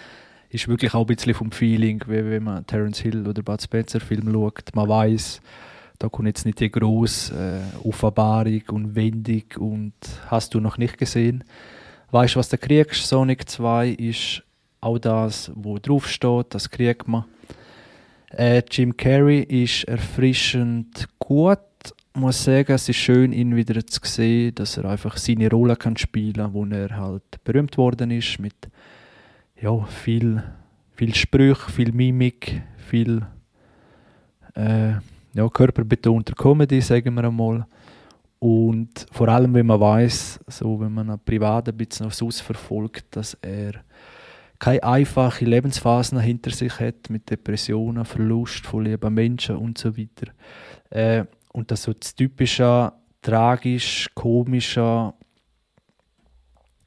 Ist 0.50 0.68
wirklich 0.68 0.94
auch 0.94 1.02
ein 1.02 1.16
bisschen 1.16 1.34
vom 1.34 1.52
Feeling, 1.52 2.02
wie 2.08 2.26
wenn 2.26 2.44
man 2.44 2.66
Terence 2.66 3.00
Hill 3.00 3.28
oder 3.28 3.42
Bud 3.42 3.62
Spencer 3.62 4.00
Film 4.00 4.32
schaut. 4.32 4.74
Man 4.74 4.88
weiß, 4.88 5.42
da 6.00 6.10
kommt 6.10 6.28
jetzt 6.28 6.46
nicht 6.46 6.60
die 6.60 6.72
grosse 6.72 7.34
äh, 7.84 7.88
Offenbarung 7.88 8.62
und 8.72 8.96
Wendung 8.96 9.44
und 9.58 9.94
hast 10.28 10.54
du 10.54 10.60
noch 10.60 10.78
nicht 10.78 10.98
gesehen. 10.98 11.44
Weißt 12.12 12.36
du, 12.36 12.40
was 12.40 12.50
du 12.50 12.58
kriegst? 12.58 13.08
Sonic 13.08 13.50
2 13.50 13.90
ist 13.90 14.44
auch 14.80 15.00
das, 15.00 15.52
wo 15.56 15.80
drauf 15.80 16.08
steht, 16.08 16.48
das 16.54 16.70
kriegt 16.70 17.08
man. 17.08 17.26
Äh, 18.30 18.62
Jim 18.70 18.96
Carrey 18.96 19.42
ist 19.42 19.86
erfrischend 19.86 21.08
gut. 21.20 21.60
Muss 22.18 22.44
sagen, 22.44 22.72
es 22.72 22.90
ist 22.90 22.96
schön, 22.96 23.32
ihn 23.32 23.56
wieder 23.56 23.86
zu 23.86 24.00
sehen, 24.04 24.56
dass 24.56 24.76
er 24.76 24.86
einfach 24.86 25.18
seine 25.18 25.52
Rolle 25.52 25.76
kann 25.76 25.96
spielen, 25.98 26.52
wo 26.52 26.66
er 26.66 26.98
halt 26.98 27.44
berühmt 27.44 27.78
worden 27.78 28.10
ist 28.10 28.40
mit 28.40 28.56
ja, 29.62 29.80
viel, 29.86 30.42
viel 30.96 31.14
Sprüche, 31.14 31.70
viel 31.70 31.92
Mimik, 31.92 32.64
viel 32.78 33.22
äh, 34.56 34.94
ja, 35.34 35.48
körperbetonter 35.48 36.34
Comedy, 36.34 36.82
sagen 36.82 37.14
wir 37.14 37.26
einmal. 37.26 37.68
Und 38.40 39.06
vor 39.12 39.28
allem, 39.28 39.54
wenn 39.54 39.68
man 39.68 39.80
weiß, 39.80 40.40
so 40.48 40.80
wenn 40.80 40.94
man 40.96 41.20
privat 41.24 41.70
ein 41.70 41.78
bisschen 41.78 42.08
aufs 42.08 42.24
Aus 42.24 42.42
verfolgt, 42.42 43.16
dass 43.16 43.36
er 43.44 43.74
keine 44.58 44.82
einfache 44.82 45.46
Lebensphasen 45.46 46.20
hinter 46.20 46.50
sich 46.50 46.80
hat 46.80 47.12
mit 47.12 47.30
Depressionen, 47.30 48.06
Verlust 48.06 48.66
von 48.66 48.86
lieben 48.86 49.14
Menschen 49.14 49.56
und 49.58 49.78
so 49.78 49.96
weiter. 49.96 50.32
Äh, 50.90 51.26
und 51.58 51.72
das 51.72 51.82
so 51.82 51.94
das 51.94 52.14
typische, 52.14 52.94
tragisch, 53.20 54.08
komische 54.14 55.12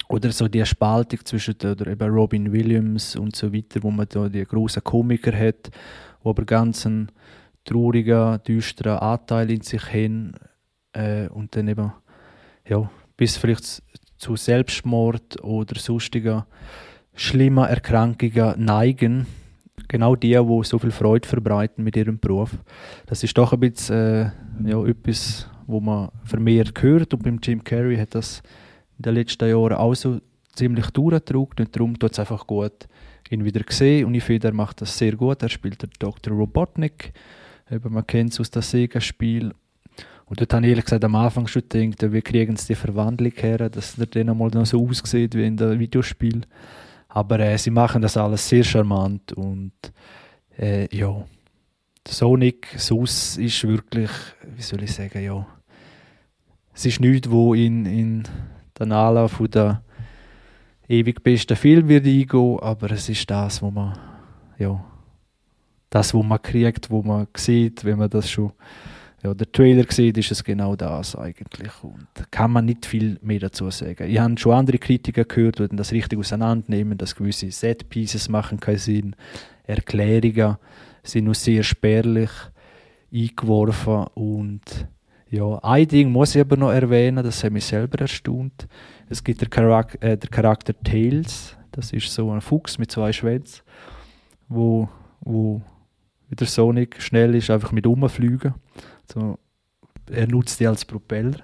oder 0.08 0.30
so 0.30 0.46
die 0.46 0.64
Spaltung 0.64 1.24
zwischen 1.24 1.58
der, 1.58 1.72
oder 1.72 1.88
eben 1.88 2.08
Robin 2.08 2.52
Williams 2.52 3.16
und 3.16 3.34
so 3.34 3.52
weiter, 3.52 3.82
wo 3.82 3.90
man 3.90 4.06
da 4.08 4.28
die 4.28 4.44
großen 4.44 4.84
Komiker 4.84 5.36
hat, 5.36 5.70
wo 6.22 6.30
aber 6.30 6.44
ganz 6.44 6.86
einen 6.86 7.10
traurigen, 7.64 8.40
düsteren 8.44 8.98
Anteil 8.98 9.50
in 9.50 9.62
sich 9.62 9.92
haben 9.92 10.34
äh, 10.92 11.26
und 11.26 11.56
dann 11.56 11.66
eben 11.66 11.92
ja, 12.64 12.88
bis 13.16 13.38
vielleicht 13.38 13.82
zu 14.18 14.36
Selbstmord 14.36 15.42
oder 15.42 15.80
sonstigen 15.80 16.44
schlimmen 17.16 17.66
Erkrankungen 17.66 18.64
neigen. 18.64 19.26
Genau 19.88 20.16
die, 20.16 20.32
die 20.32 20.64
so 20.64 20.78
viel 20.78 20.90
Freude 20.90 21.26
verbreiten 21.26 21.84
mit 21.84 21.96
ihrem 21.96 22.18
Beruf. 22.18 22.50
Das 23.06 23.22
ist 23.22 23.36
doch 23.36 23.52
ein 23.52 23.60
bisschen 23.60 23.96
äh, 23.96 24.30
ja, 24.64 24.84
etwas, 24.86 25.48
wo 25.66 25.80
man 25.80 26.10
vermehrt 26.24 26.82
hört. 26.82 27.14
Und 27.14 27.22
beim 27.22 27.38
Jim 27.42 27.62
Carrey 27.62 27.96
hat 27.96 28.14
das 28.14 28.42
in 28.98 29.02
den 29.02 29.14
letzten 29.14 29.48
Jahren 29.48 29.74
auch 29.74 29.94
so 29.94 30.20
ziemlich 30.54 30.90
durchgetragen. 30.90 31.48
Und 31.58 31.76
darum 31.76 31.98
tut 31.98 32.12
es 32.12 32.18
einfach 32.18 32.46
gut, 32.46 32.88
ihn 33.30 33.44
wieder 33.44 33.60
gesehen. 33.60 34.06
Und 34.06 34.14
ich 34.14 34.24
finde, 34.24 34.48
er 34.48 34.54
macht 34.54 34.80
das 34.80 34.96
sehr 34.96 35.16
gut. 35.16 35.42
Er 35.42 35.48
spielt 35.48 35.82
den 35.82 35.90
Dr. 35.98 36.34
Robotnik. 36.34 37.12
Eben, 37.70 37.92
man 37.92 38.06
kennt 38.06 38.32
es 38.32 38.40
aus 38.40 38.50
dem 38.50 38.62
Sega-Spiel. 38.62 39.52
Und 40.26 40.40
dort 40.40 40.52
habe 40.52 40.64
ich 40.64 40.70
ehrlich 40.70 40.84
gesagt 40.84 41.04
am 41.04 41.16
Anfang 41.16 41.48
schon 41.48 41.62
gedacht, 41.68 42.12
wie 42.12 42.22
kriegen 42.22 42.56
sie 42.56 42.68
die 42.68 42.74
Verwandlung 42.76 43.32
her, 43.34 43.68
dass 43.68 43.98
er 43.98 44.06
dann 44.06 44.26
noch 44.36 44.64
so 44.64 44.86
aussieht 44.86 45.34
wie 45.34 45.44
in 45.44 45.56
dem 45.56 45.78
Videospiel. 45.78 46.42
Aber 47.10 47.40
äh, 47.40 47.58
sie 47.58 47.70
machen 47.70 48.02
das 48.02 48.16
alles 48.16 48.48
sehr 48.48 48.64
charmant 48.64 49.32
und 49.32 49.72
äh, 50.56 50.88
ja, 50.96 51.24
Sonic 52.06 52.68
Sus 52.76 53.36
ist 53.36 53.66
wirklich, 53.66 54.10
wie 54.56 54.62
soll 54.62 54.82
ich 54.82 54.92
sagen, 54.92 55.22
ja, 55.22 55.46
es 56.72 56.86
ist 56.86 57.00
nichts, 57.00 57.30
wo 57.30 57.52
in, 57.52 57.84
in 57.84 58.22
den 58.78 58.92
Anlauf 58.92 59.42
der 59.48 59.82
ewig 60.88 61.22
besten 61.22 61.56
Film 61.56 61.88
wird 61.88 62.06
eingehen, 62.06 62.58
aber 62.60 62.90
es 62.92 63.08
ist 63.08 63.28
das, 63.28 63.60
wo 63.60 63.70
man, 63.70 63.98
ja, 64.58 64.82
das, 65.90 66.14
wo 66.14 66.22
man 66.22 66.40
kriegt, 66.40 66.90
wo 66.90 67.02
man 67.02 67.26
sieht, 67.36 67.84
wenn 67.84 67.98
man 67.98 68.08
das 68.08 68.30
schon 68.30 68.52
ja, 69.22 69.34
der 69.34 69.52
Trailer 69.52 69.84
sieht, 69.88 70.16
ist 70.16 70.30
es 70.30 70.42
genau 70.42 70.76
das 70.76 71.14
eigentlich. 71.14 71.72
Und 71.82 72.06
kann 72.30 72.52
man 72.52 72.64
nicht 72.64 72.86
viel 72.86 73.18
mehr 73.22 73.40
dazu 73.40 73.70
sagen. 73.70 74.08
Ich 74.08 74.18
habe 74.18 74.38
schon 74.38 74.52
andere 74.52 74.78
Kritiker 74.78 75.24
gehört, 75.24 75.58
die 75.58 75.76
das 75.76 75.92
richtig 75.92 76.18
auseinandernehmen, 76.18 76.96
dass 76.96 77.14
gewisse 77.14 77.50
Set-Pieces 77.50 78.28
machen 78.28 78.60
keinen 78.60 78.78
Sinn, 78.78 79.16
Erklärungen 79.64 80.56
sind 81.02 81.24
nur 81.24 81.34
sehr 81.34 81.62
spärlich 81.62 82.30
eingeworfen 83.12 84.06
und 84.14 84.88
ja, 85.30 85.58
ein 85.62 85.86
Ding 85.86 86.10
muss 86.10 86.34
ich 86.34 86.40
aber 86.40 86.56
noch 86.56 86.72
erwähnen, 86.72 87.22
das 87.22 87.44
hat 87.44 87.52
mich 87.52 87.64
selber 87.64 88.00
erstaunt. 88.00 88.66
Es 89.08 89.22
gibt 89.22 89.40
den 89.40 89.48
Charakter, 89.48 90.02
äh, 90.02 90.16
der 90.16 90.28
Charakter 90.28 90.74
Tails, 90.82 91.56
das 91.70 91.92
ist 91.92 92.12
so 92.12 92.30
ein 92.32 92.40
Fuchs 92.40 92.78
mit 92.78 92.90
zwei 92.90 93.12
Schwänzen, 93.12 93.62
wo, 94.48 94.88
wo 95.20 95.62
wie 96.28 96.36
der 96.36 96.46
Sonic 96.46 97.00
schnell 97.00 97.34
ist, 97.34 97.50
einfach 97.50 97.72
mit 97.72 97.86
rumfliegen. 97.86 98.54
So, 99.12 99.38
er 100.10 100.26
nutzt 100.26 100.58
die 100.60 100.66
als 100.66 100.84
Propeller. 100.84 101.38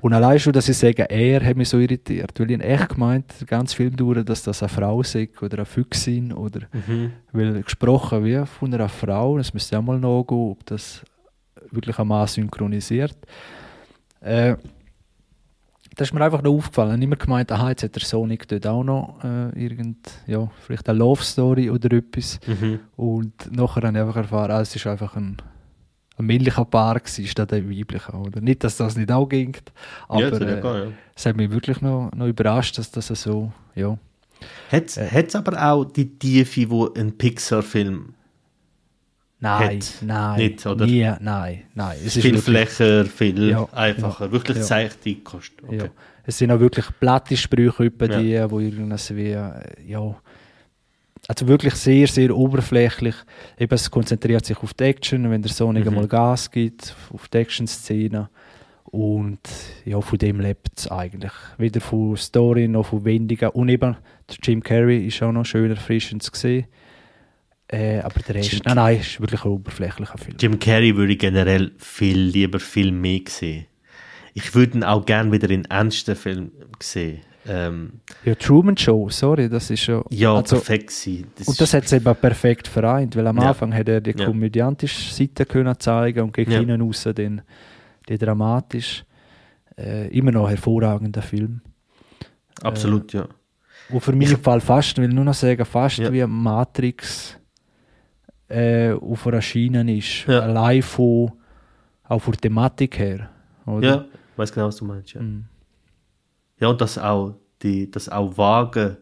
Und 0.00 0.12
allein 0.12 0.38
schon, 0.38 0.52
dass 0.52 0.68
ich 0.68 0.76
sage, 0.76 1.08
er 1.10 1.44
hat 1.44 1.56
mich 1.56 1.68
so 1.70 1.78
irritiert, 1.78 2.38
weil 2.38 2.50
ich 2.50 2.60
echt 2.60 2.90
gemeint, 2.90 3.32
ganz 3.46 3.72
Film 3.72 3.96
durch, 3.96 4.24
dass 4.24 4.42
das 4.42 4.62
eine 4.62 4.68
Frau 4.68 5.00
ist 5.00 5.16
oder 5.42 5.56
eine 5.58 5.64
Füchsin 5.64 6.32
oder 6.32 6.60
Mhm. 6.86 7.12
weil 7.32 7.62
gesprochen 7.62 8.24
wie 8.24 8.44
von 8.46 8.72
einer 8.72 8.88
Frau, 8.88 9.38
das 9.38 9.54
müsste 9.54 9.78
auch 9.78 9.82
mal 9.82 9.98
nachgehen, 9.98 10.50
ob 10.52 10.64
das 10.66 11.02
wirklich 11.70 11.98
ein 11.98 12.06
Mann 12.06 12.26
synchronisiert. 12.28 13.16
Äh, 14.20 14.56
das 15.96 16.08
ist 16.08 16.14
mir 16.14 16.20
einfach 16.22 16.42
noch 16.42 16.52
aufgefallen. 16.52 16.90
Ich 16.90 16.94
habe 16.96 17.04
immer 17.04 17.16
gemeint, 17.16 17.50
aha, 17.50 17.70
jetzt 17.70 17.82
hat 17.82 17.94
der 17.94 18.02
Sonic 18.02 18.46
dort 18.48 18.66
auch 18.66 18.84
noch 18.84 19.18
äh, 19.24 19.48
irgend, 19.58 19.96
ja, 20.26 20.46
vielleicht 20.60 20.88
eine 20.90 20.98
Love 20.98 21.22
Story 21.24 21.70
oder 21.70 21.90
etwas. 21.96 22.38
Mhm. 22.46 22.80
Und 22.96 23.50
nachher 23.56 23.82
habe 23.82 23.96
ich 23.96 24.02
einfach 24.04 24.16
erfahren, 24.16 24.50
ah, 24.50 24.60
es 24.60 24.76
ist 24.76 24.86
einfach 24.86 25.16
ein, 25.16 25.38
ein 26.18 26.26
männlicher 26.26 26.64
Paar 26.64 26.98
gewesen, 26.98 27.26
statt 27.26 27.52
ein 27.52 27.68
weiblicher. 27.70 28.14
Oder? 28.14 28.40
Nicht, 28.40 28.64
dass 28.64 28.76
das 28.76 28.96
nicht 28.96 29.10
auch 29.12 29.28
ging, 29.28 29.56
aber 30.08 30.20
ja, 30.22 30.28
äh, 30.28 30.58
äh, 30.60 30.84
ja. 30.86 30.92
es 31.14 31.26
hat 31.26 31.36
mich 31.36 31.50
wirklich 31.50 31.80
noch, 31.80 32.10
noch 32.14 32.26
überrascht, 32.26 32.78
dass 32.78 32.90
das 32.90 33.06
so, 33.08 33.52
ja. 33.74 33.98
Hat 34.70 34.96
Äh. 34.96 35.24
es 35.26 35.34
aber 35.36 35.62
auch 35.62 35.84
die 35.84 36.18
Tiefe, 36.18 36.68
wo 36.70 36.92
ein 36.92 37.16
Pixar-Film 37.16 38.14
Nein, 39.38 39.76
Hat. 39.80 39.94
nein, 40.00 40.38
Nicht, 40.38 40.64
oder? 40.66 40.86
Nie, 40.86 41.12
nein, 41.20 41.64
nein. 41.74 41.98
Es 42.00 42.16
ist 42.16 42.22
viel 42.22 42.34
wirklich- 42.34 42.44
flächer, 42.70 43.04
viel 43.04 43.50
Ja, 43.50 43.68
einfacher, 43.72 44.32
wirklich 44.32 44.56
ja. 44.56 44.62
seichte 44.64 45.14
Kost. 45.16 45.52
Okay. 45.62 45.76
Ja. 45.76 45.84
Es 46.24 46.38
sind 46.38 46.50
auch 46.50 46.58
wirklich 46.58 46.86
platte 46.98 47.36
Sprüche 47.36 47.84
über 47.84 48.10
Ja. 48.10 48.46
die, 48.46 48.50
wo 48.50 48.58
irgendwas 48.60 49.14
wie, 49.14 49.32
äh, 49.32 49.52
ja, 49.86 50.14
also 51.28 51.48
wirklich 51.48 51.74
sehr, 51.74 52.06
sehr 52.06 52.36
oberflächlich. 52.36 53.14
Eben, 53.58 53.74
es 53.74 53.90
konzentriert 53.90 54.46
sich 54.46 54.58
auf 54.58 54.74
die 54.74 54.84
Action, 54.84 55.30
wenn 55.30 55.42
der 55.42 55.50
Sonic 55.50 55.84
Mhm. 55.84 55.88
einmal 55.90 56.08
Gas 56.08 56.50
gibt, 56.50 56.94
auf 57.12 57.28
die 57.28 57.38
Action-Szene. 57.38 58.28
Und 58.84 59.40
ja, 59.84 60.00
von 60.00 60.18
dem 60.18 60.40
lebt 60.40 60.68
es 60.76 60.88
eigentlich. 60.90 61.32
Weder 61.58 61.80
von 61.80 62.16
Story 62.16 62.68
noch 62.68 62.86
von 62.86 63.04
Wendungen. 63.04 63.50
Und 63.50 63.68
eben, 63.68 63.96
der 64.28 64.36
Jim 64.42 64.62
Carrey 64.62 65.06
ist 65.06 65.22
auch 65.22 65.32
noch 65.32 65.44
schön 65.44 65.70
erfrischend 65.70 66.22
zu 66.22 66.30
sehen. 66.34 66.66
Äh, 67.68 67.98
aber 67.98 68.20
der 68.20 68.36
Rest, 68.36 68.52
Jim 68.52 68.60
nein, 68.64 68.76
nein, 68.76 69.00
ist 69.00 69.20
wirklich 69.20 69.44
ein 69.44 69.50
oberflächlicher 69.50 70.16
Film. 70.18 70.36
Jim 70.40 70.58
Carrey 70.60 70.96
würde 70.96 71.12
ich 71.14 71.18
generell 71.18 71.72
viel 71.78 72.18
lieber 72.18 72.60
viel 72.60 72.92
mehr 72.92 73.20
sehen. 73.28 73.66
Ich 74.34 74.54
würde 74.54 74.78
ihn 74.78 74.84
auch 74.84 75.04
gerne 75.04 75.32
wieder 75.32 75.50
in 75.50 75.64
ernsten 75.64 76.14
Film 76.14 76.52
sehen. 76.80 77.22
Ähm, 77.48 78.00
Ja, 78.24 78.34
Truman 78.34 78.76
Show, 78.76 79.08
sorry, 79.08 79.48
das 79.48 79.70
ist 79.70 79.86
ja... 79.86 80.02
ja, 80.10 80.34
also, 80.34 80.56
perfekt 80.56 80.90
sein. 80.90 81.26
Das 81.36 81.48
und 81.48 81.60
das 81.60 81.72
hat 81.74 81.84
es 81.84 81.92
eben 81.92 82.14
perfekt 82.16 82.66
vereint, 82.68 83.14
weil 83.16 83.26
am 83.26 83.38
Ja. 83.38 83.48
Anfang 83.50 83.72
hat 83.74 83.88
er 83.88 84.00
die 84.00 84.14
Ja. 84.18 84.26
komödiantische 84.26 85.14
Seite 85.14 85.46
können 85.46 85.78
zeigen 85.78 86.20
und 86.22 86.32
gegen 86.32 86.50
Ja. 86.50 86.58
hinten 86.58 86.80
raus 86.80 87.06
den, 87.16 87.42
die 88.08 88.18
dramatisch. 88.18 89.04
Äh, 89.78 90.08
immer 90.16 90.32
noch 90.32 90.44
ein 90.44 90.48
hervorragender 90.50 91.22
Film. 91.22 91.60
absolut, 92.62 93.12
ja. 93.12 93.28
Wo 93.90 94.00
für 94.00 94.12
mich 94.12 94.32
im 94.32 94.40
Fall 94.42 94.60
fast, 94.60 94.96
will 94.98 95.08
nur 95.08 95.24
noch 95.24 95.34
sagen, 95.34 95.64
fast 95.64 95.98
Ja. 95.98 96.12
wie 96.12 96.24
Matrix 96.26 97.38
äh, 98.48 98.92
auf 98.92 99.26
einer 99.26 99.42
Schiene 99.42 99.96
ist. 99.96 100.24
Ja. 100.26 100.40
Allein 100.40 100.82
von, 100.82 101.32
auch 102.04 102.18
von 102.20 102.32
der 102.32 102.40
Thematik 102.40 102.98
her. 102.98 103.28
Oder? 103.66 103.86
Ja, 103.88 104.04
ich 104.32 104.38
weiß 104.38 104.52
genau, 104.52 104.66
was 104.68 104.76
du 104.76 104.84
meinst. 104.86 105.12
Ja, 105.14 105.20
Mhm. 105.20 105.44
Ja 106.60 106.68
und 106.68 106.80
das 106.80 106.98
auch, 106.98 107.34
die, 107.62 107.90
das 107.90 108.08
auch 108.08 108.36
Wagen, 108.38 108.96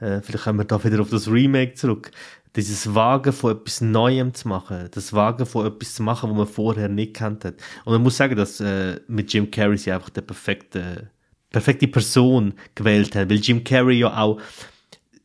äh, 0.00 0.20
vielleicht 0.22 0.44
kommen 0.44 0.58
wir 0.58 0.64
da 0.64 0.82
wieder 0.82 1.00
auf 1.00 1.10
das 1.10 1.28
Remake 1.28 1.74
zurück, 1.74 2.10
dieses 2.56 2.94
Wagen 2.94 3.32
von 3.32 3.56
etwas 3.56 3.80
Neuem 3.80 4.34
zu 4.34 4.48
machen, 4.48 4.88
das 4.90 5.12
Wagen 5.12 5.46
von 5.46 5.66
etwas 5.66 5.94
zu 5.94 6.02
machen, 6.02 6.30
was 6.30 6.36
man 6.36 6.46
vorher 6.46 6.88
nicht 6.88 7.14
kennt 7.14 7.44
hat. 7.44 7.54
Und 7.84 7.92
man 7.92 8.02
muss 8.02 8.16
sagen, 8.16 8.36
dass 8.36 8.60
äh, 8.60 9.00
mit 9.06 9.32
Jim 9.32 9.50
Carrey 9.50 9.78
sie 9.78 9.92
einfach 9.92 10.10
der 10.10 10.22
perfekte, 10.22 11.10
perfekte 11.50 11.86
Person 11.86 12.54
gewählt 12.74 13.14
haben, 13.14 13.30
weil 13.30 13.38
Jim 13.38 13.62
Carrey 13.62 14.00
ja 14.00 14.16
auch 14.16 14.40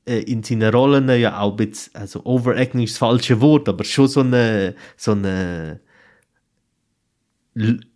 äh, 0.05 0.19
in 0.19 0.43
seinen 0.43 0.73
Rollen 0.73 1.09
ja 1.09 1.39
auch 1.39 1.51
ein 1.51 1.57
bisschen, 1.57 1.95
also 1.95 2.23
overacting 2.25 2.81
ist 2.81 2.93
das 2.93 2.99
falsche 2.99 3.41
Wort, 3.41 3.67
aber 3.67 3.83
schon 3.83 4.07
so 4.07 4.19
eine, 4.19 4.75
so 4.95 5.11
eine 5.11 5.79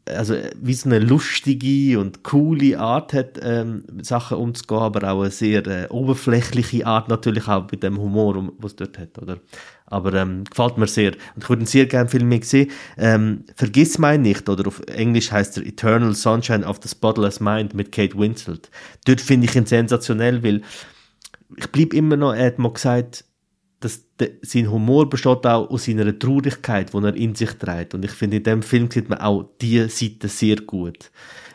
also 0.09 0.33
äh, 0.33 0.51
wie 0.61 0.73
so 0.73 0.89
eine 0.89 0.99
lustige 0.99 1.99
und 1.99 2.23
coole 2.23 2.79
Art 2.79 3.13
hat, 3.13 3.39
ähm, 3.41 3.83
Sachen 4.01 4.37
umzugehen, 4.37 4.81
aber 4.81 5.09
auch 5.11 5.21
eine 5.21 5.31
sehr 5.31 5.65
äh, 5.67 5.87
oberflächliche 5.89 6.85
Art 6.85 7.09
natürlich 7.09 7.47
auch 7.47 7.69
mit 7.71 7.83
dem 7.83 7.97
Humor, 7.97 8.35
um- 8.35 8.53
was 8.57 8.75
dort 8.75 8.97
hat, 8.97 9.17
oder? 9.21 9.37
Aber 9.85 10.13
ähm, 10.13 10.43
gefällt 10.43 10.77
mir 10.77 10.87
sehr. 10.87 11.13
Und 11.35 11.43
ich 11.43 11.49
würde 11.49 11.65
sehr 11.65 11.85
gerne 11.87 12.09
viel 12.09 12.23
mehr 12.23 12.43
sehen. 12.43 12.69
Ähm, 12.97 13.45
Vergiss 13.55 13.97
mein 13.97 14.21
nicht, 14.21 14.47
oder 14.47 14.67
auf 14.67 14.81
Englisch 14.87 15.31
heißt 15.31 15.57
er 15.57 15.65
Eternal 15.65 16.13
Sunshine 16.13 16.65
of 16.65 16.79
the 16.83 16.89
Spotless 16.89 17.39
Mind 17.39 17.73
mit 17.73 17.91
Kate 17.91 18.17
Winslet. 18.17 18.69
Dort 19.05 19.21
finde 19.21 19.47
ich 19.47 19.55
ihn 19.55 19.65
sensationell, 19.65 20.43
weil 20.43 20.61
ich 21.57 21.67
blieb 21.71 21.93
immer 21.95 22.17
noch, 22.17 22.33
er 22.33 22.45
hat 22.47 22.59
mal 22.59 22.71
gesagt, 22.71 23.25
dass 23.79 24.03
de, 24.19 24.33
sein 24.41 24.69
Humor 24.69 25.09
besteht 25.09 25.45
auch 25.45 25.69
aus 25.69 25.85
seiner 25.85 26.17
Traurigkeit, 26.17 26.93
die 26.93 26.97
er 26.97 27.15
in 27.15 27.35
sich 27.35 27.51
trägt. 27.53 27.93
Und 27.93 28.03
ich 28.03 28.11
finde, 28.11 28.37
in 28.37 28.43
dem 28.43 28.61
Film 28.61 28.91
sieht 28.91 29.09
man 29.09 29.19
auch 29.19 29.49
diese 29.61 29.89
Seite 29.89 30.27
sehr 30.27 30.57
gut. 30.57 31.11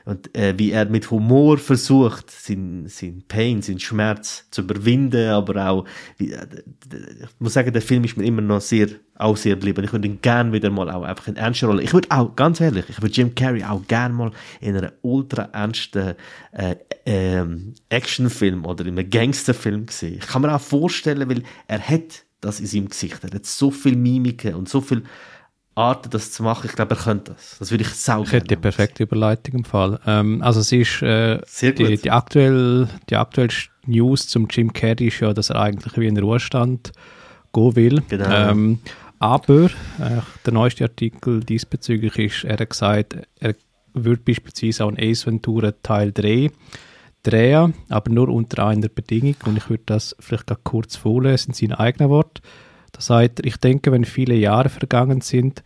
Und 0.07 0.37
äh, 0.37 0.53
wie 0.59 0.71
er 0.71 0.85
mit 0.85 1.11
Humor 1.11 1.57
versucht, 1.57 2.31
sein, 2.31 2.85
sein 2.89 3.25
Pain, 3.27 3.63
sein 3.63 3.79
Schmerz 3.79 4.47
zu 4.51 4.61
überwinden, 4.61 5.31
aber 5.31 5.71
auch, 5.71 5.85
wie, 6.19 6.33
äh, 6.33 6.47
ich 7.23 7.41
muss 7.41 7.55
sagen, 7.55 7.73
der 7.73 7.81
Film 7.81 8.05
ist 8.05 8.17
mir 8.19 8.27
immer 8.27 8.43
noch 8.43 8.61
sehr, 8.61 8.89
auch 9.15 9.37
sehr 9.37 9.55
geblieben. 9.55 9.83
Ich 9.83 9.93
würde 9.93 10.07
ihn 10.07 10.21
gerne 10.21 10.53
wieder 10.53 10.69
mal 10.69 10.91
auch 10.91 11.05
einfach 11.05 11.29
in 11.29 11.37
ernster 11.37 11.69
Rolle. 11.69 11.83
Ich 11.83 11.95
würde 11.95 12.11
auch, 12.11 12.37
ganz 12.37 12.61
ehrlich, 12.61 12.85
ich 12.91 13.01
würde 13.01 13.15
Jim 13.15 13.35
Carrey 13.35 13.65
auch 13.65 13.87
gerne 13.87 14.15
mal 14.15 14.33
in 14.61 14.77
einer 14.77 14.93
ultra 15.01 15.49
ernsten 15.53 16.17
äh, 16.53 16.77
ähm, 17.07 17.75
Actionfilm 17.89 18.65
oder 18.65 18.87
in 18.87 18.99
einem 18.99 19.11
Gangsterfilm 19.11 19.87
sehen. 19.89 20.19
Ich 20.19 20.27
kann 20.27 20.43
mir 20.43 20.55
auch 20.55 20.61
vorstellen, 20.61 21.29
weil 21.29 21.43
er 21.67 21.81
hat 21.81 22.25
das 22.41 22.61
in 22.61 22.67
seinem 22.67 22.89
Gesicht. 22.89 23.23
Er 23.23 23.31
hat 23.31 23.47
so 23.47 23.71
viel 23.71 23.97
Mimiken 23.97 24.55
und 24.55 24.69
so 24.69 24.81
viel 24.81 25.05
Arten, 25.75 26.11
das 26.11 26.31
zu 26.31 26.43
machen. 26.43 26.67
Ich 26.67 26.77
glaube, 26.77 26.95
er 26.95 27.03
könnte 27.03 27.33
das. 27.33 27.57
Das 27.59 27.71
würde 27.71 27.83
ich 27.83 27.91
sau 27.91 28.23
Ich 28.23 28.33
hätte 28.33 28.47
die 28.47 28.57
perfekte 28.57 29.03
Überleitung 29.03 29.57
im 29.57 29.65
Fall. 29.65 29.99
Ähm, 30.07 30.41
also 30.43 30.61
es 30.61 30.71
ist 30.71 31.03
äh, 31.03 31.41
die, 31.61 31.97
die, 31.97 32.11
aktuell, 32.11 32.89
die 33.11 33.17
aktuelle 33.17 33.53
News 33.87 34.29
zum 34.29 34.47
Jim 34.49 34.73
Carrey 34.73 35.09
ist 35.09 35.21
ja, 35.21 35.33
dass 35.33 35.51
er 35.51 35.61
eigentlich 35.61 35.97
wie 35.97 36.07
in 36.07 36.17
Ruhestand 36.17 36.93
gehen 37.53 37.77
will. 37.77 38.03
Genau. 38.09 38.31
Ähm, 38.31 38.79
aber 39.19 39.65
äh, 39.65 40.21
der 40.45 40.53
neueste 40.53 40.85
Artikel 40.85 41.41
diesbezüglich 41.41 42.19
ist, 42.19 42.45
er 42.45 42.59
hat 42.59 42.71
gesagt, 42.71 43.17
er 43.41 43.55
würde 43.95 44.23
beispielsweise 44.23 44.85
auch 44.85 44.91
ein 44.91 44.99
Ace 44.99 45.27
Ventura 45.27 45.73
Teil 45.83 46.13
3 46.13 46.51
drehen, 47.25 47.75
aber 47.89 48.11
nur 48.13 48.29
unter 48.29 48.67
einer 48.67 48.89
Bedingung. 48.89 49.37
Und 49.47 49.57
ich 49.57 49.69
würde 49.69 49.85
das 49.87 50.15
vielleicht 50.21 50.47
gerade 50.47 50.61
kurz 50.63 50.97
vorlesen 50.97 51.51
in 51.51 51.55
seinen 51.55 51.79
eigenen 51.79 52.11
Worten. 52.11 52.43
Da 52.93 53.01
sagt 53.01 53.41
er, 53.41 53.47
ich 53.47 53.57
denke, 53.57 53.91
wenn 53.91 54.05
viele 54.05 54.35
Jahre 54.35 54.69
vergangen 54.69 55.21
sind, 55.21 55.65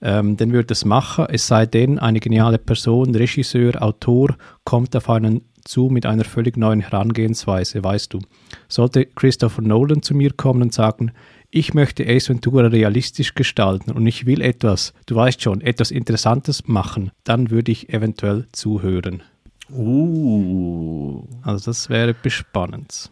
ähm, 0.00 0.36
dann 0.36 0.52
würde 0.52 0.72
es 0.72 0.84
machen, 0.84 1.26
es 1.28 1.46
sei 1.46 1.66
denn, 1.66 1.98
eine 1.98 2.20
geniale 2.20 2.58
Person, 2.58 3.14
Regisseur, 3.14 3.82
Autor, 3.82 4.36
kommt 4.64 4.94
auf 4.96 5.08
einen 5.10 5.42
zu 5.64 5.88
mit 5.88 6.06
einer 6.06 6.24
völlig 6.24 6.56
neuen 6.56 6.80
Herangehensweise, 6.80 7.82
weißt 7.82 8.14
du. 8.14 8.20
Sollte 8.68 9.06
Christopher 9.06 9.62
Nolan 9.62 10.02
zu 10.02 10.14
mir 10.14 10.32
kommen 10.32 10.62
und 10.62 10.72
sagen, 10.72 11.12
ich 11.50 11.74
möchte 11.74 12.06
Ace 12.06 12.28
Ventura 12.28 12.66
realistisch 12.66 13.34
gestalten 13.34 13.92
und 13.92 14.06
ich 14.06 14.26
will 14.26 14.40
etwas, 14.40 14.92
du 15.06 15.16
weißt 15.16 15.42
schon, 15.42 15.60
etwas 15.60 15.90
Interessantes 15.90 16.66
machen, 16.68 17.10
dann 17.24 17.50
würde 17.50 17.72
ich 17.72 17.92
eventuell 17.92 18.46
zuhören. 18.52 19.22
Uh. 19.70 21.22
Also 21.42 21.70
das 21.70 21.88
wäre 21.88 22.10
etwas 22.10 22.32
Spannendes. 22.32 23.10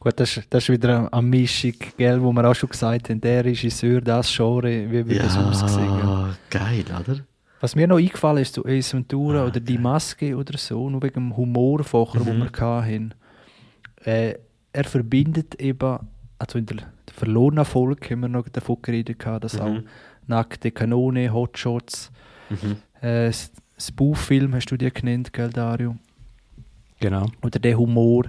Gut, 0.00 0.18
das, 0.18 0.36
ist- 0.36 0.46
das 0.50 0.64
ist 0.64 0.68
wieder 0.70 1.12
eine, 1.12 1.22
Mischung, 1.22 1.74
gell, 1.96 2.20
wo 2.20 2.32
wir 2.32 2.48
auch 2.48 2.54
schon 2.54 2.68
gesagt 2.70 3.08
haben, 3.08 3.20
der 3.20 3.44
Regisseur, 3.44 4.00
das 4.00 4.34
Genre, 4.34 4.90
wie 4.90 5.06
würde 5.06 5.18
das 5.20 5.36
aussehen? 5.36 5.84
Ja, 5.84 6.34
geil, 6.50 6.84
oder? 7.00 7.18
Was 7.60 7.76
mir 7.76 7.86
noch 7.86 7.98
eingefallen 7.98 8.42
ist, 8.42 8.54
so 8.54 8.64
Ace 8.64 8.94
Ventura 8.94 9.46
oder 9.46 9.60
Die 9.60 9.78
Maske 9.78 10.36
oder 10.36 10.58
so, 10.58 10.90
nur 10.90 11.00
wegen 11.02 11.14
dem 11.14 11.36
Humor 11.36 11.84
vorher, 11.84 12.22
Mhm. 12.22 12.26
wo 12.26 12.32
wir 12.32 12.50
hatten, 12.82 13.14
äh, 14.04 14.34
er 14.72 14.84
verbindet 14.84 15.54
eben, 15.60 15.98
also 16.38 16.58
in 16.58 16.66
der, 16.66 16.78
der 16.78 17.14
verlorenen 17.14 17.64
Folge 17.64 18.10
haben 18.10 18.20
wir 18.22 18.28
noch 18.28 18.48
davon 18.48 18.78
geredet, 18.82 19.24
dass 19.40 19.54
Mhm. 19.54 19.60
auch 19.60 19.80
Nackte 20.26 20.72
Kanone, 20.72 21.32
Hotshots, 21.32 22.10
Mhm. 22.50 22.76
äh, 23.06 23.30
Spoof-Film 23.78 24.54
hast 24.54 24.66
du 24.66 24.76
dir 24.76 24.90
genannt, 24.90 25.32
gell, 25.32 25.50
Dario? 25.50 25.96
Genau. 27.00 27.26
oder 27.42 27.58
der 27.58 27.76
Humor, 27.76 28.26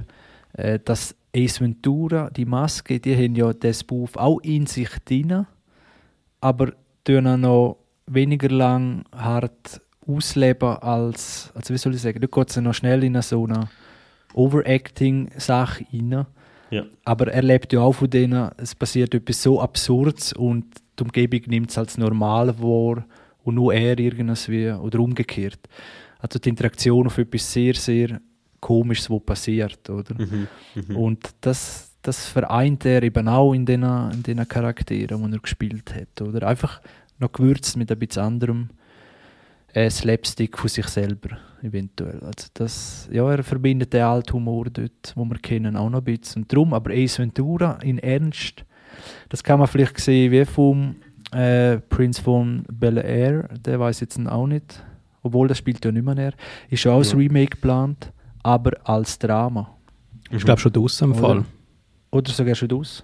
äh, 0.53 0.79
dass 0.83 1.15
Ace 1.35 1.61
Ventura, 1.61 2.29
die 2.31 2.45
Maske, 2.45 2.99
die 2.99 3.15
haben 3.15 3.35
ja 3.35 3.53
den 3.53 3.73
Spoof 3.73 4.15
auch 4.15 4.39
in 4.39 4.65
sich 4.65 4.89
drin, 5.05 5.45
aber 6.41 6.73
tun 7.03 7.27
auch 7.27 7.37
noch 7.37 7.77
weniger 8.07 8.49
lang 8.49 9.05
hart 9.15 9.79
ausleben 10.07 10.77
als, 10.77 11.51
also 11.55 11.73
wie 11.73 11.77
soll 11.77 11.95
ich 11.95 12.01
sagen, 12.01 12.19
da 12.19 12.27
geht 12.27 12.49
es 12.49 12.57
noch 12.57 12.73
schnell 12.73 13.03
in 13.03 13.15
eine 13.15 13.23
so 13.23 13.45
eine 13.45 13.69
Overacting-Sache 14.33 15.85
rein. 15.93 16.25
Ja. 16.71 16.85
Aber 17.05 17.31
er 17.31 17.43
lebt 17.43 17.71
ja 17.73 17.81
auch 17.81 17.93
von 17.93 18.09
denen, 18.09 18.49
es 18.57 18.73
passiert 18.73 19.13
etwas 19.13 19.43
so 19.43 19.61
Absurdes 19.61 20.33
und 20.33 20.65
die 20.99 21.03
Umgebung 21.03 21.41
nimmt 21.47 21.69
es 21.69 21.77
als 21.77 21.97
normal 21.97 22.59
wahr 22.59 23.05
und 23.43 23.55
nur 23.55 23.73
er 23.73 23.99
irgendwie 23.99 24.71
oder 24.71 24.99
umgekehrt. 24.99 25.59
Also 26.19 26.39
die 26.39 26.49
Interaktion 26.49 27.07
auf 27.07 27.17
etwas 27.17 27.51
sehr, 27.51 27.73
sehr 27.75 28.19
Komisches, 28.59 29.09
was 29.09 29.21
passiert, 29.25 29.89
oder? 29.89 30.15
Mhm. 30.15 30.47
Mhm. 30.75 30.95
Und 30.95 31.29
das, 31.41 31.91
das 32.01 32.27
vereint 32.27 32.85
er 32.85 33.03
eben 33.03 33.27
auch 33.27 33.53
in 33.53 33.65
den 33.65 33.83
in 33.83 34.23
den 34.23 34.47
Charakteren, 34.47 35.21
die 35.21 35.35
er 35.35 35.41
gespielt 35.41 35.93
hat, 35.93 36.21
oder? 36.21 36.47
Einfach 36.47 36.81
noch 37.19 37.33
gewürzt 37.33 37.75
mit 37.75 37.91
ein 37.91 37.99
bisschen 37.99 38.23
anderem 38.23 38.69
äh, 39.73 39.89
Slapstick 39.89 40.57
von 40.57 40.69
sich 40.69 40.87
selber, 40.87 41.37
eventuell. 41.61 42.21
Also 42.23 42.47
das, 42.53 43.09
ja, 43.11 43.29
er 43.29 43.43
verbindet 43.43 43.91
den 43.91 44.03
alten 44.03 44.33
Humor 44.33 44.65
dort, 44.71 45.11
wo 45.15 45.25
wir 45.25 45.39
kennen, 45.39 45.75
auch 45.75 45.89
noch 45.89 45.99
ein 45.99 46.05
bisschen. 46.05 46.43
Und 46.43 46.53
darum, 46.53 46.73
aber 46.73 46.91
Ace 46.91 47.19
Ventura 47.19 47.79
in 47.81 47.97
Ernst, 47.97 48.63
das 49.29 49.43
kann 49.43 49.59
man 49.59 49.67
vielleicht 49.67 49.99
sehen 49.99 50.31
wie 50.31 50.45
vom 50.45 50.95
äh, 51.33 51.79
Prince 51.79 52.21
von 52.21 52.63
Bel 52.71 52.97
Air, 52.97 53.49
der 53.65 53.79
weiß 53.79 53.99
jetzt 54.01 54.19
auch 54.27 54.47
nicht, 54.47 54.83
obwohl 55.21 55.47
das 55.47 55.57
spielt 55.57 55.83
ja 55.85 55.91
nicht 55.91 56.05
mehr 56.05 56.17
er, 56.17 56.33
ist 56.69 56.83
ja 56.83 56.91
auch 56.91 56.97
als 56.97 57.11
Ja. 57.11 57.17
Remake 57.17 57.51
geplant, 57.51 58.11
aber 58.43 58.71
als 58.83 59.17
Drama. 59.19 59.69
Ich 60.31 60.43
glaube 60.43 60.59
schon 60.61 60.71
draussen 60.73 61.05
im 61.05 61.11
Oder? 61.11 61.19
Fall. 61.21 61.45
Oder 62.11 62.31
sogar 62.31 62.55
schon 62.55 62.71
aus. 62.73 63.03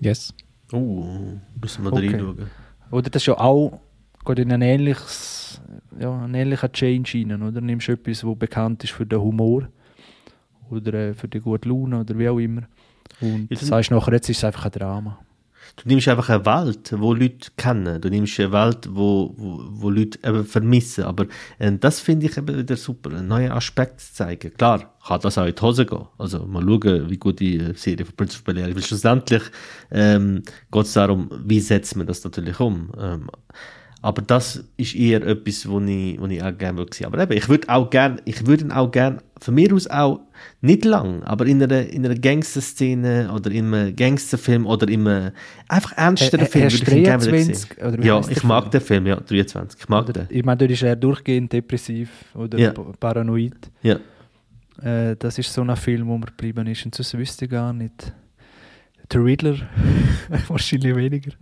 Yes. 0.00 0.34
Uh, 0.72 1.38
müssen 1.60 1.84
wir 1.84 1.92
Okay. 1.92 2.06
da 2.08 2.12
reinschauen. 2.12 2.50
Oder 2.90 3.10
das 3.10 3.22
ist 3.22 3.26
ja 3.26 3.38
auch 3.38 3.80
geht 4.24 4.40
in 4.40 4.52
ein 4.52 4.60
ähnliches, 4.62 5.60
ja, 5.98 6.22
ein 6.24 6.34
ähnlicher 6.34 6.70
Change 6.70 7.10
rein, 7.14 7.42
oder? 7.42 7.60
Nimmst 7.62 7.88
du 7.88 7.92
etwas, 7.92 8.20
das 8.20 8.38
bekannt 8.38 8.84
ist 8.84 8.92
für 8.92 9.06
den 9.06 9.20
Humor 9.20 9.68
oder 10.70 10.92
äh, 10.92 11.14
für 11.14 11.28
die 11.28 11.40
gute 11.40 11.66
Laune 11.68 12.00
oder 12.00 12.18
wie 12.18 12.28
auch 12.28 12.38
immer 12.38 12.62
und 13.22 13.46
Jetzt- 13.50 13.64
sagst 13.66 13.90
nachher, 13.90 14.12
jetzt 14.12 14.28
ist 14.28 14.38
es 14.38 14.44
einfach 14.44 14.66
ein 14.66 14.72
Drama. 14.72 15.18
Du 15.82 15.88
nimmst 15.88 16.08
einfach 16.08 16.28
eine 16.28 16.44
Welt, 16.44 16.92
wo 16.96 17.14
Leute 17.14 17.50
kennen. 17.56 18.00
Du 18.00 18.08
nimmst 18.08 18.38
eine 18.40 18.52
Welt, 18.52 18.88
wo, 18.90 19.34
wo, 19.36 19.60
wo 19.70 19.90
Leute 19.90 20.18
eben 20.26 20.44
vermissen. 20.44 21.04
Aber 21.04 21.26
äh, 21.58 21.72
das 21.72 22.00
finde 22.00 22.26
ich 22.26 22.36
eben 22.36 22.56
wieder 22.56 22.76
super, 22.76 23.10
einen 23.10 23.28
neuen 23.28 23.52
Aspekt 23.52 24.00
zu 24.00 24.14
zeigen. 24.14 24.52
Klar, 24.54 24.94
kann 25.06 25.20
das 25.20 25.38
auch 25.38 25.46
in 25.46 25.54
die 25.54 25.62
Hose 25.62 25.86
gehen. 25.86 26.06
Also 26.18 26.44
mal 26.46 26.62
schauen, 26.62 27.10
wie 27.10 27.16
gut 27.16 27.40
die 27.40 27.72
Serie 27.74 28.04
von 28.04 28.16
Prince 28.16 28.38
of 28.38 28.44
Bel-Air 28.44 28.68
ist. 28.68 28.76
Weil 28.76 28.82
schlussendlich 28.82 29.42
ähm, 29.90 30.42
geht 30.70 30.84
es 30.84 30.92
darum, 30.92 31.30
wie 31.44 31.60
setzt 31.60 31.96
man 31.96 32.06
das 32.06 32.24
natürlich 32.24 32.58
um. 32.60 32.90
Ähm, 32.98 33.30
aber 34.00 34.22
das 34.22 34.64
ist 34.76 34.94
eher 34.94 35.26
etwas, 35.26 35.68
wo 35.68 35.80
ich, 35.80 36.20
wo 36.20 36.26
ich 36.26 36.42
auch 36.42 36.56
gerne 36.56 36.78
würde 36.78 37.06
Aber 37.06 37.18
eben, 37.20 37.32
ich 37.32 37.48
würde 37.48 37.68
auch 37.68 37.90
gerne, 37.90 38.18
ich 38.24 38.46
würde 38.46 38.74
auch 38.74 38.90
gerne, 38.90 39.18
von 39.40 39.54
mir 39.54 39.72
aus 39.74 39.88
auch, 39.88 40.20
nicht 40.60 40.84
lang, 40.84 41.22
aber 41.24 41.46
in 41.46 41.62
einer, 41.62 41.86
in 41.88 42.04
einer 42.04 42.14
Gangster-Szene 42.14 43.30
oder 43.32 43.50
in 43.50 43.74
einem 43.74 43.96
Gangsterfilm 43.96 44.66
oder 44.66 44.88
in 44.88 45.06
einem 45.06 45.32
einfach 45.68 45.96
ernsteren 45.96 46.46
Film 46.46 46.70
würde 46.70 46.76
ich 46.76 46.92
ihn 46.92 47.04
gerne 47.04 47.22
sehen. 47.22 48.04
Ja, 48.04 48.20
ich 48.28 48.42
mag 48.44 48.64
Film? 48.64 48.70
den 48.70 48.80
Film, 48.80 49.06
ja, 49.06 49.16
23, 49.16 49.80
ich 49.80 49.88
mag 49.88 50.04
oder, 50.04 50.24
den. 50.24 50.36
Ich 50.36 50.44
meine, 50.44 50.58
dort 50.58 50.70
ist 50.70 50.82
er 50.82 50.94
durchgehend 50.94 51.52
depressiv 51.52 52.10
oder 52.34 52.58
Ja. 52.58 52.72
paranoid. 52.72 53.70
Ja. 53.82 53.98
Äh, 54.82 55.16
das 55.18 55.38
ist 55.38 55.52
so 55.52 55.62
ein 55.62 55.76
Film, 55.76 56.06
wo 56.06 56.16
mir 56.18 56.26
geblieben 56.26 56.66
ist 56.68 56.84
und 56.84 56.94
sonst 56.94 57.16
wüsste 57.18 57.46
ich 57.46 57.50
gar 57.50 57.72
nicht. 57.72 58.12
Der 59.10 59.24
Riddler, 59.24 59.56
wahrscheinlich 60.48 60.94
weniger. 60.94 61.32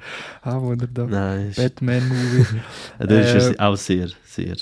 Ah, 0.43 0.61
er 0.69 0.77
da 0.77 1.05
Nein, 1.05 1.53
Batman-Movie. 1.57 2.61
das 2.99 3.35
ist 3.35 3.55
äh, 3.55 3.59
auch 3.59 3.77
sehr, 3.77 4.09
sehr. 4.25 4.57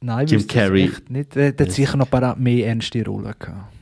Nein, 0.00 0.26
Jim 0.26 0.46
Carrey. 0.46 0.90
Nicht. 1.08 1.34
Der, 1.34 1.52
der 1.52 1.66
hat 1.66 1.72
sicher 1.72 1.96
noch 1.96 2.06
ein 2.06 2.10
paar 2.10 2.36
mehr 2.36 2.68
ernste 2.68 3.04
Rollen 3.04 3.34
gehabt. 3.38 3.72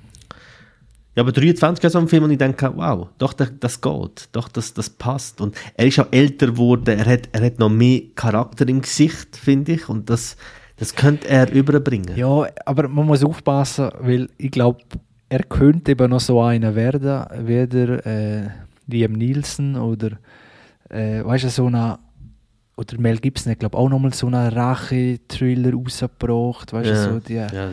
Ja, 1.16 1.24
aber 1.24 1.32
23 1.32 1.84
ist 1.84 1.92
so 1.92 1.98
ein 1.98 2.08
Film, 2.08 2.24
und 2.24 2.30
ich 2.30 2.38
denke, 2.38 2.72
wow, 2.76 3.08
doch, 3.18 3.32
das, 3.32 3.52
das 3.58 3.80
geht, 3.80 4.28
doch, 4.32 4.48
das, 4.48 4.72
das 4.74 4.88
passt. 4.88 5.40
Und 5.40 5.56
er 5.74 5.86
ist 5.86 5.98
auch 5.98 6.06
älter 6.12 6.46
geworden, 6.46 6.98
er 6.98 7.04
hat, 7.04 7.28
er 7.32 7.44
hat 7.44 7.58
noch 7.58 7.68
mehr 7.68 8.02
Charakter 8.14 8.68
im 8.68 8.80
Gesicht, 8.80 9.36
finde 9.36 9.72
ich, 9.72 9.88
und 9.88 10.08
das, 10.08 10.36
das 10.76 10.94
könnte 10.94 11.28
er 11.28 11.52
überbringen. 11.52 12.16
Ja, 12.16 12.46
aber 12.64 12.88
man 12.88 13.06
muss 13.06 13.24
aufpassen, 13.24 13.90
weil 14.00 14.28
ich 14.38 14.52
glaube, 14.52 14.78
er 15.31 15.44
könnte 15.44 15.93
eben 15.93 16.11
noch 16.11 16.20
so 16.20 16.43
einer 16.43 16.74
werden, 16.74 17.24
wie 17.47 17.66
der 17.66 18.07
äh, 18.07 18.48
Liam 18.89 19.12
Nielsen 19.12 19.77
oder 19.77 20.19
äh, 20.90 21.24
weißt 21.24 21.44
du, 21.44 21.48
so 21.48 21.66
eine 21.66 21.98
oder 22.77 22.98
Mel 22.98 23.19
Gibson 23.19 23.52
hat 23.52 23.61
glaube 23.61 23.78
auch 23.78 23.89
nochmal 23.89 24.12
so 24.12 24.27
einen 24.27 24.52
Rache-Thriller 24.52 25.73
rausgebracht, 25.73 26.73
weißt 26.73 26.89
du, 26.89 26.94
Ja, 26.94 27.02
so 27.05 27.20
die, 27.20 27.35
ja, 27.35 27.47
ja. 27.52 27.69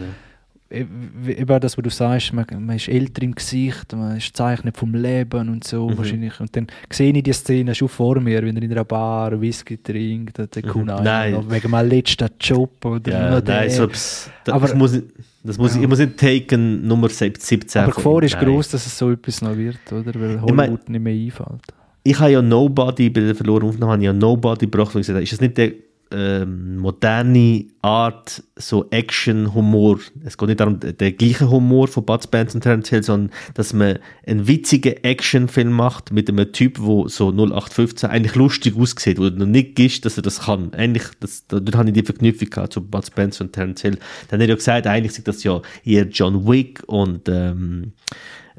Eben 0.70 1.60
das, 1.62 1.78
was 1.78 1.84
du 1.84 1.90
sagst, 1.90 2.34
man, 2.34 2.46
man 2.60 2.76
ist 2.76 2.90
älter 2.90 3.22
im 3.24 3.34
Gesicht, 3.34 3.94
man 3.96 4.18
ist 4.18 4.36
zeichnet 4.36 4.76
vom 4.78 4.94
Leben 4.94 5.48
und 5.50 5.64
so 5.64 5.88
Mhm. 5.90 5.98
wahrscheinlich. 5.98 6.40
Und 6.42 6.54
dann 6.56 6.68
sehe 6.92 7.14
ich 7.14 7.24
die 7.24 7.32
Szene 7.34 7.74
schon 7.74 7.88
vor 7.88 8.20
mir, 8.20 8.44
wenn 8.44 8.58
er 8.58 8.64
in 8.64 8.72
einer 8.72 8.84
Bar 8.84 9.40
Whisky 9.40 9.78
trinkt, 9.78 10.38
der 10.38 10.48
Mhm. 10.76 10.86
Nein. 10.86 11.38
wegen 11.50 11.72
meinem 11.72 11.90
letzten 11.90 12.28
Job 12.40 12.84
oder 12.84 13.12
Ja, 13.12 13.42
nein, 13.42 13.70
so, 13.70 13.88
das, 13.88 14.30
Aber- 14.50 14.68
das 14.68 14.76
muss, 14.76 14.94
ich- 14.96 15.04
das 15.44 15.58
muss 15.58 15.72
ich, 15.72 15.78
Ja. 15.78 15.84
ich 15.84 15.88
muss 15.90 16.00
nicht 16.00 16.18
taken 16.18 16.86
Nummer 16.86 17.08
17 17.10 17.62
Aber 17.84 17.92
die 17.92 17.96
Gefahr 17.96 18.24
ist 18.24 18.36
Nein. 18.36 18.46
groß, 18.46 18.70
dass 18.70 18.86
es 18.86 18.98
so 18.98 19.12
etwas 19.12 19.42
noch 19.42 19.56
wird, 19.56 19.78
oder? 19.92 20.06
Weil 20.20 20.36
Ich 20.36 20.42
Hollywood 20.42 20.54
mein- 20.56 20.80
nicht 20.88 21.02
mehr 21.02 21.14
einfällt. 21.14 21.62
Ich 22.04 22.20
habe 22.20 22.32
ja 22.32 22.42
Nobody 22.42 23.10
bei 23.10 23.22
der 23.22 23.36
verlorenen 23.36 23.70
Aufnahme, 23.70 23.92
habe 23.94 24.02
ich 24.02 24.06
ja 24.06 24.14
Nobody 24.14 24.66
gebracht, 24.66 24.90
ich 24.96 25.08
gesagt 25.08 25.22
ist 25.24 25.32
das 25.32 25.42
nicht 25.42 25.58
der 25.58 25.72
ähm, 26.12 26.78
moderne 26.78 27.66
Art, 27.82 28.44
so 28.56 28.88
Action-Humor? 28.90 30.00
Es 30.24 30.38
geht 30.38 30.48
nicht 30.48 30.60
darum, 30.60 30.80
der, 30.80 31.12
gleiche 31.12 31.50
Humor 31.50 31.88
von 31.88 32.06
Bud 32.06 32.24
Spencer 32.24 32.56
und 32.56 32.62
Terence 32.62 32.90
Hill, 32.90 33.04
sondern 33.04 33.32
dass 33.54 33.74
man 33.74 34.00
einen 34.26 34.48
witzigen 34.48 35.04
Actionfilm 35.04 35.72
macht 35.72 36.12
mit 36.12 36.30
einem 36.30 36.52
Typ, 36.52 36.80
wo 36.80 37.08
so 37.08 37.30
0815 37.30 38.10
eigentlich 38.10 38.36
lustig 38.36 38.76
aussieht, 38.78 39.20
wo 39.20 39.30
du 39.30 39.38
noch 39.38 39.46
nicht 39.46 39.76
gibst, 39.76 40.06
dass 40.06 40.18
er 40.18 40.24
das 40.24 40.42
kann. 40.42 40.74
Eigentlich, 40.74 41.08
das, 41.20 41.48
da, 41.48 41.60
dort 41.60 41.76
habe 41.76 41.90
ich 41.90 41.94
die 41.94 42.04
Verknüpfung 42.04 42.50
gehabt 42.50 42.74
zu 42.74 42.82
Bud 42.82 43.06
Spencer 43.06 43.46
und 43.46 43.54
Terence 43.54 43.82
Hill. 43.82 43.98
Dann 44.30 44.40
hat 44.40 44.48
er 44.48 44.50
ja 44.50 44.56
gesagt, 44.56 44.88
eigentlich 44.88 45.14
sind 45.14 45.28
das 45.28 45.44
ja 45.44 45.62
eher 45.84 46.06
John 46.08 46.48
Wick 46.48 46.84
und 46.88 47.30
ähm, 47.30 47.94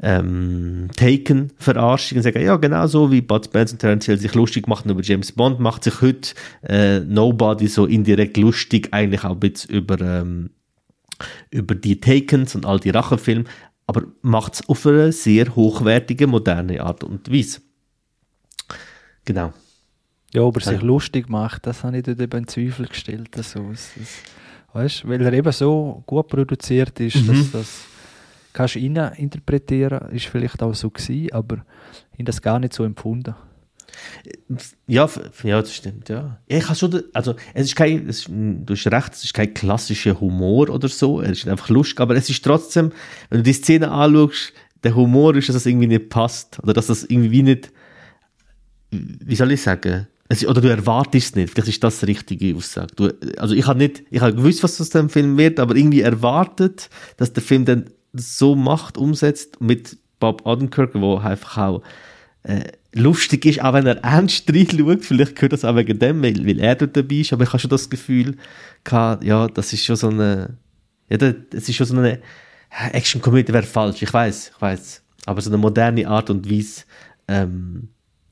ähm, 0.02 0.88
Taken 0.96 1.52
verarscht 1.58 2.12
und 2.12 2.22
sagen, 2.22 2.40
ja, 2.42 2.56
genau 2.56 2.86
so 2.86 3.10
wie 3.10 3.20
Bud 3.20 3.44
Spencer 3.46 3.74
und 3.74 3.78
Terence 3.80 4.06
Hill 4.06 4.18
sich 4.18 4.34
lustig 4.34 4.68
machen 4.68 4.90
über 4.90 5.02
James 5.02 5.32
Bond, 5.32 5.60
macht 5.60 5.84
sich 5.84 6.00
heute 6.00 6.34
äh, 6.62 7.00
Nobody 7.00 7.66
so 7.68 7.86
indirekt 7.86 8.36
lustig, 8.36 8.88
eigentlich 8.92 9.24
auch 9.24 9.32
ein 9.32 9.40
bisschen 9.40 9.70
über, 9.74 10.00
ähm, 10.00 10.50
über 11.50 11.74
die 11.74 12.00
Takens 12.00 12.54
und 12.54 12.64
all 12.66 12.78
die 12.80 12.90
Rachenfilme, 12.90 13.44
aber 13.86 14.02
macht 14.22 14.54
es 14.54 14.68
auf 14.68 14.86
eine 14.86 15.12
sehr 15.12 15.54
hochwertige, 15.56 16.26
moderne 16.26 16.82
Art 16.82 17.02
und 17.04 17.32
Weise. 17.32 17.60
Genau. 19.24 19.52
Ja, 20.32 20.42
ob 20.42 20.56
er 20.56 20.62
sich 20.62 20.80
Ja. 20.80 20.86
lustig 20.86 21.28
macht, 21.28 21.66
das 21.66 21.84
habe 21.84 21.96
ich 21.98 22.02
dort 22.04 22.20
eben 22.20 22.38
in 22.38 22.46
Zweifel 22.48 22.86
gestellt. 22.86 23.30
Also, 23.36 23.70
es, 23.72 23.90
es, 24.00 24.22
weißt, 24.74 25.08
weil 25.08 25.22
er 25.22 25.32
eben 25.32 25.52
so 25.52 26.02
gut 26.06 26.28
produziert 26.28 27.00
ist, 27.00 27.16
Mhm. 27.16 27.26
dass 27.28 27.50
das 27.52 27.80
kannst 28.58 28.74
du 28.74 28.80
rein 28.80 29.12
interpretieren, 29.16 30.10
ist 30.10 30.26
vielleicht 30.26 30.62
auch 30.62 30.74
so 30.74 30.90
gewesen, 30.90 31.32
aber 31.32 31.64
ich 32.12 32.18
habe 32.18 32.24
das 32.24 32.42
gar 32.42 32.58
nicht 32.58 32.72
so 32.72 32.84
empfunden. 32.84 33.34
Ja, 34.86 35.08
ja, 35.42 35.60
das 35.60 35.74
stimmt, 35.74 36.08
ja. 36.08 36.38
ich 36.46 36.64
habe 36.64 36.74
schon, 36.76 37.02
also, 37.12 37.34
es 37.54 37.66
ist 37.66 37.76
kein, 37.76 38.08
es 38.08 38.20
ist, 38.20 38.28
du 38.28 38.74
hast 38.74 38.86
recht, 38.86 39.12
es 39.14 39.24
ist 39.24 39.34
kein 39.34 39.54
klassischer 39.54 40.20
Humor 40.20 40.70
oder 40.70 40.88
so, 40.88 41.20
er 41.20 41.30
ist 41.30 41.48
einfach 41.48 41.68
lustig, 41.68 42.00
aber 42.00 42.14
es 42.16 42.28
ist 42.28 42.44
trotzdem, 42.44 42.92
wenn 43.30 43.38
du 43.38 43.42
die 43.44 43.52
Szene 43.52 43.90
anschaust, 43.90 44.52
der 44.84 44.94
Humor 44.94 45.34
ist, 45.36 45.48
dass 45.48 45.54
das 45.54 45.66
irgendwie 45.66 45.86
nicht 45.86 46.10
passt, 46.10 46.58
oder 46.62 46.72
dass 46.74 46.88
das 46.88 47.04
irgendwie 47.04 47.42
nicht, 47.42 47.72
wie 48.90 49.34
soll 49.36 49.52
ich 49.52 49.62
sagen, 49.62 50.06
es 50.28 50.46
oder 50.46 50.60
du 50.60 50.68
erwartest 50.68 51.30
es 51.30 51.36
nicht, 51.36 51.50
vielleicht 51.50 51.68
ist 51.68 51.82
das 51.82 52.06
richtige 52.06 52.54
Aussage. 52.54 52.94
Du, 52.94 53.10
also 53.38 53.54
ich 53.54 53.66
habe 53.66 53.78
nicht, 53.78 54.02
ich 54.10 54.20
habe 54.20 54.34
gewusst, 54.34 54.62
was 54.62 54.80
aus 54.80 54.90
dem 54.90 55.08
Film 55.08 55.38
wird, 55.38 55.58
aber 55.58 55.74
irgendwie 55.74 56.02
erwartet, 56.02 56.90
dass 57.16 57.32
der 57.32 57.42
Film 57.42 57.64
dann 57.64 57.90
so 58.18 58.54
macht, 58.54 58.98
umsetzt, 58.98 59.60
mit 59.60 59.98
Bob 60.20 60.46
Odenkirk, 60.46 60.94
wo 60.94 61.16
einfach 61.16 61.58
auch 61.58 61.82
äh, 62.42 62.64
lustig 62.92 63.44
ist, 63.44 63.62
auch 63.62 63.74
wenn 63.74 63.86
er 63.86 63.98
ernst 63.98 64.52
reinschaut, 64.52 65.04
vielleicht 65.04 65.36
gehört 65.36 65.52
das 65.52 65.64
auch 65.64 65.76
wegen 65.76 65.98
dem, 65.98 66.22
weil, 66.22 66.46
weil 66.46 66.58
er 66.58 66.74
dort 66.74 66.96
dabei 66.96 67.16
ist, 67.16 67.32
aber 67.32 67.44
ich 67.44 67.50
habe 67.50 67.58
schon 67.58 67.70
das 67.70 67.90
Gefühl 67.90 68.36
gehabt, 68.84 69.24
ja, 69.24 69.46
das 69.48 69.72
ist 69.72 69.84
schon 69.84 69.96
so 69.96 70.08
eine, 70.08 70.56
ja, 71.08 71.16
das 71.16 71.68
ist 71.68 71.74
schon 71.74 71.86
so 71.86 71.96
eine 71.96 72.20
Action-Komödie 72.70 73.52
wäre 73.52 73.64
falsch, 73.64 74.02
ich 74.02 74.12
weiß, 74.12 74.52
ich 74.54 74.60
weiß, 74.60 75.02
aber 75.26 75.40
so 75.40 75.50
eine 75.50 75.58
moderne 75.58 76.08
Art 76.08 76.30
und 76.30 76.50
Weise, 76.50 76.84
ähm, 77.28 77.88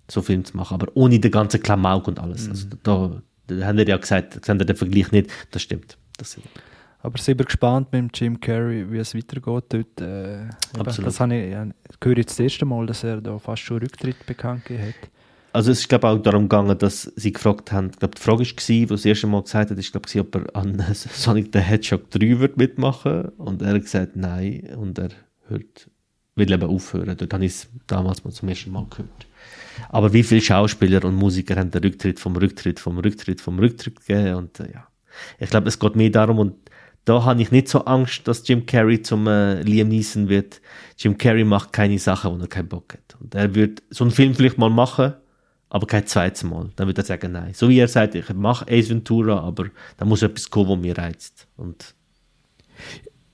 so 0.09 0.23
Film 0.23 0.45
zu 0.45 0.57
machen, 0.57 0.75
aber 0.75 0.89
ohne 0.95 1.19
den 1.19 1.31
ganzen 1.31 1.63
Klamauk 1.63 2.07
und 2.09 2.19
alles. 2.19 2.49
Also 2.49 2.69
da, 2.83 3.23
da 3.49 3.67
haben 3.67 3.79
wir 3.79 3.87
ja 3.87 3.97
gesagt, 3.97 4.49
haben 4.49 4.61
wir 4.61 4.67
den 4.67 4.77
Vergleich 4.77 5.11
nicht, 5.11 5.31
das 5.51 5.63
stimmt. 5.63 5.99
Das, 6.17 6.39
Aber 7.07 7.19
sind 7.19 7.39
wir 7.39 7.47
gespannt 7.47 7.93
mit 7.93 8.01
dem 8.01 8.11
Jim 8.13 8.41
Carrey, 8.41 8.91
wie 8.91 8.99
es 8.99 9.15
weitergeht 9.15 9.65
dort. 9.69 10.01
Äh, 10.01 10.49
Absolut. 10.77 11.07
das 11.07 11.21
habe 11.21 11.37
ich, 11.37 11.53
ja, 11.53 11.65
höre 12.03 12.17
jetzt 12.17 12.31
das 12.31 12.41
erste 12.41 12.65
Mal, 12.65 12.85
dass 12.85 13.05
er 13.05 13.21
da 13.21 13.39
fast 13.39 13.63
schon 13.63 13.79
Rücktritt 13.79 14.27
bekannt 14.27 14.65
gegeben 14.65 14.89
hat. 14.89 15.11
Also 15.53 15.71
es 15.71 15.79
ist 15.79 15.89
glaube 15.89 16.09
auch 16.09 16.19
darum 16.19 16.49
gegangen, 16.49 16.77
dass 16.77 17.05
sie 17.15 17.33
gefragt 17.33 17.71
haben, 17.71 17.91
ich 17.93 18.01
glaube 18.01 18.17
die 18.17 18.21
Frage 18.21 18.41
war, 18.41 18.55
sie 18.59 18.87
das 18.87 19.05
erste 19.05 19.29
Mal 19.29 19.41
gesagt 19.41 19.71
hat, 19.71 19.79
ist 19.79 19.93
glaube 19.93 20.09
ich, 20.13 20.19
ob 20.19 20.35
er 20.35 20.57
an 20.57 20.85
Sonic 20.95 21.51
the 21.53 21.61
Hedgehog 21.61 22.11
3 22.11 22.41
wird 22.41 22.57
mitmachen 22.57 23.29
und 23.39 23.63
er 23.63 23.75
hat 23.75 23.83
gesagt 23.83 24.17
nein 24.17 24.69
und 24.77 24.99
er 24.99 25.11
hört, 25.47 25.89
will 26.35 26.53
eben 26.53 26.69
aufhören. 26.69 27.17
Dort 27.17 27.33
habe 27.33 27.45
ich 27.45 27.53
es 27.53 27.69
damals 27.87 28.25
mal 28.25 28.33
zum 28.33 28.49
ersten 28.49 28.73
Mal 28.73 28.85
gehört. 28.91 29.29
Aber 29.91 30.13
wie 30.13 30.25
viele 30.25 30.41
Schauspieler 30.41 31.05
und 31.05 31.15
Musiker 31.15 31.55
haben 31.55 31.71
den 31.71 31.85
Rücktritt 31.85 32.19
vom 32.19 32.35
Rücktritt 32.35 32.81
vom 32.81 32.99
Rücktritt 32.99 33.41
vom 33.41 33.61
Rücktritt 33.61 34.05
gegeben 34.05 34.35
und 34.35 34.59
äh, 34.59 34.73
ja. 34.73 34.89
Ich 35.39 35.51
glaube, 35.51 35.69
es 35.69 35.79
geht 35.79 35.97
mehr 35.97 36.11
darum 36.11 36.41
und 36.41 36.66
da 37.07 37.25
habe 37.25 37.41
ich 37.41 37.51
nicht 37.53 37.69
so 37.69 37.85
Angst, 37.87 38.27
dass 38.29 38.47
Jim 38.47 38.67
Carrey 38.67 39.01
zum 39.01 39.27
äh, 39.29 39.63
Liam 39.63 39.89
Neeson 39.89 40.29
wird. 40.29 40.61
Jim 40.99 41.17
Carrey 41.17 41.45
macht 41.45 41.73
keine 41.73 41.99
Sachen, 41.99 42.37
wo 42.37 42.43
er 42.43 42.49
keinen 42.49 42.69
Bock 42.69 42.93
hat. 42.95 43.17
Und 43.21 43.35
er 43.35 43.55
wird 43.55 43.83
so 43.91 44.05
einen 44.05 44.11
Film 44.11 44.35
vielleicht 44.35 44.59
mal 44.59 44.71
machen, 44.71 45.15
aber 45.71 45.87
kein 45.87 46.07
zweites 46.07 46.43
Mal. 46.43 46.71
Dann 46.77 46.89
wird 46.89 46.99
er 46.99 47.05
sagen, 47.05 47.33
nein. 47.33 47.55
So 47.55 47.69
wie 47.69 47.79
er 47.79 47.89
sagt, 47.89 48.17
ich 48.17 48.29
mache 48.35 48.67
Ace 48.69 48.91
Ventura, 48.91 49.41
aber 49.41 49.67
da 49.97 50.05
muss 50.05 50.23
etwas 50.23 50.51
kommen, 50.51 50.69
was 50.71 50.79
mir 50.79 50.99
reizt. 50.99 51.47
Und 51.57 51.95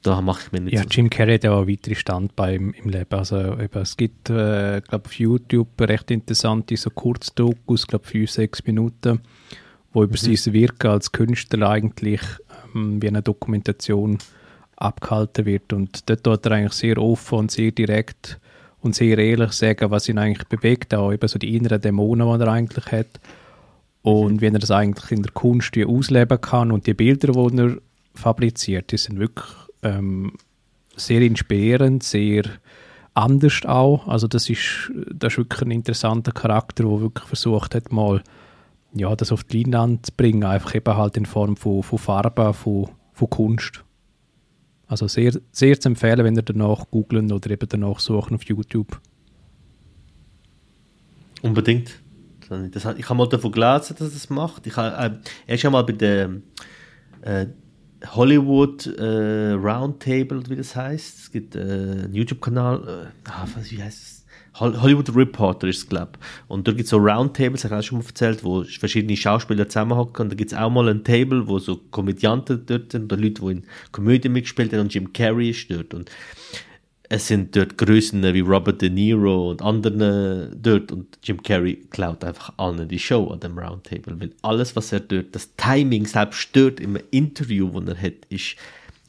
da 0.02 0.20
mache 0.20 0.42
ich 0.44 0.52
mir 0.52 0.60
nicht 0.60 0.74
Ja, 0.74 0.82
so. 0.82 0.88
Jim 0.90 1.08
Carrey 1.08 1.34
hat 1.34 1.44
ja 1.44 1.52
auch 1.52 1.66
weitere 1.66 1.94
Standbeine 1.94 2.56
im, 2.56 2.74
im 2.74 2.90
Leben. 2.90 3.14
Also, 3.14 3.36
eben, 3.58 3.80
es 3.80 3.96
gibt, 3.96 4.28
äh, 4.28 4.82
glaube 4.86 5.06
auf 5.06 5.14
YouTube 5.14 5.80
recht 5.80 6.10
interessante 6.10 6.76
so 6.76 6.90
Kurzdokus, 6.90 7.86
glaube 7.86 8.06
fünf, 8.06 8.30
sechs 8.30 8.62
Minuten, 8.66 9.20
wo 9.92 10.02
über 10.02 10.12
Mhm. 10.20 10.36
sein 10.36 10.52
Wirken 10.52 10.90
als 10.90 11.12
Künstler 11.12 11.70
eigentlich 11.70 12.20
wie 12.74 13.08
eine 13.08 13.22
Dokumentation 13.22 14.18
abgehalten 14.76 15.46
wird. 15.46 15.72
Und 15.72 16.08
dort 16.08 16.24
tut 16.24 16.46
er 16.46 16.52
eigentlich 16.52 16.72
sehr 16.72 16.98
offen 16.98 17.38
und 17.38 17.50
sehr 17.50 17.70
direkt 17.70 18.38
und 18.80 18.94
sehr 18.94 19.16
ehrlich 19.18 19.52
sagen, 19.52 19.90
was 19.90 20.08
ihn 20.08 20.18
eigentlich 20.18 20.48
bewegt, 20.48 20.92
auch 20.94 21.12
eben 21.12 21.28
so 21.28 21.38
die 21.38 21.56
inneren 21.56 21.80
Dämonen, 21.80 22.38
die 22.38 22.44
er 22.44 22.52
eigentlich 22.52 22.86
hat. 22.86 23.20
Und 24.02 24.40
wie 24.40 24.46
er 24.46 24.58
das 24.58 24.72
eigentlich 24.72 25.12
in 25.12 25.22
der 25.22 25.32
Kunst 25.32 25.78
ausleben 25.78 26.40
kann 26.40 26.72
und 26.72 26.88
die 26.88 26.94
Bilder, 26.94 27.32
die 27.32 27.58
er 27.58 27.76
fabriziert, 28.14 28.90
die 28.90 28.96
sind 28.96 29.20
wirklich 29.20 29.46
ähm, 29.84 30.32
sehr 30.96 31.22
inspirierend, 31.22 32.02
sehr 32.02 32.42
anders 33.14 33.64
auch. 33.64 34.08
Also 34.08 34.26
das 34.26 34.50
ist, 34.50 34.90
das 35.12 35.34
ist 35.34 35.38
wirklich 35.38 35.62
ein 35.62 35.70
interessanter 35.70 36.32
Charakter, 36.32 36.82
der 36.82 37.00
wirklich 37.00 37.26
versucht 37.28 37.74
hat, 37.76 37.92
mal 37.92 38.22
ja, 38.94 39.14
das 39.16 39.32
auf 39.32 39.44
die 39.44 39.62
Leinwand 39.62 40.06
zu 40.06 40.12
bringen, 40.12 40.44
einfach 40.44 40.74
eben 40.74 40.96
halt 40.96 41.16
in 41.16 41.26
Form 41.26 41.56
von, 41.56 41.82
von 41.82 41.98
Farbe, 41.98 42.52
von, 42.52 42.88
von 43.12 43.30
Kunst. 43.30 43.84
Also 44.86 45.08
sehr, 45.08 45.32
sehr 45.50 45.80
zu 45.80 45.88
empfehlen, 45.88 46.24
wenn 46.24 46.36
ihr 46.36 46.42
danach 46.42 46.90
googlen 46.90 47.32
oder 47.32 47.50
eben 47.50 47.68
danach 47.68 47.98
suchen 47.98 48.34
auf 48.34 48.44
YouTube. 48.44 49.00
Unbedingt. 51.40 52.02
Das, 52.48 52.84
ich 52.96 53.08
habe 53.08 53.16
mal 53.16 53.28
davon 53.28 53.50
gelesen, 53.50 53.96
dass 53.98 54.08
er 54.08 54.10
das 54.10 54.28
macht. 54.28 54.66
Ich 54.66 54.76
habe, 54.76 54.94
äh, 54.94 55.18
er 55.46 55.54
ist 55.54 55.62
ja 55.62 55.70
mal 55.70 55.82
bei 55.84 55.92
der 55.92 56.30
äh, 57.22 57.46
Hollywood 58.06 58.86
äh, 58.98 59.52
Roundtable, 59.52 60.42
wie 60.48 60.56
das 60.56 60.76
heißt. 60.76 61.18
Es 61.20 61.30
gibt 61.30 61.56
äh, 61.56 61.60
einen 61.60 62.14
YouTube-Kanal, 62.14 63.10
äh, 63.24 63.30
ah, 63.30 63.46
wie 63.70 63.82
heißt 63.82 64.02
es? 64.02 64.21
Hollywood 64.54 65.14
Reporter 65.14 65.68
ist 65.68 65.78
es, 65.78 65.88
glaube. 65.88 66.12
Und 66.48 66.68
da 66.68 66.72
gibt 66.72 66.84
es 66.84 66.90
so 66.90 66.98
Roundtables, 66.98 67.64
habe 67.64 67.74
ich 67.74 67.80
auch 67.80 67.82
schon 67.82 67.98
mal 67.98 68.04
erzählt, 68.06 68.44
wo 68.44 68.62
verschiedene 68.64 69.16
Schauspieler 69.16 69.68
zusammenhocken. 69.68 70.24
Und 70.24 70.32
da 70.32 70.36
gibt 70.36 70.52
es 70.52 70.58
auch 70.58 70.70
mal 70.70 70.88
ein 70.88 71.04
Table, 71.04 71.46
wo 71.48 71.58
so 71.58 71.76
Komödianten 71.90 72.64
dort 72.66 72.92
sind, 72.92 73.04
oder 73.04 73.16
Leute, 73.20 73.42
die 73.42 73.50
in 73.50 73.64
Komödien 73.92 74.32
mitgespielt 74.32 74.72
haben, 74.72 74.80
und 74.80 74.94
Jim 74.94 75.12
Carrey 75.12 75.50
ist 75.50 75.70
dort. 75.70 75.94
Und 75.94 76.10
es 77.08 77.28
sind 77.28 77.56
dort 77.56 77.78
Größen 77.78 78.22
wie 78.34 78.40
Robert 78.40 78.82
De 78.82 78.90
Niro 78.90 79.50
und 79.50 79.62
andere 79.62 80.50
dort. 80.54 80.92
Und 80.92 81.18
Jim 81.22 81.42
Carrey 81.42 81.76
klaut 81.90 82.22
einfach 82.22 82.52
allen 82.58 82.88
die 82.88 82.98
Show 82.98 83.28
an 83.28 83.40
dem 83.40 83.58
Roundtable. 83.58 84.20
Weil 84.20 84.32
alles, 84.42 84.76
was 84.76 84.92
er 84.92 85.00
dort, 85.00 85.34
das 85.34 85.54
Timing 85.56 86.06
selbst 86.06 86.50
dort 86.54 86.78
im 86.78 86.98
Interview, 87.10 87.80
das 87.80 87.96
er 87.96 88.02
hat, 88.02 88.26
ist 88.28 88.56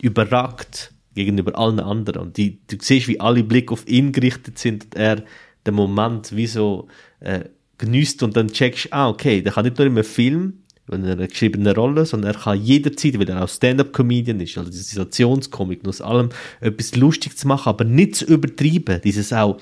überragt 0.02 0.93
gegenüber 1.14 1.57
allen 1.57 1.80
anderen. 1.80 2.22
Und 2.22 2.38
die, 2.38 2.60
du 2.68 2.77
siehst, 2.80 3.07
wie 3.07 3.19
alle 3.19 3.44
Blick 3.44 3.72
auf 3.72 3.88
ihn 3.88 4.11
gerichtet 4.11 4.57
sind 4.60 4.85
und 4.85 4.95
er 4.95 5.23
den 5.65 5.76
Moment 5.76 6.35
wie 6.35 6.48
so 6.48 6.88
äh, 7.19 7.45
genießt 7.77 8.23
und 8.23 8.35
dann 8.35 8.49
checkst, 8.49 8.91
ah, 8.91 9.10
okay, 9.10 9.41
der 9.41 9.53
kann 9.53 9.65
nicht 9.65 9.77
nur 9.77 9.88
im 9.88 10.03
Film, 10.03 10.64
wenn 10.88 11.03
er 11.06 11.14
eine 11.14 11.27
geschriebene 11.27 11.73
Rolle, 11.73 12.06
sondern 12.06 12.34
er 12.34 12.40
kann 12.40 12.61
jederzeit, 12.61 13.18
weil 13.19 13.30
er 13.30 13.44
auch 13.44 13.49
Stand-up-Comedian 13.49 14.40
ist, 14.40 14.57
also 14.57 14.69
die 14.69 14.77
Situationskomik, 14.77 15.88
aus 15.88 16.02
allem 16.02 16.30
etwas 16.60 16.95
lustig 16.95 17.38
zu 17.38 17.48
machen, 17.48 17.69
aber 17.69 17.85
nicht 17.85 18.15
zu 18.15 18.26
übertreiben, 18.26 19.02
dieses 19.02 19.31
auch, 19.31 19.60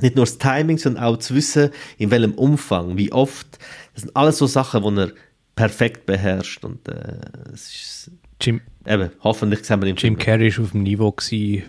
nicht 0.00 0.16
nur 0.16 0.24
das 0.24 0.38
Timing, 0.38 0.78
sondern 0.78 1.04
auch 1.04 1.18
zu 1.18 1.34
wissen, 1.34 1.70
in 1.98 2.10
welchem 2.10 2.34
Umfang, 2.34 2.96
wie 2.96 3.12
oft, 3.12 3.58
das 3.94 4.02
sind 4.02 4.16
alles 4.16 4.38
so 4.38 4.46
Sachen, 4.46 4.82
die 4.82 5.00
er 5.00 5.12
perfekt 5.54 6.06
beherrscht 6.06 6.64
und 6.64 6.88
äh, 6.88 7.18
es 7.52 7.68
ist 7.68 8.10
Jim, 8.40 8.60
Eben, 8.86 9.10
hoffentlich 9.22 9.64
sehen 9.64 9.80
wir 9.80 9.88
im 9.88 9.96
Jim 9.96 10.18
Carrey 10.18 10.56
war 10.56 10.64
auf 10.64 10.72
dem 10.72 10.82
Niveau 10.82 11.14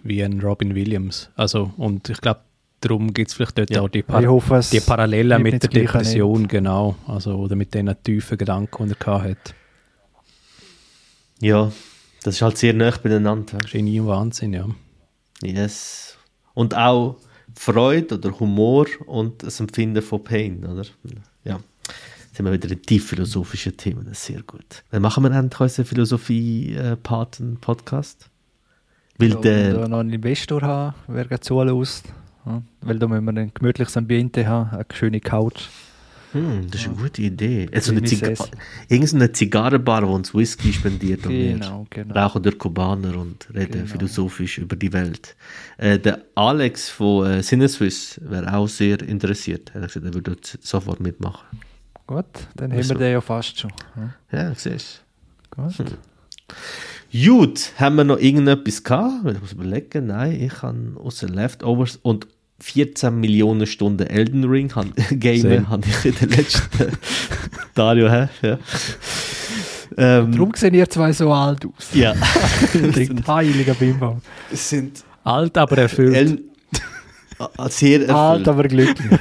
wie 0.03 0.23
ein 0.23 0.41
Robin 0.41 0.73
Williams. 0.73 1.30
Also, 1.35 1.72
und 1.77 2.10
ich 2.10 2.19
glaube, 2.22 2.41
darum 2.81 3.14
gibt 3.14 3.30
es 3.30 3.35
vielleicht 3.35 3.57
dort 3.57 3.69
ja. 3.69 3.81
auch 3.81 3.90
die, 3.90 4.03
Par 4.03 4.26
hoffe, 4.26 4.61
die 4.72 4.80
Parallelen 4.80 5.41
mit 5.41 5.61
der 5.61 5.69
Depression, 5.69 6.41
nicht. 6.41 6.52
genau. 6.52 6.95
Also, 7.07 7.35
oder 7.35 7.56
mit 7.56 7.73
den 7.73 7.94
tiefen 8.03 8.38
Gedanken, 8.38 8.88
die 8.88 8.95
er 9.06 9.23
hatte. 9.23 9.53
Ja, 11.40 11.72
das 12.23 12.35
ist 12.35 12.41
halt 12.41 12.57
sehr 12.57 12.73
nah 12.73 12.91
beieinander. 12.91 13.57
Genie 13.60 13.99
und 13.99 14.07
Wahnsinn, 14.07 14.53
ja. 14.53 14.68
Yes. 15.44 16.18
Und 16.53 16.76
auch 16.76 17.18
Freude 17.56 18.15
oder 18.15 18.40
Humor 18.40 18.88
und 19.06 19.44
das 19.44 19.60
Empfinden 19.60 20.02
von 20.02 20.23
Pain, 20.23 20.65
oder? 20.65 20.85
Ja 22.34 22.38
sind 22.38 22.45
wir 22.45 22.53
wieder 22.53 22.72
in 22.72 22.81
tief 22.81 23.10
philosophischen 23.10 23.77
Themen. 23.77 24.05
Das 24.05 24.14
ist 24.14 24.26
sehr 24.26 24.41
gut. 24.41 24.84
Dann 24.89 25.03
machen 25.03 25.23
wir 25.23 25.30
endlich 25.31 25.61
unseren 25.61 25.85
Philosophie-Paten-Podcast. 25.85 28.31
Weil 29.19 29.30
ja, 29.30 29.35
der... 29.35 29.88
noch 29.88 29.99
einen 29.99 30.14
Investor 30.14 30.64
haben, 30.64 30.95
wer 31.07 31.39
zulässt. 31.39 32.11
Ja, 32.45 32.61
weil 32.81 32.99
da 32.99 33.07
müssen 33.07 33.26
wir 33.26 33.38
ein 33.39 33.53
gemütliches 33.53 33.95
Ambiente 33.95 34.45
haben, 34.47 34.72
eine 34.72 34.85
schöne 34.91 35.19
Couch. 35.19 35.68
Hm, 36.31 36.72
das 36.72 36.81
ist 36.81 36.88
eine 36.88 36.97
gute 36.97 37.22
Idee. 37.22 37.69
Also 37.72 37.91
eine 37.91 38.01
irgendeine 38.89 39.31
Zigarrenbar, 39.31 40.01
die 40.01 40.07
uns 40.07 40.34
Whisky 40.34 40.73
spendiert 40.73 41.27
und 41.27 41.31
genau, 41.31 41.85
genau. 41.91 42.15
rauchen 42.15 42.41
durch 42.41 42.57
Kubaner 42.57 43.15
und 43.15 43.47
reden 43.53 43.73
genau. 43.73 43.85
philosophisch 43.85 44.57
über 44.57 44.76
die 44.76 44.91
Welt. 44.91 45.35
Äh, 45.77 45.99
der 45.99 46.23
Alex 46.34 46.89
von 46.89 47.27
äh, 47.27 47.43
Sinneswiss 47.43 48.19
wäre 48.23 48.57
auch 48.57 48.68
sehr 48.68 49.03
interessiert. 49.03 49.69
Er 49.76 49.81
hat 49.81 49.93
gesagt, 49.93 50.07
er 50.07 50.15
würde 50.15 50.35
sofort 50.41 50.99
mitmachen. 50.99 51.45
Gut, 52.05 52.25
dann 52.55 52.71
haben 52.71 52.89
wir 52.89 52.95
den 52.95 53.11
ja 53.13 53.21
fast 53.21 53.59
schon. 53.59 53.71
Ja, 54.31 54.39
ja 54.39 54.55
siehst 54.55 55.03
du. 55.55 55.61
Gut. 55.61 55.77
Hm. 55.77 55.85
Gut, 57.25 57.71
haben 57.77 57.95
wir 57.95 58.03
noch 58.03 58.17
irgendetwas 58.17 58.84
gehabt? 58.84 59.31
Ich 59.31 59.39
muss 59.39 59.53
überlegen. 59.53 60.07
Nein, 60.07 60.41
ich 60.41 60.61
habe 60.61 60.99
außer 61.01 61.30
Leftovers 61.30 61.97
und 62.01 62.27
14 62.59 63.19
Millionen 63.19 63.67
Stunden 63.67 64.07
Elden 64.07 64.45
Ring 64.45 64.69
Game 65.11 65.69
habe 65.69 65.84
ich 65.88 66.05
in 66.05 66.15
den 66.15 66.30
letzten 66.30 66.97
Dario, 67.75 68.09
hä? 68.09 68.30
Ja. 68.41 68.57
Ähm, 69.95 70.31
Darum 70.31 70.51
sehen 70.55 70.73
ihr 70.73 70.89
zwei 70.89 71.11
so 71.13 71.31
alt 71.31 71.65
aus. 71.65 71.89
Ja. 71.93 72.15
Heiliger 73.27 73.75
Bimbam. 73.75 74.21
sind 74.51 75.03
alt, 75.23 75.57
aber 75.57 75.77
erfüllt. 75.77 76.15
El 76.15 76.43
sehr. 77.70 78.10
Alt, 78.10 78.48
aber 78.48 78.64
glücklich. 78.64 79.20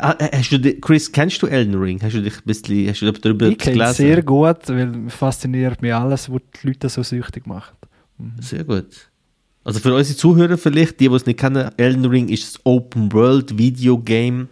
hast 0.00 0.52
du, 0.52 0.74
Chris, 0.80 1.10
kennst 1.10 1.42
du 1.42 1.46
Elden 1.46 1.74
Ring? 1.74 2.00
Hast 2.02 2.14
du 2.14 2.22
dich 2.22 2.36
ein 2.36 2.42
bisschen 2.44 2.88
hast 2.88 3.02
du 3.02 3.12
darüber 3.12 3.48
ich 3.48 3.58
gelesen? 3.58 3.94
sehr 3.94 4.22
gut, 4.22 4.68
weil 4.68 5.08
fasziniert 5.08 5.82
mich 5.82 5.94
alles, 5.94 6.30
was 6.30 6.40
die 6.62 6.66
Leute 6.68 6.88
so 6.88 7.02
süchtig 7.02 7.46
macht. 7.46 7.74
Mhm. 8.18 8.32
Sehr 8.40 8.64
gut. 8.64 9.10
Also 9.64 9.80
für 9.80 9.94
unsere 9.94 10.16
Zuhörer 10.16 10.56
vielleicht, 10.56 11.00
die, 11.00 11.08
die 11.08 11.14
es 11.14 11.26
nicht 11.26 11.40
kennen, 11.40 11.70
Elden 11.76 12.04
Ring 12.06 12.28
ist 12.28 12.54
das 12.54 12.60
Open 12.64 13.12
World 13.12 13.58
Video 13.58 13.98
Game 13.98 14.48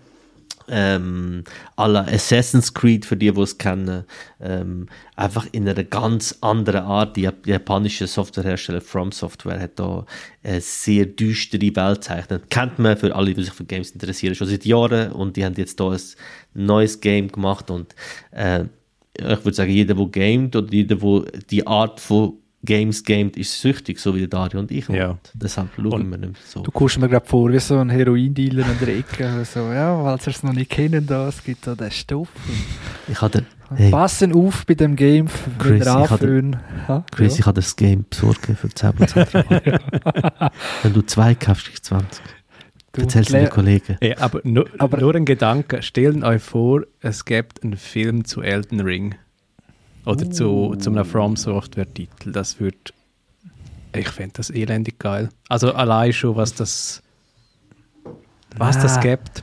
ähm, 0.68 1.44
aller 1.76 2.06
Assassin's 2.08 2.72
Creed, 2.72 3.04
für 3.04 3.16
die, 3.16 3.32
die 3.32 3.40
es 3.40 3.58
kennen, 3.58 4.04
ähm, 4.40 4.86
einfach 5.16 5.46
in 5.52 5.68
einer 5.68 5.84
ganz 5.84 6.38
anderen 6.40 6.84
Art. 6.84 7.16
Die, 7.16 7.28
japanische 7.46 8.06
Softwarehersteller 8.06 8.80
From 8.80 9.12
Software 9.12 9.60
hat 9.60 9.78
da 9.78 10.06
eine 10.42 10.60
sehr 10.60 11.06
düstere 11.06 11.74
Welt 11.76 12.00
gezeichnet. 12.00 12.50
Kennt 12.50 12.78
man 12.78 12.96
für 12.96 13.14
alle, 13.14 13.34
die 13.34 13.42
sich 13.42 13.52
für 13.52 13.64
Games 13.64 13.90
interessieren, 13.90 14.34
schon 14.34 14.48
seit 14.48 14.64
Jahren 14.64 15.12
und 15.12 15.36
die 15.36 15.44
haben 15.44 15.54
jetzt 15.56 15.80
da 15.80 15.90
ein 15.90 16.00
neues 16.54 17.00
Game 17.00 17.28
gemacht 17.28 17.70
und 17.70 17.94
äh, 18.30 18.64
ich 19.16 19.44
würde 19.44 19.54
sagen, 19.54 19.70
jeder, 19.70 19.94
der 19.94 20.06
gamet 20.06 20.56
oder 20.56 20.72
jeder, 20.72 20.96
der 20.96 21.40
die 21.50 21.66
Art 21.66 22.00
von 22.00 22.38
Games 22.64 23.04
gamed, 23.04 23.36
ist 23.36 23.60
süchtig, 23.60 23.98
so 23.98 24.14
wie 24.14 24.26
Dario 24.26 24.60
und 24.60 24.70
ich. 24.70 24.88
Ja. 24.88 25.10
Und 25.10 25.20
deshalb 25.34 25.68
schauen 25.76 26.08
wir 26.10 26.18
nicht 26.18 26.36
so. 26.46 26.62
Du 26.62 26.70
kommst 26.70 26.98
mir 26.98 27.08
gerade 27.08 27.26
vor 27.26 27.52
wie 27.52 27.58
so 27.58 27.78
ein 27.78 27.90
Heroin-Dealer 27.90 28.64
in 28.66 28.78
der 28.80 28.96
Ecke. 28.96 29.44
so, 29.44 29.60
ja, 29.72 30.02
weil 30.02 30.20
sie 30.20 30.30
es 30.30 30.42
noch 30.42 30.52
nicht 30.52 30.70
kennen, 30.70 31.06
da, 31.06 31.28
es 31.28 31.42
gibt 31.42 31.66
da 31.66 31.74
den 31.74 31.90
Stoff. 31.90 32.28
Ich 33.08 33.20
hatte, 33.20 33.44
hey, 33.74 33.90
Passen 33.90 34.32
auf 34.32 34.64
bei 34.66 34.74
dem 34.74 34.96
Game, 34.96 35.28
Chris, 35.58 35.86
ich 35.86 35.88
hatte, 35.88 36.50
ha? 36.88 37.04
Chris, 37.10 37.34
ja. 37.34 37.40
ich 37.40 37.46
habe 37.46 37.60
das 37.60 37.76
Game 37.76 38.04
besorgt 38.08 38.46
für 38.46 38.68
10% 38.68 40.50
Wenn 40.82 40.92
du 40.92 41.02
zwei 41.02 41.34
kaufst, 41.34 41.66
kriegst 41.66 41.90
du 41.90 41.96
20. 41.96 42.22
Du 42.94 43.00
Erzähl's 43.00 43.26
den 43.26 43.50
Kollegen. 43.50 43.96
Hey, 44.00 44.14
aber, 44.14 44.40
nur, 44.44 44.66
aber 44.78 44.98
nur 44.98 45.14
ein 45.16 45.24
Gedanke. 45.24 45.82
Stellt 45.82 46.22
euch 46.22 46.40
vor, 46.40 46.82
es 47.00 47.24
gibt 47.24 47.64
einen 47.64 47.76
Film 47.76 48.24
zu 48.24 48.40
Elden 48.40 48.80
Ring. 48.80 49.16
Oder 50.04 50.30
zu, 50.30 50.74
zu 50.78 50.90
einem 50.90 51.04
From 51.04 51.36
Software-Titel. 51.36 52.32
Das 52.32 52.60
wird. 52.60 52.92
Ich 53.94 54.08
fände 54.08 54.34
das 54.36 54.50
elendig 54.50 54.98
geil. 54.98 55.28
Also 55.48 55.72
allein 55.72 56.12
schon, 56.12 56.36
was 56.36 56.54
das. 56.54 57.02
Was 58.56 58.76
ah. 58.76 58.82
das 58.82 59.00
gibt. 59.00 59.42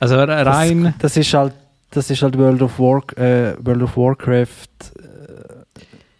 Also 0.00 0.16
rein. 0.16 0.84
Das, 0.84 1.14
das, 1.14 1.16
ist 1.16 1.32
halt. 1.34 1.54
Das 1.90 2.10
ist 2.10 2.22
halt 2.22 2.36
World 2.36 2.62
of, 2.62 2.78
War, 2.78 3.02
äh, 3.16 3.54
World 3.64 3.82
of 3.82 3.96
Warcraft. 3.96 4.68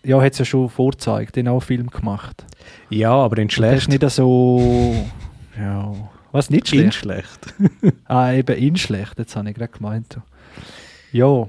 Äh, 0.04 0.08
ja, 0.08 0.20
hat 0.20 0.32
es 0.32 0.38
ja 0.38 0.44
schon 0.44 0.68
vorgezeigt, 0.68 1.36
den 1.36 1.48
auch 1.48 1.62
Film 1.62 1.88
gemacht. 1.88 2.44
Ja, 2.90 3.12
aber 3.12 3.38
in 3.38 3.50
schlecht. 3.50 3.74
Das 3.74 3.82
ist 3.82 3.88
nicht 3.88 4.10
so. 4.10 5.06
Ja. 5.58 5.92
Was 6.32 6.48
nicht 6.48 6.68
schlecht? 6.68 6.84
In 6.84 6.92
schlecht. 6.92 7.54
ah, 8.06 8.32
eben 8.32 8.56
in 8.56 8.76
schlecht, 8.76 9.18
jetzt 9.18 9.36
habe 9.36 9.50
ich 9.50 9.56
gerade 9.56 9.72
gemeint. 9.72 10.18
Ja, 11.12 11.46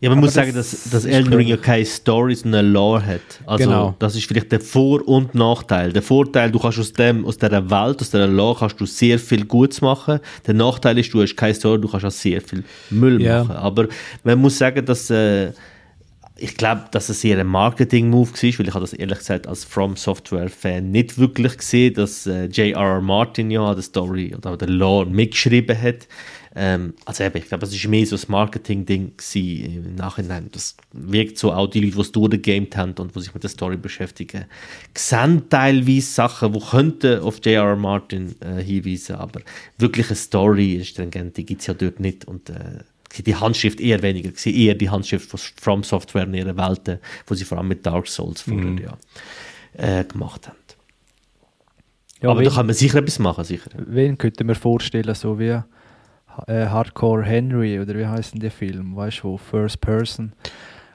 ja, 0.00 0.10
man 0.10 0.18
aber 0.18 0.26
muss 0.26 0.34
das 0.34 0.44
sagen, 0.44 0.54
dass, 0.54 0.90
dass 0.90 1.04
Elden 1.04 1.34
Ring 1.34 1.48
ja 1.48 1.56
keine 1.56 1.84
Story, 1.84 2.36
sondern 2.36 2.66
eine 2.66 2.68
Lore 2.68 3.04
hat. 3.04 3.20
Also, 3.46 3.64
genau. 3.64 3.94
das 3.98 4.14
ist 4.14 4.26
vielleicht 4.26 4.52
der 4.52 4.60
Vor- 4.60 5.06
und 5.08 5.34
Nachteil. 5.34 5.92
Der 5.92 6.02
Vorteil, 6.02 6.52
du 6.52 6.60
kannst 6.60 6.78
aus 6.78 6.92
dem, 6.92 7.24
aus 7.24 7.36
dieser 7.36 7.68
Welt, 7.68 8.00
aus 8.00 8.10
dieser 8.10 8.28
Lore, 8.28 8.60
kannst 8.60 8.80
du 8.80 8.86
sehr 8.86 9.18
viel 9.18 9.44
Gutes 9.44 9.80
machen. 9.80 10.20
Der 10.46 10.54
Nachteil 10.54 10.98
ist, 10.98 11.12
du 11.12 11.20
hast 11.20 11.34
keine 11.34 11.54
Story, 11.54 11.80
du 11.80 11.88
kannst 11.88 12.06
auch 12.06 12.12
sehr 12.12 12.40
viel 12.40 12.62
Müll 12.90 13.20
yeah. 13.20 13.42
machen. 13.42 13.56
Aber 13.56 13.88
man 14.22 14.38
muss 14.38 14.56
sagen, 14.56 14.86
dass, 14.86 15.10
äh, 15.10 15.50
ich 16.36 16.56
glaube, 16.56 16.84
dass 16.92 17.08
es 17.08 17.24
eher 17.24 17.40
ein 17.40 17.48
Marketing-Move 17.48 18.30
war, 18.30 18.58
weil 18.60 18.68
ich 18.68 18.74
habe 18.74 18.80
das 18.80 18.92
ehrlich 18.92 19.18
gesagt 19.18 19.48
als 19.48 19.64
From 19.64 19.96
Software-Fan 19.96 20.92
nicht 20.92 21.18
wirklich 21.18 21.58
gesehen, 21.58 21.94
dass 21.94 22.24
äh, 22.28 22.44
J.R.R. 22.44 23.00
Martin 23.00 23.50
ja 23.50 23.74
die 23.74 23.82
Story 23.82 24.32
oder 24.36 24.56
der 24.56 24.68
Lore 24.68 25.06
mitgeschrieben 25.06 25.76
hat. 25.76 26.06
Ähm, 26.60 26.94
also 27.04 27.22
eben, 27.22 27.36
ich 27.38 27.46
glaube, 27.46 27.66
es 27.66 27.84
war 27.84 27.90
mehr 27.90 28.04
so 28.04 28.16
ein 28.16 28.22
Marketing-Ding 28.26 29.12
im 29.34 29.94
Nachhinein. 29.94 30.48
Das 30.50 30.76
wirkt 30.92 31.38
so 31.38 31.52
auch 31.52 31.68
die 31.68 31.78
Leute, 31.80 31.94
die 31.94 32.00
es 32.00 32.10
durchgegamed 32.10 32.76
haben 32.76 32.94
und 32.98 33.14
die 33.14 33.20
sich 33.20 33.32
mit 33.32 33.44
der 33.44 33.50
Story 33.50 33.76
beschäftigen, 33.76 34.46
sehen 34.96 35.44
teilweise 35.48 36.00
Sachen, 36.10 36.52
die 36.52 36.58
könnten 36.60 37.20
auf 37.20 37.36
J.R.R. 37.44 37.76
Martin 37.76 38.34
äh, 38.40 38.60
hinweisen, 38.60 39.14
aber 39.14 39.40
wirklich 39.78 40.08
eine 40.08 40.16
Story, 40.16 40.82
stringent, 40.84 41.36
die 41.36 41.46
gibt 41.46 41.60
es 41.60 41.68
ja 41.68 41.74
dort 41.74 42.00
nicht 42.00 42.24
und 42.24 42.50
äh, 42.50 42.80
die 43.24 43.36
Handschrift 43.36 43.80
eher 43.80 44.02
weniger, 44.02 44.30
eher 44.44 44.74
die 44.74 44.90
Handschrift 44.90 45.30
von 45.30 45.38
From 45.60 45.82
Software 45.84 46.24
in 46.24 46.34
ihren 46.34 46.56
Welten, 46.56 46.98
wo 47.28 47.34
sie 47.34 47.44
vor 47.44 47.58
allem 47.58 47.68
mit 47.68 47.86
Dark 47.86 48.08
Souls 48.08 48.40
vorher 48.40 48.64
Mhm. 48.66 48.78
ja, 48.78 48.98
äh, 50.00 50.04
gemacht 50.04 50.48
haben. 50.48 50.56
Ja, 52.20 52.30
Aber 52.30 52.40
wen, 52.40 52.48
da 52.48 52.54
kann 52.54 52.66
man 52.66 52.74
sicher 52.74 52.98
etwas 52.98 53.20
machen, 53.20 53.44
sicher. 53.44 53.70
wen 53.76 54.18
könnte 54.18 54.42
man 54.42 54.56
vorstellen, 54.56 55.14
so 55.14 55.38
wie 55.38 55.60
äh, 56.46 56.66
Hardcore 56.66 57.24
Henry 57.24 57.80
oder 57.80 57.94
wie 57.94 58.06
heißt 58.06 58.34
denn 58.34 58.40
der 58.40 58.50
Film? 58.50 58.96
Weißt 58.96 59.22
du, 59.22 59.36
First 59.36 59.80
Person. 59.80 60.32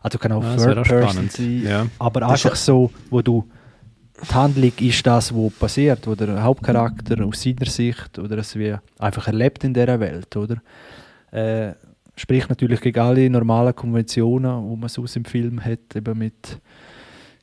Also 0.02 0.18
kann 0.18 0.32
auch 0.32 0.44
Ja, 0.44 0.56
das 0.56 0.66
wäre 0.66 0.84
Third 0.84 1.04
auch 1.04 1.14
Person 1.14 1.30
sein. 1.30 1.64
Ja. 1.64 1.88
Aber 2.00 2.22
Das 2.22 2.46
einfach 2.46 2.56
so, 2.56 2.92
wo 3.10 3.22
du 3.22 3.48
die 4.22 4.34
Handlung 4.34 4.72
ist 4.80 5.06
das, 5.06 5.34
was 5.34 5.54
passiert, 5.54 6.06
wo 6.08 6.16
der 6.16 6.44
Hauptcharakter 6.44 7.26
aus 7.26 7.42
seiner 7.42 7.66
Sicht 7.66 8.20
oder 8.20 8.38
es 8.38 8.56
wie 8.56 8.76
einfach 9.00 9.28
erlebt 9.28 9.64
in 9.64 9.74
dieser 9.74 10.00
Welt, 10.00 10.36
oder? 10.36 10.62
Äh, 11.32 11.74
spricht 12.16 12.50
natürlich 12.50 12.82
gegen 12.82 13.00
alle 13.00 13.30
normalen 13.30 13.76
Konventionen, 13.76 14.70
die 14.70 14.78
man 14.80 14.90
sonst 14.90 15.16
im 15.16 15.26
Film 15.26 15.64
hat, 15.64 15.96
eben 15.96 16.18
mit 16.18 16.60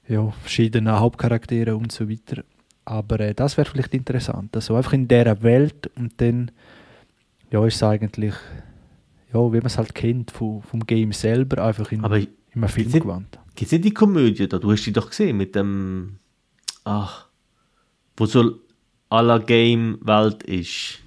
ja, 0.09 0.31
verschiedenen 0.43 0.99
Hauptcharakteren 0.99 1.75
und 1.75 1.93
so 1.93 2.09
weiter. 2.09 2.43
Aber 2.85 3.21
äh, 3.21 3.35
das 3.35 3.57
wäre 3.57 3.69
vielleicht 3.69 3.95
interessant, 3.95 4.55
also 4.55 4.75
einfach 4.75 4.93
in 4.93 5.09
dieser 5.09 5.43
Welt 5.43 5.91
und 5.97 6.21
dann 6.21 6.51
ja, 7.51 7.65
ist 7.67 7.77
es 7.77 7.83
eigentlich 7.83 8.35
ja, 9.33 9.39
wie 9.53 9.59
man 9.59 9.67
es 9.67 9.79
halt 9.79 9.95
kennt 9.95 10.31
vom, 10.33 10.61
vom 10.63 10.81
Game 10.87 11.13
selber, 11.13 11.63
einfach 11.65 11.93
in, 11.93 12.03
Aber 12.05 12.19
in 12.19 12.27
einem 12.55 12.69
Film 12.69 12.91
sind- 12.91 13.03
gewandt. 13.03 13.39
Gibt 13.55 13.67
es 13.69 13.73
nicht 13.73 13.85
die 13.85 13.95
Komödie 13.95 14.49
da? 14.49 14.59
Du 14.59 14.73
hast 14.73 14.85
die 14.85 14.93
doch 14.93 15.09
gesehen 15.11 15.37
mit 15.37 15.55
dem. 15.55 16.19
Ach. 16.85 17.27
Wo 18.17 18.27
so 18.27 18.59
à 19.11 19.23
la 19.23 19.39
Game-Welt 19.39 20.43
ist. 20.45 20.99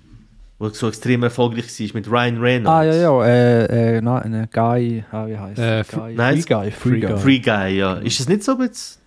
Wo 0.59 0.69
so 0.69 0.87
extrem 0.87 1.23
erfolgreich 1.23 1.65
war 1.79 1.87
mit 1.95 2.07
Ryan 2.09 2.37
Reynolds. 2.39 2.69
Ah, 2.69 2.83
ja, 2.83 2.93
ja, 2.93 3.25
äh, 3.25 3.97
äh, 3.97 4.01
nein, 4.01 4.33
ein 4.33 4.47
Guy, 4.51 5.03
ah, 5.11 5.27
wie 5.27 5.37
heißt 5.37 5.59
Äh, 5.59 5.83
Guy, 5.91 6.13
nein, 6.15 6.33
Free 6.33 6.39
es- 6.39 6.45
Guy, 6.45 6.71
Free 6.71 6.71
Free 6.71 6.99
Guy. 7.01 7.09
Guy. 7.09 7.17
Free 7.19 7.39
Guy, 7.39 7.77
ja. 7.77 7.93
Ist 7.95 8.19
das 8.19 8.29
nicht 8.29 8.43
so 8.43 8.57
jetzt 8.61 9.01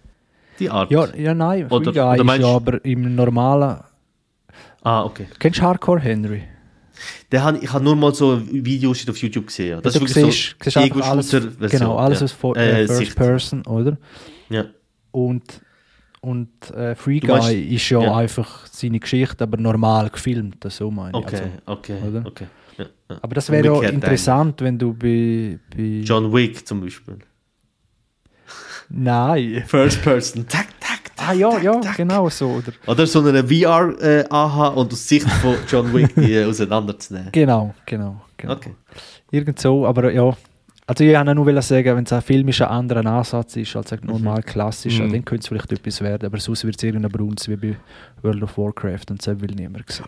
die 0.59 0.69
Art? 0.69 0.91
Ja, 0.91 1.07
ja, 1.15 1.33
nein, 1.35 1.69
Free 1.69 1.75
Oder- 1.77 1.93
Guy 1.93 2.03
oder 2.03 2.17
ist 2.17 2.25
meinst 2.25 2.47
ja 2.47 2.55
aber 2.55 2.85
im 2.85 3.15
normalen. 3.15 3.79
Ah, 4.83 5.05
okay. 5.05 5.27
Kennst 5.39 5.59
du 5.61 5.63
Hardcore 5.63 6.01
Henry? 6.01 6.43
Den 7.33 7.43
han, 7.43 7.61
ich 7.61 7.73
habe 7.73 7.83
nur 7.85 7.97
mal 7.97 8.15
so 8.15 8.41
Videos 8.51 9.09
auf 9.09 9.17
YouTube 9.19 9.47
gesehen. 9.49 9.81
Das 9.83 9.95
du 9.95 10.05
ist 10.05 10.15
siehst, 10.15 10.57
so 10.63 10.71
siehst 10.71 11.03
alles, 11.03 11.31
genau, 11.73 11.97
alles 11.97 12.21
ja. 12.21 12.25
aus 12.25 12.33
For 12.33 12.57
Äh, 12.57 12.87
First 12.87 12.99
Sicht. 12.99 13.17
Person, 13.17 13.67
oder? 13.67 13.97
Ja. 14.49 14.67
Und, 15.11 15.61
und 16.21 16.71
äh, 16.71 16.95
Free 16.95 17.19
Guy 17.21 17.31
meinst- 17.39 17.51
ist 17.53 17.89
ja, 17.91 18.01
ja. 18.01 18.17
einfach 18.17 18.67
seine 18.67 19.01
Geschichte, 19.01 19.43
aber 19.43 19.57
normal 19.57 20.09
gefilmt, 20.11 20.57
das 20.61 20.77
so 20.77 20.91
meine 20.91 21.19
ich. 21.19 21.25
Okay, 21.25 21.37
Also, 21.37 21.51
okay, 21.67 21.97
oder? 22.09 22.27
okay. 22.27 22.47
Ja, 22.79 22.87
aber 23.23 23.35
das 23.35 23.51
wäre 23.51 23.67
ja 23.83 23.89
interessant, 23.89 24.61
wenn 24.61 24.79
du 24.79 24.93
bei, 24.93 25.59
bei. 25.75 26.03
John 26.05 26.33
Wick 26.33 26.67
zum 26.67 26.81
Beispiel. 26.81 27.19
Nein. 28.89 29.65
First 29.67 30.03
Person. 30.03 30.47
Tack. 30.49 30.69
Ah 31.29 31.33
ja, 31.33 31.51
tack, 31.51 31.63
ja, 31.63 31.81
tack. 31.81 31.97
genau 31.97 32.29
so. 32.29 32.49
Oder? 32.49 32.73
Oder 32.87 33.07
so 33.07 33.21
eine 33.25 33.43
VR 33.47 33.95
äh, 34.01 34.25
AHA 34.29 34.69
und 34.69 34.93
aus 34.93 35.09
Sicht 35.09 35.29
von 35.29 35.55
John 35.69 35.93
Wick 35.95 36.15
die 36.15 36.35
äh, 36.35 36.45
auseinanderzunehmen. 36.49 37.31
Genau, 37.33 37.75
genau, 37.85 38.21
genau. 38.37 38.53
Okay. 38.55 38.75
Irgend 39.31 39.59
so, 39.59 39.87
aber 39.87 40.13
ja. 40.13 40.37
Also 40.89 41.03
ich 41.03 41.17
wollte 41.17 41.35
nur 41.35 41.63
sagen, 41.63 41.97
wenn 41.97 42.05
es 42.05 42.13
ein 42.13 42.23
filmisch 42.23 42.61
ein 42.63 42.69
anderer 42.69 43.05
Ansatz 43.05 43.57
ist 43.57 43.75
als 43.75 43.93
ein 43.93 43.99
Mhm. 44.05 44.11
normal 44.11 44.43
klassischer, 44.45 45.03
Mhm. 45.05 45.13
dann 45.13 45.25
könnte 45.25 45.43
es 45.43 45.49
vielleicht 45.49 45.73
etwas 45.73 46.01
werden, 46.01 46.27
aber 46.27 46.39
sonst 46.39 46.65
wird 46.65 46.77
es 46.77 46.83
irgendein 46.85 47.11
Brunz 47.11 47.49
wie 47.49 47.57
bei 47.57 47.77
World 48.23 48.43
of 48.45 48.57
Warcraft 48.57 49.11
und 49.11 49.27
das 49.27 49.41
will 49.41 49.51
niemand 49.57 49.91
sehen. 49.91 50.07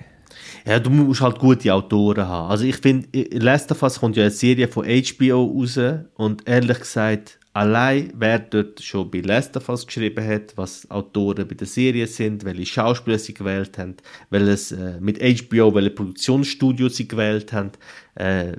Ja, 0.64 0.78
du 0.78 0.88
musst 0.90 1.20
halt 1.20 1.36
gute 1.40 1.74
Autoren 1.74 2.24
haben. 2.28 2.50
Also 2.50 2.64
ich 2.64 2.76
finde, 2.76 3.08
Last 3.32 3.72
of 3.72 3.82
Us 3.82 3.98
kommt 3.98 4.16
ja 4.16 4.22
eine 4.22 4.30
Serie 4.30 4.68
von 4.68 4.84
HBO 4.86 5.42
raus 5.46 5.80
und 6.14 6.46
ehrlich 6.48 6.78
gesagt, 6.78 7.40
allein 7.52 8.12
wer 8.14 8.38
dort 8.38 8.82
schon 8.82 9.10
bei 9.10 9.20
Last 9.20 9.56
of 9.56 9.68
Us 9.68 9.86
geschrieben 9.86 10.24
hat, 10.24 10.56
was 10.56 10.90
Autoren 10.90 11.46
bei 11.48 11.54
der 11.54 11.66
Serie 11.66 12.06
sind, 12.06 12.44
welche 12.44 12.66
Schauspieler 12.66 13.18
sie 13.18 13.34
gewählt 13.34 13.78
haben, 13.78 13.96
welches 14.30 14.72
äh, 14.72 14.98
mit 15.00 15.18
HBO, 15.18 15.74
welche 15.74 15.90
Produktionsstudios 15.90 16.96
sie 16.96 17.08
gewählt 17.08 17.52
haben, 17.52 17.72
äh, 18.14 18.52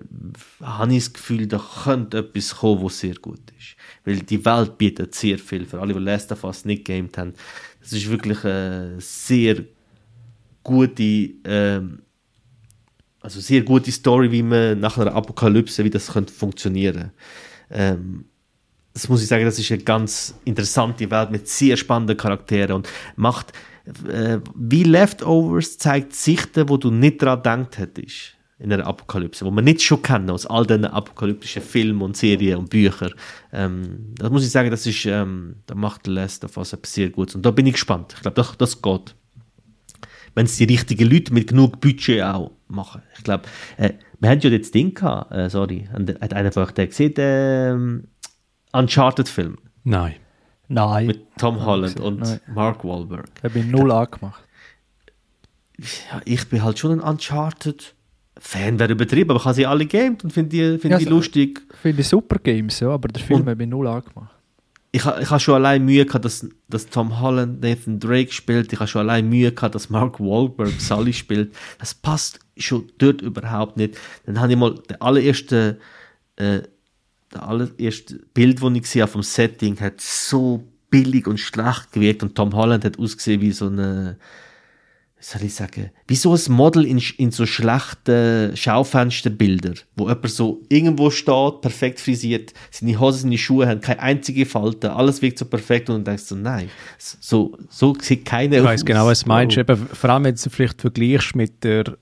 habe 0.62 0.94
ich 0.94 1.06
das 1.06 1.14
Gefühl, 1.14 1.48
da 1.48 1.64
könnte 1.84 2.20
etwas 2.20 2.56
kommen, 2.58 2.84
was 2.84 3.00
sehr 3.00 3.16
gut 3.16 3.42
ist. 3.58 3.76
Weil 4.06 4.20
die 4.20 4.44
Welt 4.44 4.78
bietet 4.78 5.16
sehr 5.16 5.38
viel, 5.40 5.66
für 5.66 5.80
alle, 5.80 5.94
die 5.94 6.00
Last 6.00 6.32
of 6.32 6.44
Us 6.44 6.66
nicht 6.66 6.86
gamed 6.86 7.18
haben. 7.18 7.34
Das 7.82 7.94
ist 7.94 8.10
wirklich 8.10 8.44
äh, 8.44 9.00
sehr 9.00 9.64
gute, 10.64 11.04
ähm, 11.46 12.02
also 13.22 13.40
sehr 13.40 13.62
gute 13.62 13.92
Story, 13.92 14.32
wie 14.32 14.44
man 14.44 14.80
nach 14.80 14.98
einer 14.98 15.14
Apokalypse, 15.14 15.84
wie 15.84 15.90
das 15.90 16.14
könnte 16.14 16.34
funktionieren. 16.34 17.12
Ähm, 17.70 18.26
das 19.00 19.08
muss 19.08 19.22
ich 19.22 19.30
sagen, 19.30 19.46
das 19.46 19.58
ist 19.58 19.72
eine 19.72 19.82
ganz 19.82 20.36
interessante 20.44 21.10
Welt 21.10 21.32
mit 21.32 21.48
sehr 21.48 21.78
spannenden 21.78 22.18
Charakteren 22.18 22.76
und 22.76 22.90
macht, 23.16 23.54
äh, 24.12 24.40
wie 24.56 24.84
Leftovers 24.84 25.78
zeigt 25.78 26.14
Sichten, 26.14 26.68
wo 26.68 26.76
du 26.76 26.92
nicht 26.92 27.22
dran 27.22 27.38
gedacht 27.38 27.78
hättest 27.78 28.36
in 28.60 28.74
einer 28.74 28.86
Apokalypse, 28.86 29.46
wo 29.46 29.52
man 29.52 29.64
nicht 29.64 29.82
schon 29.82 30.02
kennen 30.02 30.30
aus 30.30 30.46
all 30.46 30.66
den 30.66 30.84
apokalyptischen 30.84 31.62
Filmen 31.62 32.02
und 32.02 32.18
Serien 32.18 32.58
und 32.58 32.70
Büchern. 32.70 33.14
Ähm, 33.54 34.14
das 34.16 34.30
muss 34.32 34.44
ich 34.44 34.52
sagen, 34.52 34.70
das 34.70 34.86
ist, 34.86 35.06
ähm, 35.06 35.56
da 35.66 35.76
macht 35.76 36.06
Last 36.06 36.44
of 36.44 36.58
Us 36.58 36.74
etwas 36.74 36.94
sehr 36.94 37.10
Gutes 37.10 37.36
und 37.36 37.46
da 37.46 37.52
bin 37.52 37.68
ich 37.68 37.74
gespannt. 37.74 38.16
Ich 38.18 38.22
glaube, 38.22 38.36
das, 38.36 38.58
das 38.58 38.82
geht 38.82 39.16
wenn 40.36 40.46
es 40.46 40.58
die 40.58 40.66
richtigen 40.66 41.10
Leute 41.10 41.34
mit 41.34 41.48
genug 41.48 41.82
Budget 41.82 42.22
auch 42.22 42.52
machen. 42.68 43.02
Ich 43.18 43.24
glaube, 43.24 43.44
äh, 43.78 43.94
wir 44.20 44.30
haben 44.30 44.40
ja 44.40 44.50
jetzt 44.50 44.74
Ding 44.74 44.94
gehabt, 44.94 45.32
äh, 45.32 45.50
sorry, 45.50 45.90
hat 46.22 46.34
einer 46.34 46.52
von 46.52 46.64
euch 46.64 46.74
gesehen, 46.76 47.14
ähm, 47.18 48.04
Uncharted-Film 48.74 49.58
Nein. 49.84 50.16
Nein. 50.68 51.08
mit 51.08 51.26
Tom 51.38 51.66
Holland 51.66 52.00
und 52.00 52.20
nein. 52.20 52.40
Mark 52.54 52.84
Wahlberg. 52.84 53.30
Ich 53.44 53.52
bin 53.54 53.72
null 53.72 53.92
angemacht. 53.92 54.44
Ja, 55.78 56.22
ich 56.26 56.48
bin 56.50 56.62
halt 56.64 56.78
schon 56.78 56.92
ein 56.92 57.00
Uncharted-Fan, 57.00 58.80
wäre 58.80 58.92
übertrieben, 58.92 59.32
aber 59.32 59.40
ich 59.40 59.46
habe 59.46 59.56
sie 59.56 59.66
alle 59.66 59.86
gamed 59.86 60.24
und 60.24 60.32
finde 60.34 60.50
die, 60.50 60.78
find 60.78 60.92
Ja, 60.92 60.98
die 61.00 61.06
so- 61.06 61.10
lustig. 61.12 61.62
Finde 61.82 62.02
ich 62.02 62.08
super 62.10 62.38
Games, 62.40 62.80
ja, 62.82 62.90
aber 62.90 63.08
der 63.08 63.24
Film 63.24 63.48
habe 63.48 63.64
ich 63.64 63.70
null 63.70 63.88
angemacht. 63.88 64.36
Ich, 64.92 65.06
ich 65.06 65.30
habe 65.30 65.40
schon 65.40 65.54
allein 65.56 65.86
Mühe 65.86 66.04
gehabt, 66.06 66.26
dass, 66.26 66.48
dass 66.68 66.88
Tom 66.88 67.20
Holland 67.22 67.62
Nathan 67.62 68.00
Drake 68.00 68.32
spielt. 68.34 68.74
Ich 68.74 68.80
habe 68.80 68.88
schon 68.88 69.02
allein 69.02 69.30
Mühe 69.30 69.52
gehabt, 69.52 69.76
dass 69.76 69.90
Mark 69.92 70.20
Wahlberg 70.20 70.72
Sully 70.82 71.14
spielt. 71.14 71.54
Das 71.78 71.94
passt 71.94 72.40
schon 72.58 72.92
dort 72.98 73.22
überhaupt 73.22 73.78
nicht. 73.78 73.98
Dann 74.26 74.40
habe 74.42 74.52
ich 74.52 74.58
mal 74.58 74.74
den 74.76 75.00
allerersten, 75.00 75.78
äh, 76.38 76.62
das 77.30 77.42
allererste 77.44 78.20
Bild, 78.34 78.62
das 78.62 78.72
ich 78.74 78.82
gesehen 78.82 79.02
habe 79.04 79.12
vom 79.12 79.24
Setting, 79.24 79.80
hat 79.80 80.02
so 80.02 80.64
billig 80.90 81.28
und 81.28 81.40
schlecht 81.40 81.92
gewirkt 81.92 82.24
und 82.24 82.36
Tom 82.36 82.54
Holland 82.54 82.84
hat 82.84 82.98
ausgesehen 82.98 83.42
wie 83.42 83.52
so 83.52 83.68
eine, 83.68 84.18
wie 85.18 85.24
soll 85.24 85.44
ich 85.44 85.54
sagen, 85.54 85.92
wie 86.08 86.16
so 86.16 86.34
ein 86.34 86.52
Model 86.52 86.86
in, 86.86 86.98
in 87.18 87.30
so 87.30 87.46
schlechten 87.46 88.56
Schaufensterbildern, 88.56 89.76
wo 89.96 90.08
jemand 90.08 90.30
so 90.30 90.64
irgendwo 90.70 91.12
steht, 91.12 91.62
perfekt 91.62 92.00
frisiert, 92.00 92.54
seine 92.72 93.00
Hosen, 93.00 93.24
seine 93.24 93.38
Schuhe 93.38 93.68
haben 93.68 93.82
keine 93.82 94.00
einzige 94.00 94.46
Falte, 94.48 94.94
alles 94.94 95.22
wirkt 95.22 95.38
so 95.38 95.46
perfekt 95.46 95.90
und 95.90 96.00
du 96.00 96.04
denkst 96.06 96.24
so, 96.24 96.36
nein, 96.36 96.70
so, 96.98 97.56
so 97.70 97.96
sieht 98.02 98.26
keiner 98.26 98.58
Ich 98.58 98.64
weiß 98.64 98.86
genau, 98.86 99.06
was 99.06 99.22
du 99.22 99.28
meinst. 99.28 99.58
Oh. 99.58 99.62
Eben, 99.62 99.78
vor 99.78 100.10
allem, 100.10 100.24
wenn 100.24 100.36
du 100.36 100.40
es 100.40 100.50
vielleicht 100.52 100.82
vergleichst 100.82 101.36
mit 101.36 101.64
der 101.64 101.98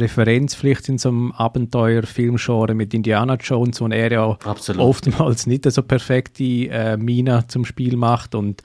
Referenz 0.00 0.54
vielleicht 0.54 0.88
in 0.88 0.98
so 0.98 1.08
einem 1.08 1.32
Abenteuerfilmgenre 1.32 2.74
mit 2.74 2.94
Indiana 2.94 3.34
Jones, 3.34 3.80
wo 3.80 3.88
er 3.88 4.12
ja 4.12 4.38
Absolut. 4.44 4.82
oftmals 4.82 5.46
nicht 5.46 5.70
so 5.70 5.82
perfekte 5.82 6.44
äh, 6.44 6.96
Mina 6.96 7.48
zum 7.48 7.64
Spiel 7.64 7.96
macht 7.96 8.34
und 8.34 8.62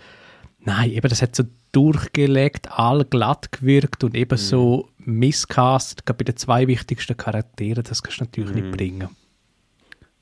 nein, 0.60 0.92
eben 0.92 1.08
das 1.08 1.22
hat 1.22 1.36
so 1.36 1.44
durchgelegt, 1.72 2.72
all 2.72 3.06
glatt 3.06 3.52
gewirkt 3.52 4.04
und 4.04 4.16
eben 4.16 4.38
so 4.38 4.90
miscast, 4.98 6.06
gerade 6.06 6.18
bei 6.18 6.24
den 6.24 6.38
zwei 6.38 6.68
wichtigsten 6.68 7.16
Charakteren, 7.16 7.84
das 7.84 8.02
kannst 8.04 8.20
du 8.20 8.24
natürlich 8.24 8.56
nicht 8.56 8.72
bringen. 8.72 9.10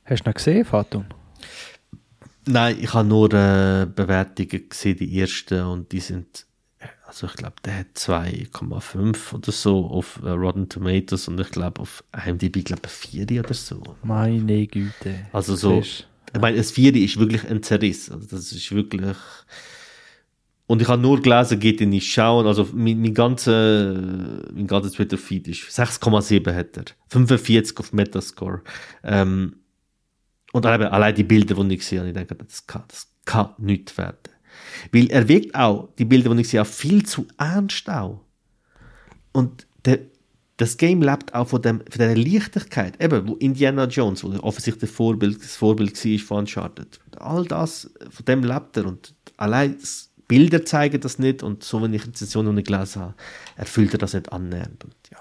Hast 0.06 0.26
du 0.26 0.30
noch 0.30 0.36
gesehen, 0.36 0.66
Fatum? 0.66 1.06
Nein, 2.48 2.78
ich 2.80 2.94
habe 2.94 3.08
nur 3.08 3.34
äh, 3.34 3.88
Bewertungen 3.88 4.70
gesehen, 4.70 4.98
die 4.98 5.20
ersten, 5.20 5.64
und 5.64 5.92
die 5.92 6.00
sind, 6.00 6.46
also 7.08 7.28
ich 7.28 7.34
glaube, 7.34 7.56
der 7.64 7.80
hat 7.80 7.88
2,5 7.96 9.34
oder 9.34 9.52
so 9.52 9.86
auf 9.86 10.20
äh, 10.24 10.30
Rotten 10.30 10.70
Tomatoes 10.70 11.28
und 11.28 11.40
ich 11.40 11.52
glaube 11.52 11.82
auf 11.82 12.04
IMDb, 12.26 12.64
glaube 12.64 12.84
ich, 12.86 12.92
4 12.92 13.40
oder 13.40 13.54
so. 13.54 13.82
Meine 14.04 14.66
Güte. 14.68 15.28
Also 15.32 15.56
so, 15.56 15.82
Ich 16.36 16.42
meine, 16.42 16.58
das 16.58 16.72
Vieri 16.72 17.04
ist 17.06 17.18
wirklich 17.18 17.48
ein 17.50 17.64
Zerriss. 17.64 18.12
Also 18.12 18.28
das 18.28 18.52
ist 18.52 18.72
wirklich. 18.72 19.16
Und 20.68 20.82
ich 20.82 20.88
habe 20.88 21.02
nur 21.02 21.22
gelesen, 21.22 21.60
geht 21.60 21.80
ihr 21.80 21.88
nicht 21.88 22.12
schauen. 22.12 22.48
Also 22.48 22.68
mein, 22.74 23.00
mein 23.00 23.14
ganzer, 23.14 23.94
mein 24.52 24.68
ganzer 24.68 24.92
Twitter-Feed 24.92 25.48
ist 25.48 25.62
6,7 25.70 26.54
hat 26.54 26.76
er. 26.76 26.86
45 27.10 27.78
auf 27.78 27.94
Metascore. 27.94 28.62
Ähm, 29.04 29.58
und 30.52 30.66
eben 30.66 30.86
allein 30.86 31.14
die 31.14 31.24
Bilder, 31.24 31.56
die 31.64 31.76
ich 31.76 31.86
sehe, 31.86 32.06
ich 32.06 32.14
denke, 32.14 32.36
das 32.36 32.66
kann, 32.66 32.84
das 32.88 33.12
kann 33.26 33.52
nicht 33.58 33.98
werden. 33.98 34.35
Weil 34.92 35.08
er 35.08 35.28
wirkt 35.28 35.56
auch, 35.56 35.90
die 35.98 36.06
Bilder, 36.06 36.34
die 36.34 36.42
ich 36.42 36.50
sehe, 36.50 36.66
viel 36.66 37.06
zu 37.06 37.28
ernst 37.38 37.90
auch. 37.90 38.22
Und 39.32 39.68
der, 39.86 40.00
das 40.58 40.78
Game 40.78 41.02
lebt 41.02 41.34
auch 41.34 41.50
von, 41.50 41.62
dem, 41.62 41.80
von 41.80 41.92
dieser 41.92 42.16
Leichtigkeit. 42.16 43.02
Eben, 43.02 43.28
wo 43.28 43.36
Indiana 43.36 43.86
Jones, 43.86 44.24
wo 44.24 44.30
offensichtlich 44.40 44.90
das 44.90 44.96
Vorbild, 44.96 45.42
das 45.42 45.56
Vorbild 45.56 46.04
war 46.04 46.20
von 46.20 46.38
Uncharted. 46.40 47.00
All 47.20 47.46
das, 47.46 47.92
von 48.10 48.26
dem 48.26 48.44
lebt 48.44 48.78
er. 48.78 48.86
Und 48.86 49.14
allein 49.38 49.78
Bilder 50.28 50.66
zeigen 50.66 51.02
das 51.02 51.20
nicht 51.20 51.44
und 51.44 51.64
so, 51.64 51.82
wenn 51.82 51.94
ich 51.94 52.04
Session 52.14 52.46
noch 52.46 52.54
nicht 52.54 52.68
gelesen 52.68 53.02
habe, 53.02 53.16
erfüllt 53.58 53.94
er 53.94 54.00
das 54.00 54.14
nicht 54.14 54.32
annähernd. 54.32 54.84
Und 54.84 54.96
ja. 55.12 55.18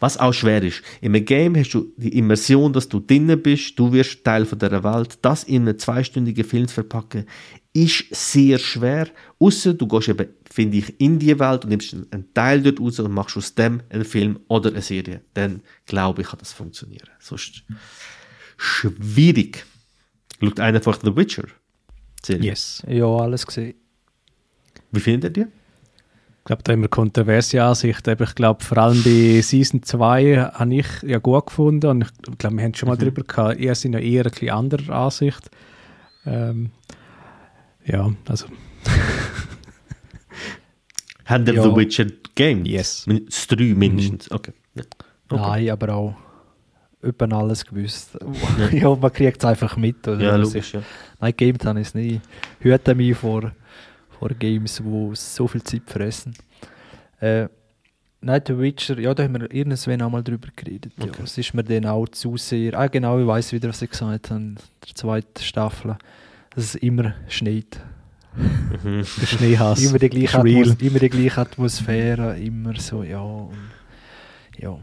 Was 0.00 0.18
auch 0.18 0.32
schwer 0.32 0.62
ist. 0.62 0.82
In 1.00 1.14
einem 1.14 1.24
Game 1.24 1.56
hast 1.56 1.72
du 1.72 1.92
die 1.96 2.16
Immersion, 2.18 2.72
dass 2.72 2.88
du 2.88 3.00
drinnen 3.00 3.40
bist, 3.42 3.78
du 3.78 3.92
wirst 3.92 4.24
Teil 4.24 4.44
von 4.44 4.58
dieser 4.58 4.84
Welt. 4.84 5.18
Das 5.22 5.44
in 5.44 5.62
einen 5.62 5.78
zweistündigen 5.78 6.44
Film 6.44 6.68
zu 6.68 6.74
verpacken, 6.74 7.26
ist 7.72 8.04
sehr 8.10 8.58
schwer. 8.58 9.08
Außer 9.38 9.74
du 9.74 9.86
gehst 9.86 10.08
eben, 10.08 10.28
finde 10.50 10.78
ich, 10.78 11.00
in 11.00 11.18
die 11.18 11.38
Welt 11.38 11.64
und 11.64 11.70
nimmst 11.70 11.94
einen 11.94 12.32
Teil 12.34 12.62
dort 12.62 12.80
raus 12.80 13.00
und 13.00 13.12
machst 13.12 13.36
aus 13.36 13.54
dem 13.54 13.82
einen 13.88 14.04
Film 14.04 14.40
oder 14.48 14.70
eine 14.70 14.82
Serie. 14.82 15.22
Dann 15.34 15.62
glaube 15.86 16.22
ich, 16.22 16.28
kann 16.28 16.38
das 16.38 16.52
funktionieren. 16.52 17.08
Sonst 17.18 17.64
schwierig. 18.56 19.64
Schaut 20.40 20.60
einer 20.60 20.78
einfach 20.78 20.98
The 21.02 21.16
Witcher? 21.16 21.44
Serie. 22.22 22.50
Yes. 22.50 22.82
Ja, 22.86 23.06
alles 23.06 23.46
gesehen. 23.46 23.74
Wie 24.90 25.00
findet 25.00 25.36
ihr? 25.36 25.48
Ich 26.42 26.46
glaube, 26.46 26.62
da 26.64 26.72
haben 26.72 26.82
wir 26.82 26.88
kontroverse 26.88 27.62
Ansichten. 27.62 28.20
Ich 28.20 28.34
glaube, 28.34 28.64
vor 28.64 28.78
allem 28.78 29.00
bei 29.04 29.40
Season 29.42 29.82
2 29.82 30.50
habe 30.54 30.74
ich 30.74 30.86
ja 31.02 31.18
gut 31.18 31.46
gefunden. 31.46 31.86
Und 31.86 32.02
ich 32.02 32.38
glaube, 32.38 32.56
wir 32.56 32.64
haben 32.64 32.74
schon 32.74 32.88
mal 32.88 32.96
mhm. 32.96 33.00
darüber 33.00 33.22
gehabt. 33.22 33.60
Ihr 33.60 33.74
seid 33.74 33.92
ja 33.92 34.00
eher 34.00 34.26
ein 34.26 34.30
bisschen 34.30 34.50
anderer 34.50 34.92
Ansicht. 34.92 35.50
Ähm, 36.26 36.72
ja, 37.84 38.12
also. 38.28 38.46
Haben 41.24 41.46
ihr 41.46 41.54
ja. 41.54 41.62
The 41.62 41.76
Witcher 41.76 42.06
Games? 42.34 42.68
Yes. 42.68 43.06
Das 43.06 43.46
drei 43.46 43.74
mindestens. 43.74 44.30
Mhm. 44.30 44.36
Okay. 44.36 44.52
Ja. 44.74 44.82
okay. 45.28 45.42
Nein, 45.42 45.70
aber 45.70 45.94
auch 45.94 46.14
über 47.00 47.32
alles 47.32 47.64
gewusst. 47.64 48.18
ja, 48.72 48.94
man 48.94 49.12
kriegt 49.12 49.38
es 49.38 49.44
einfach 49.44 49.76
mit. 49.76 50.06
Oder? 50.06 50.20
Ja, 50.20 50.36
logisch, 50.36 50.74
ja. 50.74 50.82
Nein, 51.20 51.34
gegamed 51.36 51.64
habe 51.64 51.80
ich 51.80 51.88
es 51.88 51.94
nie. 51.94 52.20
Hüte 52.60 52.94
mich 52.94 53.16
vor 53.16 53.52
vor 54.22 54.30
Games, 54.38 54.76
die 54.76 55.10
so 55.14 55.48
viel 55.48 55.64
Zeit 55.64 55.82
fressen. 55.86 56.34
Äh, 57.18 57.48
nein, 58.20 58.40
The 58.46 58.56
Witcher, 58.56 59.00
ja, 59.00 59.12
da 59.14 59.24
haben 59.24 59.40
wir 59.40 59.52
irgendwann 59.52 60.02
auch 60.02 60.10
mal 60.10 60.22
drüber 60.22 60.46
geredet. 60.54 60.92
Okay. 60.96 61.10
Ja. 61.18 61.24
Es 61.24 61.36
ist 61.36 61.54
mir 61.54 61.64
dann 61.64 61.86
auch 61.86 62.06
zu 62.06 62.36
sehr, 62.36 62.78
ah 62.78 62.86
genau, 62.86 63.18
ich 63.18 63.26
weiß 63.26 63.52
wieder, 63.52 63.70
was 63.70 63.82
ich 63.82 63.90
gesagt 63.90 64.30
habe, 64.30 64.40
in 64.40 64.54
der 64.54 64.94
zweiten 64.94 65.42
Staffel, 65.42 65.96
dass 66.54 66.64
es 66.64 66.74
immer 66.76 67.14
schneit. 67.28 67.80
Mhm. 68.36 69.02
der 69.20 69.26
Schneehass. 69.26 69.82
immer, 69.82 69.98
die 69.98 70.08
gleiche 70.08 70.38
Atmos 70.38 70.74
immer 70.80 70.98
die 70.98 71.08
gleiche 71.08 71.40
Atmosphäre, 71.40 72.38
immer 72.38 72.74
so, 72.78 73.02
ja. 73.02 73.20
Und, 73.20 73.56
ja. 74.58 74.78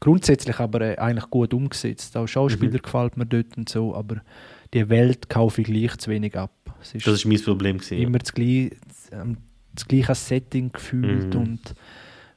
Grundsätzlich 0.00 0.58
aber 0.58 0.80
äh, 0.82 0.96
eigentlich 0.96 1.30
gut 1.30 1.54
umgesetzt. 1.54 2.16
Auch 2.16 2.26
Schauspieler 2.26 2.72
mhm. 2.72 2.82
gefällt 2.82 3.16
mir 3.16 3.26
dort 3.26 3.56
und 3.56 3.68
so, 3.68 3.94
aber 3.94 4.22
die 4.72 4.88
Welt 4.88 5.28
kaufe 5.28 5.62
ich 5.62 5.66
gleich 5.66 5.96
zu 5.96 6.10
wenig 6.10 6.36
ab. 6.36 6.52
Ist 6.82 7.06
das 7.06 7.14
ist 7.14 7.24
mein 7.24 7.40
Problem. 7.40 7.78
Gewesen, 7.78 7.98
immer 7.98 8.18
das, 8.18 8.32
gleiche, 8.32 8.76
das 9.74 9.88
gleiche 9.88 10.14
Setting 10.14 10.72
gefühlt 10.72 11.34
mhm. 11.34 11.40
und 11.40 11.74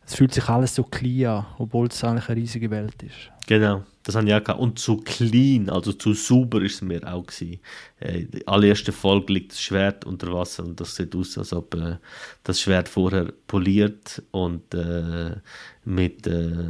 es 0.08 0.16
fühlt 0.16 0.34
sich 0.34 0.48
alles 0.48 0.74
so 0.74 0.84
klein 0.84 1.26
an, 1.26 1.46
obwohl 1.58 1.88
es 1.88 2.02
eigentlich 2.04 2.30
eine 2.30 2.38
riesige 2.38 2.72
Welt 2.72 3.04
ist. 3.04 3.30
Genau, 3.46 3.84
das 4.04 4.16
haben 4.16 4.26
ja 4.28 4.42
auch 4.42 4.58
Und 4.58 4.80
zu 4.80 4.98
clean, 4.98 5.70
also 5.70 5.92
zu 5.92 6.14
sauber 6.14 6.62
ist 6.62 6.76
es 6.76 6.82
mir 6.82 7.02
auch 7.06 7.26
gewesen. 7.26 7.60
Äh, 8.00 8.24
die 8.24 8.48
allererste 8.48 8.94
Folge 8.94 9.34
liegt 9.34 9.52
das 9.52 9.62
Schwert 9.62 10.06
unter 10.06 10.34
Wasser 10.34 10.64
und 10.64 10.80
das 10.80 10.96
sieht 10.96 11.14
aus, 11.14 11.38
als 11.38 11.52
ob 11.52 11.76
äh, 11.76 11.98
das 12.44 12.62
Schwert 12.62 12.88
vorher 12.88 13.34
poliert 13.48 14.24
und 14.32 14.74
äh, 14.74 15.36
mit 15.84 16.26
äh, 16.26 16.68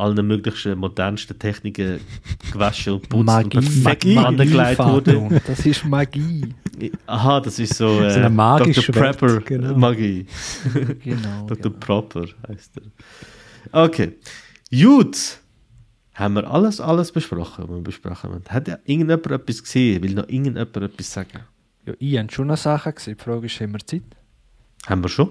allen 0.00 0.26
möglichen 0.26 0.78
modernsten 0.78 1.38
Techniken 1.38 2.00
gewaschen 2.52 2.94
und 2.94 3.08
putzt 3.08 3.26
Magie, 3.26 3.58
und 3.58 3.64
perfekt 3.82 4.16
angelegt 4.16 4.78
wurde. 4.78 5.40
Das 5.46 5.66
ist 5.66 5.84
Magie. 5.84 6.54
Aha, 7.06 7.40
das 7.40 7.58
ist 7.58 7.74
so, 7.74 8.00
äh, 8.00 8.10
so 8.10 8.18
eine 8.20 8.30
magische 8.30 8.92
Dr. 8.92 9.02
Prepper 9.02 9.40
genau. 9.40 9.76
Magie. 9.76 10.26
genau. 11.04 11.46
Dr. 11.46 11.70
Genau. 11.70 11.76
Proper 11.78 12.26
heißt 12.48 12.72
er. 12.76 13.84
Okay. 13.84 14.16
Gut 14.70 15.40
haben 16.20 16.34
wir 16.34 16.50
alles, 16.50 16.80
alles 16.80 17.10
besprochen, 17.10 17.64
was 17.66 17.76
wir 17.76 17.82
besprochen 17.82 18.30
haben. 18.30 18.44
Hat 18.48 18.68
ja 18.68 18.78
irgendjemand 18.84 19.26
etwas 19.26 19.62
gesehen? 19.62 20.02
Will 20.02 20.14
noch 20.14 20.28
irgendjemand 20.28 20.76
etwas 20.76 21.12
sagen? 21.12 21.40
Ja, 21.86 21.94
ich 21.98 22.18
habe 22.18 22.30
schon 22.30 22.48
eine 22.48 22.56
Sache 22.58 22.92
gesehen. 22.92 23.16
Die 23.18 23.24
Frage 23.24 23.46
ist, 23.46 23.58
haben 23.60 23.72
wir 23.72 23.78
Zeit? 23.78 24.02
Haben 24.86 25.02
wir 25.02 25.08
schon. 25.08 25.30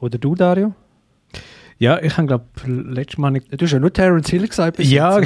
Oder 0.00 0.18
du, 0.18 0.34
Dario? 0.34 0.74
Ja, 1.82 2.00
ich 2.00 2.16
habe, 2.16 2.28
glaube 2.28 2.44
letztes 2.64 3.18
Mal 3.18 3.32
nicht... 3.32 3.60
Du 3.60 3.64
hast 3.64 3.72
ja 3.72 3.80
nur 3.80 3.92
Terence 3.92 4.30
Hill 4.30 4.46
gesagt. 4.46 4.76
Bis 4.76 4.88
ja, 4.88 5.20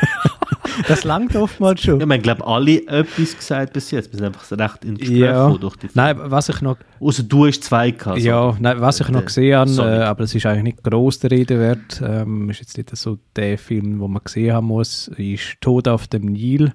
das 0.88 1.04
langt 1.04 1.34
oftmals 1.36 1.80
schon. 1.80 2.00
Ja, 2.00 2.04
wir 2.04 2.16
haben, 2.16 2.22
glaube 2.22 2.46
alle 2.46 2.86
etwas 2.86 3.34
gesagt 3.34 3.72
bis 3.72 3.90
jetzt. 3.90 4.12
Wir 4.12 4.18
sind 4.18 4.26
einfach 4.26 4.58
recht 4.58 4.84
ins 4.84 4.98
Gespräch 4.98 5.20
ja. 5.20 5.48
durch 5.48 5.76
die 5.76 5.88
Nein, 5.94 6.18
was 6.20 6.50
ich 6.50 6.60
noch... 6.60 6.76
Außer 7.00 7.22
du 7.22 7.46
hast 7.46 7.64
zwei 7.64 7.92
gehabt. 7.92 8.18
Ja, 8.18 8.54
nein, 8.60 8.78
was 8.78 9.00
ich 9.00 9.08
noch 9.08 9.22
äh, 9.22 9.24
gesehen 9.24 9.56
habe, 9.56 9.70
äh, 9.70 10.02
aber 10.02 10.24
es 10.24 10.34
ist 10.34 10.44
eigentlich 10.44 10.64
nicht 10.64 10.84
gross 10.84 11.20
der 11.20 11.30
Rede 11.30 11.58
wert, 11.58 12.02
ähm, 12.04 12.50
ist 12.50 12.60
jetzt 12.60 12.76
nicht 12.76 12.94
so 12.94 13.16
der 13.34 13.56
Film, 13.56 13.98
den 13.98 14.10
man 14.12 14.22
gesehen 14.22 14.52
haben 14.52 14.66
muss, 14.66 15.08
ist 15.16 15.62
«Tod 15.62 15.88
auf 15.88 16.08
dem 16.08 16.26
Nil». 16.26 16.74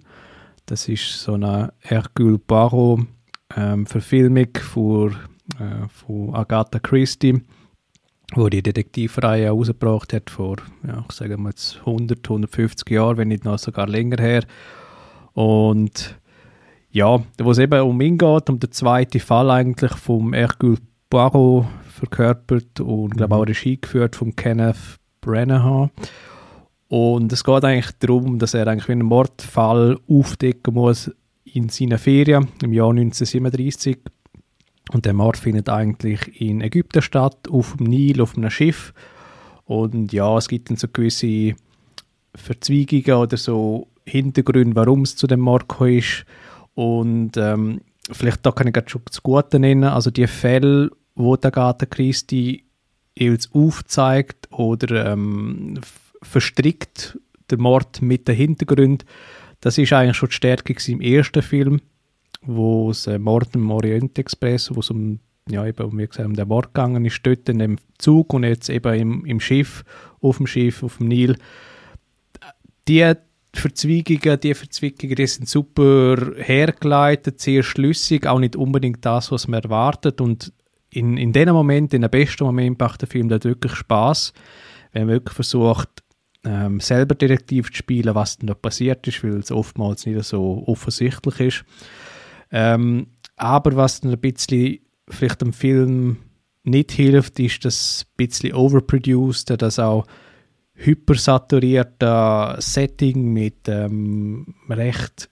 Das 0.66 0.90
ist 0.90 1.22
so 1.22 1.36
eine 1.36 1.74
Hercule 1.78 2.40
Poirot 2.40 3.02
ähm, 3.56 3.86
Verfilmung 3.86 4.50
von, 4.60 5.12
äh, 5.60 5.88
von 5.90 6.34
Agatha 6.34 6.80
Christie 6.80 7.44
wo 8.36 8.50
die 8.50 8.62
Detektivreihe 8.62 9.46
herausgebracht 9.46 10.14
hat 10.14 10.30
vor, 10.30 10.58
ja, 10.88 11.04
ich 11.08 11.16
sage 11.16 11.38
mal 11.38 11.50
jetzt 11.50 11.80
100, 11.80 12.20
150 12.28 12.90
Jahren, 12.90 13.18
wenn 13.18 13.30
nicht 13.30 13.46
noch 13.46 13.58
sogar 13.58 13.88
länger 13.88 14.22
her. 14.22 14.44
Und 15.34 16.20
ja, 16.92 17.22
wo 17.40 17.52
es 17.52 17.58
eben 17.58 17.82
um 17.82 18.02
ihn 18.02 18.18
geht, 18.18 18.50
um 18.50 18.60
den 18.60 18.72
zweiten 18.72 19.20
Fall 19.20 19.50
eigentlich 19.52 19.94
vom 19.94 20.34
Hercule 20.34 20.78
Poirot 21.10 21.66
verkörpert 21.88 22.80
und 22.80 23.18
glaube 23.18 23.36
auch 23.36 23.42
mhm. 23.42 23.48
Regie 23.48 23.80
geführt 23.80 24.16
von 24.16 24.36
Kenneth 24.36 25.00
Branagh. 25.22 25.90
Und 26.88 27.32
es 27.32 27.44
geht 27.44 27.64
eigentlich 27.64 27.92
darum, 28.00 28.40
dass 28.40 28.54
er 28.54 28.68
eigentlich 28.68 28.90
einen 28.90 29.06
Mordfall 29.06 29.98
aufdecken 30.10 30.74
muss 30.74 31.12
in 31.44 31.70
seinen 31.70 32.00
Ferien 32.00 32.48
im 32.64 32.74
Jahr 32.74 32.90
1937 32.90 34.00
und 34.92 35.06
der 35.06 35.14
Mord 35.14 35.38
findet 35.38 35.70
eigentlich 35.70 36.42
in 36.42 36.62
Ägypten 36.62 37.02
statt, 37.02 37.48
auf 37.50 37.78
dem 37.78 37.88
Nil, 37.88 38.22
auf 38.22 38.36
einem 38.36 38.50
Schiff. 38.50 38.94
Und 39.66 40.12
ja, 40.14 40.36
es 40.38 40.48
gibt 40.48 40.70
dann 40.70 40.78
so 40.78 40.88
gewisse 40.88 41.56
Verzweigungen 42.36 43.22
oder 43.22 43.38
so 43.38 43.88
Hintergründe, 44.06 44.76
warum 44.76 45.04
es 45.04 45.16
zu 45.16 45.28
dem 45.28 45.42
Mord 45.42 45.66
ist. 45.82 46.26
Und 46.74 47.38
ähm, 47.38 47.82
vielleicht 48.12 48.46
da 48.46 48.52
kann 48.52 48.68
ich 48.68 48.74
gerade 48.74 48.90
schon 48.90 49.02
das 49.06 49.22
Gute 49.22 49.60
nennen. 49.60 49.84
Also 49.84 50.10
die 50.10 50.28
Fälle, 50.28 50.90
wo 51.16 51.36
der 51.36 51.56
Agatha 51.56 51.86
Christie 51.86 52.64
jeweils 53.16 53.54
aufzeigt 53.54 54.52
oder 54.52 55.12
ähm, 55.14 55.80
verstrickt 56.24 57.20
der 57.50 57.60
Mord 57.60 58.02
mit 58.02 58.28
den 58.28 58.36
Hintergründen, 58.36 59.08
das 59.62 59.78
ist 59.78 59.94
eigentlich 59.94 60.18
schon 60.18 60.30
die 60.30 60.36
Stärke 60.36 60.76
im 60.88 61.02
ersten 61.02 61.42
Film 61.42 61.82
wo 62.42 62.92
es 62.92 63.08
äh, 63.08 63.20
Mord 63.20 63.56
im 63.56 63.70
Orient 63.72 64.18
Express, 64.18 64.74
wo 64.74 64.80
es 64.80 64.90
um, 64.90 65.20
ja, 65.50 65.66
eben, 65.66 65.98
wie 65.98 66.08
gesagt, 66.08 66.28
um 66.28 66.36
den 66.36 66.48
Mord 66.48 66.74
gegangen 66.74 67.06
ist, 67.06 67.20
dort 67.24 67.50
in 67.50 67.60
dem 67.60 67.78
Zug 67.98 68.34
und 68.34 68.44
jetzt 68.44 68.70
eben 68.70 68.94
im, 68.94 69.26
im 69.26 69.40
Schiff, 69.40 69.84
auf 70.22 70.38
dem 70.38 70.48
Schiff, 70.48 70.84
auf 70.84 70.98
dem 70.98 71.08
Nil. 71.08 71.38
Die 72.88 73.14
Verzweigungen, 73.54 74.40
die 74.40 74.54
Verzweigungen, 74.54 75.16
die 75.16 75.28
sind 75.28 75.50
super 75.50 76.34
hergeleitet, 76.38 77.40
sehr 77.40 77.64
schlüssig, 77.64 78.28
auch 78.28 78.40
nicht 78.40 78.56
unbedingt 78.56 79.06
das, 79.06 79.32
was 79.32 79.48
man 79.48 79.62
erwartet 79.62 80.22
und 80.22 80.54
in, 80.92 81.18
in 81.18 81.34
dem 81.34 81.50
Moment, 81.50 81.94
in 81.94 82.02
den 82.02 82.10
besten 82.10 82.44
Moment 82.44 82.80
macht 82.80 83.02
der 83.02 83.08
Film 83.08 83.30
dort 83.30 83.46
wirklich 83.46 83.74
Spaß, 83.74 84.34
wenn 84.92 85.06
man 85.06 85.16
wirklich 85.16 85.36
versucht, 85.36 85.90
ähm, 86.44 86.80
selber 86.80 87.16
Detektiv 87.16 87.70
zu 87.70 87.78
spielen, 87.78 88.16
was 88.16 88.38
denn 88.38 88.48
da 88.48 88.54
passiert 88.54 89.08
ist, 89.08 89.24
weil 89.24 89.38
es 89.38 89.52
oftmals 89.52 90.06
nicht 90.06 90.24
so 90.24 90.64
offensichtlich 90.66 91.40
ist. 91.40 91.66
Ähm, 92.52 93.08
aber 93.36 93.76
was 93.76 94.02
dann 94.02 94.12
ein 94.12 94.20
bisschen 94.20 94.80
vielleicht 95.10 95.42
dem 95.42 95.54
Film 95.54 96.18
nicht 96.64 96.92
hilft, 96.92 97.40
ist 97.40 97.66
das 97.66 98.06
ein 98.06 98.14
bisschen 98.18 98.54
overproduced, 98.54 99.62
das 99.62 99.80
auch 99.80 100.06
hypersaturierte 100.74 102.56
Setting 102.60 103.34
mit 103.34 103.68
ähm, 103.68 104.56
recht 104.70 105.30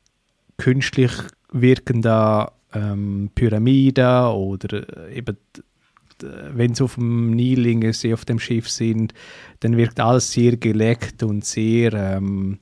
künstlich 0.58 1.12
wirkender 1.52 2.54
ähm, 2.74 3.30
Pyramiden 3.34 4.26
oder 4.26 5.08
äh, 5.08 5.18
eben 5.18 5.38
wenn 6.22 6.74
sie 6.74 6.84
auf 6.84 6.96
dem 6.96 7.32
Nil 7.32 7.94
sie 7.94 8.14
auf 8.14 8.26
dem 8.26 8.40
Schiff 8.40 8.70
sind, 8.70 9.14
dann 9.60 9.78
wirkt 9.78 10.00
alles 10.00 10.32
sehr 10.32 10.58
geleckt 10.58 11.24
und 11.24 11.46
sehr, 11.46 11.94
ähm, 11.94 12.60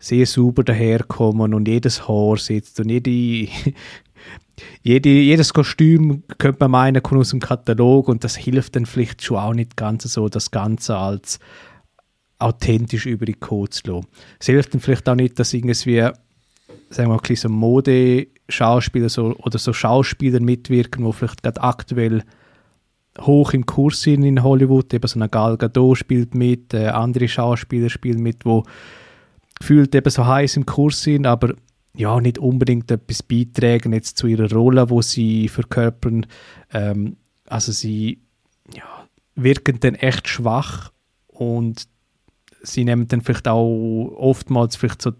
sehr 0.00 0.26
sauber 0.26 0.64
daherkommen 0.64 1.54
und 1.54 1.68
jedes 1.68 2.08
Haar 2.08 2.36
sitzt 2.38 2.80
und 2.80 2.88
jede, 2.88 3.10
jede, 4.82 5.08
jedes 5.08 5.52
Kostüm 5.52 6.24
könnte 6.38 6.58
man 6.60 6.70
meinen, 6.72 7.02
kommt 7.02 7.20
aus 7.20 7.30
dem 7.30 7.40
Katalog 7.40 8.08
und 8.08 8.24
das 8.24 8.36
hilft 8.36 8.74
dann 8.74 8.86
vielleicht 8.86 9.22
schon 9.22 9.36
auch 9.36 9.54
nicht 9.54 9.76
ganz 9.76 10.04
so, 10.04 10.28
das 10.28 10.50
Ganze 10.50 10.96
als 10.96 11.38
authentisch 12.38 13.04
über 13.04 13.26
die 13.26 13.34
Code 13.34 13.70
zu 13.70 13.92
lassen. 13.92 14.06
Es 14.40 14.46
hilft 14.46 14.72
dann 14.72 14.80
vielleicht 14.80 15.08
auch 15.08 15.14
nicht, 15.14 15.38
dass 15.38 15.52
irgendwie, 15.52 16.00
sagen 16.88 17.10
wir 17.10 17.20
mal, 17.22 17.36
so 17.36 17.48
Mode-Schauspieler 17.50 19.10
so, 19.10 19.36
oder 19.36 19.58
so 19.58 19.74
Schauspieler 19.74 20.40
mitwirken, 20.40 21.04
die 21.04 21.12
vielleicht 21.12 21.42
gerade 21.42 21.62
aktuell 21.62 22.22
hoch 23.20 23.52
im 23.52 23.66
Kurs 23.66 24.00
sind 24.00 24.22
in 24.22 24.42
Hollywood. 24.42 24.94
Eben 24.94 25.06
so 25.06 25.18
eine 25.18 25.28
Gal 25.28 25.58
Gadot 25.58 25.98
spielt 25.98 26.34
mit, 26.34 26.72
äh, 26.72 26.86
andere 26.86 27.28
Schauspieler 27.28 27.90
spielen 27.90 28.22
mit, 28.22 28.46
wo 28.46 28.64
gefühlt 29.60 29.94
eben 29.94 30.10
so 30.10 30.26
heiß 30.26 30.56
im 30.56 30.66
Kurs 30.66 31.02
sind, 31.02 31.26
aber 31.26 31.54
ja, 31.94 32.20
nicht 32.20 32.38
unbedingt 32.38 32.90
etwas 32.90 33.22
beitragen 33.22 33.92
jetzt 33.92 34.16
zu 34.16 34.26
ihrer 34.26 34.50
Rolle, 34.52 34.90
wo 34.90 35.02
sie 35.02 35.48
verkörpern. 35.48 36.26
Ähm, 36.72 37.16
also 37.46 37.72
sie 37.72 38.22
ja, 38.74 39.06
wirken 39.34 39.80
dann 39.80 39.94
echt 39.96 40.28
schwach 40.28 40.92
und 41.26 41.88
sie 42.62 42.84
nehmen 42.84 43.08
dann 43.08 43.22
vielleicht 43.22 43.48
auch 43.48 44.14
oftmals 44.16 44.76
vielleicht 44.76 45.02
so 45.02 45.12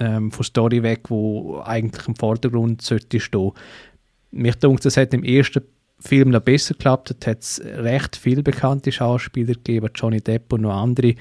ähm, 0.00 0.32
von 0.32 0.44
Story 0.44 0.82
weg, 0.82 1.10
wo 1.10 1.60
eigentlich 1.60 2.08
im 2.08 2.16
Vordergrund 2.16 2.82
sollte 2.82 3.20
stehen. 3.20 3.52
Mich 4.30 4.56
denke, 4.56 4.82
das 4.82 4.96
hat 4.96 5.14
im 5.14 5.24
ersten 5.24 5.62
Film 6.00 6.30
noch 6.30 6.40
besser 6.40 6.74
geklappt 6.74 7.10
hat, 7.10 7.26
hat 7.26 7.42
es 7.42 7.62
recht 7.64 8.16
viele 8.16 8.42
bekannte 8.42 8.92
Schauspieler 8.92 9.54
gegeben, 9.54 9.90
Johnny 9.94 10.20
Depp 10.20 10.52
und 10.52 10.62
noch 10.62 10.74
andere. 10.74 11.14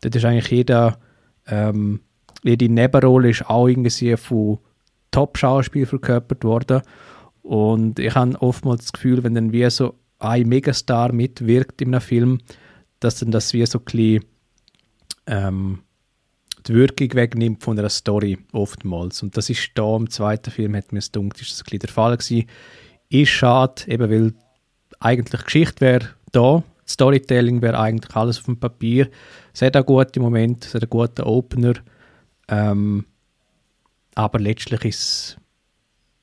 Dort 0.00 0.16
ist 0.16 0.24
eigentlich 0.24 0.50
jeder, 0.50 0.98
ähm, 1.46 2.00
jede 2.46 2.68
Nebenrolle 2.68 3.30
ist 3.30 3.48
auch 3.48 3.68
irgendwie 3.68 4.16
von 4.16 4.58
Top-Schauspielern 5.10 5.88
verkörpert 5.88 6.44
worden. 6.44 6.82
Und 7.42 7.98
ich 7.98 8.14
habe 8.14 8.40
oftmals 8.40 8.82
das 8.82 8.92
Gefühl, 8.92 9.22
wenn 9.22 9.34
dann 9.34 9.52
wie 9.52 9.68
so 9.70 9.94
ein 10.18 10.48
Megastar 10.48 11.12
mitwirkt 11.12 11.80
in 11.80 11.94
einem 11.94 12.00
Film, 12.00 12.38
dass 13.00 13.20
dann 13.20 13.30
das 13.30 13.52
wie 13.52 13.64
so 13.66 13.78
ein 13.78 13.84
bisschen, 13.84 14.24
ähm, 15.26 15.78
die 16.66 16.74
Wirkung 16.74 17.14
wegnimmt 17.14 17.62
von 17.62 17.78
einer 17.78 17.88
Story 17.88 18.38
oftmals. 18.52 19.22
Und 19.22 19.36
das 19.36 19.50
ist 19.50 19.70
da 19.74 19.96
im 19.96 20.10
zweiten 20.10 20.50
Film, 20.50 20.74
hat 20.74 20.92
mir 20.92 21.00
dunkel, 21.12 21.42
ist 21.42 21.52
das 21.52 21.60
ein 21.60 21.64
bisschen 21.64 21.78
der 21.80 21.88
Fall 21.90 22.16
gewesen. 22.16 22.46
Ist 23.08 23.28
schade, 23.28 23.82
eben 23.86 24.10
weil 24.10 24.34
eigentlich 24.98 25.44
Geschichte 25.44 25.80
wäre 25.80 26.08
da, 26.32 26.64
Storytelling 26.88 27.62
wäre 27.62 27.78
eigentlich 27.78 28.14
alles 28.16 28.38
auf 28.38 28.44
dem 28.44 28.58
Papier. 28.58 29.08
Es 29.52 29.62
hat 29.62 29.76
auch 29.76 29.86
gute 29.86 30.20
Momente, 30.20 30.66
es 30.66 30.74
hat 30.74 30.82
einen 30.82 30.90
guten 30.90 31.22
Opener. 31.22 31.74
Ähm, 32.48 33.06
aber 34.14 34.38
letztlich 34.38 34.84
ist 34.84 34.98
es 35.00 35.36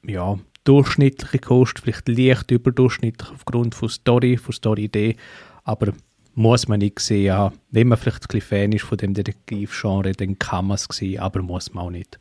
ja, 0.06 0.38
durchschnittliche 0.64 1.40
Kost, 1.40 1.80
vielleicht 1.80 2.08
leicht 2.08 2.52
überdurchschnittlich 2.52 3.30
aufgrund 3.32 3.76
von 3.76 3.90
Story, 3.90 4.38
von 4.38 4.54
Story-Idee, 4.54 5.16
aber 5.64 5.94
muss 6.36 6.68
man 6.68 6.80
nicht 6.80 7.00
sehen. 7.00 7.26
Ja, 7.26 7.54
wenn 7.72 7.88
man 7.88 7.98
vielleicht 7.98 8.24
ein 8.24 8.28
bisschen 8.28 8.42
Fan 8.42 8.72
ist 8.72 8.86
von 8.86 8.98
dem 8.98 9.14
Detektivgenre, 9.14 10.14
dann 10.14 10.40
kann 10.40 10.68
man 10.68 10.76
es 10.76 10.88
sehen, 10.92 11.20
aber 11.20 11.42
muss 11.42 11.74
man 11.74 11.86
auch 11.86 11.92
nicht. 11.92 12.20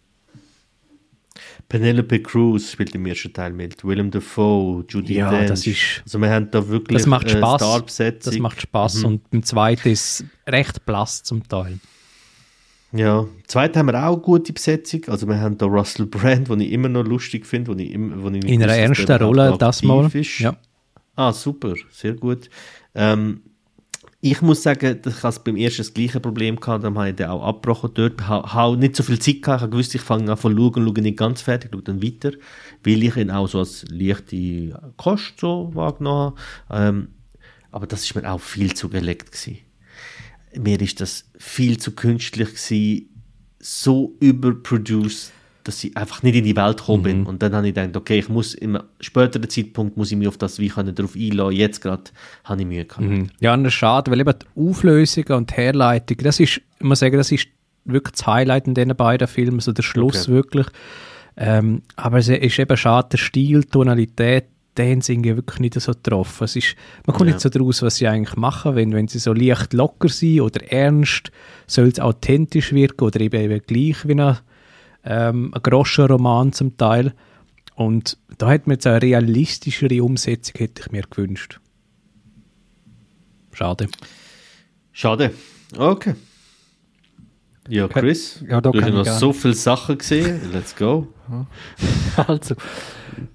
Penelope 1.68 2.20
Cruz 2.20 2.72
spielt 2.72 2.94
im 2.94 3.06
ersten 3.06 3.32
Teil 3.32 3.52
mit, 3.52 3.82
Willem 3.84 4.10
Dafoe, 4.10 4.84
Judy 4.86 5.14
ja, 5.14 5.30
Dench. 5.30 5.48
Das 5.48 5.66
ist, 5.66 6.02
also 6.04 6.18
wir 6.18 6.30
haben 6.30 6.50
da 6.50 6.68
wirklich 6.68 6.98
das 6.98 7.06
macht 7.06 7.30
Spaß. 7.30 7.86
Das 7.96 8.38
macht 8.38 8.60
Spaß 8.60 8.98
mhm. 8.98 9.04
und 9.06 9.22
im 9.30 9.42
zweiten 9.42 9.88
ist 9.88 10.24
recht 10.46 10.84
blass 10.84 11.22
zum 11.22 11.46
Teil. 11.48 11.78
Ja, 12.92 13.20
im 13.20 13.48
zweiten 13.48 13.78
haben 13.78 13.86
wir 13.86 14.06
auch 14.06 14.12
eine 14.12 14.22
gute 14.22 14.52
Besetzung. 14.52 15.02
Also 15.08 15.26
wir 15.26 15.40
haben 15.40 15.56
da 15.56 15.66
Russell 15.66 16.06
Brand, 16.06 16.48
den 16.48 16.60
ich 16.60 16.72
immer 16.72 16.88
noch 16.88 17.04
lustig 17.04 17.46
finde, 17.46 17.72
wo 17.72 17.78
ich, 17.78 17.96
wo 17.98 18.28
ich 18.28 18.44
in 18.44 18.62
einer 18.62 18.74
ernsten 18.74 19.10
Rolle 19.22 19.56
das 19.58 19.82
mal. 19.82 20.10
Ist. 20.14 20.38
Ja. 20.40 20.56
Ah, 21.16 21.32
super, 21.32 21.74
sehr 21.90 22.14
gut. 22.14 22.50
Ähm, 22.94 23.42
ich 24.24 24.40
muss 24.40 24.62
sagen, 24.62 25.00
ich 25.04 25.22
hatte 25.22 25.40
beim 25.42 25.56
ersten 25.56 25.78
das 25.78 25.94
gleiche 25.94 26.20
Problem 26.20 26.60
gehabt, 26.60 26.84
dann 26.84 26.96
habe 26.96 27.10
ich 27.10 27.16
den 27.16 27.26
auch 27.26 27.42
abgebrochen 27.42 27.90
dort. 27.94 28.20
Ich 28.20 28.28
habe 28.28 28.76
nicht 28.76 28.94
so 28.94 29.02
viel 29.02 29.18
Zeit 29.18 29.42
gehabt, 29.42 29.58
ich 29.58 29.62
habe 29.62 29.70
gewusst, 29.72 29.94
ich 29.94 30.00
fange 30.00 30.30
an 30.30 30.36
von 30.36 30.56
schauen 30.56 30.86
und 30.86 30.94
schaue 30.96 31.02
nicht 31.02 31.18
ganz 31.18 31.42
fertig, 31.42 31.70
schaue 31.72 31.82
dann 31.82 32.02
weiter, 32.02 32.30
weil 32.84 33.02
ich 33.02 33.16
ihn 33.16 33.32
auch 33.32 33.48
so 33.48 33.58
als 33.58 33.84
leichte 33.90 34.78
Kost 34.96 35.40
so 35.40 35.70
wahrgenommen 35.74 36.34
habe. 36.68 36.88
Ähm, 36.88 37.08
aber 37.72 37.86
das 37.86 38.04
ist 38.04 38.14
mir 38.14 38.30
auch 38.30 38.40
viel 38.40 38.74
zu 38.74 38.88
gelegt 38.88 39.32
gewesen. 39.32 39.58
Mir 40.58 40.80
ist 40.80 41.00
das 41.00 41.24
viel 41.38 41.78
zu 41.78 41.92
künstlich 41.92 42.48
gewesen, 42.48 43.08
so 43.58 44.16
überproduced 44.20 45.32
dass 45.64 45.84
ich 45.84 45.96
einfach 45.96 46.22
nicht 46.22 46.34
in 46.34 46.44
die 46.44 46.56
Welt 46.56 46.78
gekommen 46.78 47.02
bin. 47.02 47.20
Mhm. 47.20 47.26
Und 47.26 47.42
dann 47.42 47.54
habe 47.54 47.68
ich 47.68 47.74
gedacht, 47.74 47.96
okay, 47.96 48.18
ich 48.18 48.28
muss 48.28 48.54
im 48.54 48.78
späteren 49.00 49.48
Zeitpunkt 49.48 49.96
muss 49.96 50.10
ich 50.10 50.18
mich 50.18 50.28
auf 50.28 50.36
das 50.36 50.58
wie 50.58 50.68
können 50.68 50.94
darauf 50.94 51.14
einlassen. 51.14 51.56
Jetzt 51.56 51.80
gerade 51.80 52.04
habe 52.44 52.60
ich 52.60 52.66
Mühe 52.66 52.84
gehabt. 52.84 53.06
Mhm. 53.06 53.30
Ja, 53.40 53.54
und 53.54 53.64
das 53.64 53.72
ist 53.72 53.78
schade, 53.78 54.10
weil 54.10 54.20
eben 54.20 54.34
die 54.38 54.60
Auflösung 54.60 55.24
und 55.28 55.50
die 55.50 55.54
Herleitung, 55.54 56.18
das 56.18 56.40
ist, 56.40 56.60
ich 56.78 56.84
muss 56.84 56.98
sagen, 56.98 57.16
das 57.16 57.30
ist 57.32 57.48
wirklich 57.84 58.12
das 58.12 58.26
Highlight 58.26 58.66
in 58.66 58.74
diesen 58.74 58.96
beiden 58.96 59.28
Filmen, 59.28 59.60
so 59.60 59.72
der 59.72 59.82
Schluss 59.82 60.24
okay. 60.24 60.32
wirklich. 60.32 60.66
Ähm, 61.36 61.82
aber 61.96 62.18
es 62.18 62.28
ist 62.28 62.58
eben 62.58 62.76
schade, 62.76 63.08
der 63.12 63.18
Stil, 63.18 63.62
die 63.62 63.68
Tonalität, 63.68 64.46
den 64.78 65.02
sind 65.02 65.26
ja 65.26 65.36
wirklich 65.36 65.60
nicht 65.60 65.74
so 65.74 65.92
getroffen. 65.92 66.44
Es 66.44 66.56
ist, 66.56 66.76
man 67.06 67.14
kommt 67.14 67.28
ja. 67.28 67.34
nicht 67.34 67.42
so 67.42 67.48
daraus, 67.50 67.82
was 67.82 67.96
sie 67.96 68.08
eigentlich 68.08 68.36
machen 68.36 68.74
wenn, 68.74 68.92
wenn 68.92 69.08
sie 69.08 69.18
so 69.18 69.32
leicht 69.32 69.72
locker 69.74 70.08
sind 70.08 70.40
oder 70.40 70.62
ernst, 70.72 71.30
soll 71.66 71.88
es 71.88 72.00
authentisch 72.00 72.72
wirken 72.72 73.04
oder 73.04 73.20
eben, 73.20 73.40
eben 73.40 73.60
gleich 73.66 74.06
wie 74.06 74.12
eine 74.12 74.40
ähm, 75.04 75.52
ein 75.52 75.62
grosser 75.62 76.08
Roman 76.08 76.52
zum 76.52 76.76
Teil. 76.76 77.14
Und 77.74 78.18
da 78.38 78.50
hätte 78.50 78.68
mir 78.68 78.74
jetzt 78.74 78.86
eine 78.86 79.02
realistischere 79.02 80.02
Umsetzung 80.02 80.54
hätte 80.58 80.82
ich 80.82 80.92
mir 80.92 81.02
gewünscht. 81.02 81.60
Schade. 83.52 83.88
Schade. 84.92 85.32
Okay. 85.76 86.14
Ja, 87.68 87.86
Chris, 87.86 88.44
ja, 88.48 88.60
da 88.60 88.70
du 88.70 88.80
hast 88.80 88.92
noch 88.92 89.06
so 89.06 89.32
viele 89.32 89.54
Sachen 89.54 89.98
gesehen. 89.98 90.40
Let's 90.52 90.74
go. 90.74 91.08
Also, 92.26 92.56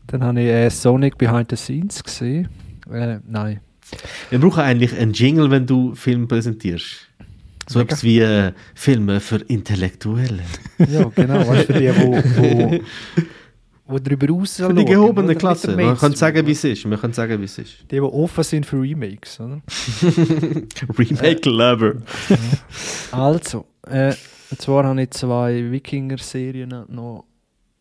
dann 0.07 0.23
habe 0.23 0.41
ich 0.41 0.47
äh, 0.47 0.69
Sonic 0.69 1.17
Behind 1.17 1.49
the 1.49 1.55
Scenes 1.55 2.03
gesehen. 2.03 2.47
Äh, 2.91 3.19
nein. 3.27 3.61
Wir 4.29 4.39
brauchen 4.39 4.61
eigentlich 4.61 4.95
einen 4.95 5.13
Jingle, 5.13 5.49
wenn 5.49 5.65
du 5.65 5.95
Film 5.95 6.27
präsentierst. 6.27 7.07
So 7.69 7.79
etwas 7.79 8.03
wie 8.03 8.19
äh, 8.19 8.53
Filme 8.75 9.19
für 9.19 9.37
Intellektuelle. 9.37 10.43
Ja, 10.89 11.09
genau. 11.15 11.47
Weißt 11.47 11.69
du, 11.69 11.73
für 11.73 11.79
die, 11.79 11.89
wo, 11.89 12.13
wo, 12.13 12.79
wo 13.87 13.99
darüber 13.99 14.27
raus 14.29 14.57
Für 14.57 14.73
die 14.73 14.85
gehobene 14.85 15.35
Klasse. 15.35 15.75
Man 15.75 15.97
kann 15.97 16.13
sagen, 16.13 16.45
wie 16.45 16.51
es 16.51 16.63
ist. 16.63 16.85
Man 16.85 16.99
kann 16.99 17.13
sagen, 17.13 17.41
wie 17.41 17.45
es 17.45 17.57
ist. 17.57 17.81
Die, 17.89 17.95
die 17.95 18.01
offen 18.01 18.43
sind 18.43 18.65
für 18.65 18.79
Remakes, 18.79 19.39
oder? 19.39 19.61
Remake-Lover. 20.97 21.95
also, 23.11 23.65
äh, 23.89 24.15
und 24.49 24.61
zwar 24.61 24.85
habe 24.85 25.01
ich 25.01 25.11
zwei 25.11 25.71
Wikinger-Serien 25.71 26.85
noch 26.87 27.25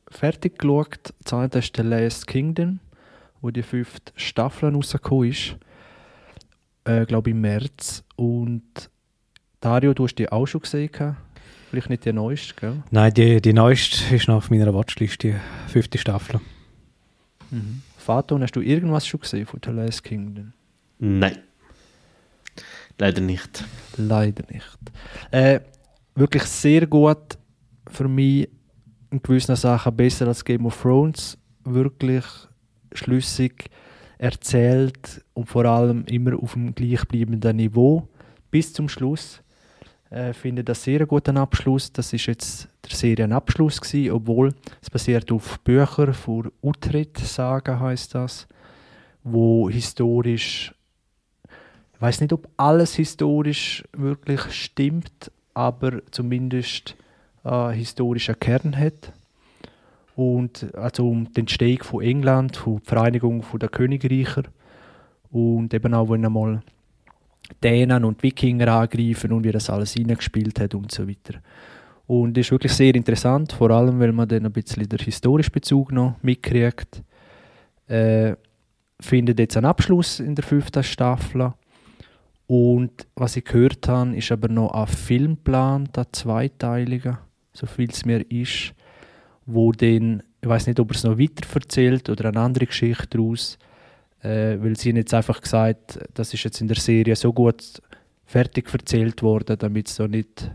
fertig 0.09 0.59
geschaut. 0.59 1.15
Das 1.23 1.33
eine 1.33 1.51
ist 1.55 1.77
The 1.77 1.83
Last 1.83 2.27
Kingdom, 2.27 2.81
wo 3.41 3.51
die 3.51 3.63
fünfte 3.63 4.13
Staffel 4.17 4.75
rausgekommen 4.75 5.31
ist. 5.31 5.57
Äh, 6.85 7.05
glaube 7.07 7.31
im 7.31 7.41
März. 7.41 8.05
Und 8.17 8.91
Dario, 9.61 9.95
du 9.95 10.05
hast 10.05 10.17
die 10.17 10.31
auch 10.31 10.47
schon 10.47 10.63
gesehen? 10.63 10.91
Vielleicht 11.71 11.91
nicht 11.91 12.05
die 12.05 12.13
neueste, 12.13 12.55
gell? 12.55 12.83
Nein, 12.91 13.13
die, 13.13 13.41
die 13.41 13.53
neueste 13.53 14.15
ist 14.15 14.29
noch 14.29 14.37
auf 14.37 14.51
meiner 14.51 14.73
Watchlist, 14.73 15.23
die 15.23 15.35
fünfte 15.67 15.99
Staffel. 15.99 16.41
Mhm. 17.51 17.83
Faton, 17.97 18.43
hast 18.43 18.53
du 18.53 18.61
irgendwas 18.61 19.07
schon 19.07 19.21
gesehen 19.21 19.47
von 19.47 19.61
The 19.65 19.73
Last 19.73 20.05
Kingdom? 20.05 20.53
Nein. 20.99 21.39
Leider 22.99 23.21
nicht. 23.21 23.65
Leider 23.97 24.45
nicht. 24.51 24.79
Äh, 25.31 25.61
wirklich 26.17 26.45
sehr 26.45 26.87
gut 26.87 27.39
für 27.89 28.09
mich 28.09 28.49
in 29.11 29.23
gewissen 29.23 29.55
Sachen 29.55 29.97
besser 29.97 30.27
als 30.27 30.45
Game 30.45 30.67
of 30.67 30.81
Thrones. 30.81 31.39
Wirklich 31.65 32.25
schlüssig 32.93 33.71
erzählt 34.19 35.25
und 35.35 35.47
vor 35.47 35.65
allem 35.67 36.05
immer 36.07 36.37
auf 36.43 36.55
dem 36.55 36.75
gleichbleibenden 36.75 37.57
Niveau 37.57 38.09
bis 38.51 38.73
zum 38.73 38.89
Schluss. 38.89 39.43
Äh, 40.11 40.33
finde 40.33 40.65
das 40.65 40.83
sehr 40.83 41.05
guten 41.07 41.37
Abschluss. 41.37 41.93
Das 41.93 42.13
ist 42.13 42.27
jetzt 42.27 42.69
der 42.85 42.97
Serienabschluss 42.97 43.81
gewesen, 43.81 44.13
obwohl 44.13 44.55
es 44.81 44.89
basiert 44.89 45.31
auf 45.33 45.61
Büchern 45.61 46.15
von 46.15 46.51
Utrecht 46.63 47.19
Saga 47.19 47.79
heißt 47.79 48.15
das, 48.15 48.47
wo 49.25 49.69
historisch, 49.69 50.73
ich 51.95 52.01
weiß 52.01 52.21
nicht, 52.21 52.33
ob 52.33 52.49
alles 52.57 52.95
historisch 52.95 53.85
wirklich 53.93 54.41
stimmt, 54.53 55.31
aber 55.57 56.03
zumindest 56.11 56.97
äh, 57.45 57.71
historischer 57.71 58.35
Kern 58.35 58.77
hat. 58.77 59.13
Und 60.15 60.75
also 60.75 61.09
um 61.09 61.33
die 61.33 61.41
Entstehung 61.41 61.83
von 61.83 62.03
England, 62.03 62.57
von 62.57 62.77
der 62.77 62.85
Vereinigung 62.85 63.45
der 63.61 63.69
Königreicher 63.69 64.43
und 65.31 65.73
eben 65.73 65.95
auch, 65.95 66.11
wenn 66.11 66.25
einmal 66.25 66.63
Dänen 67.63 68.05
und 68.05 68.23
Wikinger 68.23 68.69
angreifen 68.69 69.33
und 69.33 69.45
wie 69.45 69.53
das 69.53 69.71
alles 69.71 69.95
hineingespielt 69.95 70.61
hat 70.61 70.75
und 70.75 70.93
so 70.93 71.09
weiter. 71.09 71.41
Und 72.07 72.37
ist 72.39 72.51
wirklich 72.51 72.73
sehr 72.73 72.95
interessant, 72.95 73.53
vor 73.53 73.71
allem, 73.71 73.99
weil 73.99 74.13
man 74.13 74.29
dann 74.29 74.47
ein 74.47 74.53
bisschen 74.53 74.89
den 74.89 74.99
historischen 74.99 75.53
Bezug 75.53 75.91
noch 75.91 76.17
mitkriegt. 76.23 77.03
Äh, 77.89 78.35
findet 79.01 79.39
jetzt 79.39 79.57
einen 79.57 79.67
Abschluss 79.67 80.21
in 80.21 80.35
der 80.35 80.45
fünften 80.45 80.83
Staffel. 80.83 81.53
Und 82.47 83.07
was 83.17 83.37
ich 83.37 83.45
gehört 83.45 83.89
habe, 83.89 84.17
ist 84.17 84.31
aber 84.31 84.49
noch 84.49 84.71
ein 84.71 84.87
Filmplan, 84.87 85.89
der 85.95 86.13
zweiteilige, 86.13 87.19
so 87.53 87.67
viel 87.67 87.91
es 87.91 88.05
mir 88.05 88.31
ist, 88.31 88.73
wo 89.47 89.73
dann, 89.73 90.23
ich 90.41 90.49
weiß 90.49 90.67
nicht, 90.69 90.79
ob 90.79 90.91
er 90.91 90.97
es 90.97 91.05
noch 91.05 91.19
weiter 91.19 91.47
erzählt 91.55 92.09
oder 92.09 92.29
eine 92.29 92.41
andere 92.41 92.67
Geschichte 92.67 93.19
daraus, 93.19 93.59
äh, 94.23 94.57
weil 94.61 94.77
sie 94.77 94.91
jetzt 94.91 95.15
einfach 95.15 95.41
gesagt, 95.41 95.99
das 96.15 96.33
ist 96.35 96.45
jetzt 96.45 96.61
in 96.61 96.69
der 96.69 96.77
Serie 96.77 97.17
so 97.17 97.33
gut 97.33 97.83
fertig 98.25 98.73
erzählt 98.73 99.23
worden, 99.23 99.57
damit 99.59 99.89
es 99.89 99.97
so 99.97 100.07
nicht, 100.07 100.51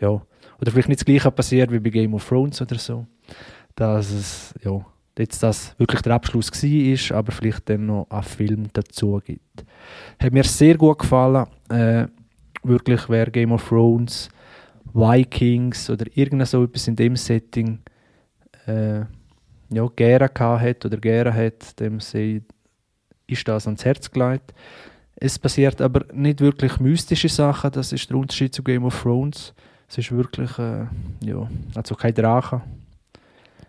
ja, 0.00 0.22
oder 0.60 0.70
vielleicht 0.70 0.88
nicht 0.88 1.00
das 1.00 1.06
Gleiche 1.06 1.30
passiert 1.30 1.70
wie 1.70 1.78
bei 1.78 1.90
Game 1.90 2.14
of 2.14 2.26
Thrones 2.26 2.60
oder 2.62 2.78
so, 2.78 3.06
dass 3.74 4.10
es, 4.10 4.54
ja, 4.62 4.84
jetzt 5.18 5.42
das 5.42 5.74
wirklich 5.78 6.02
der 6.02 6.14
Abschluss 6.14 6.50
war, 6.50 7.18
aber 7.18 7.32
vielleicht 7.32 7.68
dann 7.68 7.86
noch 7.86 8.06
einen 8.10 8.22
Film 8.22 8.68
dazu 8.72 9.20
gibt. 9.24 9.64
Hat 10.18 10.32
mir 10.32 10.44
sehr 10.44 10.76
gut 10.76 10.98
gefallen. 10.98 11.46
Äh, 11.68 12.06
wirklich, 12.62 13.08
wer 13.08 13.30
Game 13.30 13.52
of 13.52 13.68
Thrones, 13.68 14.28
Vikings 14.92 15.90
oder 15.90 16.06
irgend 16.14 16.46
so 16.46 16.64
etwas 16.64 16.88
in 16.88 16.96
dem 16.96 17.16
Setting 17.16 17.80
äh, 18.66 19.00
ja, 19.70 19.86
gerne 19.94 20.30
hat 20.38 20.84
oder 20.84 20.96
gerne 20.96 21.32
hat, 21.32 21.78
dem 21.78 22.00
sei, 22.00 22.42
ist 23.26 23.46
das 23.46 23.66
ans 23.66 23.84
Herz 23.84 24.10
gelegt. 24.10 24.54
Es 25.16 25.38
passiert 25.38 25.80
aber 25.80 26.06
nicht 26.12 26.40
wirklich 26.40 26.78
mystische 26.78 27.28
Sachen, 27.28 27.72
das 27.72 27.92
ist 27.92 28.08
der 28.08 28.16
Unterschied 28.16 28.54
zu 28.54 28.62
Game 28.62 28.84
of 28.84 29.02
Thrones. 29.02 29.52
Es 29.88 29.98
ist 29.98 30.12
wirklich, 30.12 30.56
äh, 30.58 30.86
ja, 31.24 31.48
also 31.74 31.94
kein 31.94 32.14
Drache. 32.14 32.62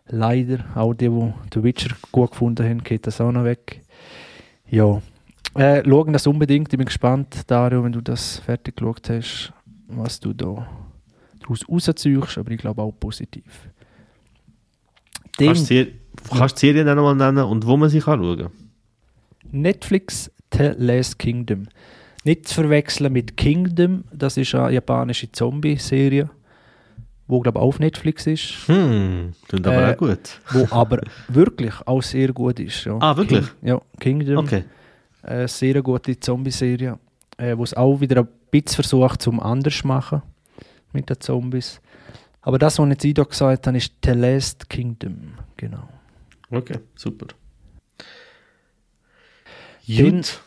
Leider, 0.09 0.65
auch 0.75 0.93
die, 0.93 1.07
die 1.07 1.33
The 1.53 1.63
Witcher 1.63 1.95
gut 2.11 2.31
gefunden 2.31 2.67
haben, 2.67 2.83
geht 2.83 3.05
das 3.05 3.21
auch 3.21 3.31
noch 3.31 3.43
weg. 3.43 3.81
Ja, 4.69 5.01
äh, 5.55 5.83
schauen 5.83 6.13
das 6.13 6.27
unbedingt. 6.27 6.73
Ich 6.73 6.77
bin 6.77 6.85
gespannt, 6.85 7.43
Dario, 7.47 7.83
wenn 7.83 7.91
du 7.91 8.01
das 8.01 8.39
fertig 8.39 8.77
geschaut 8.77 9.09
hast, 9.09 9.53
was 9.87 10.19
du 10.19 10.33
da 10.33 10.67
daraus 11.39 11.67
rausziehst, 11.67 12.37
aber 12.37 12.51
ich 12.51 12.59
glaube 12.59 12.81
auch 12.81 12.91
positiv. 12.91 13.69
Kannst 15.37 15.69
du 15.69 15.85
die 15.85 16.59
Serie 16.59 16.83
dann 16.83 16.97
nochmal 16.97 17.15
nennen 17.15 17.45
und 17.45 17.65
wo 17.65 17.77
man 17.77 17.89
sie 17.89 17.99
kann 17.99 18.21
schauen 18.21 18.49
Netflix 19.51 20.31
The 20.53 20.73
Last 20.77 21.17
Kingdom. 21.19 21.67
Nicht 22.25 22.47
zu 22.47 22.55
verwechseln 22.55 23.13
mit 23.13 23.37
Kingdom, 23.37 24.03
das 24.11 24.37
ist 24.37 24.53
eine 24.53 24.73
japanische 24.73 25.31
Zombie-Serie, 25.31 26.29
wo 27.29 27.39
glaube 27.39 27.59
auf 27.59 27.79
Netflix 27.79 28.25
ist. 28.27 28.67
Hm, 28.67 29.33
klingt 29.47 29.65
aber 29.67 29.87
Äh, 29.87 29.93
auch 29.93 29.97
gut. 29.97 30.41
wo 30.51 30.67
aber 30.71 30.99
wirklich 31.27 31.73
auch 31.85 32.01
sehr 32.01 32.33
gut 32.33 32.59
ist. 32.59 32.83
Ja. 32.85 32.97
Ah, 32.99 33.15
wirklich? 33.15 33.45
King, 33.45 33.67
ja, 33.69 33.81
Kingdom. 33.99 34.37
Okay. 34.39 34.63
Eine 35.21 35.47
sehr 35.47 35.81
gute 35.83 36.19
Zombie-Serie, 36.19 36.97
äh, 37.37 37.55
wo 37.55 37.63
es 37.63 37.73
auch 37.75 37.99
wieder 38.01 38.21
ein 38.21 38.27
bisschen 38.51 38.75
versucht, 38.83 39.21
zum 39.21 39.39
anders 39.39 39.77
zu 39.77 39.87
machen 39.87 40.21
mit 40.91 41.09
den 41.09 41.19
Zombies. 41.21 41.79
Aber 42.41 42.57
das, 42.57 42.79
was 42.79 42.89
ich 42.89 43.03
jetzt 43.03 43.19
auch 43.19 43.29
gesagt 43.29 43.67
habe, 43.67 43.77
ist 43.77 43.93
The 44.03 44.11
Last 44.11 44.69
Kingdom. 44.69 45.33
Genau. 45.57 45.87
Okay, 46.49 46.79
super. 46.95 47.27
Gut. 49.87 50.41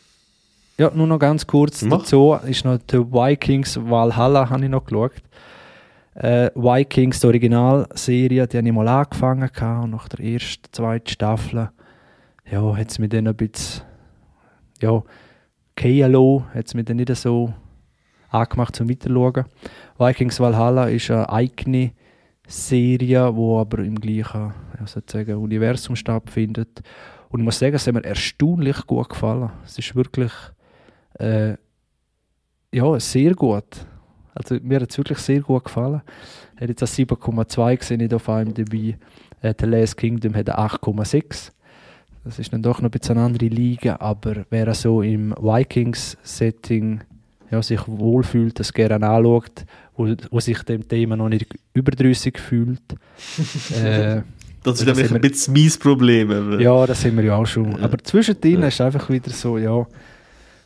Ja, 0.79 0.91
nur 0.95 1.07
noch 1.07 1.19
ganz 1.19 1.47
kurz 1.47 1.83
Mach. 1.83 1.99
dazu 1.99 2.37
ist 2.47 2.65
noch 2.65 2.79
The 2.91 2.99
Vikings 2.99 3.79
Valhalla, 3.81 4.49
habe 4.49 4.65
ich 4.65 4.71
noch 4.71 4.85
geschaut. 4.85 5.13
Äh, 6.14 6.51
Vikings, 6.55 7.20
die 7.20 7.26
Originalserie, 7.26 8.47
die 8.47 8.59
habe 8.59 8.66
ich 8.66 8.72
mal 8.72 8.89
angefangen 8.89 9.48
und 9.82 9.90
nach 9.90 10.09
der 10.09 10.24
ersten, 10.24 10.70
zweiten 10.72 11.09
Staffel, 11.09 11.70
ja, 12.51 12.76
hat 12.76 12.90
es 12.90 12.98
mich 12.98 13.09
dann 13.09 13.28
ein 13.28 13.34
bisschen, 13.34 13.82
ja, 14.80 15.02
KLO 15.74 16.44
hat 16.52 16.66
es 16.66 16.74
mich 16.74 16.84
dann 16.84 16.98
nicht 16.98 17.14
so 17.16 17.55
angemacht 18.28 18.76
zum 18.76 18.90
Weiterschauen. 18.90 19.44
Vikings 19.98 20.39
Valhalla 20.39 20.89
ist 20.89 21.10
eine 21.10 21.30
eigene 21.30 21.93
Serie, 22.47 23.34
wo 23.34 23.59
aber 23.59 23.78
im 23.78 23.98
gleichen 23.98 24.52
ja, 24.78 24.86
sozusagen 24.86 25.36
Universum 25.36 25.97
stattfindet. 25.97 26.82
Und 27.30 27.40
ich 27.40 27.44
muss 27.44 27.59
sagen, 27.59 27.74
es 27.74 27.86
hat 27.86 27.94
mir 27.94 28.05
erstaunlich 28.05 28.86
gut 28.86 29.09
gefallen. 29.09 29.51
Es 29.64 29.78
ist 29.78 29.94
wirklich 29.94 30.32
äh, 31.18 31.56
ja, 32.72 33.01
sehr 33.01 33.34
gut. 33.34 33.86
Also 34.35 34.57
mir 34.63 34.81
hat 34.81 34.91
es 34.91 34.99
wirklich 34.99 35.19
sehr 35.19 35.41
gut 35.41 35.65
gefallen. 35.65 36.01
Er 36.57 36.63
hat 36.63 36.81
jetzt 36.81 36.83
ein 36.83 37.07
7,2 37.07 37.77
gesehen 37.79 37.99
nicht 37.99 38.15
auf 38.15 38.29
einem 38.29 38.55
dabei. 38.55 38.97
Äh, 39.43 39.55
The 39.59 39.67
Last 39.67 39.97
Kingdom 39.97 40.35
hat 40.35 40.49
eine 40.49 40.59
8,6. 40.71 41.51
Das 42.25 42.39
ist 42.39 42.53
dann 42.53 42.63
doch 42.63 42.81
noch 42.81 42.89
ein 42.89 42.93
bisschen 42.93 43.17
eine 43.17 43.27
andere 43.27 43.47
Liga, 43.47 43.97
aber 43.99 44.45
wer 44.51 44.73
so 44.75 45.03
im 45.03 45.33
Vikings-Setting 45.41 47.01
ja, 47.51 47.63
sich 47.63 47.81
wohlfühlt, 47.87 48.59
das 48.59 48.73
gerne 48.73 49.07
anschaut, 49.09 49.65
wo, 49.97 50.09
wo 50.31 50.41
sich 50.41 50.63
dem 50.63 50.89
Thema 50.89 51.17
noch 51.17 51.29
nicht 51.29 51.47
überdrüssig 51.75 52.39
fühlt, 52.39 52.81
äh, 53.85 54.23
Das 54.63 54.79
ist 54.81 54.87
das 54.89 54.97
nämlich 54.97 55.13
ein 55.13 55.21
bisschen 55.21 55.53
mein 55.55 55.71
Problem. 55.81 56.31
aber- 56.31 56.61
ja, 56.61 56.87
das 56.87 57.05
haben 57.05 57.17
wir 57.17 57.25
ja 57.25 57.37
auch 57.37 57.45
schon. 57.47 57.79
Aber 57.83 57.99
zwischendrin 57.99 58.61
Ja. 58.63 58.69
ist 58.69 58.81
einfach 58.81 59.11
wieder 59.11 59.31
so, 59.31 59.59
ja. 59.59 59.85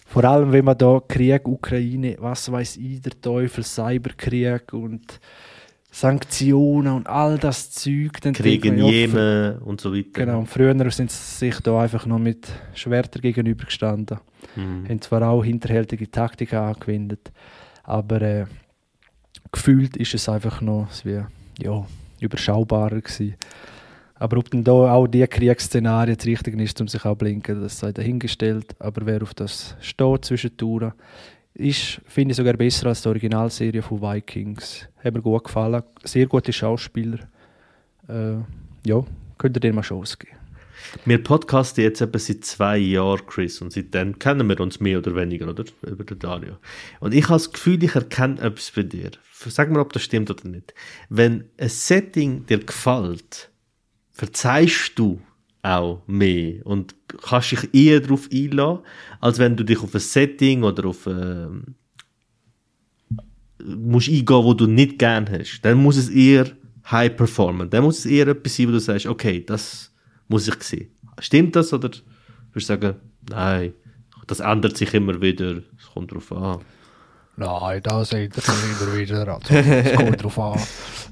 Vor 0.07 0.25
allem, 0.25 0.53
wenn 0.53 0.65
man 0.65 0.79
da 0.79 1.01
Krieg, 1.07 1.47
Ukraine, 1.47 2.17
was 2.21 2.51
weiß 2.51 2.77
ich, 2.77 3.01
der 3.03 3.21
Teufel, 3.21 3.65
Cyberkrieg 3.65 4.73
und 4.73 5.21
Sanktionen 5.91 6.93
und 6.93 7.09
all 7.09 7.39
das 7.39 7.71
Zeug. 7.73 8.21
Dann 8.21 8.33
Krieg 8.33 8.65
in 8.65 8.79
Jemen 8.79 9.59
und 9.59 9.81
so 9.81 9.93
weiter. 9.95 10.09
Genau, 10.13 10.39
und 10.41 10.47
früher 10.47 10.75
sind 10.91 11.11
sie 11.11 11.39
sich 11.39 11.61
da 11.61 11.81
einfach 11.81 12.07
noch 12.07 12.19
mit 12.19 12.47
Schwertern 12.75 13.23
gegenübergestanden. 13.23 14.19
Mhm. 14.55 14.89
Haben 14.89 15.01
zwar 15.03 15.29
auch 15.29 15.43
hinterhältige 15.43 16.11
Taktiken 16.11 16.59
angewendet, 16.59 17.33
aber 17.83 18.23
äh, 18.23 18.47
gefühlt 19.51 19.97
ist 19.97 20.15
es 20.15 20.29
einfach 20.29 20.61
noch 20.61 20.89
wie, 21.05 21.23
ja, 21.61 21.87
überschaubarer 22.21 23.01
gewesen. 23.01 23.35
Aber 24.19 24.39
ob 24.39 24.51
denn 24.51 24.65
da 24.65 24.73
auch 24.73 25.07
die 25.07 25.27
Kriegsszenarien 25.27 26.17
das 26.17 26.27
Richtige 26.27 26.63
ist, 26.63 26.81
um 26.81 26.89
sich 26.89 27.05
ablenken, 27.05 27.61
das 27.61 27.79
sei 27.79 27.93
dahingestellt. 27.93 28.75
Aber 28.79 29.05
wer 29.05 29.23
auf 29.23 29.35
das 29.35 29.77
steht 29.81 30.25
zwischendurch, 30.25 30.93
ist, 31.55 32.01
finde 32.07 32.33
ich 32.33 32.37
sogar 32.37 32.55
besser 32.55 32.87
als 32.87 33.03
die 33.03 33.09
Originalserie 33.09 33.83
von 33.83 34.01
Vikings. 34.01 34.89
Hat 35.03 35.15
mir 35.15 35.23
gut 35.23 35.45
gefallen. 35.45 35.83
Sehr 36.05 36.27
gute 36.27 36.53
Schauspieler. 36.53 37.19
Äh, 38.09 38.37
ja, 38.87 39.05
könnt 39.39 39.57
ihr 39.57 39.61
denen 39.61 39.75
mal 39.75 39.83
Chance 39.83 40.17
geben. 40.19 40.37
Wir 41.05 41.23
podcasten 41.23 41.85
jetzt 41.85 42.01
etwa 42.01 42.19
seit 42.19 42.45
zwei 42.45 42.79
Jahren, 42.79 43.27
Chris, 43.27 43.61
und 43.61 43.73
seitdem 43.73 44.19
kennen 44.19 44.49
wir 44.49 44.61
uns 44.61 44.79
mehr 44.81 44.99
oder 44.99 45.17
weniger, 45.17 45.49
oder? 45.49 45.65
Über 45.83 46.05
den 46.05 46.19
Dario. 46.19 46.57
Und 47.01 47.13
ich 47.13 47.25
habe 47.25 47.35
das 47.35 47.53
Gefühl, 47.53 47.83
ich 47.83 47.95
erkenne 47.95 48.41
etwas 48.41 48.71
bei 48.71 48.83
dir. 48.83 49.11
Sag 49.33 49.71
mir, 49.71 49.81
ob 49.81 49.93
das 49.93 50.03
stimmt 50.03 50.31
oder 50.31 50.49
nicht. 50.49 50.75
Wenn 51.09 51.45
ein 51.59 51.69
Setting 51.69 52.47
dir 52.47 52.65
gefällt, 52.65 53.51
verzeihst 54.17 54.93
du 54.99 55.21
auch 55.61 56.03
mehr 56.07 56.65
und 56.65 56.95
kannst 57.23 57.53
dich 57.53 57.75
eher 57.75 58.01
darauf 58.01 58.29
einlassen, 58.33 58.83
als 59.21 59.39
wenn 59.39 59.57
du 59.57 59.65
dich 59.65 59.83
auf 59.83 59.95
ein 59.95 60.01
Setting 60.01 60.63
oder 60.63 60.87
auf 60.87 61.07
ähm, 61.07 61.75
musst 63.63 64.09
eingehen, 64.09 64.45
wo 64.45 64.55
du 64.55 64.67
nicht 64.67 64.99
gern 64.99 65.29
hast. 65.31 65.61
Dann 65.63 65.77
muss 65.79 65.99
es 65.99 66.09
eher 66.09 66.47
high 66.91 67.15
performen. 67.15 67.69
Dann 67.69 67.83
muss 67.83 67.99
es 67.99 68.07
eher 68.07 68.29
etwas 68.29 68.57
sein, 68.57 68.69
wo 68.69 68.73
du 68.73 68.81
sagst, 68.81 69.07
okay, 69.07 69.45
das 69.45 69.93
muss 70.29 70.49
ich 70.49 70.63
sehen. 70.63 70.91
Stimmt 71.19 71.55
das 71.55 71.73
oder 71.75 71.91
würdest 71.91 72.05
du 72.55 72.61
sagen, 72.61 72.97
nein, 73.29 73.75
das 74.27 74.41
ändert 74.41 74.79
sich 74.79 74.95
immer 74.95 75.21
wieder, 75.21 75.63
es 75.79 75.87
kommt 75.93 76.13
drauf 76.13 76.33
an. 76.33 76.61
Nein, 77.37 77.83
da 77.83 78.03
seht 78.03 78.35
ihr 78.35 78.43
immer 78.47 78.97
wieder. 78.97 79.29
Also, 79.29 79.55
es 79.55 79.95
kommt 79.95 80.23
drauf 80.23 80.39
an. 80.39 80.61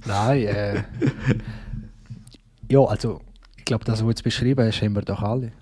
Nein, 0.07 0.43
äh. 0.43 0.83
Ja, 2.75 2.81
also, 2.87 3.21
ich 3.57 3.65
glaube, 3.65 3.85
das, 3.85 4.01
was 4.01 4.01
du 4.01 4.09
jetzt 4.09 4.25
beschrieben 4.25 4.67
hast, 4.67 4.83
haben 4.83 4.95
wir 4.97 5.03
doch 5.03 5.23
alle. 5.23 5.53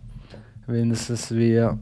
Wenn 0.66 0.90
es 0.90 1.10
es 1.10 1.30
wie. 1.36 1.58
Also, 1.60 1.76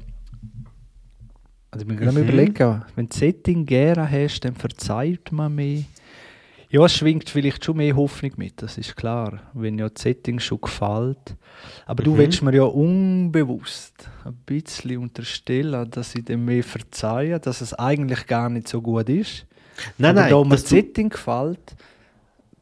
ich 1.79 1.87
bin 1.87 1.97
gerade 1.97 2.11
Mhm. 2.19 2.29
überlegen, 2.29 2.83
wenn 2.97 3.05
du 3.07 3.11
das 3.11 3.19
Setting 3.21 3.65
gerne 3.65 4.11
hast, 4.11 4.41
dann 4.41 4.57
verzeiht 4.57 5.31
man 5.31 5.55
mehr. 5.55 5.85
Ja, 6.69 6.85
es 6.85 6.97
schwingt 6.97 7.31
vielleicht 7.31 7.65
schon 7.65 7.77
mehr 7.77 7.95
Hoffnung 7.95 8.33
mit, 8.39 8.61
das 8.61 8.77
ist 8.77 8.97
klar. 8.97 9.41
Wenn 9.55 9.79
ja 9.79 9.89
das 9.89 10.03
Setting 10.03 10.41
schon 10.41 10.61
gefällt. 10.61 11.37
Aber 11.87 12.03
du 12.03 12.15
Mhm. 12.15 12.19
willst 12.19 12.43
mir 12.43 12.55
ja 12.57 12.65
unbewusst 12.65 14.09
ein 14.25 14.35
bisschen 14.47 14.99
unterstellen, 14.99 15.89
dass 15.93 16.13
ich 16.17 16.25
dem 16.25 16.45
mehr 16.45 16.65
verzeihe, 16.65 17.39
dass 17.39 17.61
es 17.61 17.73
eigentlich 17.75 18.27
gar 18.27 18.49
nicht 18.51 18.67
so 18.67 18.83
gut 18.83 19.09
ist. 19.09 19.47
Nein, 19.97 20.11
Aber 20.11 20.21
nein, 20.23 20.31
da 20.31 20.43
mir 20.43 20.51
das 20.51 20.65
du, 20.65 20.71
Setting 20.71 21.09
gefällt, 21.09 21.77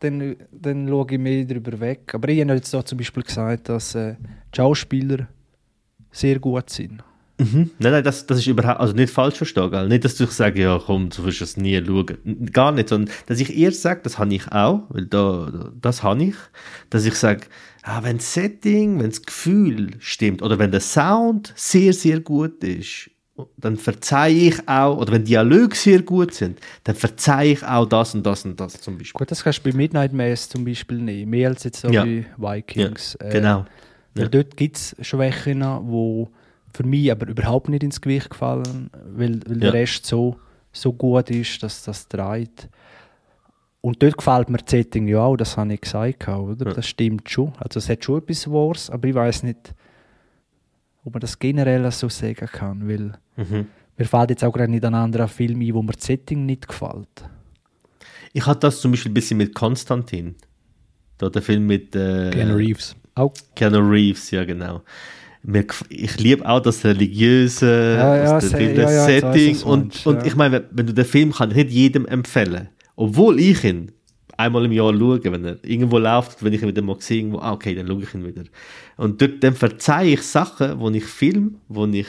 dann, 0.01 0.37
dann 0.53 0.89
schaue 0.89 1.07
ich 1.11 1.19
mehr 1.19 1.45
darüber 1.45 1.79
weg. 1.81 2.15
Aber 2.15 2.29
ich 2.29 2.41
habe 2.41 2.55
jetzt 2.55 2.73
da 2.73 2.85
zum 2.85 2.99
Beispiel 2.99 3.23
gesagt, 3.23 3.69
dass 3.69 3.95
äh, 3.95 4.15
die 4.53 4.57
Schauspieler 4.57 5.29
sehr 6.11 6.39
gut 6.39 6.70
sind. 6.70 7.03
Mhm. 7.41 7.70
Nein, 7.79 7.93
nein, 7.93 8.03
das, 8.03 8.27
das 8.27 8.39
ist 8.39 8.49
überhaupt, 8.49 8.81
also 8.81 8.95
nicht 8.95 9.12
falsch 9.12 9.37
verstehen, 9.37 9.70
gell? 9.70 9.87
Nicht, 9.87 10.05
dass 10.05 10.16
du 10.16 10.27
sagst, 10.27 10.59
ja 10.59 10.81
komm, 10.85 11.09
du 11.09 11.25
wirst 11.25 11.41
es 11.41 11.57
nie 11.57 11.81
schauen. 11.85 12.49
Gar 12.53 12.73
nicht, 12.73 12.89
sondern 12.89 13.15
dass 13.27 13.39
ich 13.39 13.57
eher 13.57 13.70
sage, 13.70 14.01
das 14.03 14.19
habe 14.19 14.35
ich 14.35 14.51
auch, 14.51 14.83
weil 14.89 15.07
da- 15.07 15.70
das 15.81 16.03
habe 16.03 16.25
ich, 16.25 16.35
dass 16.91 17.05
ich 17.05 17.15
sage, 17.15 17.43
ah, 17.85 18.03
wenn 18.03 18.16
das 18.16 18.35
Setting, 18.35 18.99
wenn 18.99 19.11
das 19.11 19.23
Gefühl 19.23 19.91
stimmt 20.01 20.43
oder 20.43 20.59
wenn 20.59 20.73
der 20.73 20.81
Sound 20.81 21.53
sehr, 21.55 21.93
sehr 21.93 22.19
gut 22.19 22.65
ist, 22.65 23.09
dann 23.56 23.77
verzeihe 23.77 24.35
ich 24.48 24.69
auch, 24.69 24.98
oder 24.98 25.12
wenn 25.12 25.24
Dialoge 25.24 25.74
sehr 25.77 26.02
gut 26.02 26.35
sind, 26.35 26.59
dann 26.85 26.94
verzeihe 26.97 27.52
ich 27.52 27.65
auch 27.65 27.86
das 27.86 28.15
und 28.15 28.24
das 28.27 28.44
und 28.44 28.59
das 28.59 28.81
zum 28.81 28.98
Beispiel. 28.98 29.19
Gut, 29.19 29.31
das 29.31 29.44
kannst 29.44 29.65
du 29.65 29.70
bei 29.70 29.77
Midnight 29.77 30.12
Mass 30.12 30.48
zum 30.48 30.65
Beispiel 30.65 30.98
nehmen. 30.98 31.31
Mehr 31.31 31.51
als 31.51 31.65
jetzt 31.65 31.81
so 31.81 31.89
Ja. 31.90 32.05
bei 32.05 32.27
Vikings. 32.36 33.15
Äh, 33.16 33.31
Genau. 33.31 33.65
Weil 34.15 34.24
Ja. 34.24 34.28
dort 34.28 34.56
gibt 34.56 34.77
es 34.77 34.97
Schwächen, 35.01 35.60
die 35.60 36.27
für 36.74 36.85
mich 36.85 37.10
aber 37.12 37.28
überhaupt 37.28 37.69
nicht 37.69 37.82
ins 37.82 38.01
Gewicht 38.01 38.31
gefallen, 38.31 38.90
weil, 39.15 39.40
weil 39.47 39.55
Ja. 39.62 39.70
der 39.70 39.73
Rest 39.74 40.06
so, 40.06 40.36
so 40.73 40.93
gut 40.93 41.31
ist, 41.31 41.62
dass 41.62 41.85
das 41.85 42.09
dreht. 42.09 42.69
Und 43.81 44.02
dort 44.02 44.19
gefällt 44.19 44.51
mir 44.51 44.59
das 44.59 44.70
Setting 44.70 45.06
ja 45.06 45.20
auch, 45.20 45.36
das 45.36 45.56
habe 45.56 45.73
ich 45.73 45.81
gesagt, 45.81 46.27
oder? 46.28 46.66
Ja. 46.66 46.73
Das 46.74 46.86
stimmt 46.86 47.31
schon. 47.31 47.52
Also 47.59 47.78
es 47.78 47.89
hat 47.89 48.05
schon 48.05 48.19
etwas 48.19 48.51
Wahres, 48.51 48.90
aber 48.90 49.06
ich 49.09 49.15
weiß 49.15 49.44
nicht, 49.44 49.73
ob 51.09 51.14
man 51.14 51.20
das 51.20 51.39
generell 51.39 51.90
so 51.90 52.09
sagen 52.09 52.47
kann, 52.47 52.89
weil 52.89 53.12
Mhm. 53.36 53.66
mir 53.97 54.05
fällt 54.05 54.30
jetzt 54.30 54.44
auch 54.44 54.52
gerade 54.52 54.70
nicht 54.70 54.85
ein 54.85 54.94
anderer 54.94 55.26
Film 55.28 55.60
ein, 55.60 55.74
wo 55.74 55.82
mir 55.82 55.93
das 55.93 56.05
Setting 56.06 56.47
nicht 56.47 56.68
gefällt. 56.68 57.09
Ich 58.32 58.47
hatte 58.47 58.60
das 58.60 58.80
zum 58.80 58.93
Beispiel 58.93 59.10
ein 59.10 59.14
bisschen 59.14 59.39
mit 59.39 59.55
Konstantin. 59.55 60.36
Da 61.16 61.28
der 61.30 61.43
Film 61.43 61.66
mit 61.66 61.97
äh, 61.97 62.30
Keanu 62.30 62.55
Reeves. 62.56 62.94
Auch 63.14 63.32
Keanu 63.56 63.78
Reeves, 63.78 64.30
ja 64.30 64.44
genau. 64.44 64.82
Ich 65.89 66.18
liebe 66.20 66.47
auch 66.48 66.60
das 66.60 66.85
religiöse, 66.85 67.94
Ja, 67.97 68.16
ja, 68.16 68.32
das 68.35 68.51
se- 68.51 68.72
ja, 68.72 68.89
Setting. 69.05 69.62
und, 69.62 70.05
und 70.06 70.26
ich 70.26 70.36
meine, 70.36 70.64
wenn- 70.70 70.86
du 70.86 70.93
den 70.94 71.05
Film 71.05 71.32
kann 71.32 71.51
ich 71.51 71.56
nicht 71.56 71.70
jedem 71.70 72.06
empfehlen. 72.06 72.68
Obwohl 72.97 73.40
ich 73.40 73.64
ihn 73.64 73.93
einmal 74.39 74.65
im 74.65 74.73
Jahr 74.73 74.94
schaue, 74.97 75.23
wenn 75.24 75.44
er 75.44 75.56
irgendwo 75.62 75.98
läuft, 75.98 76.43
wenn 76.43 76.52
ich 76.55 76.62
ihn 76.62 76.69
wieder 76.69 76.81
mal 76.82 76.97
sehe, 77.01 77.19
irgendwo, 77.19 77.40
ah, 77.40 77.52
okay, 77.52 77.74
dann 77.74 77.86
schaue 77.86 78.02
ich 78.02 78.15
ihn 78.15 78.24
wieder. 78.27 78.44
Und 78.97 79.20
dort, 79.20 79.43
dann 79.43 79.55
verzeihe 79.55 80.15
ich 80.15 80.23
Sachen, 80.23 80.78
wo 80.81 80.89
ich 80.90 81.05
film, 81.05 81.56
wo 81.69 81.85
ich 81.86 82.06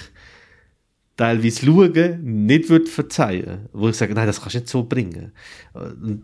teilweise 1.18 1.66
schaue, 1.66 2.18
nicht 2.24 2.70
würde 2.70 2.86
verzeihen. 2.86 3.68
Wo 3.74 3.90
ich 3.90 3.96
sage, 3.98 4.14
nein, 4.14 4.26
das 4.26 4.40
kannst 4.40 4.56
du 4.56 4.60
nicht 4.60 4.70
so 4.70 4.84
bringen. 4.84 5.34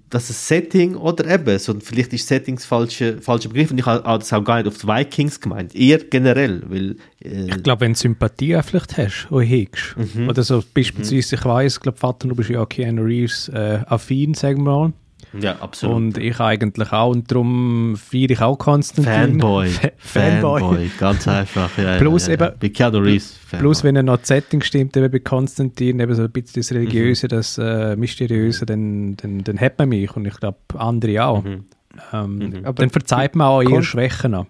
Das 0.10 0.30
ist 0.30 0.48
Setting 0.48 0.95
oder 0.95 1.27
eben, 1.34 1.60
so, 1.60 1.77
vielleicht 1.82 2.14
ist 2.14 2.27
Settings 2.27 2.64
falsche, 2.65 3.19
falscher 3.22 3.49
Begriff 3.49 3.72
und 3.72 3.77
ich 3.80 3.86
habe 3.86 4.02
das 4.19 4.32
auch 4.32 4.44
gar 4.44 4.57
nicht 4.57 4.68
auf 4.68 4.77
die 4.77 4.88
Vikings 4.88 5.41
gemeint. 5.41 5.76
Eher 5.76 5.98
generell, 5.98 6.61
weil, 6.69 6.95
äh, 7.22 7.48
Ich 7.48 7.64
glaube, 7.64 7.82
wenn 7.82 7.91
du 7.94 7.99
Sympathie 7.99 8.57
vielleicht 8.64 8.98
hast 8.98 9.27
oder 9.32 9.44
hegst, 9.44 9.95
Mhm. 9.98 10.30
oder 10.30 10.44
so 10.44 10.64
beispielsweise, 10.73 11.36
ich 11.36 11.44
weiss, 11.45 11.76
ich 11.76 11.82
glaube, 11.82 11.98
Vater, 11.98 12.30
du 12.30 12.36
bist 12.36 12.49
ja 12.49 12.65
Keanu 12.65 13.03
Reeves 13.03 13.49
äh, 13.49 13.80
affin, 13.88 14.34
sagen 14.34 14.64
wir 14.64 14.72
mal. 14.72 14.94
Ja, 15.40 15.57
absolut. 15.60 15.95
Und 15.95 16.18
ich 16.18 16.40
eigentlich 16.40 16.91
auch. 16.91 17.10
Und 17.12 17.30
darum 17.32 17.95
feiere 17.98 18.32
ich 18.32 18.41
auch 18.41 18.57
Konstantin. 18.57 19.40
Fanboy. 19.40 19.68
Fa- 19.70 19.90
Fanboy. 19.98 20.90
Ganz 20.98 21.28
einfach. 21.28 21.78
Ja, 21.78 21.98
Plus 21.98 22.28
ja, 22.28 22.34
ja. 22.36 22.48
eben- 22.48 22.60
Bei 22.60 22.70
Keanu 22.70 22.98
Reeves. 22.99 23.38
Fanboy. 23.45 23.60
Plus, 23.60 23.84
wenn 23.84 23.95
er 23.95 24.03
noch 24.03 24.18
das 24.18 24.28
Setting 24.30 24.62
stimmt, 24.62 24.95
eben 24.98 25.12
bei 25.12 25.20
Konstantin, 25.20 25.99
eben 25.99 26.14
so 26.16 26.24
ein 26.24 26.32
bisschen 26.32 26.62
das 26.62 26.72
Religiöse, 26.72 27.28
das 27.28 27.57
äh, 27.57 27.95
Mysteriöse, 27.95 28.66
dann, 28.66 29.16
dann, 29.18 29.44
dann 29.44 29.60
hat 29.60 29.78
man 29.80 29.90
mich. 29.90 30.16
Und 30.16 30.26
ich 30.26 30.36
glaube, 30.38 30.57
andere 30.78 31.26
auch. 31.26 31.44
Mhm. 31.44 31.66
Ähm, 32.12 32.53
Aber 32.64 32.74
dann 32.74 32.90
verzeiht 32.90 33.36
man 33.36 33.48
auch 33.48 33.64
Kon- 33.64 33.84
Schwächen 33.84 34.34
an. 34.34 34.48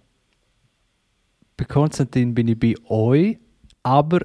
bei 1.57 1.65
Konstantin 1.65 2.33
bin 2.33 2.47
ich 2.47 2.59
bei 2.59 2.73
euch, 2.89 3.37
aber 3.83 4.21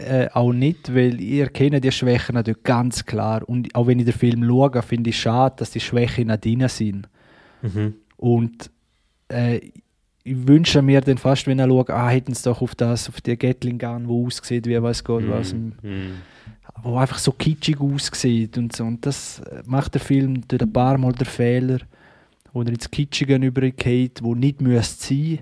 äh, 0.00 0.28
auch 0.32 0.52
nicht, 0.52 0.94
weil 0.94 1.20
ihr 1.20 1.48
kennt 1.48 1.82
die 1.84 1.92
Schwächen 1.92 2.34
natürlich 2.34 2.62
ganz 2.62 3.04
klar. 3.04 3.48
Und 3.48 3.74
auch 3.74 3.86
wenn 3.86 3.98
ich 3.98 4.06
den 4.06 4.14
Film 4.14 4.44
schaue, 4.44 4.82
finde 4.82 5.10
ich 5.10 5.20
schade, 5.20 5.56
dass 5.58 5.70
die 5.70 5.80
Schwächen 5.80 6.28
nicht 6.28 6.44
drin 6.44 6.68
sind. 6.68 7.08
Mhm. 7.62 7.94
Und 8.16 8.70
äh, 9.28 9.58
ich 10.22 10.46
wünsche 10.46 10.82
mir 10.82 11.00
dann 11.00 11.18
fast, 11.18 11.46
wenn 11.46 11.58
er 11.58 11.68
schaut, 11.68 11.90
ah, 11.90 12.08
hätten 12.08 12.34
sie 12.34 12.44
doch 12.44 12.60
auf 12.60 12.74
das, 12.74 13.08
auf 13.08 13.20
die 13.20 13.36
Gatling 13.36 13.78
Gun, 13.78 14.06
wo 14.08 14.26
aussieht, 14.26 14.66
wie 14.66 14.80
weiß 14.80 15.02
Gott 15.04 15.24
was, 15.28 15.52
Mhm. 15.54 15.72
wo 16.82 16.96
einfach 16.98 17.18
so 17.18 17.32
kitschig 17.32 17.80
aussieht 17.80 18.58
und 18.58 18.74
so. 18.76 18.84
Und 18.84 19.04
das 19.06 19.40
macht 19.66 19.94
der 19.94 20.00
Film 20.00 20.46
durch 20.46 20.60
ein 20.62 20.72
paar 20.72 20.98
Mal 20.98 21.12
der 21.12 21.26
Fehler, 21.26 21.78
wo 22.52 22.62
er 22.62 22.68
ins 22.68 22.90
Kitschige 22.90 23.36
übergeht, 23.36 24.22
wo 24.22 24.34
nicht 24.34 24.60
müsste 24.60 25.06
sein 25.14 25.38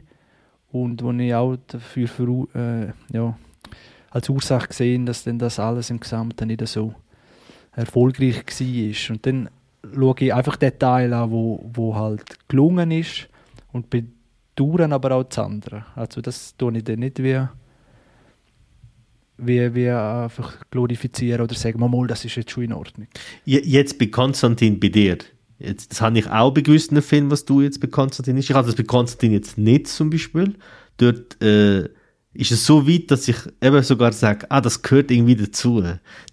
und 0.70 1.02
wo 1.02 1.10
ich 1.12 1.34
auch 1.34 1.56
dafür 1.66 2.06
verau- 2.06 2.48
äh, 2.54 2.92
ja, 3.12 3.36
als 4.10 4.28
Ursache 4.28 4.68
gesehen, 4.68 5.06
dass 5.06 5.24
dann 5.24 5.38
das 5.38 5.58
alles 5.58 5.90
im 5.90 6.00
Gesamten 6.00 6.48
nicht 6.48 6.66
so 6.66 6.94
erfolgreich 7.72 8.36
war. 8.46 9.14
Und 9.14 9.26
dann 9.26 9.48
schaue 9.94 10.14
ich 10.20 10.34
einfach 10.34 10.56
den 10.56 10.78
Teil 10.78 11.12
an, 11.12 11.30
wo, 11.30 11.68
wo 11.72 11.94
halt 11.94 12.24
gelungen 12.48 12.90
ist 12.90 13.28
und 13.72 13.90
bedauern 13.90 14.92
aber 14.92 15.12
auch 15.12 15.24
das 15.24 15.38
andere. 15.38 15.84
Also 15.94 16.20
das 16.20 16.56
tue 16.56 16.76
ich 16.78 16.84
dann 16.84 17.00
nicht 17.00 17.22
wie 17.22 17.40
wie, 19.40 19.72
wie 19.74 19.88
einfach 19.88 20.56
glorifizieren 20.70 21.42
oder 21.42 21.54
sagen, 21.54 21.78
mal, 21.78 22.06
das 22.08 22.24
ist 22.24 22.34
jetzt 22.34 22.50
schon 22.50 22.64
in 22.64 22.72
Ordnung. 22.72 23.06
Je- 23.44 23.62
Jetzt 23.64 23.98
bei 23.98 24.06
Konstantin 24.06 24.80
bei 24.80 24.88
dir. 24.88 25.18
Jetzt, 25.60 25.92
das 25.92 26.00
habe 26.00 26.18
ich 26.18 26.28
auch 26.28 26.52
bei 26.52 26.60
gewissen 26.60 27.00
Filmen, 27.02 27.30
was 27.30 27.44
du 27.44 27.60
jetzt 27.62 27.80
bei 27.80 27.86
Konstantin 27.86 28.36
ist. 28.36 28.50
Ich 28.50 28.56
habe 28.56 28.66
das 28.66 28.74
bei 28.76 28.82
Konstantin 28.82 29.32
jetzt 29.32 29.56
nicht 29.56 29.86
zum 29.86 30.10
Beispiel. 30.10 30.54
Dort 30.96 31.40
äh, 31.40 31.88
ist 32.38 32.52
es 32.52 32.64
so 32.64 32.86
weit, 32.86 33.10
dass 33.10 33.26
ich 33.26 33.36
eben 33.60 33.82
sogar 33.82 34.12
sage, 34.12 34.46
ah, 34.48 34.60
das 34.60 34.80
gehört 34.80 35.10
irgendwie 35.10 35.34
dazu. 35.34 35.82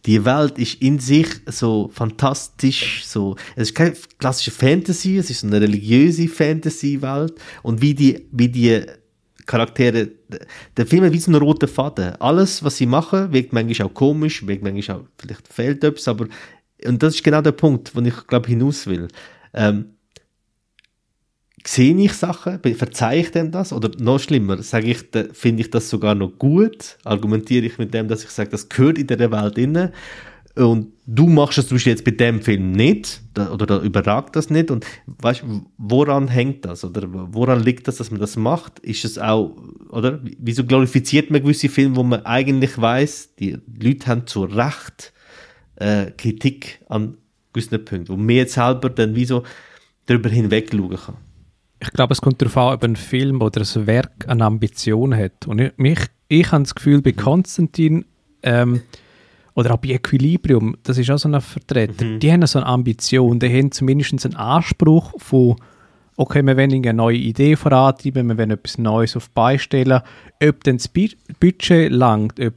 Die 0.06 0.24
Welt 0.24 0.60
ist 0.60 0.80
in 0.80 1.00
sich 1.00 1.28
so 1.48 1.90
fantastisch, 1.92 3.04
so, 3.06 3.36
es 3.56 3.70
ist 3.70 3.76
keine 3.76 3.96
klassische 4.20 4.52
Fantasy, 4.52 5.18
es 5.18 5.32
ist 5.32 5.44
eine 5.44 5.60
religiöse 5.60 6.28
Fantasy-Welt 6.28 7.34
und 7.64 7.82
wie 7.82 7.96
die, 7.96 8.28
wie 8.32 8.50
die 8.50 8.84
Charaktere, 9.48 10.12
der 10.78 10.86
Film 10.86 11.06
hat 11.06 11.12
wie 11.12 11.18
so 11.18 11.32
einen 11.32 11.42
roten 11.42 11.68
Faden. 11.68 12.16
Alles, 12.22 12.64
was 12.64 12.78
sie 12.78 12.86
machen, 12.86 13.34
wirkt 13.34 13.52
manchmal 13.52 13.88
auch 13.88 13.94
komisch, 13.96 14.46
wirkt 14.46 14.62
manchmal 14.62 14.98
auch, 14.98 15.06
vielleicht 15.18 15.48
fehlt 15.48 15.84
etwas, 15.84 16.08
aber, 16.08 16.28
und 16.86 17.02
das 17.02 17.16
ist 17.16 17.24
genau 17.24 17.42
der 17.42 17.52
Punkt, 17.52 17.96
wo 17.96 18.02
ich, 18.02 18.28
glaube 18.28 18.48
hinaus 18.48 18.86
will. 18.86 19.08
Ähm, 19.56 19.95
sehe 21.66 21.96
ich 21.96 22.14
Sachen, 22.14 22.60
verzeihe 22.76 23.22
ich 23.22 23.32
dem 23.32 23.52
das? 23.52 23.74
Oder 23.74 23.92
noch 24.00 24.20
schlimmer, 24.20 24.62
sage 24.62 24.92
ich, 24.92 25.06
finde 25.34 25.62
ich 25.62 25.70
das 25.72 25.90
sogar 25.90 26.16
noch 26.16 26.38
gut? 26.38 26.98
Argumentiere 27.04 27.66
ich 27.66 27.78
mit 27.78 27.94
dem, 27.94 28.08
dass 28.08 28.24
ich 28.24 28.30
sage, 28.30 28.50
das 28.50 28.70
gehört 28.70 28.98
in 28.98 29.08
der 29.08 29.32
Welt 29.32 29.58
inne 29.58 29.92
und 30.56 30.94
du 31.06 31.28
machst 31.28 31.58
es 31.58 31.68
zum 31.68 31.76
Beispiel 31.76 31.92
jetzt 31.92 32.06
bei 32.06 32.12
dem 32.12 32.42
Film 32.42 32.72
nicht 32.72 33.22
oder 33.52 33.66
da 33.66 33.82
überragt 33.82 34.38
das 34.38 34.50
nicht 34.50 34.72
und 34.72 34.86
weißt, 35.06 35.44
woran 35.78 36.30
hängt 36.30 36.64
das 36.64 36.86
oder 36.86 37.04
woran 37.12 37.62
liegt 37.62 37.88
das, 37.88 37.98
dass 37.98 38.10
man 38.10 38.22
das 38.22 38.38
macht? 38.38 38.80
Ist 38.80 39.04
es 39.04 39.20
auch, 39.20 39.58
oder? 39.90 40.22
Wieso 40.40 40.64
glorifiziert 40.64 41.30
man 41.30 41.42
gewisse 41.42 41.68
Filme, 41.68 41.98
wo 41.98 42.04
man 42.04 42.26
eigentlich 42.26 42.80
weiß, 42.80 43.36
die 43.38 43.58
Leute 43.82 44.08
haben 44.08 44.28
zu 44.28 44.46
Recht 44.46 45.12
äh, 45.76 46.12
Kritik 46.12 46.80
an 46.88 47.18
gewissen 47.52 47.84
Punkten, 47.84 48.08
wo 48.08 48.16
man 48.16 48.30
jetzt 48.30 48.54
selber 48.54 48.90
dann 48.90 49.16
wie 49.16 49.26
so 49.26 49.44
darüber 50.06 50.30
hinweg 50.30 50.70
schauen 50.72 50.96
kann. 50.96 51.16
Ich 51.86 51.94
glaube, 51.94 52.14
es 52.14 52.22
kommt 52.22 52.42
darauf 52.42 52.58
an, 52.58 52.74
ob 52.74 52.84
ein 52.84 52.96
Film 52.96 53.42
oder 53.42 53.62
ein 53.62 53.88
Werk 53.88 54.26
eine 54.28 54.46
Ambition 54.46 55.16
hat. 55.16 55.48
Und 55.48 55.60
ich, 55.60 55.72
mich, 55.78 56.00
ich 56.28 56.52
habe 56.52 56.64
das 56.64 56.76
Gefühl, 56.76 57.02
bei 57.02 57.12
Konstantin 57.12 58.06
ähm, 58.44 58.82
oder 59.54 59.74
auch 59.74 59.78
bei 59.78 59.90
Equilibrium, 59.90 60.76
das 60.84 60.98
ist 60.98 61.10
auch 61.12 61.18
so 61.18 61.30
ein 61.30 61.40
Vertreter, 61.40 62.18
die 62.18 62.32
haben 62.32 62.46
so 62.46 62.60
eine 62.60 62.68
Ambition, 62.68 63.40
die 63.40 63.50
haben 63.50 63.72
zumindest 63.72 64.26
einen 64.26 64.36
Anspruch 64.36 65.14
von, 65.18 65.56
okay, 66.18 66.44
wir 66.44 66.58
wollen 66.58 66.74
eine 66.74 66.94
neue 66.94 67.18
Idee 67.18 67.56
vorantreiben, 67.56 68.28
wir 68.28 68.38
wollen 68.38 68.52
etwas 68.52 68.78
Neues 68.78 69.16
auf 69.16 69.28
die 69.28 69.32
Beine 69.34 69.60
stellen. 69.60 70.02
Ob 70.44 70.64
dann 70.64 70.78
das 70.78 70.88
Bu- 70.88 71.16
Budget 71.40 71.92
langt, 71.92 72.40
ob 72.40 72.54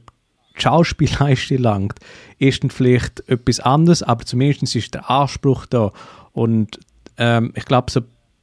die 0.57 0.61
Schauspielleistung 0.61 1.59
langt, 1.59 1.99
ist 2.37 2.63
dann 2.63 2.69
vielleicht 2.69 3.27
etwas 3.29 3.61
anderes, 3.61 4.03
aber 4.03 4.25
zumindest 4.25 4.75
ist 4.75 4.93
der 4.93 5.09
Anspruch 5.09 5.65
da. 5.67 5.91
Und 6.33 6.79
ähm, 7.17 7.53
ich 7.55 7.65
glaube, 7.65 7.91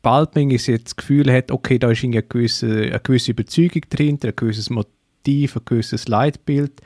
sobald 0.07 0.37
man 0.37 0.51
jetzt 0.51 0.69
das 0.69 0.95
Gefühl 0.95 1.33
hat, 1.33 1.51
okay, 1.51 1.81
da 1.81 1.91
ist 1.91 2.05
eine 2.05 2.23
gewisse, 2.23 2.69
eine 2.69 3.01
gewisse 3.01 3.33
Überzeugung 3.33 3.83
drin, 3.91 4.19
ein 4.23 4.37
gewisses 4.37 4.71
Motiv, 4.71 5.57
ein 5.57 5.63
gewisses 5.65 6.07
Leitbild, 6.07 6.81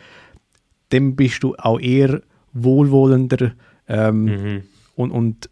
dann 0.89 1.17
bist 1.17 1.43
du 1.43 1.55
auch 1.57 1.79
eher 1.79 2.23
wohlwollender 2.55 3.53
ähm, 3.89 4.63
und, 4.97 5.11
und 5.11 5.51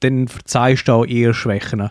dann 0.00 0.26
verzeihst 0.26 0.88
du 0.88 0.92
auch 0.92 1.06
eher 1.06 1.32
Schwächen. 1.32 1.90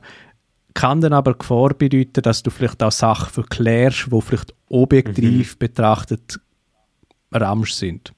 Kann 0.73 0.99
dann 0.99 1.13
aber 1.13 1.35
Gefahr 1.35 1.73
bedeuten, 1.73 2.21
dass 2.21 2.43
du 2.43 2.49
vielleicht 2.51 2.83
auch 2.83 2.91
Sachen 2.91 3.31
verklärst, 3.31 4.09
die 4.11 4.21
vielleicht 4.21 4.53
objektiv 4.67 5.57
betrachtet 5.57 6.41
Ramsch 7.31 7.71
sind. 7.71 8.11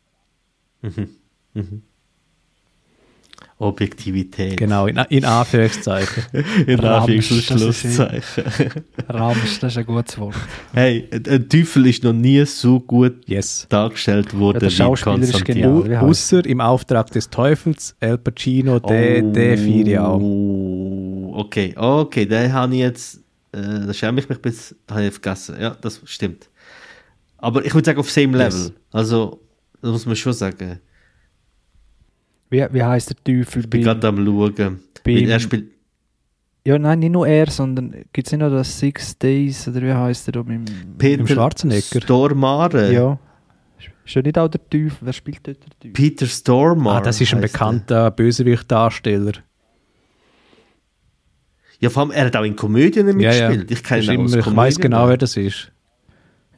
Objektivität. 3.59 4.55
Genau, 4.57 4.85
in, 4.85 4.97
in 5.09 5.25
Anführungszeichen. 5.25 6.23
In 6.67 6.79
Ramsch, 6.79 7.09
Anführungs- 7.31 7.51
und 7.51 7.61
das 7.61 7.67
ist 7.67 7.79
Schlusszeichen. 7.95 8.43
Ramsch, 9.09 9.59
das 9.59 9.73
ist 9.73 9.77
ein 9.79 9.85
gutes 9.87 10.17
Wort. 10.19 10.35
Hey, 10.73 11.09
ein 11.11 11.49
Teufel 11.49 11.87
ist 11.87 12.03
noch 12.03 12.13
nie 12.13 12.45
so 12.45 12.79
gut 12.79 13.27
Yes. 13.27 13.65
dargestellt 13.69 14.37
worden 14.37 14.57
Ja, 14.57 14.59
der 14.59 14.69
Schauspieler 14.69 15.15
Konstantin. 15.17 15.55
genial. 15.55 15.89
wie 15.89 15.95
heisst 15.97 16.03
Ausser 16.33 16.45
im 16.45 16.61
Auftrag 16.61 17.09
des 17.11 17.29
Teufels, 17.31 17.95
El 17.99 18.19
Pacino, 18.19 18.79
der, 18.79 19.23
der 19.23 19.57
vier 19.57 19.87
Jahre. 19.87 20.21
Oh, 20.21 21.31
okay, 21.37 21.73
okay, 21.75 22.25
den 22.27 22.53
habe 22.53 22.73
ich 22.75 22.79
jetzt, 22.81 23.15
äh, 23.53 23.87
da 23.87 23.93
schäme 23.93 24.19
ich 24.21 24.29
mich 24.29 24.39
bis, 24.39 24.75
da 24.85 24.95
habe 24.95 25.07
ich 25.07 25.13
vergessen. 25.13 25.55
Ja, 25.59 25.75
das 25.81 25.99
stimmt. 26.05 26.47
Aber 27.39 27.65
ich 27.65 27.73
würde 27.73 27.85
sagen, 27.85 27.99
auf 27.99 28.11
same 28.11 28.37
Yes. 28.37 28.55
level. 28.55 28.75
Also, 28.91 29.39
das 29.81 29.91
muss 29.91 30.05
man 30.05 30.15
schon 30.15 30.33
sagen. 30.33 30.79
Wie, 32.49 32.65
wie 32.71 32.83
heißt 32.83 33.09
der 33.09 33.17
Teufel 33.23 33.63
Ich 33.63 33.69
bin 33.69 33.81
gerade 33.83 34.07
am 34.07 34.25
schauen. 34.25 34.79
beim- 35.03 35.29
er 35.29 35.39
spielt, 35.39 35.71
Ja, 36.65 36.77
nein, 36.79 36.99
nicht 36.99 37.11
nur 37.11 37.27
er, 37.27 37.49
sondern 37.49 37.91
gibt 38.13 38.27
es 38.27 38.31
nicht 38.33 38.41
noch 38.41 38.49
das 38.49 38.77
Six 38.79 39.17
Days 39.17 39.67
oder 39.67 39.81
wie 39.81 39.93
heißt 39.93 40.27
er 40.29 40.31
da? 40.33 40.43
Mit, 40.43 40.67
dem- 40.69 40.97
Peter 40.97 41.27
Schwarzenegger. 41.27 42.01
Stormare. 42.01 42.93
ja. 42.93 43.19
Ist 44.05 44.15
ja 44.15 44.21
nicht 44.21 44.37
auch 44.39 44.47
der 44.47 44.61
Teufel? 44.69 44.95
Wer 45.01 45.11
spielt 45.13 45.45
dort 45.45 45.57
der 45.57 45.69
Teufel? 45.79 45.91
Peter 45.91 46.25
Stormare. 46.25 46.97
Ah, 46.99 47.01
das 47.01 47.19
ist 47.19 47.33
ein 47.33 47.41
bekannter 47.41 48.09
Bösewicht-Darsteller. 48.11 49.31
er. 49.33 49.43
Ja, 51.79 51.89
vor 51.89 52.03
allem, 52.03 52.11
er 52.11 52.25
hat 52.25 52.35
auch 52.35 52.43
in 52.43 52.55
Komödien 52.55 53.07
Ja, 53.19 53.31
ja. 53.33 53.49
mitgespielt. 53.49 53.71
Ich 53.71 53.83
kenne 53.83 54.13
ihn 54.13 54.21
aus 54.21 54.33
immer, 54.33 54.47
ich 54.47 54.55
weiß 54.55 54.79
genau, 54.79 55.07
wer 55.09 55.17
das 55.17 55.37
ist. 55.37 55.71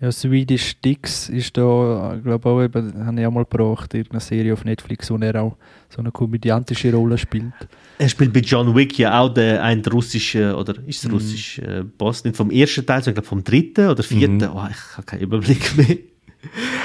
Ja, 0.01 0.11
Swedish 0.13 0.80
Dicks 0.80 1.27
ist 1.27 1.57
da, 1.57 2.15
ich 2.15 2.23
glaube 2.23 2.47
auch, 2.49 2.61
eben, 2.63 3.05
habe 3.05 3.19
ich 3.19 3.27
auch 3.27 3.31
mal 3.31 3.43
gebracht, 3.43 3.93
irgendeine 3.93 4.21
Serie 4.21 4.53
auf 4.53 4.63
Netflix, 4.63 5.11
wo 5.11 5.17
er 5.17 5.41
auch 5.43 5.57
so 5.89 5.99
eine 5.99 6.09
komödiantische 6.11 6.93
Rolle 6.93 7.17
spielt. 7.17 7.51
Er 7.97 8.07
spielt 8.07 8.31
bei 8.31 8.39
John 8.39 8.73
Wick 8.76 8.97
ja 8.97 9.19
auch 9.19 9.34
den, 9.34 9.57
einen 9.57 9.84
russischen, 9.85 10.53
oder 10.53 10.76
ist 10.88 11.03
Mhm. 11.03 11.09
es 11.09 11.11
russisch, 11.11 11.59
äh, 11.59 11.84
Boss, 11.84 12.23
nicht 12.23 12.38
vom 12.38 12.49
ersten 12.49 12.85
Teil, 12.85 13.03
sondern 13.03 13.15
glaub 13.15 13.26
vom 13.26 13.43
dritten 13.43 13.89
oder 13.89 14.01
vierten. 14.01 14.38
Mhm. 14.38 14.49
Oh, 14.53 14.67
ich 14.71 14.95
habe 14.97 15.05
keinen 15.05 15.21
Überblick 15.21 15.76
mehr. 15.77 15.97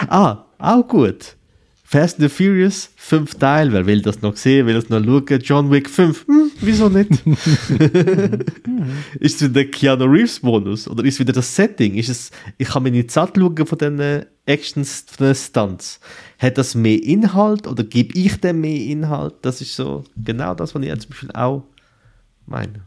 ah, 0.08 0.44
auch 0.58 0.86
gut. 0.88 1.36
Fast 1.94 2.18
and 2.18 2.28
the 2.28 2.28
Furious, 2.28 2.90
fünf 2.96 3.36
Teil. 3.36 3.72
Wer 3.72 3.86
will 3.86 4.02
das 4.02 4.20
noch 4.20 4.34
sehen, 4.34 4.66
will 4.66 4.74
das 4.74 4.88
noch 4.88 5.00
schauen? 5.00 5.40
John 5.40 5.70
Wick 5.70 5.88
5, 5.88 6.26
hm, 6.26 6.50
wieso 6.60 6.88
nicht? 6.88 7.08
ist 9.20 9.36
es 9.36 9.42
wieder 9.42 9.52
der 9.52 9.70
Keanu 9.70 10.06
Reeves 10.06 10.40
Bonus? 10.40 10.88
Oder 10.88 11.04
ist 11.04 11.14
es 11.14 11.20
wieder 11.20 11.32
das 11.32 11.54
Setting? 11.54 11.94
Ist 11.94 12.08
es, 12.08 12.32
ich 12.58 12.66
kann 12.66 12.82
mir 12.82 12.90
nicht 12.90 13.12
satt 13.12 13.36
schauen 13.36 13.64
von 13.64 13.78
den 13.78 14.24
Actions, 14.44 15.04
von 15.06 15.28
den 15.28 15.36
Stunts. 15.36 16.00
Hat 16.40 16.58
das 16.58 16.74
mehr 16.74 17.00
Inhalt 17.00 17.68
oder 17.68 17.84
gebe 17.84 18.18
ich 18.18 18.40
dem 18.40 18.62
mehr 18.62 18.74
Inhalt? 18.74 19.34
Das 19.42 19.60
ist 19.60 19.76
so 19.76 20.02
genau 20.16 20.56
das, 20.56 20.74
was 20.74 20.82
ich 20.82 20.88
jetzt 20.88 21.02
zum 21.02 21.10
Beispiel 21.10 21.30
auch 21.32 21.62
meine. 22.44 22.80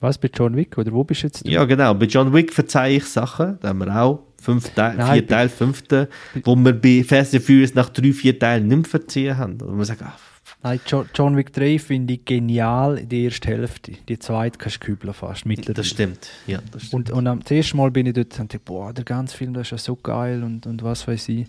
Was, 0.00 0.16
bei 0.16 0.30
John 0.32 0.56
Wick? 0.56 0.78
Oder 0.78 0.92
wo 0.92 1.04
bist 1.04 1.22
du 1.22 1.26
jetzt? 1.26 1.46
Ja, 1.46 1.66
genau. 1.66 1.92
Bei 1.92 2.06
John 2.06 2.32
Wick 2.32 2.54
verzeihe 2.54 2.96
ich 2.96 3.04
Sachen. 3.04 3.58
Da 3.60 3.68
haben 3.68 3.80
wir 3.80 3.94
auch 3.94 4.22
fünf 4.40 4.68
Teil, 4.70 4.96
Nein, 4.96 5.12
vier 5.14 5.26
Teile, 5.26 5.48
fünfte, 5.48 6.08
wo 6.44 6.54
wir 6.56 6.72
bei 6.72 7.04
Fast 7.06 7.34
and 7.34 7.42
Furious 7.44 7.74
nach 7.74 7.88
drei, 7.90 8.12
vier 8.12 8.38
Teilen 8.38 8.68
nicht 8.68 8.86
verziehen 8.88 9.36
haben. 9.36 9.60
Wo 9.60 9.66
man 9.66 9.84
sagt, 9.84 10.02
ah, 10.02 10.16
Nein, 10.62 10.80
Jo- 10.86 11.04
John 11.14 11.36
Wick 11.36 11.52
3 11.52 11.78
finde 11.78 12.14
ich 12.14 12.24
genial 12.24 12.98
in 12.98 13.08
der 13.08 13.18
ersten 13.20 13.46
Hälfte. 13.46 13.92
Die 14.08 14.18
zweite 14.18 14.58
kannst 14.58 14.76
du 14.82 14.86
kübeln 14.86 15.14
fast, 15.14 15.46
mittlerweile. 15.46 15.74
das 15.74 15.86
stimmt. 15.86 16.30
Ja, 16.48 16.58
das 16.72 16.84
stimmt. 16.86 17.10
Und, 17.10 17.16
und 17.18 17.26
am 17.28 17.40
das 17.40 17.50
erste 17.52 17.76
Mal 17.76 17.90
bin 17.92 18.06
ich 18.06 18.14
dort 18.14 18.38
und 18.40 18.52
dachte, 18.52 18.58
boah, 18.64 18.92
der 18.92 19.04
ganze 19.04 19.36
Film, 19.36 19.54
das 19.54 19.68
ist 19.68 19.70
ja 19.72 19.78
so 19.78 19.94
geil 19.96 20.42
und, 20.42 20.66
und 20.66 20.82
was 20.82 21.06
weiß 21.06 21.28
ich. 21.28 21.46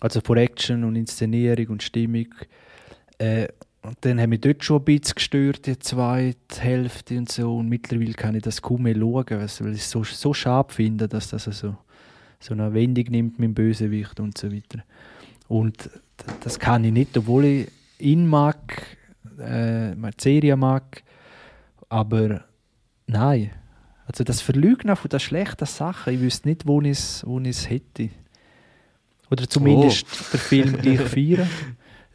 Also 0.00 0.20
von 0.24 0.38
Action 0.38 0.82
und 0.84 0.96
Inszenierung 0.96 1.66
und 1.68 1.82
Stimmung. 1.82 2.26
Äh, 3.18 3.48
und 3.82 3.96
dann 4.02 4.20
haben 4.20 4.30
mich 4.30 4.40
dort 4.40 4.64
schon 4.64 4.78
ein 4.80 4.84
bisschen 4.84 5.14
gestört, 5.16 5.66
die 5.66 5.78
zweite 5.78 6.60
Hälfte 6.60 7.18
und 7.18 7.30
so. 7.30 7.56
Und 7.58 7.68
mittlerweile 7.68 8.12
kann 8.14 8.34
ich 8.34 8.42
das 8.42 8.62
kaum 8.62 8.84
mehr 8.84 8.94
schauen, 8.94 9.26
weil 9.28 9.74
ich 9.74 9.80
es 9.82 9.90
so, 9.90 10.04
so 10.04 10.32
scharf 10.32 10.72
finde, 10.74 11.06
dass 11.08 11.28
das 11.28 11.44
so, 11.44 11.76
so 12.42 12.54
eine 12.54 12.74
Wendung 12.74 13.04
nimmt 13.08 13.38
mit 13.38 13.48
dem 13.48 13.54
Bösewicht 13.54 14.18
und 14.20 14.36
so 14.36 14.52
weiter. 14.52 14.82
Und 15.48 15.90
das 16.40 16.58
kann 16.58 16.84
ich 16.84 16.92
nicht, 16.92 17.16
obwohl 17.16 17.44
ich 17.44 17.68
ihn 17.98 18.26
mag, 18.26 18.82
äh, 19.38 19.94
die 19.94 20.10
Serie 20.18 20.56
mag, 20.56 21.02
aber 21.88 22.44
nein. 23.06 23.50
Also 24.06 24.24
das 24.24 24.40
Verleugnen 24.40 24.96
von 24.96 25.08
den 25.08 25.20
schlechten 25.20 25.66
Sachen, 25.66 26.14
ich 26.14 26.20
wüsste 26.20 26.48
nicht, 26.48 26.66
wo 26.66 26.80
ich 26.80 26.90
es 26.90 27.24
wo 27.26 27.38
ich's 27.38 27.70
hätte. 27.70 28.10
Oder 29.30 29.48
zumindest 29.48 30.06
den 30.32 30.40
Film 30.40 30.76
gleich 30.78 31.00
feiern. 31.08 31.48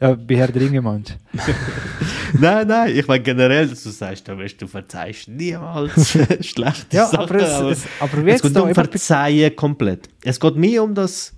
Ja, 0.00 0.14
bei 0.14 0.36
Herr 0.36 0.48
der 0.48 0.62
Ringe 0.62 0.80
meinst 0.80 1.16
nein, 2.40 2.68
nein, 2.68 2.96
ich 2.96 3.06
meine 3.08 3.22
generell, 3.22 3.66
dass 3.68 3.82
du 3.82 3.90
sagst, 3.90 4.28
du, 4.28 4.38
weißt, 4.38 4.62
du 4.62 4.66
verzeihst 4.68 5.26
niemals 5.28 6.10
schlechte 6.40 6.96
Ja, 6.96 7.06
Sachen. 7.06 7.18
aber 7.40 7.70
es- 7.70 7.78
es- 7.84 7.88
aber 8.00 8.26
es 8.26 8.42
geht 8.42 8.56
um 8.56 8.74
Verzeihen 8.74 9.56
komplett. 9.56 10.08
Es 10.22 10.38
geht 10.38 10.54
mehr 10.56 10.84
um 10.84 10.94
das, 10.94 11.34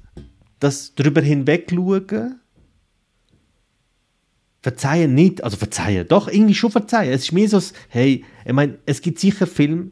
das 0.59 0.95
drüber 0.95 1.23
hinweg 1.23 1.71
schauen. 1.75 2.41
Verzeihen 4.63 5.15
nicht, 5.15 5.43
also 5.43 5.57
verzeihen, 5.57 6.07
doch, 6.07 6.29
irgendwie 6.29 6.55
schon 6.55 6.71
verzeihen. 6.71 7.13
Es 7.15 7.23
ist 7.23 7.33
mehr 7.33 7.49
so, 7.49 7.59
hey, 7.89 8.25
ich 8.45 8.53
meine, 8.53 8.79
es 8.85 9.01
gibt 9.01 9.19
sicher 9.19 9.47
Filme, 9.47 9.91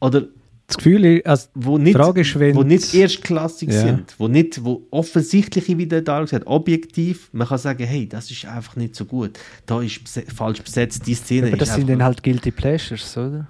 oder 0.00 0.24
Das 0.66 0.78
Gefühl 0.78 1.22
also 1.24 1.48
wo 1.54 1.78
die 1.78 1.84
nicht, 1.84 1.96
Frage 1.96 2.22
ist, 2.22 2.38
wenn 2.40 2.56
wo 2.56 2.64
nicht 2.64 2.92
erstklassig 2.92 3.70
Ja. 3.70 3.82
sind, 3.82 4.14
wo 4.18 4.26
nicht, 4.26 4.64
wo 4.64 4.82
offensichtliche, 4.90 5.78
wie 5.78 5.86
der 5.86 6.02
da 6.02 6.20
gesagt, 6.20 6.46
objektiv, 6.46 7.28
man 7.32 7.46
kann 7.46 7.58
sagen, 7.58 7.84
hey, 7.86 8.08
das 8.08 8.30
ist 8.32 8.44
einfach 8.46 8.74
nicht 8.74 8.96
so 8.96 9.04
gut. 9.04 9.38
Da 9.64 9.80
ist 9.80 10.00
falsch 10.34 10.60
besetzt, 10.62 11.06
die 11.06 11.14
Szene 11.14 11.48
Aber 11.48 11.56
das 11.56 11.74
sind 11.74 11.88
dann 11.88 12.02
halt 12.02 12.22
Guilty 12.22 12.50
Pleasures, 12.50 13.16
oder? 13.16 13.46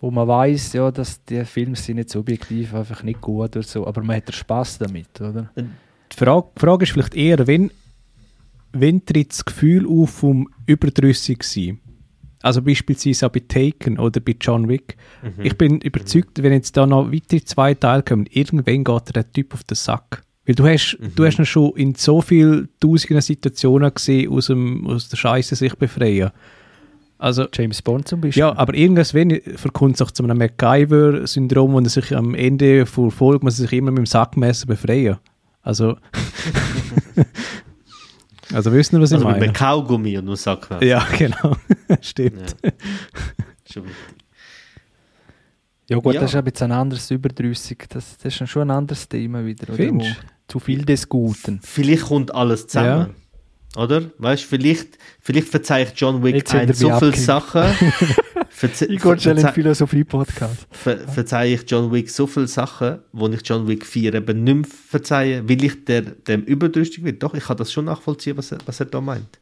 Wo 0.00 0.10
man 0.10 0.28
weiß, 0.28 0.74
ja, 0.74 0.90
dass 0.90 1.24
die 1.24 1.44
Filme 1.44 1.76
sind 1.76 1.96
nicht 1.96 2.10
subjektiv 2.10 2.74
einfach 2.74 3.02
nicht 3.02 3.20
gut 3.22 3.56
oder 3.56 3.62
so, 3.62 3.86
aber 3.86 4.02
man 4.02 4.16
hat 4.16 4.32
Spaß 4.32 4.78
damit, 4.78 5.20
oder? 5.20 5.50
Die 5.56 6.16
Frage, 6.16 6.48
die 6.56 6.60
Frage 6.60 6.84
ist 6.84 6.92
vielleicht 6.92 7.14
eher, 7.14 7.46
wenn, 7.46 7.70
wenn 8.72 9.04
tritt 9.04 9.30
das 9.30 9.44
Gefühl 9.44 9.86
auf 9.88 10.10
vom 10.10 10.48
überdrüssig 10.66 11.42
sein? 11.42 11.80
Also 12.48 12.62
beispielsweise 12.62 13.26
auch 13.26 13.30
bei 13.30 13.40
Taken 13.46 13.98
oder 13.98 14.20
bei 14.20 14.34
John 14.40 14.68
Wick. 14.70 14.96
Mhm. 15.22 15.44
Ich 15.44 15.58
bin 15.58 15.80
überzeugt, 15.82 16.42
wenn 16.42 16.52
jetzt 16.54 16.76
da 16.78 16.86
noch 16.86 17.12
weitere 17.12 17.44
zwei 17.44 17.74
Teile 17.74 18.02
kommen, 18.02 18.24
irgendwann 18.30 18.84
geht 18.84 19.14
der 19.14 19.30
Typ 19.30 19.52
auf 19.52 19.64
den 19.64 19.74
Sack. 19.74 20.22
Weil 20.46 20.54
du 20.54 20.66
hast, 20.66 20.96
Mhm. 20.98 21.12
du 21.14 21.26
hast 21.26 21.38
ihn 21.38 21.44
schon 21.44 21.72
in 21.76 21.94
so 21.94 22.22
vielen 22.22 22.70
tausenden 22.80 23.20
Situationen 23.20 23.92
gesehen, 23.92 24.30
aus, 24.32 24.46
dem, 24.46 24.86
aus 24.86 25.10
der 25.10 25.18
Scheiße 25.18 25.56
sich 25.56 25.74
befreien. 25.74 26.30
Also, 27.18 27.46
James 27.52 27.82
Bond 27.82 28.08
zum 28.08 28.22
Beispiel. 28.22 28.40
ja, 28.40 28.56
aber 28.56 28.72
irgendwann 28.72 29.40
verkommt 29.56 29.96
es 29.96 30.00
auch 30.02 30.10
zu 30.10 30.22
einem 30.24 30.38
MacGyver-Syndrom, 30.38 31.72
wo 31.74 31.80
er 31.80 31.88
sich 31.90 32.16
am 32.16 32.34
Ende 32.34 32.86
vor 32.86 33.10
Folge 33.10 33.44
muss 33.44 33.58
er 33.58 33.64
sich 33.68 33.72
immer 33.78 33.90
mit 33.90 33.98
dem 33.98 34.06
Sackmesser 34.06 34.66
befreien. 34.66 35.18
Also, 35.60 35.96
also 38.52 38.72
wissen 38.72 38.96
wir, 38.96 39.02
was 39.02 39.12
also 39.12 39.24
ich 39.24 39.26
mit 39.26 39.34
meine? 39.36 39.44
einem 39.46 39.52
Kaugummi 39.54 40.16
und 40.18 40.26
einem 40.26 40.36
Sackmesser. 40.36 40.84
Ja, 40.84 41.06
genau. 41.18 41.56
Stimmt. 42.00 42.56
Ja. 42.62 42.70
Schon 43.70 43.84
wichtig. 43.84 44.24
Ja 45.90 45.98
gut, 45.98 46.14
Ja. 46.14 46.20
das 46.20 46.30
ist 46.30 46.36
ein 46.36 46.44
bisschen 46.44 46.70
ein 46.72 46.78
anderes 46.78 47.10
Überdrüssig. 47.10 47.86
Das, 47.88 48.18
das 48.18 48.40
ist 48.40 48.48
schon 48.50 48.62
ein 48.70 48.76
anderes 48.76 49.08
Thema 49.08 49.44
wieder. 49.44 49.68
Oder? 49.68 49.76
Findest 49.76 50.16
Wo 50.16 50.52
Zu 50.52 50.58
viel 50.60 50.84
des 50.84 51.08
Guten. 51.08 51.60
Vielleicht 51.62 52.02
kommt 52.04 52.34
alles 52.34 52.66
zusammen. 52.66 53.14
Oder? 53.76 54.10
Weißt 54.18 54.44
du, 54.44 54.48
vielleicht, 54.48 54.98
vielleicht 55.20 55.48
verzeiht 55.48 55.92
John 55.96 56.22
Wick 56.22 56.52
ein 56.54 56.72
so 56.72 56.98
viele. 56.98 57.16
Sachen. 57.16 57.62
In 58.60 58.70
den 58.88 58.98
verze 58.98 59.52
Philosophie-Podcast. 59.52 60.66
ver 60.70 60.98
verzeihe 61.06 61.54
ich 61.54 61.70
John 61.70 61.92
Wick 61.92 62.10
so 62.10 62.26
viele 62.26 62.48
Sachen, 62.48 62.98
wo 63.12 63.28
ich 63.28 63.40
John 63.44 63.68
Wick 63.68 63.86
4 63.86 64.14
eben 64.14 64.42
nicht 64.42 64.54
mehr 64.54 64.64
verzeihe, 64.64 65.48
weil 65.48 65.62
ich 65.62 65.84
der, 65.84 66.02
dem 66.02 66.42
überdrüssig 66.42 67.04
wird. 67.04 67.22
Doch, 67.22 67.34
ich 67.34 67.44
kann 67.44 67.56
das 67.56 67.72
schon 67.72 67.84
nachvollziehen, 67.84 68.36
was 68.36 68.50
er, 68.50 68.58
was 68.66 68.80
er 68.80 68.86
da 68.86 69.00
meint. 69.00 69.38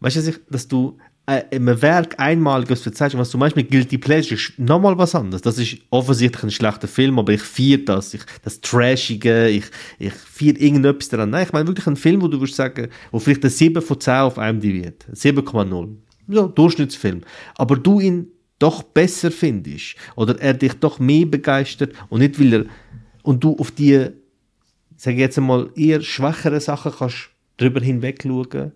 Weißt 0.00 0.16
du, 0.16 0.34
dass, 0.50 0.68
du 0.68 0.98
einem 1.26 1.80
Werk 1.80 2.18
einmaliges 2.18 2.82
verzeihst, 2.82 3.14
und 3.14 3.20
was 3.20 3.34
meinst 3.34 3.56
mit 3.56 3.70
Guilty 3.70 3.96
Pleasure, 3.96 4.34
ist 4.34 4.58
nochmal 4.58 4.98
was 4.98 5.14
anderes. 5.14 5.40
Das 5.40 5.58
ist 5.58 5.78
offensichtlich 5.90 6.42
ein 6.42 6.50
schlechter 6.50 6.86
Film, 6.86 7.18
aber 7.18 7.32
ich 7.32 7.40
feiere 7.40 7.78
das. 7.78 8.12
Ich, 8.12 8.22
das 8.42 8.60
Trashige, 8.60 9.48
ich, 9.48 9.64
ich 9.98 10.12
feiere 10.12 10.60
irgendetwas 10.60 11.08
daran. 11.08 11.30
Nein, 11.30 11.46
ich 11.46 11.52
meine 11.52 11.66
wirklich 11.66 11.86
einen 11.86 11.96
Film, 11.96 12.20
wo 12.20 12.28
du 12.28 12.40
würdest 12.40 12.56
sagen, 12.56 12.88
wo 13.10 13.18
vielleicht 13.18 13.44
ein 13.44 13.50
7 13.50 13.80
von 13.80 14.00
10 14.00 14.14
auf 14.14 14.36
IMDb 14.36 14.86
hat. 14.86 15.06
7,0. 15.14 15.96
Ja, 16.28 16.42
Durchschnittsfilm. 16.42 17.22
Aber 17.56 17.76
du 17.76 18.00
ihn 18.00 18.28
doch 18.58 18.82
besser 18.82 19.30
findest. 19.30 19.96
Oder 20.16 20.38
er 20.40 20.54
dich 20.54 20.74
doch 20.74 20.98
mehr 20.98 21.26
begeistert 21.26 21.92
und 22.10 22.20
nicht, 22.20 22.38
weil 22.38 22.52
er, 22.52 22.64
und 23.22 23.42
du 23.42 23.56
auf 23.56 23.70
die, 23.70 24.08
sage 24.96 25.16
ich 25.16 25.20
jetzt 25.20 25.38
einmal, 25.38 25.70
eher 25.74 26.02
schwächere 26.02 26.60
Sachen 26.60 26.92
kannst 26.98 27.30
drüber 27.56 27.80
hinweg 27.80 28.22
schauen, 28.22 28.72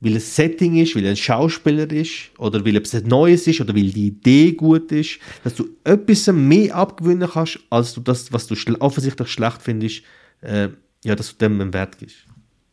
weil 0.00 0.16
es 0.16 0.36
Setting 0.36 0.76
ist, 0.76 0.94
weil 0.94 1.06
ein 1.06 1.16
Schauspieler 1.16 1.90
ist, 1.90 2.30
oder 2.38 2.64
weil 2.64 2.76
etwas 2.76 3.02
Neues 3.04 3.46
ist, 3.46 3.60
oder 3.60 3.74
weil 3.74 3.90
die 3.90 4.08
Idee 4.08 4.52
gut 4.52 4.92
ist, 4.92 5.18
dass 5.42 5.54
du 5.54 5.68
etwas 5.84 6.26
mehr 6.32 6.74
abgewinnen 6.74 7.28
kannst, 7.28 7.58
als 7.70 7.94
du 7.94 8.00
das, 8.00 8.32
was 8.32 8.46
du 8.46 8.54
schl 8.54 8.76
offensichtlich 8.76 9.28
schlecht 9.28 9.60
findest, 9.62 10.02
äh, 10.42 10.68
ja, 11.04 11.14
dass 11.16 11.36
du 11.36 11.44
dem 11.44 11.60
einen 11.60 11.72
Wert 11.74 11.98
gibst. 11.98 12.16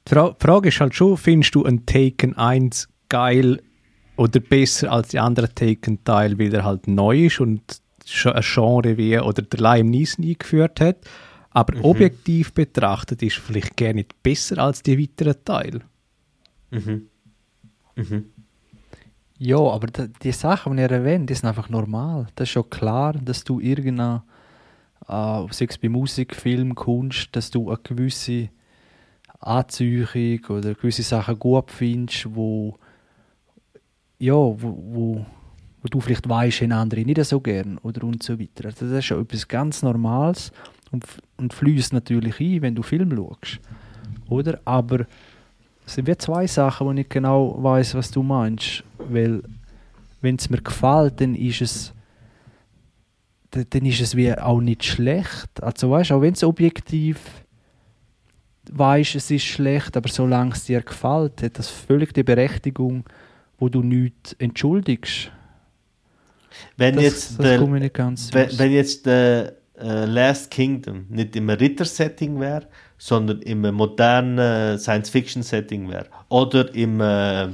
Die 0.08 0.14
Fra 0.14 0.36
Frage 0.40 0.70
ist 0.70 0.80
halt 0.80 0.94
schon, 0.94 1.18
findest 1.18 1.56
du 1.56 1.66
ein 1.66 1.86
Taken 1.86 2.36
1 2.38 2.88
geil 3.10 3.62
oder 4.18 4.40
besser 4.40 4.92
als 4.92 5.10
die 5.10 5.20
anderen 5.20 5.54
Taken-Teile, 5.54 6.38
weil 6.38 6.54
er 6.54 6.64
halt 6.64 6.88
neu 6.88 7.26
ist 7.26 7.40
und 7.40 7.62
ein 8.26 8.42
Genre 8.44 8.98
wie 8.98 9.18
oder 9.18 9.42
der 9.42 9.60
Lime 9.60 9.90
Neeson 9.90 10.26
eingeführt 10.26 10.80
hat. 10.80 10.98
Aber 11.50 11.76
Mhm. 11.76 11.86
objektiv 11.86 12.54
betrachtet 12.54 13.24
ist 13.24 13.38
vielleicht 13.38 13.76
gar 13.78 13.94
nicht 13.94 14.22
besser 14.22 14.60
als 14.60 14.84
die 14.84 15.00
weiteren 15.00 15.44
Teile. 15.44 15.82
Mhm. 16.70 17.08
Mhm. 17.96 18.26
Ja, 19.38 19.58
aber 19.58 19.88
die 19.88 20.32
Sachen, 20.32 20.78
die 20.78 20.84
ihr 20.84 20.92
erwähnt, 20.92 21.30
die 21.30 21.34
sind 21.34 21.50
einfach 21.50 21.70
normal. 21.70 22.28
Das 22.36 22.48
ist 22.48 22.54
schon 22.54 22.70
klar, 22.70 23.14
dass 23.14 23.44
du 23.44 23.60
irgendeine, 23.60 24.24
äh, 25.08 25.46
sei 25.52 25.66
es 25.70 25.78
bei 25.78 25.90
Musik, 25.90 26.36
Film, 26.36 26.74
Kunst, 26.74 27.36
dass 27.36 27.52
du 27.52 27.70
eine 27.70 27.80
gewisse 27.84 28.50
Anziehung 29.40 30.40
oder 30.50 30.74
gewisse 30.74 31.04
Sachen 31.04 31.38
gut 31.38 31.70
findest, 31.70 32.34
wo, 32.34 32.78
ja, 34.20 34.34
wo, 34.34 34.58
wo, 34.58 35.26
wo 35.82 35.88
du 35.90 36.00
vielleicht 36.00 36.28
weißt, 36.30 36.62
haben 36.62 36.72
andere 36.72 37.02
nicht 37.02 37.24
so 37.26 37.42
gern 37.42 37.78
oder 37.80 38.06
und 38.06 38.24
so 38.24 38.40
weiter. 38.40 38.66
Also 38.66 38.88
das 38.88 39.00
ist 39.00 39.06
schon 39.06 39.22
etwas 39.22 39.48
ganz 39.48 39.84
Normales 39.84 40.54
und, 40.92 41.06
und 41.38 41.54
fließt 41.54 41.92
natürlich 41.92 42.40
ein, 42.40 42.62
wenn 42.62 42.76
du 42.76 42.84
Film 42.84 43.14
schaust. 43.16 43.60
Oder? 44.30 44.62
Aber 44.64 45.06
es 45.86 45.96
sind 45.96 46.08
wie 46.08 46.18
zwei 46.18 46.48
Sachen, 46.48 46.88
wo 46.88 46.92
ich 46.92 47.10
genau 47.10 47.62
weiß, 47.62 47.96
was 47.96 48.12
du 48.12 48.24
meinst. 48.24 48.84
Weil, 48.98 49.44
wenn 50.22 50.36
es 50.36 50.50
mir 50.50 50.62
gefällt, 50.62 51.22
dann 51.22 51.36
ist 51.36 51.62
es 51.62 51.92
dann 53.52 53.86
ist 53.86 54.02
es 54.02 54.18
wie 54.18 54.34
auch 54.34 54.60
nicht 54.60 54.84
schlecht. 54.84 55.64
Also 55.64 55.90
weißt 55.90 56.12
auch 56.12 56.22
wenn 56.22 56.34
es 56.34 56.44
objektiv 56.44 57.18
weißt, 58.72 59.16
es 59.16 59.32
ist 59.32 59.46
schlecht, 59.46 59.96
aber 59.96 60.10
solange 60.10 60.54
es 60.54 60.66
dir 60.66 60.82
gefällt, 60.82 61.42
hat 61.44 61.60
das 61.60 61.70
völlig 61.70 62.14
die 62.14 62.24
Berechtigung, 62.24 63.06
wo 63.60 63.70
du 63.70 63.82
nichts 63.82 64.34
entschuldigst. 64.34 65.32
Wenn 66.78 66.96
Das, 66.96 67.04
jetzt 67.04 67.40
das 67.40 67.46
der, 67.46 67.62
wenn, 67.62 68.60
wenn 68.60 68.72
jetzt 68.72 69.06
der 69.06 69.56
äh, 69.78 70.06
Last 70.06 70.52
Kingdom 70.52 71.06
nicht 71.10 71.36
im 71.36 71.50
Ritter-Setting 71.50 72.40
wäre, 72.40 72.68
sondern 72.98 73.42
im 73.42 73.62
modernen 73.62 74.78
Science-Fiction-Setting 74.80 75.90
wäre, 75.90 76.08
oder 76.30 76.74
im 76.74 77.02
äh, 77.02 77.50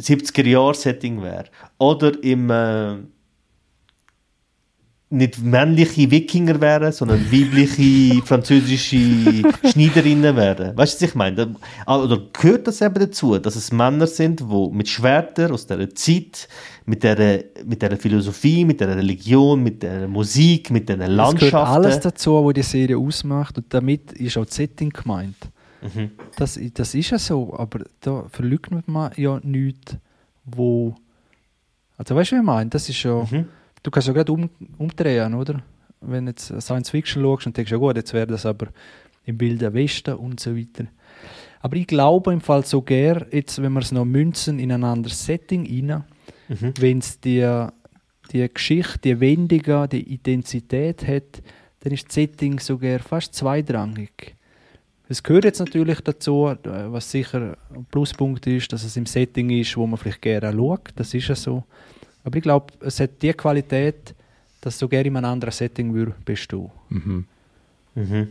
70er-Jahr-Setting 0.00 1.22
wäre, 1.22 1.46
oder 1.78 2.12
im 2.22 2.50
äh, 2.50 2.96
nicht 5.08 5.38
männliche 5.40 6.10
Wikinger 6.10 6.60
wären, 6.60 6.90
sondern 6.90 7.30
weibliche 7.30 8.22
französische 8.24 8.96
Schneiderinnen 9.70 10.34
wären. 10.34 10.76
Weißt 10.76 11.00
du, 11.00 11.04
was 11.04 11.10
ich 11.10 11.14
meine? 11.14 11.54
Oder 11.86 12.18
gehört 12.32 12.66
das 12.66 12.80
eben 12.80 12.94
dazu, 12.94 13.38
dass 13.38 13.54
es 13.54 13.70
Männer 13.70 14.08
sind, 14.08 14.40
die 14.40 14.68
mit 14.72 14.88
Schwertern 14.88 15.52
aus 15.52 15.66
dieser 15.66 15.94
Zeit, 15.94 16.48
mit 16.86 17.02
dieser, 17.02 17.40
mit 17.64 17.82
dieser 17.82 17.96
Philosophie, 17.96 18.64
mit 18.64 18.80
dieser 18.80 18.96
Religion, 18.96 19.62
mit 19.62 19.82
dieser 19.82 20.06
Musik, 20.06 20.70
mit 20.70 20.88
diesen 20.88 21.02
Es 21.02 21.08
gehört 21.08 21.16
Landschaften. 21.16 21.74
alles 21.74 22.00
dazu, 22.00 22.44
was 22.44 22.54
die 22.54 22.62
Serie 22.62 22.96
ausmacht 22.96 23.58
und 23.58 23.66
damit 23.74 24.12
ist 24.12 24.36
auch 24.38 24.46
das 24.46 24.54
Setting 24.54 24.90
gemeint. 24.90 25.36
Mhm. 25.82 26.12
Das, 26.36 26.58
das 26.74 26.94
ist 26.94 27.10
ja 27.10 27.18
so, 27.18 27.52
aber 27.58 27.84
da 28.00 28.24
verleugnet 28.30 28.88
man 28.88 29.10
ja 29.16 29.40
nichts, 29.42 29.96
wo... 30.44 30.94
Also 31.98 32.14
weißt 32.14 32.32
du, 32.32 32.36
was 32.36 32.40
ich 32.40 32.46
meine? 32.46 32.70
Das 32.70 32.88
ist 32.88 33.02
ja... 33.02 33.26
Mhm. 33.30 33.46
Du 33.82 33.90
kannst 33.90 34.08
ja 34.08 34.14
gerade 34.14 34.32
um, 34.32 34.48
umdrehen, 34.78 35.34
oder? 35.34 35.62
Wenn 36.00 36.26
du 36.26 36.30
jetzt 36.30 36.52
Science 36.60 36.90
Fiction 36.90 37.22
schaust 37.22 37.46
und 37.46 37.56
denkst, 37.56 37.70
ja 37.70 37.78
gut, 37.78 37.96
jetzt 37.96 38.12
wäre 38.12 38.26
das 38.26 38.46
aber 38.46 38.68
im 39.24 39.40
Wilden 39.40 39.74
Westen 39.74 40.14
und 40.14 40.40
so 40.40 40.56
weiter. 40.56 40.86
Aber 41.60 41.76
ich 41.76 41.86
glaube 41.86 42.32
im 42.32 42.40
Fall 42.40 42.64
so 42.64 42.82
gern, 42.82 43.26
jetzt, 43.32 43.60
wenn 43.60 43.72
wir 43.72 43.80
es 43.80 43.92
noch 43.92 44.04
münzen 44.04 44.58
in 44.58 44.70
ein 44.70 44.84
anderes 44.84 45.24
Setting 45.24 45.66
rein, 45.66 46.04
Mhm. 46.48 46.74
wenn 46.78 46.98
es 46.98 47.20
die, 47.20 47.66
die 48.32 48.48
Geschichte, 48.52 48.98
die 48.98 49.20
Wendung, 49.20 49.88
die 49.88 50.14
Intensität 50.14 51.06
hat, 51.06 51.42
dann 51.80 51.92
ist 51.92 52.06
das 52.06 52.14
Setting 52.14 52.58
sogar 52.58 52.98
fast 52.98 53.34
zweitrangig. 53.34 54.34
Es 55.08 55.22
gehört 55.22 55.44
jetzt 55.44 55.60
natürlich 55.60 56.00
dazu, 56.00 56.52
was 56.64 57.10
sicher 57.10 57.56
ein 57.72 57.84
Pluspunkt 57.90 58.46
ist, 58.48 58.72
dass 58.72 58.82
es 58.82 58.96
im 58.96 59.06
Setting 59.06 59.50
ist, 59.50 59.76
wo 59.76 59.86
man 59.86 59.98
vielleicht 59.98 60.22
gerne 60.22 60.52
schaut. 60.52 60.90
Das 60.96 61.14
ist 61.14 61.28
ja 61.28 61.36
so. 61.36 61.62
Aber 62.24 62.36
ich 62.36 62.42
glaube, 62.42 62.72
es 62.80 62.98
hat 62.98 63.22
die 63.22 63.32
Qualität, 63.32 64.16
dass 64.60 64.74
es 64.74 64.80
so 64.80 64.88
gerne 64.88 65.06
in 65.08 65.16
einem 65.16 65.26
anderen 65.26 65.52
Setting 65.52 65.94
würde 65.94 66.14
bestehen. 66.24 66.70
Mhm. 66.88 67.24
Mhm. 67.94 68.28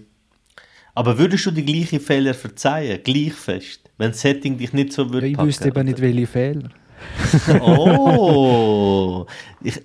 Aber 0.94 1.18
würdest 1.18 1.46
du 1.46 1.52
die 1.52 1.64
gleichen 1.64 2.02
Fehler 2.02 2.34
verzeihen, 2.34 3.02
gleich 3.04 3.34
fest, 3.34 3.90
wenn 3.98 4.12
das 4.12 4.20
Setting 4.20 4.58
dich 4.58 4.74
nicht 4.74 4.92
so 4.92 5.04
Ja, 5.04 5.14
würde 5.14 5.28
ich 5.28 5.36
packen, 5.36 5.48
wüsste 5.48 5.68
eben 5.70 5.86
nicht, 5.86 6.02
welche 6.02 6.28
Fehler. 6.28 6.70
Oh! 7.62 9.26
Ich, 9.64 9.78
äh, 9.78 9.84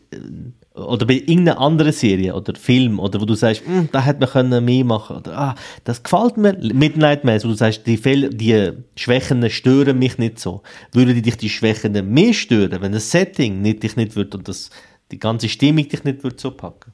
oder 0.74 1.04
bei 1.06 1.14
irgendeiner 1.14 1.58
anderen 1.58 1.92
Serie 1.92 2.34
oder 2.34 2.54
Film, 2.54 3.00
oder 3.00 3.20
wo 3.20 3.24
du 3.24 3.34
sagst, 3.34 3.66
"Hm, 3.66 3.88
da 3.92 4.02
hätte 4.02 4.20
man 4.20 4.28
können 4.28 4.64
mehr 4.64 4.84
machen 4.84 5.16
oder 5.16 5.36
ah, 5.36 5.54
das 5.84 6.02
gefällt 6.02 6.36
mir. 6.36 6.56
Midnight 6.72 7.24
Mass, 7.24 7.44
wo 7.44 7.48
du 7.48 7.54
sagst, 7.54 7.86
die, 7.86 7.96
Fehler, 7.96 8.28
die 8.28 8.72
Schwächen 8.96 9.48
stören 9.50 9.98
mich 9.98 10.18
nicht 10.18 10.38
so. 10.38 10.62
Würden 10.92 11.20
dich 11.20 11.36
die 11.36 11.50
Schwächen 11.50 11.92
mehr 12.12 12.32
stören, 12.32 12.80
wenn 12.80 12.92
das 12.92 13.10
Setting 13.10 13.60
nicht, 13.60 13.82
dich 13.82 13.96
nicht 13.96 14.16
würde 14.16 14.38
und 14.38 14.48
das, 14.48 14.70
die 15.10 15.18
ganze 15.18 15.48
Stimmung 15.48 15.88
dich 15.88 16.04
nicht 16.04 16.22
würde 16.22 16.36
so 16.38 16.52
packen? 16.52 16.92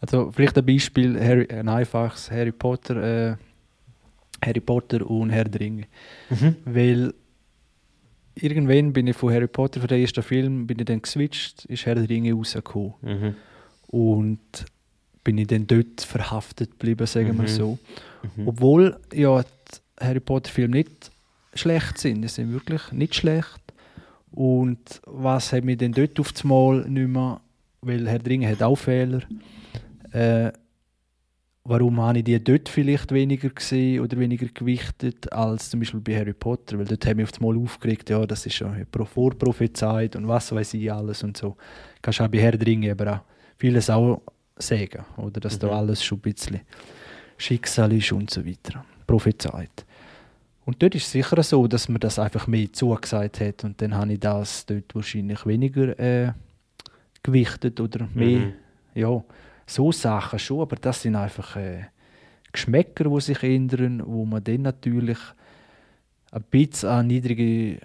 Also 0.00 0.30
vielleicht 0.32 0.56
ein 0.58 0.66
Beispiel, 0.66 1.18
Harry, 1.18 1.48
ein 1.50 1.68
einfaches 1.68 2.30
Harry 2.30 2.52
Potter, 2.52 2.96
äh, 3.30 3.36
Harry 4.44 4.60
Potter 4.60 5.08
und 5.08 5.30
Herr 5.30 5.44
der 5.44 5.60
Ringe. 5.60 5.84
Mhm. 6.30 6.56
Weil 6.64 7.14
irgendwann 8.42 8.92
bin 8.92 9.06
ich 9.06 9.16
von 9.16 9.32
Harry 9.32 9.46
Potter, 9.46 9.80
von 9.80 9.88
dem 9.88 10.00
ersten 10.00 10.22
Film, 10.22 10.66
bin 10.66 10.78
ich 10.78 10.84
dann 10.86 11.02
geswitcht, 11.02 11.64
ist 11.66 11.86
Herr 11.86 11.94
der 11.94 12.08
Ringe 12.08 12.32
rausgekommen. 12.32 12.94
Mhm. 13.02 13.34
Und 13.88 14.38
bin 15.24 15.38
ich 15.38 15.46
dann 15.46 15.66
dort 15.66 16.00
verhaftet 16.00 16.72
geblieben, 16.72 17.06
sagen 17.06 17.36
wir 17.36 17.42
Mhm. 17.44 17.48
so. 17.48 17.78
Mhm. 18.36 18.48
Obwohl 18.48 18.96
ja 19.12 19.42
die 19.42 20.04
Harry 20.04 20.20
Potter 20.20 20.50
Filme 20.50 20.76
nicht 20.76 21.10
schlecht 21.54 21.98
sind, 21.98 22.22
die 22.22 22.28
sind 22.28 22.52
wirklich 22.52 22.92
nicht 22.92 23.14
schlecht. 23.14 23.60
Und 24.30 25.00
was 25.06 25.52
hat 25.52 25.64
mich 25.64 25.78
denn 25.78 25.92
dort 25.92 26.18
auf 26.20 26.32
das 26.32 26.44
Mal 26.44 26.88
nicht 26.88 27.08
mehr, 27.08 27.40
weil 27.80 28.08
Herr 28.08 28.18
der 28.18 28.30
Ringe 28.30 28.48
hat 28.48 28.62
auch 28.62 28.76
Fehler, 28.76 29.22
äh, 30.12 30.52
warum 31.68 32.00
habe 32.00 32.18
ich 32.18 32.24
die 32.24 32.42
dort 32.42 32.68
vielleicht 32.68 33.12
weniger 33.12 33.48
gesehen 33.50 34.00
oder 34.00 34.18
weniger 34.18 34.46
gewichtet 34.46 35.32
als 35.32 35.70
zum 35.70 35.80
Beispiel 35.80 36.00
bei 36.00 36.16
Harry 36.18 36.32
Potter, 36.32 36.78
weil 36.78 36.86
dort 36.86 37.04
hat 37.06 37.16
mich 37.16 37.24
auf 37.24 37.32
das 37.32 37.40
Mal 37.40 37.56
aufgeregt, 37.56 38.10
ja, 38.10 38.24
das 38.26 38.46
ist 38.46 38.54
schon 38.54 38.86
pro- 38.90 39.04
vorprophezeit 39.04 40.16
und 40.16 40.26
was 40.28 40.50
weiß 40.52 40.74
ich 40.74 40.92
alles 40.92 41.22
und 41.22 41.36
so. 41.36 41.56
Kannst 42.02 42.20
auch 42.20 42.28
bei 42.28 42.38
Herr 42.38 42.52
der 42.56 42.66
Ringe 42.66 42.92
aber 42.92 43.12
auch 43.16 43.20
vieles 43.58 43.90
auch 43.90 44.22
sagen, 44.56 45.04
oder 45.16 45.40
dass 45.40 45.58
da 45.58 45.66
Mhm. 45.68 45.72
alles 45.74 46.02
schon 46.04 46.18
ein 46.18 46.22
bisschen 46.32 46.60
Schicksal 47.36 47.92
ist 47.92 48.10
und 48.12 48.30
so 48.30 48.44
weiter, 48.44 48.84
prophezeit. 49.06 49.84
Und 50.64 50.82
dort 50.82 50.94
ist 50.94 51.06
es 51.06 51.12
sicher 51.12 51.42
so, 51.42 51.66
dass 51.66 51.88
mir 51.88 51.98
das 51.98 52.18
einfach 52.18 52.46
mehr 52.46 52.72
zugesagt 52.72 53.40
hat 53.40 53.64
und 53.64 53.80
dann 53.80 53.94
habe 53.94 54.12
ich 54.12 54.20
das 54.20 54.66
dort 54.66 54.94
wahrscheinlich 54.94 55.46
weniger 55.46 55.98
äh, 55.98 56.32
gewichtet 57.22 57.80
oder 57.80 58.08
mehr, 58.14 58.40
Mhm. 58.40 58.52
ja, 58.94 59.22
so 59.68 59.92
Sachen 59.92 60.38
schon, 60.38 60.60
aber 60.60 60.76
das 60.76 61.02
sind 61.02 61.14
einfach 61.16 61.56
äh, 61.56 61.84
Geschmäcker, 62.52 63.04
die 63.10 63.20
sich 63.20 63.42
ändern, 63.42 64.02
wo 64.04 64.24
man 64.24 64.42
dann 64.42 64.62
natürlich 64.62 65.18
ein 66.32 66.42
bisschen 66.50 66.88
eine 66.88 67.08
niedrige 67.08 67.78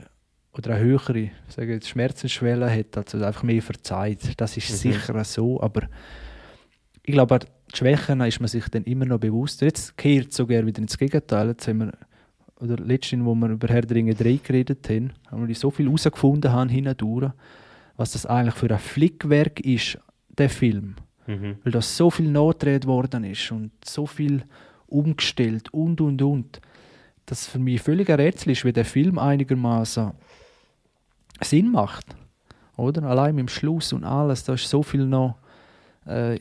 oder 0.53 0.75
eine 0.75 0.83
höhere 0.83 1.31
sagen 1.47 1.71
jetzt, 1.71 1.89
Schmerzensschwelle 1.89 2.69
hat, 2.73 2.97
also 2.97 3.23
einfach 3.23 3.43
mehr 3.43 3.61
verzeiht. 3.61 4.39
Das 4.39 4.55
ist 4.57 4.69
Mhm. 4.71 4.75
sicher 4.75 5.23
so, 5.23 5.61
aber 5.61 5.83
ich 7.03 7.13
glaube, 7.13 7.39
die 7.71 7.77
Schwächen 7.77 8.21
ist 8.21 8.39
man 8.39 8.47
sich 8.47 8.67
dann 8.69 8.83
immer 8.83 9.05
noch 9.05 9.19
bewusst. 9.19 9.61
Jetzt 9.61 9.97
kehrt 9.97 10.29
es 10.31 10.37
sogar 10.37 10.65
wieder 10.65 10.81
ins 10.81 10.97
Gegenteil. 10.97 11.49
Jetzt 11.49 11.67
haben 11.67 11.79
wir, 11.79 11.91
oder 12.61 12.77
letztens, 12.77 13.25
wo 13.25 13.35
wir 13.35 13.49
über 13.49 13.67
Herr 13.67 13.81
der 13.81 13.97
Ringe 13.97 14.13
3 14.13 14.39
geredet 14.43 14.87
haben, 14.89 15.11
haben 15.29 15.47
wir 15.47 15.55
so 15.55 15.71
viel 15.71 15.87
herausgefunden 15.87 16.51
haben 16.51 16.69
hindurch, 16.69 17.31
was 17.97 18.11
das 18.11 18.25
eigentlich 18.25 18.55
für 18.55 18.71
ein 18.71 18.79
Flickwerk 18.79 19.59
ist, 19.59 19.97
der 20.29 20.49
Film. 20.49 20.95
Mhm. 21.27 21.57
Weil 21.63 21.71
da 21.71 21.81
so 21.81 22.09
viel 22.09 22.29
nachgedreht 22.29 22.85
worden 22.85 23.23
ist 23.23 23.51
und 23.51 23.71
so 23.83 24.05
viel 24.05 24.43
umgestellt 24.87 25.73
und 25.73 26.01
und 26.01 26.21
und. 26.21 26.61
Das 27.25 27.47
für 27.47 27.59
mich 27.59 27.81
völlig 27.81 28.09
ein 28.09 28.19
Rätsel 28.19 28.51
ist, 28.51 28.65
wie 28.65 28.73
der 28.73 28.85
Film 28.85 29.17
einigermaßen 29.17 30.11
Sinn 31.41 31.71
macht. 31.71 32.05
Oder? 32.75 33.03
Allein 33.03 33.35
mit 33.35 33.47
dem 33.47 33.49
Schluss 33.49 33.93
und 33.93 34.03
alles, 34.03 34.43
da 34.43 34.53
ist 34.53 34.67
so 34.67 34.83
viel 34.83 35.05
noch 35.05 35.37
äh, 36.05 36.37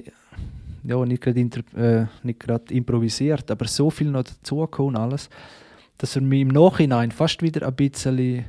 ja, 0.85 1.05
nicht 1.05 1.23
gerade 1.23 1.49
äh, 1.77 2.77
improvisiert, 2.77 3.51
aber 3.51 3.67
so 3.67 3.91
viel 3.91 4.11
noch 4.11 4.25
dazugekommen 4.25 4.97
alles, 4.97 5.29
dass 5.99 6.17
er 6.17 6.23
mir 6.23 6.41
im 6.41 6.49
Nachhinein 6.49 7.13
fast 7.13 7.43
wieder 7.43 7.67
ein 7.67 7.75
bisschen 7.75 8.45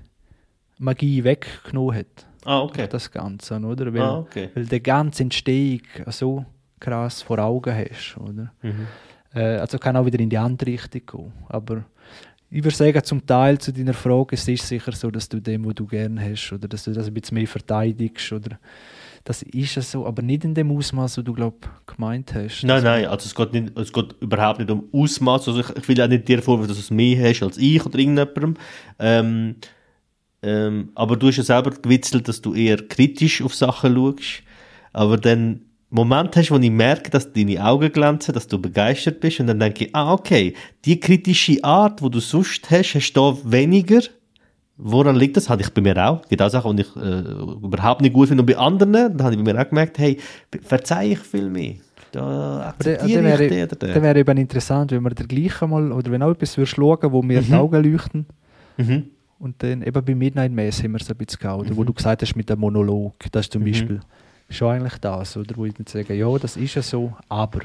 Magie 0.79 1.23
weggenommen 1.23 1.95
hat. 1.95 2.25
Ah, 2.45 2.61
okay. 2.61 2.87
Das 2.89 3.09
Ganze, 3.11 3.57
oder? 3.59 3.93
Weil, 3.93 4.01
Ah, 4.01 4.17
okay. 4.19 4.49
weil 4.53 4.65
die 4.65 4.81
ganze 4.83 5.23
Entstehung 5.23 5.81
so 6.07 6.45
krass 6.79 7.21
vor 7.21 7.39
Augen 7.39 7.73
hast, 7.73 8.17
oder? 8.17 8.51
Mhm. 8.61 8.87
Äh, 9.33 9.57
also 9.57 9.77
kann 9.77 9.95
auch 9.95 10.05
wieder 10.05 10.19
in 10.19 10.29
die 10.29 10.37
andere 10.37 10.71
Richtung 10.71 11.01
gehen. 11.05 11.33
Aber 11.49 11.85
ich 12.49 12.63
würde 12.63 12.75
sagen, 12.75 13.03
zum 13.03 13.25
Teil 13.25 13.57
zu 13.57 13.71
deiner 13.73 13.93
Frage, 13.93 14.35
es 14.35 14.47
ist 14.47 14.67
sicher 14.67 14.91
so, 14.91 15.09
dass 15.09 15.27
du 15.29 15.39
dem, 15.39 15.65
was 15.65 15.75
du 15.75 15.85
gerne 15.87 16.21
hast, 16.31 16.51
oder 16.51 16.67
dass 16.67 16.83
du 16.83 16.91
das 16.91 17.07
ein 17.07 17.13
bisschen 17.13 17.35
mehr 17.35 17.47
verteidigst, 17.47 18.31
oder 18.31 18.59
das 19.23 19.41
ist 19.41 19.75
ja 19.75 19.81
so, 19.81 20.05
aber 20.05 20.21
nicht 20.21 20.43
in 20.43 20.53
dem 20.53 20.69
Ausmaß, 20.69 21.17
was 21.17 21.23
du 21.23 21.33
glaub 21.33 21.67
gemeint 21.87 22.33
hast. 22.35 22.63
Nein, 22.63 22.83
nein, 22.83 23.05
also 23.05 23.25
es 23.25 23.33
geht, 23.33 23.53
nicht, 23.53 23.77
es 23.77 23.93
geht 23.93 24.13
überhaupt 24.19 24.59
nicht 24.59 24.69
um 24.69 24.83
Ausmaß. 24.91 25.47
Also 25.47 25.61
ich, 25.61 25.69
ich 25.77 25.87
will 25.87 26.01
auch 26.01 26.09
nicht 26.09 26.27
dir 26.27 26.41
vorwerfen, 26.43 26.67
dass 26.67 26.77
du 26.77 26.81
es 26.83 26.91
mehr 26.91 27.29
hast 27.29 27.41
als 27.41 27.57
ich 27.57 27.83
oder 27.85 27.97
irgendjemandem. 27.97 28.55
Ähm, 28.99 29.55
ähm, 30.43 30.89
aber 30.95 31.15
du 31.15 31.27
hast 31.27 31.37
ja 31.37 31.43
selber 31.43 31.71
gewitzelt, 31.71 32.27
dass 32.27 32.41
du 32.41 32.53
eher 32.53 32.77
kritisch 32.77 33.41
auf 33.41 33.55
Sachen 33.55 33.95
schaust. 33.95 34.43
Aber 34.91 35.17
dann 35.17 35.61
Moment 35.89 36.35
hast, 36.35 36.49
wo 36.51 36.57
ich 36.57 36.71
merke, 36.71 37.09
dass 37.11 37.31
deine 37.33 37.63
Augen 37.63 37.91
glänzen, 37.91 38.33
dass 38.33 38.47
du 38.47 38.59
begeistert 38.59 39.19
bist 39.19 39.39
und 39.39 39.47
dann 39.47 39.59
denke 39.59 39.85
ich, 39.85 39.95
ah, 39.95 40.11
okay, 40.11 40.53
die 40.85 40.99
kritische 40.99 41.63
Art, 41.63 42.01
wo 42.01 42.09
du 42.09 42.19
sonst 42.19 42.69
hast, 42.71 42.95
hast 42.95 43.13
du 43.13 43.21
da 43.21 43.37
weniger. 43.51 44.01
Woran 44.77 45.15
liegt 45.15 45.37
das? 45.37 45.49
Hatte 45.49 45.61
ich 45.61 45.69
bei 45.69 45.81
mir 45.81 45.95
auch. 46.03 46.21
Es 46.23 46.29
gibt 46.29 46.41
auch 46.41 46.49
Sachen, 46.49 46.75
die 46.75 46.81
ich 46.81 46.95
äh, 46.95 47.19
überhaupt 47.63 48.01
nicht 48.01 48.11
gut 48.13 48.27
finde. 48.27 48.41
Und 48.41 48.47
bei 48.47 48.57
anderen, 48.57 48.91
dann 48.91 49.23
habe 49.23 49.35
ich 49.35 49.43
bei 49.43 49.53
mir 49.53 49.61
auch 49.61 49.69
gemerkt, 49.69 49.99
hey, 49.99 50.17
verzeih 50.63 51.11
ich 51.11 51.19
viel 51.19 51.47
mehr. 51.47 51.75
Da 52.11 52.69
akzeptiere 52.69 53.33
ich 53.33 53.39
wäre, 53.39 53.67
den 53.67 53.77
dann 53.79 54.03
wäre 54.03 54.19
eben 54.19 54.37
interessant, 54.37 54.91
wenn 54.91 55.03
wir 55.03 55.11
den 55.11 55.27
gleichen 55.27 55.69
mal, 55.69 55.91
oder 55.91 56.11
wenn 56.11 56.23
auch 56.23 56.31
etwas 56.31 56.57
würdest 56.57 56.75
schauen, 56.75 57.11
wo 57.11 57.21
mir 57.21 57.41
die 57.41 57.51
Mhm. 57.51 57.57
Augen 57.57 57.83
leuchten, 57.83 58.25
Mhm. 58.77 59.03
Und 59.43 59.61
dann 59.61 59.81
eben 59.81 60.05
bei 60.05 60.15
Midnight 60.15 60.53
Mass 60.53 60.81
haben 60.81 60.93
wir 60.93 60.99
so 60.99 61.13
ein 61.13 61.17
bisschen 61.17 61.39
gehabt, 61.39 61.59
oder 61.65 61.75
wo 61.75 61.81
Mhm. 61.81 61.87
du 61.87 61.93
gesagt 61.93 62.21
hast 62.21 62.35
mit 62.35 62.49
dem 62.49 62.59
Monolog, 62.59 63.13
das 63.31 63.45
ist 63.47 63.51
zum 63.53 63.61
Mhm. 63.63 63.65
Beispiel 63.71 63.99
schon 64.49 64.69
eigentlich 64.71 64.97
das, 64.99 65.35
oder 65.35 65.55
wo 65.57 65.65
ich 65.65 65.73
dann 65.73 65.85
sage, 65.85 66.13
ja, 66.13 66.37
das 66.37 66.55
ist 66.55 66.75
ja 66.75 66.81
so, 66.81 67.13
aber, 67.27 67.61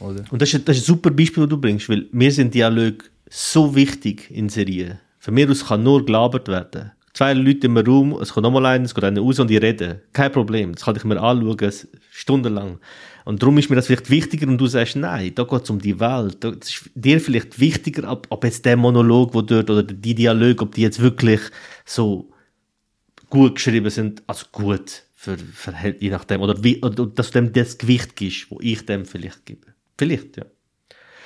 oder? 0.00 0.22
Und 0.30 0.42
das 0.42 0.52
ist, 0.52 0.68
das 0.68 0.76
ist 0.76 0.82
ein 0.82 0.86
super 0.94 1.10
Beispiel, 1.10 1.44
das 1.44 1.50
du 1.50 1.58
bringst, 1.58 1.88
weil 1.88 2.06
mir 2.12 2.30
sind 2.30 2.52
Dialoge 2.54 2.98
so 3.30 3.74
wichtig 3.74 4.30
in 4.30 4.48
Serien. 4.50 4.98
Von 5.18 5.32
mir 5.34 5.50
aus 5.50 5.66
kann 5.66 5.82
nur 5.82 6.04
gelabert 6.04 6.48
werden. 6.48 6.92
Zwei 7.14 7.32
Leute 7.32 7.68
im 7.68 7.76
Raum, 7.78 8.12
es 8.20 8.32
kommt 8.34 8.42
nochmal 8.44 8.66
einer, 8.66 8.84
es 8.84 8.94
geht 8.94 9.04
einer 9.04 9.20
raus 9.20 9.38
und 9.38 9.48
die 9.48 9.56
reden. 9.56 10.00
Kein 10.12 10.30
Problem. 10.32 10.72
Das 10.74 10.84
kann 10.84 10.96
ich 10.96 11.04
mir 11.04 11.18
anschauen, 11.22 11.72
stundenlang. 12.10 12.78
Und 13.24 13.42
darum 13.42 13.56
ist 13.56 13.70
mir 13.70 13.76
das 13.76 13.86
vielleicht 13.86 14.10
wichtiger 14.10 14.46
und 14.48 14.58
du 14.58 14.66
sagst, 14.66 14.96
nein, 14.96 15.34
da 15.34 15.44
geht 15.44 15.62
es 15.62 15.70
um 15.70 15.78
die 15.78 15.98
Welt. 15.98 16.36
Da- 16.44 16.50
Das 16.50 16.68
ist 16.68 16.90
dir 16.94 17.20
vielleicht 17.20 17.58
wichtiger, 17.58 18.10
ob, 18.10 18.26
ob 18.30 18.44
jetzt 18.44 18.64
der 18.66 18.76
Monolog, 18.76 19.32
wo 19.34 19.40
dort, 19.40 19.70
oder 19.70 19.82
die 19.82 20.14
Dialoge, 20.14 20.62
ob 20.62 20.74
die 20.74 20.82
jetzt 20.82 21.00
wirklich 21.00 21.40
so 21.86 22.30
gut 23.30 23.54
geschrieben 23.56 23.88
sind, 23.90 24.22
also 24.26 24.46
gut, 24.52 25.04
für, 25.14 25.38
für, 25.38 25.74
je 25.98 26.10
nachdem, 26.10 26.42
oder, 26.42 26.62
wie, 26.62 26.82
oder 26.82 27.06
dass 27.06 27.30
du 27.30 27.40
dem 27.40 27.52
das 27.54 27.78
Gewicht 27.78 28.14
gibst, 28.14 28.50
wo 28.50 28.58
ich 28.60 28.84
dem 28.84 29.06
vielleicht 29.06 29.46
gebe. 29.46 29.68
Vielleicht, 29.96 30.36
ja. 30.36 30.44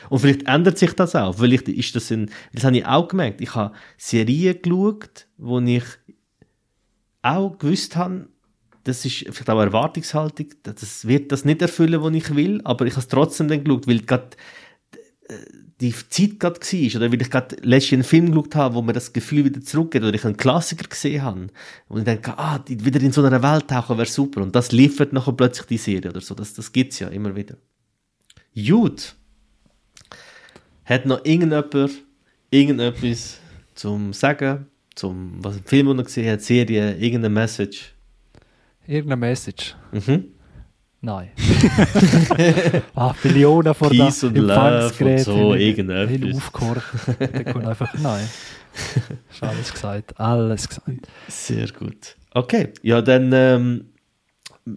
Und 0.09 0.20
vielleicht 0.20 0.47
ändert 0.47 0.79
sich 0.79 0.93
das 0.93 1.16
auch. 1.16 1.37
Vielleicht 1.37 1.69
ist 1.69 1.97
das 1.97 2.11
in, 2.12 2.31
das 2.53 2.62
habe 2.65 2.77
ich 2.79 2.87
auch 2.87 3.09
gemerkt. 3.09 3.41
Ich 3.41 3.55
habe 3.57 3.75
Serien 3.97 4.62
geschaut, 4.62 5.27
wo 5.37 5.59
ich 5.59 5.83
auch 7.23 7.59
gewusst 7.59 7.97
habe, 7.97 8.29
das 8.84 9.05
ist 9.05 9.18
vielleicht 9.18 9.50
auch 9.50 9.59
eine 9.59 9.66
Erwartungshaltung, 9.66 10.46
das 10.62 11.06
wird 11.06 11.32
das 11.32 11.44
nicht 11.44 11.62
erfüllen, 11.62 12.02
was 12.02 12.14
ich 12.14 12.34
will, 12.34 12.60
aber 12.64 12.86
ich 12.86 12.92
habe 12.92 13.00
es 13.00 13.09
trotzdem 13.09 13.48
dann 13.48 13.64
geschaut, 13.64 13.86
weil 13.86 14.00
gerade 14.00 14.36
die 15.80 15.94
Zeit 16.09 16.40
gerade 16.40 16.60
war, 16.60 16.96
oder 16.96 17.12
weil 17.12 17.22
ich 17.22 17.30
gerade 17.30 17.56
letztens 17.62 17.92
einen 17.92 18.05
Film 18.05 18.26
geschaut 18.32 18.55
habe, 18.56 18.74
wo 18.74 18.82
mir 18.82 18.92
das 18.92 19.12
Gefühl 19.12 19.44
wieder 19.44 19.60
zurückgeht, 19.60 20.02
oder 20.02 20.14
ich 20.14 20.24
einen 20.24 20.36
Klassiker 20.36 20.88
gesehen 20.88 21.22
habe, 21.22 21.46
und 21.88 21.98
ich 21.98 22.05
denke, 22.05 22.36
ah, 22.36 22.60
wieder 22.66 23.00
in 23.00 23.12
so 23.12 23.22
einer 23.22 23.42
Welt 23.42 23.68
tauchen 23.68 23.96
wäre 23.96 24.09
super, 24.09 24.42
und 24.42 24.56
das 24.56 24.72
liefert 24.72 25.12
nachher 25.12 25.32
plötzlich 25.32 25.66
die 25.66 25.76
Serie 25.76 26.10
oder 26.10 26.20
so, 26.20 26.34
das, 26.34 26.55
das 26.55 26.72
gibt's 26.72 26.98
ja 26.98 27.09
immer 27.09 27.36
wieder. 27.36 27.56
Gut. 28.55 29.14
Hat 30.84 31.06
noch 31.06 31.24
irgendjemand 31.24 32.02
irgendetwas 32.50 33.38
zum 33.74 34.12
Sagen, 34.12 34.66
zum, 34.94 35.44
was 35.44 35.59
im 35.59 35.64
Film 35.64 35.96
gesehen 36.02 36.32
hat, 36.32 36.42
Serie, 36.42 36.96
irgendeine 36.96 37.32
Message? 37.32 37.94
Irgendeine 38.89 39.20
Message? 39.20 39.77
Mhm. 39.93 40.32
Nein. 41.02 41.28
ah, 42.94 43.15
Millionen 43.23 43.74
von 43.74 43.90
Peace 43.90 44.24
und 44.24 44.36
Love 44.36 44.52
Empfangsgeräten 44.55 45.32
und 45.35 45.40
so, 45.40 45.55
irgendetwas. 45.55 46.10
hin 46.10 46.35
aufgehorcht. 46.35 46.82
Da 47.19 47.52
kommt 47.52 47.66
einfach 47.66 47.94
nein. 48.02 48.27
Ist 49.31 49.43
alles 49.43 49.73
gesagt. 49.74 50.19
Alles 50.19 50.69
gesagt. 50.70 51.06
Sehr 51.28 51.69
gut. 51.69 52.16
Okay, 52.32 52.73
ja, 52.82 53.02
dann 53.02 53.31
ähm, 53.35 53.85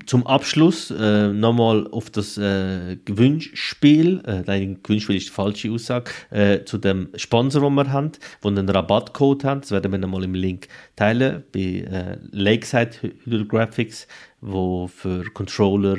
zum 0.05 0.27
Abschluss 0.27 0.91
äh, 0.91 1.27
nochmal 1.29 1.87
auf 1.91 2.09
das 2.09 2.37
äh, 2.37 2.97
Gewinnspiel, 3.05 4.21
äh, 4.25 4.43
nein, 4.45 4.79
Gewinnspiel 4.83 5.17
ist 5.17 5.27
die 5.27 5.33
falsche 5.33 5.71
Aussage, 5.71 6.11
äh, 6.29 6.63
zu 6.63 6.77
dem 6.77 7.09
Sponsor, 7.15 7.61
den 7.61 7.73
wir 7.75 7.91
haben, 7.91 8.11
wo 8.41 8.49
einen 8.49 8.69
Rabattcode 8.69 9.43
haben, 9.43 9.61
das 9.61 9.71
werden 9.71 9.91
wir 9.91 9.99
nochmal 9.99 10.23
im 10.23 10.33
Link 10.33 10.67
teilen, 10.95 11.43
bei 11.51 11.59
äh, 11.59 12.17
Lakeside 12.31 12.91
Hydrographics, 13.23 14.07
wo 14.41 14.87
für 14.87 15.23
Controller 15.31 15.97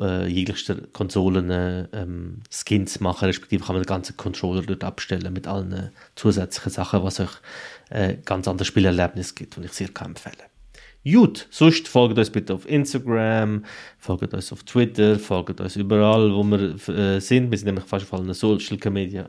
äh, 0.00 0.26
jeglichster 0.26 0.76
Konsolen 0.92 1.50
äh, 1.50 1.86
ähm, 1.92 2.40
Skins 2.50 3.00
machen, 3.00 3.26
respektive 3.26 3.64
kann 3.64 3.74
man 3.74 3.82
den 3.82 3.88
ganzen 3.88 4.16
Controller 4.16 4.62
dort 4.62 4.82
abstellen 4.82 5.32
mit 5.32 5.46
allen 5.46 5.90
zusätzlichen 6.16 6.72
Sachen, 6.72 7.02
was 7.02 7.20
euch 7.20 7.32
äh, 7.90 8.16
ganz 8.24 8.48
anderes 8.48 8.68
Spielerlebnis 8.68 9.34
gibt 9.34 9.58
und 9.58 9.64
ich 9.64 9.72
sehr 9.72 9.88
kann 9.88 10.08
empfehlen. 10.08 10.49
Gut, 11.04 11.46
sonst 11.50 11.88
folgt 11.88 12.18
uns 12.18 12.28
bitte 12.30 12.52
auf 12.54 12.68
Instagram, 12.68 13.64
folgt 13.98 14.34
uns 14.34 14.52
auf 14.52 14.62
Twitter, 14.64 15.18
folgt 15.18 15.60
uns 15.60 15.76
überall, 15.76 16.30
wo 16.32 16.42
wir 16.44 16.74
äh, 16.88 17.20
sind. 17.20 17.50
Wir 17.50 17.56
sind 17.58 17.66
nämlich 17.66 17.84
fast 17.86 18.04
auf 18.12 18.18
allen 18.20 18.34
Social 18.34 18.76
Media. 18.90 19.28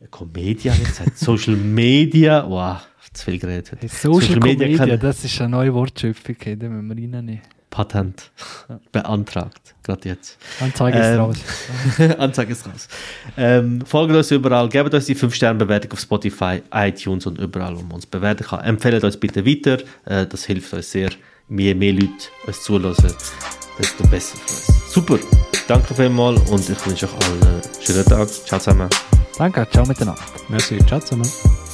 Äh, 0.00 0.06
Comedia, 0.10 0.72
ich 0.74 0.84
gesagt. 0.84 1.18
Social 1.18 1.56
Media, 1.56 2.48
wow, 2.48 2.78
zu 3.12 3.24
viel 3.24 3.38
geredet. 3.40 3.72
heute. 3.72 3.88
Social, 3.88 4.38
Media, 4.38 4.76
kann- 4.76 5.00
das 5.00 5.24
ist 5.24 5.40
eine 5.40 5.50
neue 5.50 5.74
Wortschöpfung, 5.74 6.36
hey, 6.40 6.56
da 6.56 6.68
müssen 6.68 6.88
wir 6.88 6.94
reinnehmen. 7.16 7.40
Patent 7.70 8.30
beantragt, 8.92 9.74
gerade 9.82 10.08
jetzt. 10.08 10.38
Anzeige 10.60 10.98
ist 10.98 11.06
Ähm, 11.06 11.20
raus. 11.20 11.36
Anzeige 12.18 12.52
ist 12.52 12.66
raus. 12.66 12.88
Ähm, 13.36 13.82
folgt 13.84 14.14
uns 14.14 14.30
überall, 14.30 14.68
gebt 14.68 14.92
uns 14.92 15.06
die 15.06 15.16
5-Sterne-Bewertung 15.16 15.92
auf 15.92 16.00
Spotify, 16.00 16.62
iTunes 16.72 17.26
und 17.26 17.38
überall, 17.38 17.76
wo 17.76 17.82
man 17.82 17.92
uns 17.92 18.06
bewerten 18.06 18.44
kann. 18.44 18.60
Empfehlt 18.60 19.04
uns 19.04 19.16
bitte 19.16 19.44
weiter, 19.44 19.78
äh, 20.06 20.26
das 20.26 20.44
hilft 20.44 20.72
uns 20.72 20.90
sehr. 20.90 21.10
Je 21.50 21.74
mehr 21.74 21.94
Leute 21.94 22.08
uns 22.46 22.62
zulassen, 22.62 23.14
desto 23.78 24.06
besser 24.08 24.36
für 24.36 24.52
uns. 24.52 24.92
Super, 24.92 25.18
danke 25.66 25.94
vielmals 25.94 26.40
und 26.50 26.68
ich 26.68 26.86
wünsche 26.86 27.06
euch 27.06 27.12
allen 27.26 27.42
einen 27.42 27.62
schönen 27.80 28.04
Tag. 28.04 28.28
Ciao 28.28 28.58
zusammen. 28.58 28.88
Danke, 29.38 29.66
ciao 29.70 29.86
miteinander. 29.86 30.20
Merci, 30.48 30.78
ciao 30.86 31.00
zusammen. 31.00 31.67